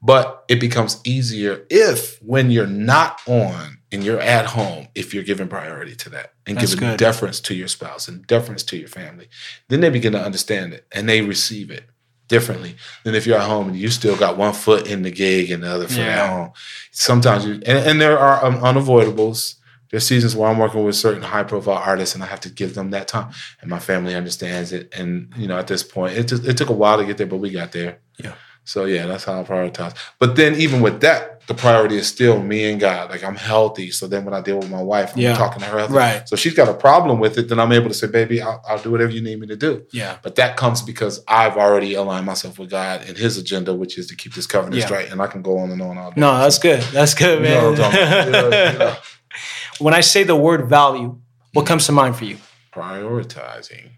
But 0.00 0.44
it 0.48 0.60
becomes 0.60 1.00
easier 1.04 1.64
if, 1.70 2.22
when 2.22 2.50
you're 2.50 2.66
not 2.68 3.20
on 3.26 3.78
and 3.90 4.04
you're 4.04 4.20
at 4.20 4.46
home, 4.46 4.88
if 4.94 5.12
you're 5.12 5.24
giving 5.24 5.48
priority 5.48 5.96
to 5.96 6.10
that 6.10 6.34
and 6.46 6.56
That's 6.56 6.74
giving 6.74 6.90
good. 6.90 6.98
deference 6.98 7.40
to 7.40 7.54
your 7.54 7.66
spouse 7.68 8.06
and 8.06 8.24
deference 8.26 8.62
to 8.64 8.76
your 8.76 8.88
family, 8.88 9.28
then 9.68 9.80
they 9.80 9.90
begin 9.90 10.12
to 10.12 10.20
understand 10.22 10.72
it 10.72 10.86
and 10.92 11.08
they 11.08 11.22
receive 11.22 11.70
it 11.70 11.84
differently 12.28 12.76
than 13.04 13.14
if 13.16 13.26
you're 13.26 13.38
at 13.38 13.48
home 13.48 13.68
and 13.68 13.76
you 13.76 13.88
still 13.88 14.14
got 14.16 14.36
one 14.36 14.52
foot 14.52 14.86
in 14.86 15.02
the 15.02 15.10
gig 15.10 15.50
and 15.50 15.62
the 15.64 15.68
other 15.68 15.88
foot 15.88 15.96
Yeah. 15.98 16.24
at 16.24 16.30
home. 16.30 16.52
Sometimes 16.92 17.44
you, 17.46 17.54
and, 17.54 17.66
and 17.66 18.00
there 18.00 18.18
are 18.18 18.44
um, 18.44 18.58
unavoidables. 18.58 19.54
There's 19.90 20.06
seasons 20.06 20.36
where 20.36 20.48
I'm 20.50 20.58
working 20.58 20.84
with 20.84 20.94
certain 20.94 21.22
high 21.22 21.44
profile 21.44 21.82
artists 21.84 22.14
and 22.14 22.22
I 22.22 22.26
have 22.26 22.40
to 22.40 22.50
give 22.50 22.74
them 22.74 22.90
that 22.90 23.08
time. 23.08 23.32
And 23.62 23.70
my 23.70 23.78
family 23.78 24.14
understands 24.14 24.70
it. 24.72 24.92
And, 24.96 25.32
you 25.36 25.48
know, 25.48 25.58
at 25.58 25.66
this 25.66 25.82
point, 25.82 26.16
it 26.18 26.28
just, 26.28 26.44
it 26.44 26.56
took 26.58 26.68
a 26.68 26.74
while 26.74 26.98
to 26.98 27.06
get 27.06 27.16
there, 27.16 27.26
but 27.26 27.38
we 27.38 27.50
got 27.50 27.72
there. 27.72 27.98
Yeah. 28.22 28.34
So 28.68 28.84
yeah, 28.84 29.06
that's 29.06 29.24
how 29.24 29.40
I 29.40 29.44
prioritize. 29.44 29.96
But 30.18 30.36
then 30.36 30.54
even 30.56 30.82
with 30.82 31.00
that, 31.00 31.46
the 31.46 31.54
priority 31.54 31.96
is 31.96 32.06
still 32.06 32.42
me 32.42 32.70
and 32.70 32.78
God. 32.78 33.08
Like 33.08 33.24
I'm 33.24 33.34
healthy. 33.34 33.90
So 33.90 34.06
then 34.06 34.26
when 34.26 34.34
I 34.34 34.42
deal 34.42 34.58
with 34.58 34.68
my 34.68 34.82
wife, 34.82 35.14
I'm 35.14 35.20
Yeah. 35.22 35.36
talking 35.36 35.60
to 35.60 35.66
her. 35.66 35.78
healthy. 35.78 35.94
Right. 35.94 36.28
So 36.28 36.36
she's 36.36 36.52
got 36.52 36.68
a 36.68 36.74
problem 36.74 37.18
with 37.18 37.38
it, 37.38 37.48
then 37.48 37.58
I'm 37.58 37.72
able 37.72 37.88
to 37.88 37.94
say, 37.94 38.06
baby, 38.06 38.42
I'll, 38.42 38.62
I'll 38.68 38.78
do 38.78 38.90
whatever 38.90 39.10
you 39.10 39.22
need 39.22 39.40
me 39.40 39.46
to 39.46 39.56
do. 39.56 39.86
Yeah. 39.90 40.18
But 40.22 40.34
that 40.36 40.58
comes 40.58 40.82
because 40.82 41.24
I've 41.26 41.56
already 41.56 41.94
aligned 41.94 42.26
myself 42.26 42.58
with 42.58 42.68
God 42.68 43.00
and 43.08 43.16
His 43.16 43.38
agenda, 43.38 43.74
which 43.74 43.96
is 43.96 44.06
to 44.08 44.16
keep 44.16 44.34
this 44.34 44.46
covenant 44.46 44.80
Yeah. 44.80 44.84
straight. 44.86 45.10
And 45.10 45.22
I 45.22 45.28
can 45.28 45.40
go 45.40 45.56
on 45.56 45.70
and 45.70 45.80
on 45.80 45.96
all 45.96 46.10
day. 46.10 46.20
No, 46.20 46.36
that's 46.38 46.58
good. 46.58 46.82
That's 46.92 47.14
good, 47.14 47.38
You 47.42 47.48
know 47.48 47.72
man. 47.72 47.80
what 47.80 47.80
I'm 47.80 47.92
talking 47.92 48.28
about. 48.28 48.52
Yeah, 48.52 48.72
yeah. 48.78 48.96
when 49.78 49.94
I 49.94 50.02
say 50.02 50.24
the 50.24 50.36
word 50.36 50.68
value, 50.68 51.18
what 51.54 51.62
mm-hmm. 51.62 51.68
comes 51.68 51.86
to 51.86 51.92
mind 51.92 52.16
for 52.16 52.26
you? 52.26 52.36
prioritizing. 52.72 53.92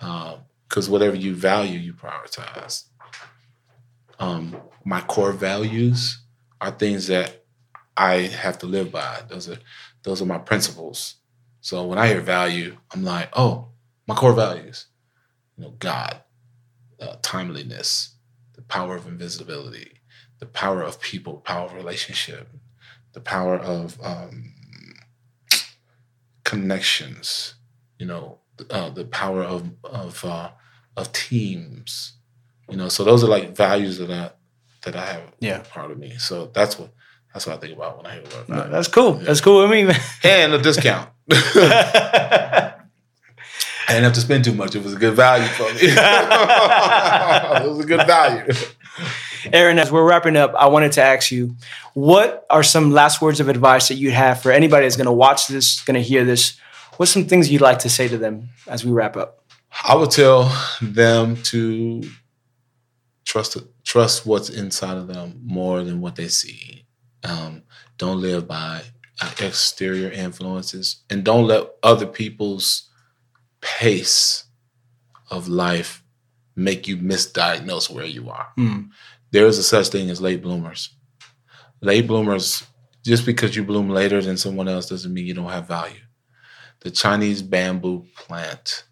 Um, 0.00 0.40
because 0.68 0.88
whatever 0.88 1.14
you 1.14 1.34
value, 1.34 1.78
you 1.78 1.92
prioritize. 1.92 2.84
Um, 4.22 4.56
my 4.84 5.00
core 5.00 5.32
values 5.32 6.22
are 6.60 6.70
things 6.70 7.08
that 7.08 7.44
I 7.96 8.18
have 8.20 8.56
to 8.58 8.66
live 8.66 8.92
by. 8.92 9.22
Those 9.28 9.48
are 9.48 9.58
those 10.04 10.22
are 10.22 10.26
my 10.26 10.38
principles. 10.38 11.16
So 11.60 11.84
when 11.86 11.98
I 11.98 12.06
hear 12.06 12.20
value, 12.20 12.76
I'm 12.92 13.02
like, 13.02 13.30
oh, 13.32 13.70
my 14.06 14.14
core 14.14 14.32
values. 14.32 14.86
You 15.56 15.64
know, 15.64 15.70
God, 15.78 16.22
uh, 17.00 17.16
timeliness, 17.22 18.14
the 18.54 18.62
power 18.62 18.94
of 18.94 19.08
invisibility, 19.08 20.00
the 20.38 20.46
power 20.46 20.82
of 20.82 21.00
people, 21.00 21.38
power 21.38 21.66
of 21.66 21.74
relationship, 21.74 22.48
the 23.14 23.20
power 23.20 23.56
of 23.56 23.98
um, 24.04 24.54
connections. 26.44 27.54
You 27.98 28.06
know, 28.06 28.38
uh, 28.70 28.90
the 28.90 29.04
power 29.04 29.42
of 29.42 29.72
of 29.82 30.24
uh, 30.24 30.50
of 30.96 31.12
teams. 31.12 32.14
You 32.72 32.78
know, 32.78 32.88
so 32.88 33.04
those 33.04 33.22
are 33.22 33.28
like 33.28 33.54
values 33.54 33.98
that 33.98 34.10
I 34.10 34.30
that 34.84 34.96
I 34.96 35.04
have 35.04 35.22
Yeah. 35.40 35.58
part 35.70 35.90
of 35.90 35.98
me. 35.98 36.16
So 36.18 36.46
that's 36.54 36.78
what 36.78 36.90
that's 37.32 37.46
what 37.46 37.56
I 37.56 37.58
think 37.60 37.76
about 37.76 37.98
when 37.98 38.06
I 38.06 38.14
hear 38.14 38.22
the 38.22 38.34
word 38.36 38.48
No, 38.48 38.68
that's 38.70 38.88
cool. 38.88 39.12
That's 39.12 39.40
cool 39.40 39.60
with 39.62 39.70
me, 39.70 39.84
man. 39.84 40.00
and 40.24 40.52
a 40.54 40.58
discount. 40.58 41.08
I 41.30 42.72
didn't 43.88 44.04
have 44.04 44.12
to 44.14 44.20
spend 44.20 44.44
too 44.44 44.54
much. 44.54 44.74
It 44.74 44.82
was 44.82 44.94
a 44.94 44.98
good 44.98 45.14
value 45.14 45.46
for 45.48 45.64
me. 45.74 45.80
it 45.82 47.68
was 47.68 47.80
a 47.80 47.86
good 47.86 48.06
value. 48.06 48.52
Aaron, 49.52 49.78
as 49.78 49.90
we're 49.92 50.04
wrapping 50.08 50.36
up, 50.36 50.54
I 50.54 50.68
wanted 50.68 50.92
to 50.92 51.02
ask 51.02 51.30
you, 51.30 51.56
what 51.94 52.46
are 52.48 52.62
some 52.62 52.92
last 52.92 53.20
words 53.20 53.40
of 53.40 53.48
advice 53.48 53.88
that 53.88 53.96
you 53.96 54.10
have 54.12 54.40
for 54.40 54.50
anybody 54.52 54.86
that's 54.86 54.96
going 54.96 55.06
to 55.06 55.12
watch 55.12 55.48
this, 55.48 55.82
going 55.82 55.96
to 55.96 56.00
hear 56.02 56.24
this? 56.24 56.58
What's 56.96 57.12
some 57.12 57.26
things 57.26 57.50
you'd 57.50 57.60
like 57.60 57.80
to 57.80 57.90
say 57.90 58.08
to 58.08 58.16
them 58.16 58.48
as 58.66 58.84
we 58.84 58.92
wrap 58.92 59.16
up? 59.16 59.42
I 59.84 59.94
would 59.96 60.10
tell 60.10 60.52
them 60.80 61.36
to 61.44 62.02
trust 63.32 63.56
trust 63.82 64.26
what's 64.26 64.50
inside 64.50 64.98
of 64.98 65.06
them 65.06 65.40
more 65.42 65.82
than 65.82 66.02
what 66.02 66.16
they 66.16 66.28
see. 66.28 66.84
Um, 67.24 67.62
don't 67.96 68.20
live 68.20 68.46
by 68.46 68.82
exterior 69.40 70.10
influences, 70.10 71.02
and 71.08 71.24
don't 71.24 71.46
let 71.46 71.70
other 71.82 72.06
people's 72.06 72.90
pace 73.62 74.44
of 75.30 75.48
life 75.48 76.04
make 76.56 76.86
you 76.86 76.98
misdiagnose 76.98 77.88
where 77.88 78.04
you 78.04 78.28
are. 78.28 78.48
Mm. 78.58 78.90
There 79.30 79.46
is 79.46 79.56
a 79.56 79.62
such 79.62 79.88
thing 79.88 80.10
as 80.10 80.20
late 80.20 80.42
bloomers. 80.42 80.90
Late 81.80 82.06
bloomers, 82.06 82.62
just 83.02 83.24
because 83.24 83.56
you 83.56 83.64
bloom 83.64 83.88
later 83.88 84.20
than 84.20 84.36
someone 84.36 84.68
else 84.68 84.90
doesn't 84.90 85.14
mean 85.14 85.26
you 85.26 85.32
don't 85.32 85.48
have 85.48 85.66
value. 85.66 86.04
The 86.80 86.90
Chinese 86.90 87.40
bamboo 87.40 88.04
plant 88.14 88.84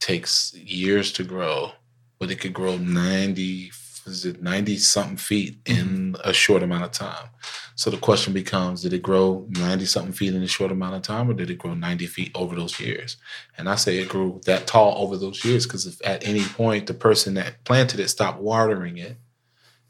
takes 0.00 0.54
years 0.54 1.12
to 1.12 1.24
grow, 1.24 1.72
but 2.18 2.30
it 2.30 2.40
could 2.40 2.52
grow 2.52 2.76
90, 2.76 3.70
is 4.06 4.24
it 4.24 4.42
90 4.42 4.76
something 4.78 5.16
feet 5.16 5.58
in 5.66 6.12
mm-hmm. 6.14 6.28
a 6.28 6.32
short 6.32 6.62
amount 6.62 6.84
of 6.84 6.92
time. 6.92 7.28
So 7.74 7.90
the 7.90 7.98
question 7.98 8.32
becomes 8.32 8.82
did 8.82 8.94
it 8.94 9.02
grow 9.02 9.46
90 9.50 9.84
something 9.84 10.12
feet 10.12 10.34
in 10.34 10.42
a 10.42 10.46
short 10.46 10.72
amount 10.72 10.94
of 10.94 11.02
time, 11.02 11.28
or 11.28 11.34
did 11.34 11.50
it 11.50 11.58
grow 11.58 11.74
90 11.74 12.06
feet 12.06 12.32
over 12.34 12.54
those 12.54 12.80
years? 12.80 13.18
And 13.58 13.68
I 13.68 13.74
say 13.74 13.98
it 13.98 14.08
grew 14.08 14.40
that 14.46 14.66
tall 14.66 15.02
over 15.02 15.16
those 15.16 15.44
years 15.44 15.66
because 15.66 15.86
if 15.86 16.04
at 16.06 16.26
any 16.26 16.42
point 16.42 16.86
the 16.86 16.94
person 16.94 17.34
that 17.34 17.64
planted 17.64 18.00
it 18.00 18.08
stopped 18.08 18.40
watering 18.40 18.96
it, 18.96 19.16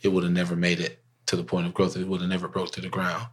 it 0.02 0.08
would 0.08 0.24
have 0.24 0.32
never 0.32 0.56
made 0.56 0.80
it 0.80 1.02
to 1.26 1.36
the 1.36 1.44
point 1.44 1.66
of 1.66 1.74
growth. 1.74 1.96
It 1.96 2.08
would 2.08 2.20
have 2.20 2.30
never 2.30 2.48
broke 2.48 2.72
to 2.72 2.80
the 2.80 2.88
ground. 2.88 3.26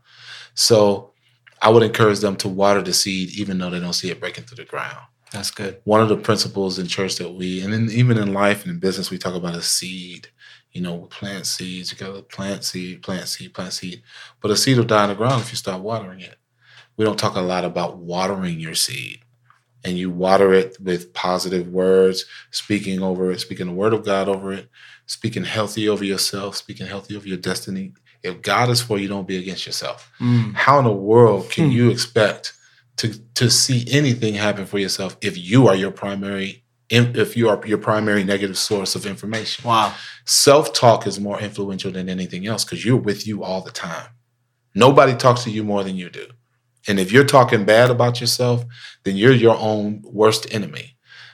So 0.54 1.14
I 1.62 1.70
would 1.70 1.84
encourage 1.84 2.20
them 2.20 2.36
to 2.38 2.50
water 2.50 2.82
the 2.82 2.94
seed 2.94 3.30
even 3.32 3.58
though 3.58 3.70
they 3.70 3.80
don't 3.80 3.94
see 3.94 4.12
it 4.12 4.20
breaking 4.20 4.44
through 4.44 4.64
the 4.64 4.70
ground 4.70 5.00
That's 5.34 5.52
good. 5.52 5.82
one 5.84 6.00
of 6.02 6.10
the 6.10 6.16
principles 6.18 6.78
in 6.80 6.88
church 6.88 7.16
that 7.18 7.32
we 7.32 7.62
and 7.62 7.74
in, 7.74 7.90
even 7.92 8.18
in 8.18 8.34
life 8.34 8.64
and 8.64 8.72
in 8.74 8.80
business 8.80 9.10
we 9.10 9.18
talk 9.18 9.36
about 9.36 9.56
a 9.56 9.62
seed 9.62 10.28
you 10.72 10.82
know 10.82 10.94
we 10.96 11.08
plant 11.08 11.46
seeds 11.48 11.92
you 11.92 11.98
gotta 11.98 12.22
plant 12.22 12.64
seed 12.64 13.02
plant 13.02 13.28
seed 13.28 13.54
plant 13.54 13.74
seed 13.74 14.04
but 14.42 14.52
a 14.52 14.56
seed 14.56 14.78
will 14.78 14.86
die 14.86 15.04
in 15.06 15.10
the 15.10 15.16
ground 15.16 15.42
if 15.42 15.50
you 15.52 15.58
stop 15.58 15.82
watering 15.82 16.20
it 16.22 16.36
we 16.98 17.04
don't 17.04 17.18
talk 17.20 17.36
a 17.36 17.42
lot 17.42 17.66
about 17.66 17.98
watering 17.98 18.60
your 18.60 18.76
seed 18.76 19.20
and 19.84 19.98
you 19.98 20.10
water 20.10 20.54
it 20.54 20.78
with 20.80 21.12
positive 21.14 21.68
words 21.68 22.26
speaking 22.52 23.02
over 23.02 23.32
it 23.32 23.40
speaking 23.40 23.66
the 23.68 23.74
word 23.74 23.94
of 23.94 24.06
god 24.06 24.30
over 24.30 24.54
it 24.54 24.70
speaking 25.08 25.44
healthy 25.44 25.90
over 25.90 26.04
yourself 26.06 26.56
speaking 26.56 26.86
healthy 26.88 27.16
over 27.16 27.28
your 27.28 27.38
destiny 27.38 27.94
if 28.24 28.42
god 28.42 28.70
is 28.70 28.82
for 28.82 28.98
you 29.00 29.08
don't 29.08 29.28
be 29.28 29.38
against 29.38 29.66
yourself 29.66 30.12
Mm. 30.20 30.54
how 30.54 30.78
in 30.80 30.86
the 30.86 30.92
world 30.92 31.50
can 31.50 31.66
Hmm. 31.66 31.72
you 31.72 31.90
expect 31.90 32.54
to 32.98 33.14
to 33.36 33.50
see 33.50 33.86
anything 33.90 34.34
happen 34.34 34.66
for 34.66 34.80
yourself 34.80 35.18
if 35.22 35.38
you 35.38 35.68
are 35.68 35.76
your 35.76 35.92
primary 35.92 36.64
if 36.90 37.36
you 37.36 37.50
are 37.50 37.60
your 37.66 37.80
primary 37.80 38.24
negative 38.24 38.58
source 38.58 38.94
of 38.94 39.08
information. 39.08 39.68
Wow. 39.68 39.96
self-talk 40.26 41.08
is 41.08 41.20
more 41.20 41.40
influential 41.40 41.92
than 41.92 42.08
anything 42.08 42.46
else 42.46 42.64
because 42.64 42.86
you're 42.86 42.98
with 42.98 43.26
you 43.26 43.44
all 43.44 43.62
the 43.62 43.72
time. 43.72 44.10
Nobody 44.76 45.16
talks 45.16 45.44
to 45.46 45.50
you 45.50 45.64
more 45.64 45.84
than 45.84 45.96
you 45.96 46.10
do. 46.10 46.28
And 46.88 47.00
if 47.00 47.12
you're 47.12 47.24
talking 47.24 47.66
bad 47.66 47.90
about 47.90 48.22
yourself 48.22 48.64
then 49.04 49.16
you're 49.16 49.34
your 49.34 49.58
own 49.58 50.02
worst 50.06 50.54
enemy 50.54 50.93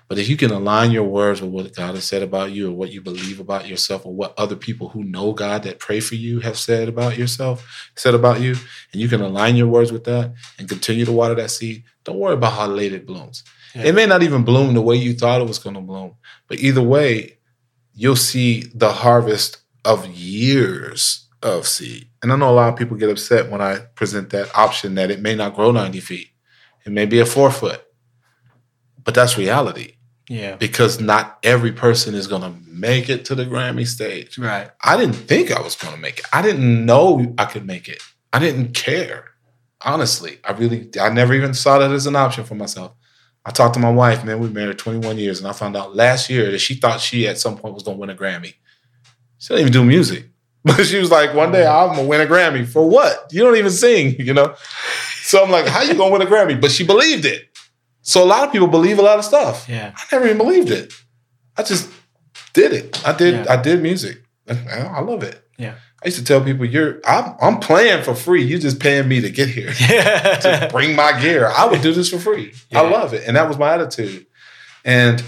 but 0.10 0.18
if 0.18 0.28
you 0.28 0.36
can 0.36 0.50
align 0.50 0.90
your 0.90 1.04
words 1.04 1.40
with 1.40 1.52
what 1.52 1.76
God 1.76 1.94
has 1.94 2.04
said 2.04 2.24
about 2.24 2.52
you 2.52 2.70
or 2.70 2.72
what 2.74 2.92
you 2.92 3.00
believe 3.00 3.40
about 3.40 3.68
yourself 3.68 4.08
or 4.08 4.14
what 4.14 4.34
other 4.40 4.56
people 4.56 4.90
who 4.90 5.04
know 5.04 5.34
God 5.34 5.62
that 5.64 5.78
pray 5.78 6.00
for 6.00 6.16
you 6.16 6.40
have 6.40 6.58
said 6.58 6.90
about 6.90 7.16
yourself, 7.16 7.92
said 7.96 8.16
about 8.16 8.42
you, 8.42 8.56
and 8.92 9.00
you 9.00 9.08
can 9.08 9.22
align 9.22 9.56
your 9.56 9.68
words 9.68 9.92
with 9.92 10.06
that 10.06 10.34
and 10.58 10.68
continue 10.68 11.06
to 11.06 11.12
water 11.12 11.36
that 11.36 11.52
seed, 11.52 11.84
don't 12.06 12.18
worry 12.18 12.34
about 12.34 12.54
how 12.54 12.66
late 12.66 12.92
it 12.92 13.06
blooms. 13.06 13.44
Yeah. 13.76 13.84
It 13.84 13.96
may 13.96 14.08
not 14.08 14.24
even 14.24 14.44
bloom 14.44 14.74
the 14.74 14.82
way 14.82 14.96
you 14.96 15.14
thought 15.14 15.42
it 15.42 15.48
was 15.48 15.60
going 15.60 15.76
to 15.76 15.82
bloom, 15.82 16.16
but 16.48 16.58
either 16.58 16.82
way, 16.82 17.38
you'll 17.94 18.16
see 18.16 18.64
the 18.74 18.92
harvest 18.92 19.60
of 19.86 20.08
years 20.08 21.28
of 21.44 21.68
seed. 21.68 22.08
And 22.24 22.34
I 22.34 22.36
know 22.36 22.50
a 22.50 22.52
lot 22.52 22.74
of 22.74 22.80
people 22.80 22.98
get 22.98 23.12
upset 23.12 23.52
when 23.52 23.62
I 23.62 23.82
present 23.94 24.32
that 24.32 24.50
option 24.58 24.96
that 24.96 25.12
it 25.12 25.22
may 25.22 25.36
not 25.36 25.54
grow 25.54 25.70
90 25.70 26.00
feet, 26.00 26.30
it 26.84 26.92
may 26.92 27.06
be 27.06 27.20
a 27.20 27.28
four 27.28 27.52
foot, 27.52 27.86
but 29.04 29.14
that's 29.14 29.38
reality 29.38 29.98
Yeah. 30.30 30.58
because 30.58 31.02
not 31.02 31.40
every 31.42 31.72
person 31.72 32.14
is 32.14 32.28
going 32.28 32.44
to 32.44 32.54
make 32.68 33.10
it 33.10 33.26
to 33.26 33.36
the 33.36 33.46
Grammy 33.46 33.88
stage. 33.88 34.38
Right. 34.38 34.70
I 34.84 34.96
didn't 34.96 35.16
think 35.16 35.52
I 35.52 35.60
was 35.60 35.76
going 35.76 35.94
to 35.94 36.00
make 36.00 36.20
it. 36.20 36.26
I 36.32 36.44
didn't 36.44 36.86
know 36.86 37.34
I 37.38 37.46
could 37.46 37.66
make 37.66 37.90
it. 37.90 38.02
I 38.32 38.38
didn't 38.38 38.74
care. 38.76 39.26
Honestly, 39.82 40.38
I 40.44 40.52
really, 40.52 40.88
I 41.02 41.10
never 41.10 41.34
even 41.34 41.56
saw 41.56 41.80
that 41.80 41.92
as 41.92 42.06
an 42.06 42.16
option 42.16 42.44
for 42.44 42.54
myself. 42.54 42.94
I 43.44 43.52
talked 43.52 43.74
to 43.74 43.80
my 43.80 43.90
wife, 43.90 44.24
man, 44.24 44.40
we 44.40 44.50
married 44.50 44.78
21 44.78 45.18
years, 45.18 45.40
and 45.40 45.48
I 45.48 45.54
found 45.54 45.76
out 45.76 45.96
last 45.96 46.30
year 46.30 46.52
that 46.52 46.60
she 46.60 46.76
thought 46.76 47.00
she 47.00 47.28
at 47.28 47.40
some 47.40 47.58
point 47.58 47.74
was 47.74 47.82
going 47.82 47.98
to 47.98 48.02
win 48.02 48.10
a 48.12 48.16
Grammy. 48.16 48.54
She 49.40 49.48
didn't 49.54 49.62
even 49.62 49.74
do 49.74 49.84
music. 49.84 50.26
But 50.66 50.86
she 50.86 51.00
was 51.00 51.10
like, 51.10 51.34
one 51.34 51.54
day 51.54 51.64
mm. 51.64 51.74
I'm 51.74 51.96
going 51.96 52.02
to 52.02 52.10
win 52.10 52.20
a 52.20 52.26
Grammy. 52.26 52.68
For 52.68 52.88
what? 52.88 53.32
You 53.32 53.44
don't 53.44 53.56
even 53.56 53.72
sing, 53.72 54.16
you 54.20 54.34
know? 54.34 54.56
So 55.22 55.42
I'm 55.42 55.50
like, 55.50 55.66
how 55.68 55.82
you 55.84 55.96
going 55.96 56.12
to 56.12 56.20
win 56.20 56.22
a 56.22 56.30
Grammy? 56.30 56.60
But 56.60 56.72
she 56.72 56.86
believed 56.86 57.24
it. 57.24 57.49
So 58.10 58.24
a 58.24 58.26
lot 58.26 58.44
of 58.48 58.52
people 58.52 58.68
believe 58.68 58.98
a 58.98 59.04
lot 59.04 59.20
of 59.20 59.26
stuff. 59.26 59.68
Yeah. 59.70 59.94
I 59.96 60.04
never 60.16 60.26
even 60.26 60.38
believed 60.40 60.72
it. 60.72 60.92
I 61.56 61.62
just 61.64 61.90
did 62.54 62.74
it. 62.74 63.08
I 63.08 63.14
did. 63.16 63.46
Yeah. 63.46 63.54
I 63.54 63.62
did 63.62 63.82
music. 63.84 64.24
I 64.48 65.00
love 65.02 65.22
it. 65.22 65.48
Yeah. 65.58 65.76
I 66.04 66.08
used 66.08 66.18
to 66.18 66.24
tell 66.24 66.42
people, 66.44 66.66
"You're. 66.66 67.02
I'm. 67.06 67.36
I'm 67.40 67.60
playing 67.60 68.04
for 68.04 68.16
free. 68.16 68.44
You're 68.44 68.60
just 68.60 68.80
paying 68.80 69.08
me 69.08 69.22
to 69.22 69.30
get 69.30 69.50
here 69.50 69.72
Yeah. 69.90 70.38
to 70.38 70.70
bring 70.72 70.96
my 70.96 71.20
gear. 71.22 71.48
I 71.56 71.68
would 71.68 71.82
do 71.82 71.94
this 71.94 72.10
for 72.10 72.18
free. 72.18 72.54
Yeah. 72.72 72.82
I 72.82 72.90
love 72.90 73.14
it, 73.14 73.28
and 73.28 73.36
that 73.38 73.48
was 73.48 73.58
my 73.60 73.74
attitude. 73.76 74.26
And 74.84 75.24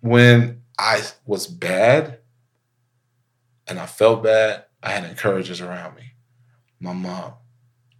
when 0.00 0.62
I 0.78 1.02
was 1.26 1.46
bad, 1.46 2.18
and 3.68 3.78
I 3.78 3.86
felt 3.86 4.24
bad, 4.24 4.64
I 4.82 4.90
had 4.90 5.04
encouragers 5.04 5.60
around 5.60 5.94
me. 5.96 6.14
My 6.80 6.92
mom 6.92 7.34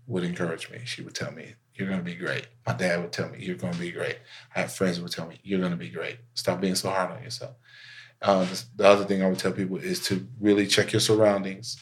would 0.07 0.25
encourage 0.25 0.71
me. 0.71 0.81
She 0.85 1.03
would 1.03 1.15
tell 1.15 1.31
me, 1.33 1.55
"You're 1.75 1.89
going 1.89 2.01
to 2.01 2.05
be 2.05 2.14
great." 2.14 2.47
My 2.66 2.72
dad 2.75 3.01
would 3.01 3.12
tell 3.12 3.29
me, 3.29 3.39
"You're 3.41 3.57
going 3.57 3.72
to 3.75 3.79
be 3.81 3.91
great." 3.93 4.18
I 4.55 4.61
have 4.61 4.72
friends 4.72 4.97
who 4.97 5.03
would 5.05 5.12
tell 5.12 5.27
me, 5.27 5.39
"You're 5.43 5.61
going 5.61 5.72
to 5.72 5.77
be 5.77 5.91
great. 5.91 6.18
Stop 6.35 6.61
being 6.61 6.75
so 6.75 6.91
hard 6.91 7.11
on 7.11 7.22
yourself." 7.22 7.55
Uh, 8.22 8.47
the 8.77 8.87
other 8.87 9.05
thing 9.05 9.22
I 9.22 9.29
would 9.29 9.39
tell 9.39 9.53
people 9.53 9.77
is 9.77 10.01
to 10.07 10.27
really 10.41 10.66
check 10.66 10.93
your 10.93 11.01
surroundings, 11.01 11.77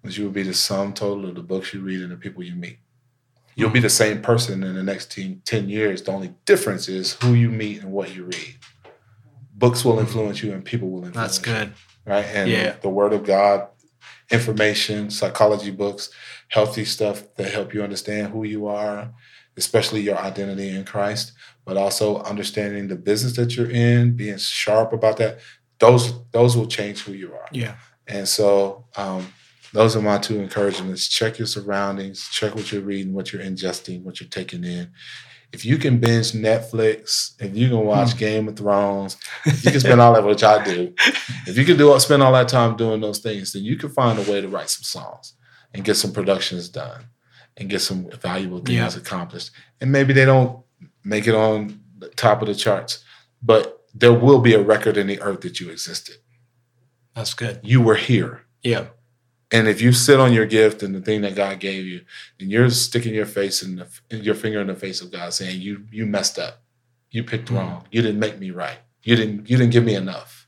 because 0.00 0.16
you 0.16 0.24
will 0.24 0.30
be 0.32 0.42
the 0.44 0.54
sum 0.54 0.94
total 0.94 1.26
of 1.28 1.34
the 1.34 1.42
books 1.42 1.74
you 1.74 1.80
read 1.80 2.00
and 2.00 2.10
the 2.12 2.16
people 2.16 2.42
you 2.42 2.54
meet. 2.54 2.78
You'll 3.54 3.70
be 3.70 3.80
the 3.80 3.90
same 3.90 4.22
person 4.22 4.62
in 4.62 4.76
the 4.76 4.84
next 4.84 5.10
10, 5.10 5.42
10 5.44 5.68
years. 5.68 6.00
The 6.02 6.12
only 6.12 6.32
difference 6.44 6.88
is 6.88 7.14
who 7.14 7.34
you 7.34 7.50
meet 7.50 7.82
and 7.82 7.90
what 7.90 8.14
you 8.14 8.24
read. 8.24 8.54
Books 9.52 9.84
will 9.84 9.98
influence 9.98 10.44
you 10.44 10.52
and 10.52 10.64
people 10.64 10.88
will 10.90 11.04
influence 11.04 11.38
That's 11.38 11.44
good. 11.44 11.68
you. 12.06 12.12
right? 12.12 12.24
And 12.24 12.48
Yeah. 12.48 12.76
the 12.80 12.88
Word 12.88 13.12
of 13.12 13.24
God, 13.24 13.66
information, 14.30 15.10
psychology 15.10 15.72
books, 15.72 16.10
healthy 16.48 16.84
stuff 16.84 17.22
that 17.36 17.52
help 17.52 17.74
you 17.74 17.82
understand 17.82 18.32
who 18.32 18.44
you 18.44 18.66
are, 18.66 19.12
especially 19.56 20.00
your 20.00 20.18
identity 20.18 20.70
in 20.70 20.84
Christ, 20.84 21.32
but 21.64 21.76
also 21.76 22.22
understanding 22.22 22.88
the 22.88 22.96
business 22.96 23.36
that 23.36 23.56
you're 23.56 23.70
in, 23.70 24.16
being 24.16 24.38
sharp 24.38 24.92
about 24.92 25.18
that. 25.18 25.40
Those 25.78 26.12
those 26.32 26.56
will 26.56 26.66
change 26.66 27.02
who 27.02 27.12
you 27.12 27.34
are. 27.34 27.48
Yeah. 27.52 27.76
And 28.06 28.26
so 28.26 28.86
um, 28.96 29.28
those 29.72 29.94
are 29.94 30.02
my 30.02 30.18
two 30.18 30.40
encouragements. 30.40 31.06
Check 31.08 31.38
your 31.38 31.46
surroundings, 31.46 32.28
check 32.30 32.54
what 32.54 32.72
you're 32.72 32.80
reading, 32.80 33.12
what 33.12 33.32
you're 33.32 33.42
ingesting, 33.42 34.02
what 34.02 34.20
you're 34.20 34.28
taking 34.28 34.64
in. 34.64 34.90
If 35.52 35.64
you 35.64 35.78
can 35.78 35.98
binge 35.98 36.32
Netflix, 36.32 37.40
if 37.40 37.56
you 37.56 37.68
can 37.68 37.80
watch 37.80 38.18
Game 38.18 38.48
of 38.48 38.56
Thrones, 38.56 39.16
if 39.46 39.64
you 39.64 39.70
can 39.70 39.80
spend 39.80 40.00
all 40.00 40.12
that, 40.12 40.24
which 40.24 40.42
I 40.42 40.62
do, 40.62 40.92
if 41.46 41.56
you 41.56 41.64
can 41.64 41.78
do 41.78 41.98
spend 42.00 42.22
all 42.22 42.32
that 42.32 42.48
time 42.48 42.76
doing 42.76 43.00
those 43.00 43.20
things, 43.20 43.52
then 43.52 43.62
you 43.62 43.76
can 43.76 43.88
find 43.88 44.18
a 44.18 44.30
way 44.30 44.42
to 44.42 44.48
write 44.48 44.68
some 44.68 44.82
songs 44.82 45.34
and 45.74 45.84
get 45.84 45.94
some 45.96 46.12
productions 46.12 46.68
done 46.68 47.04
and 47.56 47.68
get 47.68 47.80
some 47.80 48.08
valuable 48.20 48.58
things 48.60 48.94
Yeah. 48.94 49.00
accomplished. 49.00 49.50
And 49.80 49.92
maybe 49.92 50.12
they 50.12 50.24
don't 50.24 50.64
make 51.04 51.26
it 51.26 51.34
on 51.34 51.80
the 51.98 52.08
top 52.10 52.40
of 52.42 52.48
the 52.48 52.54
charts, 52.54 53.04
but 53.42 53.84
there 53.94 54.12
will 54.12 54.40
be 54.40 54.54
a 54.54 54.62
record 54.62 54.96
in 54.96 55.06
the 55.06 55.20
earth 55.20 55.40
that 55.42 55.60
you 55.60 55.70
existed. 55.70 56.16
That's 57.14 57.34
good. 57.34 57.60
You 57.62 57.80
were 57.80 57.96
here. 57.96 58.42
Yeah. 58.62 58.88
And 59.50 59.66
if 59.66 59.80
you 59.80 59.92
sit 59.92 60.20
on 60.20 60.32
your 60.32 60.46
gift 60.46 60.82
and 60.82 60.94
the 60.94 61.00
thing 61.00 61.22
that 61.22 61.34
God 61.34 61.58
gave 61.58 61.86
you, 61.86 62.02
and 62.38 62.50
you're 62.50 62.68
sticking 62.70 63.14
your 63.14 63.26
face 63.26 63.62
in 63.62 63.76
the 63.76 63.86
your 64.10 64.34
finger 64.34 64.60
in 64.60 64.66
the 64.66 64.74
face 64.74 65.00
of 65.00 65.10
God, 65.10 65.32
saying 65.32 65.60
you 65.60 65.86
you 65.90 66.04
messed 66.06 66.38
up, 66.38 66.62
you 67.10 67.24
picked 67.24 67.48
Mm. 67.48 67.56
wrong, 67.56 67.84
you 67.90 68.02
didn't 68.02 68.20
make 68.20 68.38
me 68.38 68.50
right, 68.50 68.78
you 69.02 69.16
didn't 69.16 69.48
you 69.48 69.56
didn't 69.56 69.72
give 69.72 69.84
me 69.84 69.94
enough. 69.94 70.46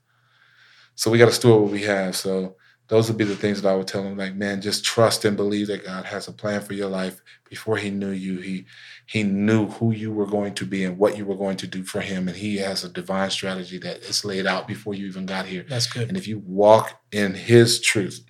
So 0.95 1.11
we 1.11 1.17
got 1.19 1.27
to 1.27 1.33
store 1.33 1.63
what 1.63 1.73
we 1.73 1.83
have. 1.85 2.15
So 2.15 2.57
those 2.91 3.07
would 3.07 3.17
be 3.17 3.25
the 3.25 3.37
things 3.37 3.63
that 3.63 3.69
I 3.69 3.77
would 3.77 3.87
tell 3.87 4.03
them. 4.03 4.17
Like, 4.17 4.35
man, 4.35 4.61
just 4.61 4.85
trust 4.85 5.25
and 5.25 5.37
believe 5.37 5.69
that 5.69 5.85
God 5.85 6.07
has 6.07 6.27
a 6.27 6.33
plan 6.33 6.61
for 6.61 6.75
your 6.75 6.89
life. 6.89 7.23
Before 7.49 7.77
He 7.77 7.89
knew 7.89 8.11
you, 8.11 8.41
He 8.41 8.67
He 9.07 9.23
knew 9.23 9.69
who 9.69 9.93
you 9.93 10.11
were 10.13 10.27
going 10.27 10.55
to 10.55 10.67
be 10.67 10.85
and 10.85 10.99
what 10.99 11.17
you 11.17 11.25
were 11.25 11.37
going 11.37 11.57
to 11.59 11.69
do 11.69 11.85
for 11.85 12.01
Him, 12.01 12.27
and 12.27 12.37
He 12.37 12.57
has 12.57 12.83
a 12.83 12.89
divine 12.89 13.31
strategy 13.31 13.79
that 13.79 13.99
is 13.99 14.25
laid 14.25 14.45
out 14.45 14.67
before 14.67 14.93
you 14.93 15.07
even 15.07 15.25
got 15.25 15.47
here. 15.47 15.65
That's 15.69 15.87
good. 15.87 16.09
And 16.09 16.17
if 16.17 16.27
you 16.27 16.41
walk 16.41 17.01
in 17.13 17.35
his 17.35 17.81
truth, 17.81 18.25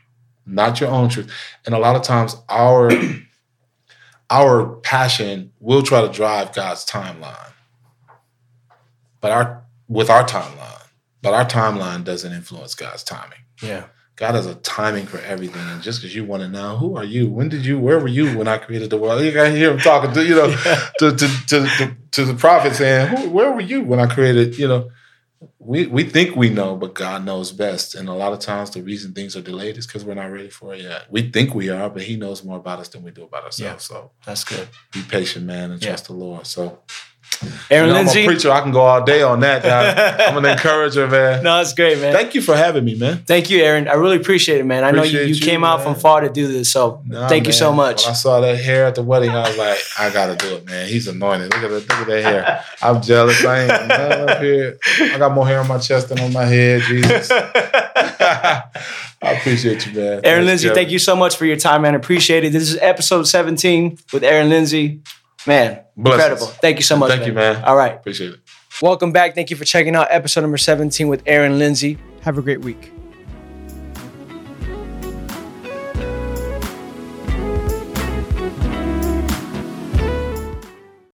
not 0.44 0.78
your 0.78 0.90
own 0.90 1.08
truth, 1.08 1.32
and 1.64 1.74
a 1.74 1.78
lot 1.78 1.96
of 1.96 2.02
times 2.02 2.36
our 2.50 2.90
our 4.30 4.76
passion 4.76 5.52
will 5.58 5.82
try 5.82 6.02
to 6.02 6.12
drive 6.12 6.54
God's 6.54 6.84
timeline. 6.84 7.52
But 9.22 9.32
our 9.32 9.64
with 9.88 10.10
our 10.10 10.26
timeline, 10.26 10.86
but 11.22 11.32
our 11.32 11.46
timeline 11.46 12.04
doesn't 12.04 12.30
influence 12.30 12.74
God's 12.74 13.02
timing. 13.02 13.38
Yeah. 13.62 13.86
God 14.20 14.34
has 14.34 14.44
a 14.46 14.54
timing 14.56 15.06
for 15.06 15.18
everything, 15.20 15.62
and 15.62 15.82
just 15.82 16.00
because 16.00 16.14
you 16.14 16.26
want 16.26 16.42
to 16.42 16.48
know 16.48 16.76
who 16.76 16.94
are 16.96 17.04
you, 17.04 17.30
when 17.30 17.48
did 17.48 17.64
you, 17.64 17.78
where 17.80 17.98
were 17.98 18.06
you 18.06 18.36
when 18.36 18.46
I 18.48 18.58
created 18.58 18.90
the 18.90 18.98
world? 18.98 19.22
You 19.24 19.32
got 19.32 19.44
to 19.44 19.50
hear 19.50 19.72
him 19.72 19.78
talking 19.78 20.12
to 20.12 20.22
you 20.22 20.34
know 20.34 20.48
to, 20.98 21.10
to, 21.16 21.28
to, 21.46 21.66
to, 21.78 21.96
to 22.12 22.24
the 22.26 22.34
prophet 22.34 22.74
saying, 22.74 23.08
who, 23.08 23.30
where 23.30 23.50
were 23.50 23.62
you 23.62 23.80
when 23.82 23.98
I 23.98 24.06
created, 24.06 24.58
you 24.58 24.68
know, 24.68 24.90
we, 25.58 25.86
we 25.86 26.04
think 26.04 26.36
we 26.36 26.50
know, 26.50 26.76
but 26.76 26.94
God 26.94 27.24
knows 27.24 27.50
best. 27.50 27.94
And 27.94 28.10
a 28.10 28.12
lot 28.12 28.34
of 28.34 28.40
times 28.40 28.70
the 28.70 28.82
reason 28.82 29.14
things 29.14 29.34
are 29.36 29.40
delayed 29.40 29.78
is 29.78 29.86
because 29.86 30.04
we're 30.04 30.12
not 30.14 30.30
ready 30.30 30.50
for 30.50 30.74
it 30.74 30.82
yet. 30.82 31.06
We 31.10 31.30
think 31.30 31.54
we 31.54 31.70
are, 31.70 31.88
but 31.88 32.02
he 32.02 32.16
knows 32.16 32.44
more 32.44 32.58
about 32.58 32.78
us 32.80 32.88
than 32.88 33.02
we 33.02 33.10
do 33.12 33.22
about 33.24 33.44
ourselves. 33.44 33.84
So 33.86 34.10
That's 34.26 34.44
good. 34.44 34.68
be 34.92 35.00
patient, 35.02 35.46
man, 35.46 35.70
and 35.70 35.82
Yeah. 35.82 35.90
trust 35.90 36.08
the 36.08 36.12
Lord. 36.12 36.46
So 36.46 36.80
Aaron 37.70 37.86
you 37.88 37.92
know, 37.92 37.98
I'm 38.00 38.06
Lindsey. 38.06 38.24
a 38.24 38.26
preacher. 38.26 38.50
I 38.50 38.60
can 38.60 38.70
go 38.70 38.80
all 38.80 39.02
day 39.02 39.22
on 39.22 39.40
that, 39.40 39.62
guy. 40.18 40.26
I'm 40.26 40.36
an 40.36 40.44
encourager, 40.44 41.06
man. 41.06 41.42
No, 41.42 41.56
that's 41.58 41.72
great, 41.72 41.98
man. 41.98 42.12
Thank 42.12 42.34
you 42.34 42.42
for 42.42 42.54
having 42.54 42.84
me, 42.84 42.96
man. 42.96 43.18
Thank 43.18 43.48
you, 43.48 43.62
Aaron. 43.62 43.88
I 43.88 43.94
really 43.94 44.16
appreciate 44.16 44.60
it, 44.60 44.64
man. 44.64 44.84
I 44.84 44.90
know 44.90 45.02
you, 45.02 45.20
you 45.20 45.34
you, 45.34 45.40
came 45.40 45.64
out 45.64 45.82
from 45.82 45.94
far 45.94 46.20
to 46.20 46.28
do 46.28 46.48
this, 46.48 46.70
so 46.70 47.02
Nah, 47.06 47.28
thank 47.28 47.46
you 47.46 47.52
so 47.52 47.72
much. 47.72 48.04
When 48.04 48.10
I 48.10 48.14
saw 48.14 48.40
that 48.40 48.58
hair 48.58 48.84
at 48.86 48.94
the 48.94 49.02
wedding, 49.02 49.30
I 49.30 49.48
was 49.48 49.56
like, 49.56 49.78
I 49.98 50.10
gotta 50.10 50.36
do 50.36 50.56
it, 50.56 50.66
man. 50.66 50.88
He's 50.88 51.08
anointed. 51.08 51.54
Look 51.54 51.62
at 51.62 51.70
that, 51.70 51.88
look 51.88 51.90
at 51.90 52.06
that 52.08 52.22
hair. 52.22 52.64
I'm 52.82 53.00
jealous. 53.00 53.44
I 53.44 53.62
ain't 53.62 53.70
up 53.70 54.42
here. 54.42 54.78
I 54.98 55.18
got 55.18 55.32
more 55.32 55.46
hair 55.46 55.60
on 55.60 55.68
my 55.68 55.78
chest 55.78 56.08
than 56.10 56.20
on 56.20 56.32
my 56.32 56.44
head. 56.44 56.82
Jesus. 56.82 57.30
I 59.22 59.32
appreciate 59.32 59.86
you, 59.86 59.92
man. 59.92 60.06
Aaron 60.06 60.22
Thanks, 60.22 60.46
Lindsey, 60.46 60.68
Kevin. 60.68 60.74
thank 60.82 60.90
you 60.90 60.98
so 60.98 61.14
much 61.14 61.36
for 61.36 61.44
your 61.44 61.56
time, 61.56 61.82
man. 61.82 61.94
Appreciate 61.94 62.44
it. 62.44 62.52
This 62.52 62.70
is 62.70 62.78
episode 62.80 63.24
17 63.24 63.98
with 64.12 64.24
Aaron 64.24 64.48
Lindsey. 64.48 65.02
Man, 65.46 65.80
Blessings. 65.96 66.22
incredible. 66.22 66.46
Thank 66.60 66.76
you 66.78 66.82
so 66.82 66.96
much. 66.96 67.10
Thank 67.10 67.26
you, 67.26 67.32
man. 67.32 67.64
All 67.64 67.76
right. 67.76 67.94
Appreciate 67.94 68.34
it. 68.34 68.40
Welcome 68.82 69.12
back. 69.12 69.34
Thank 69.34 69.50
you 69.50 69.56
for 69.56 69.64
checking 69.64 69.94
out 69.96 70.08
episode 70.10 70.42
number 70.42 70.58
17 70.58 71.08
with 71.08 71.22
Aaron 71.26 71.58
Lindsey. 71.58 71.98
Have 72.22 72.38
a 72.38 72.42
great 72.42 72.60
week. 72.60 72.92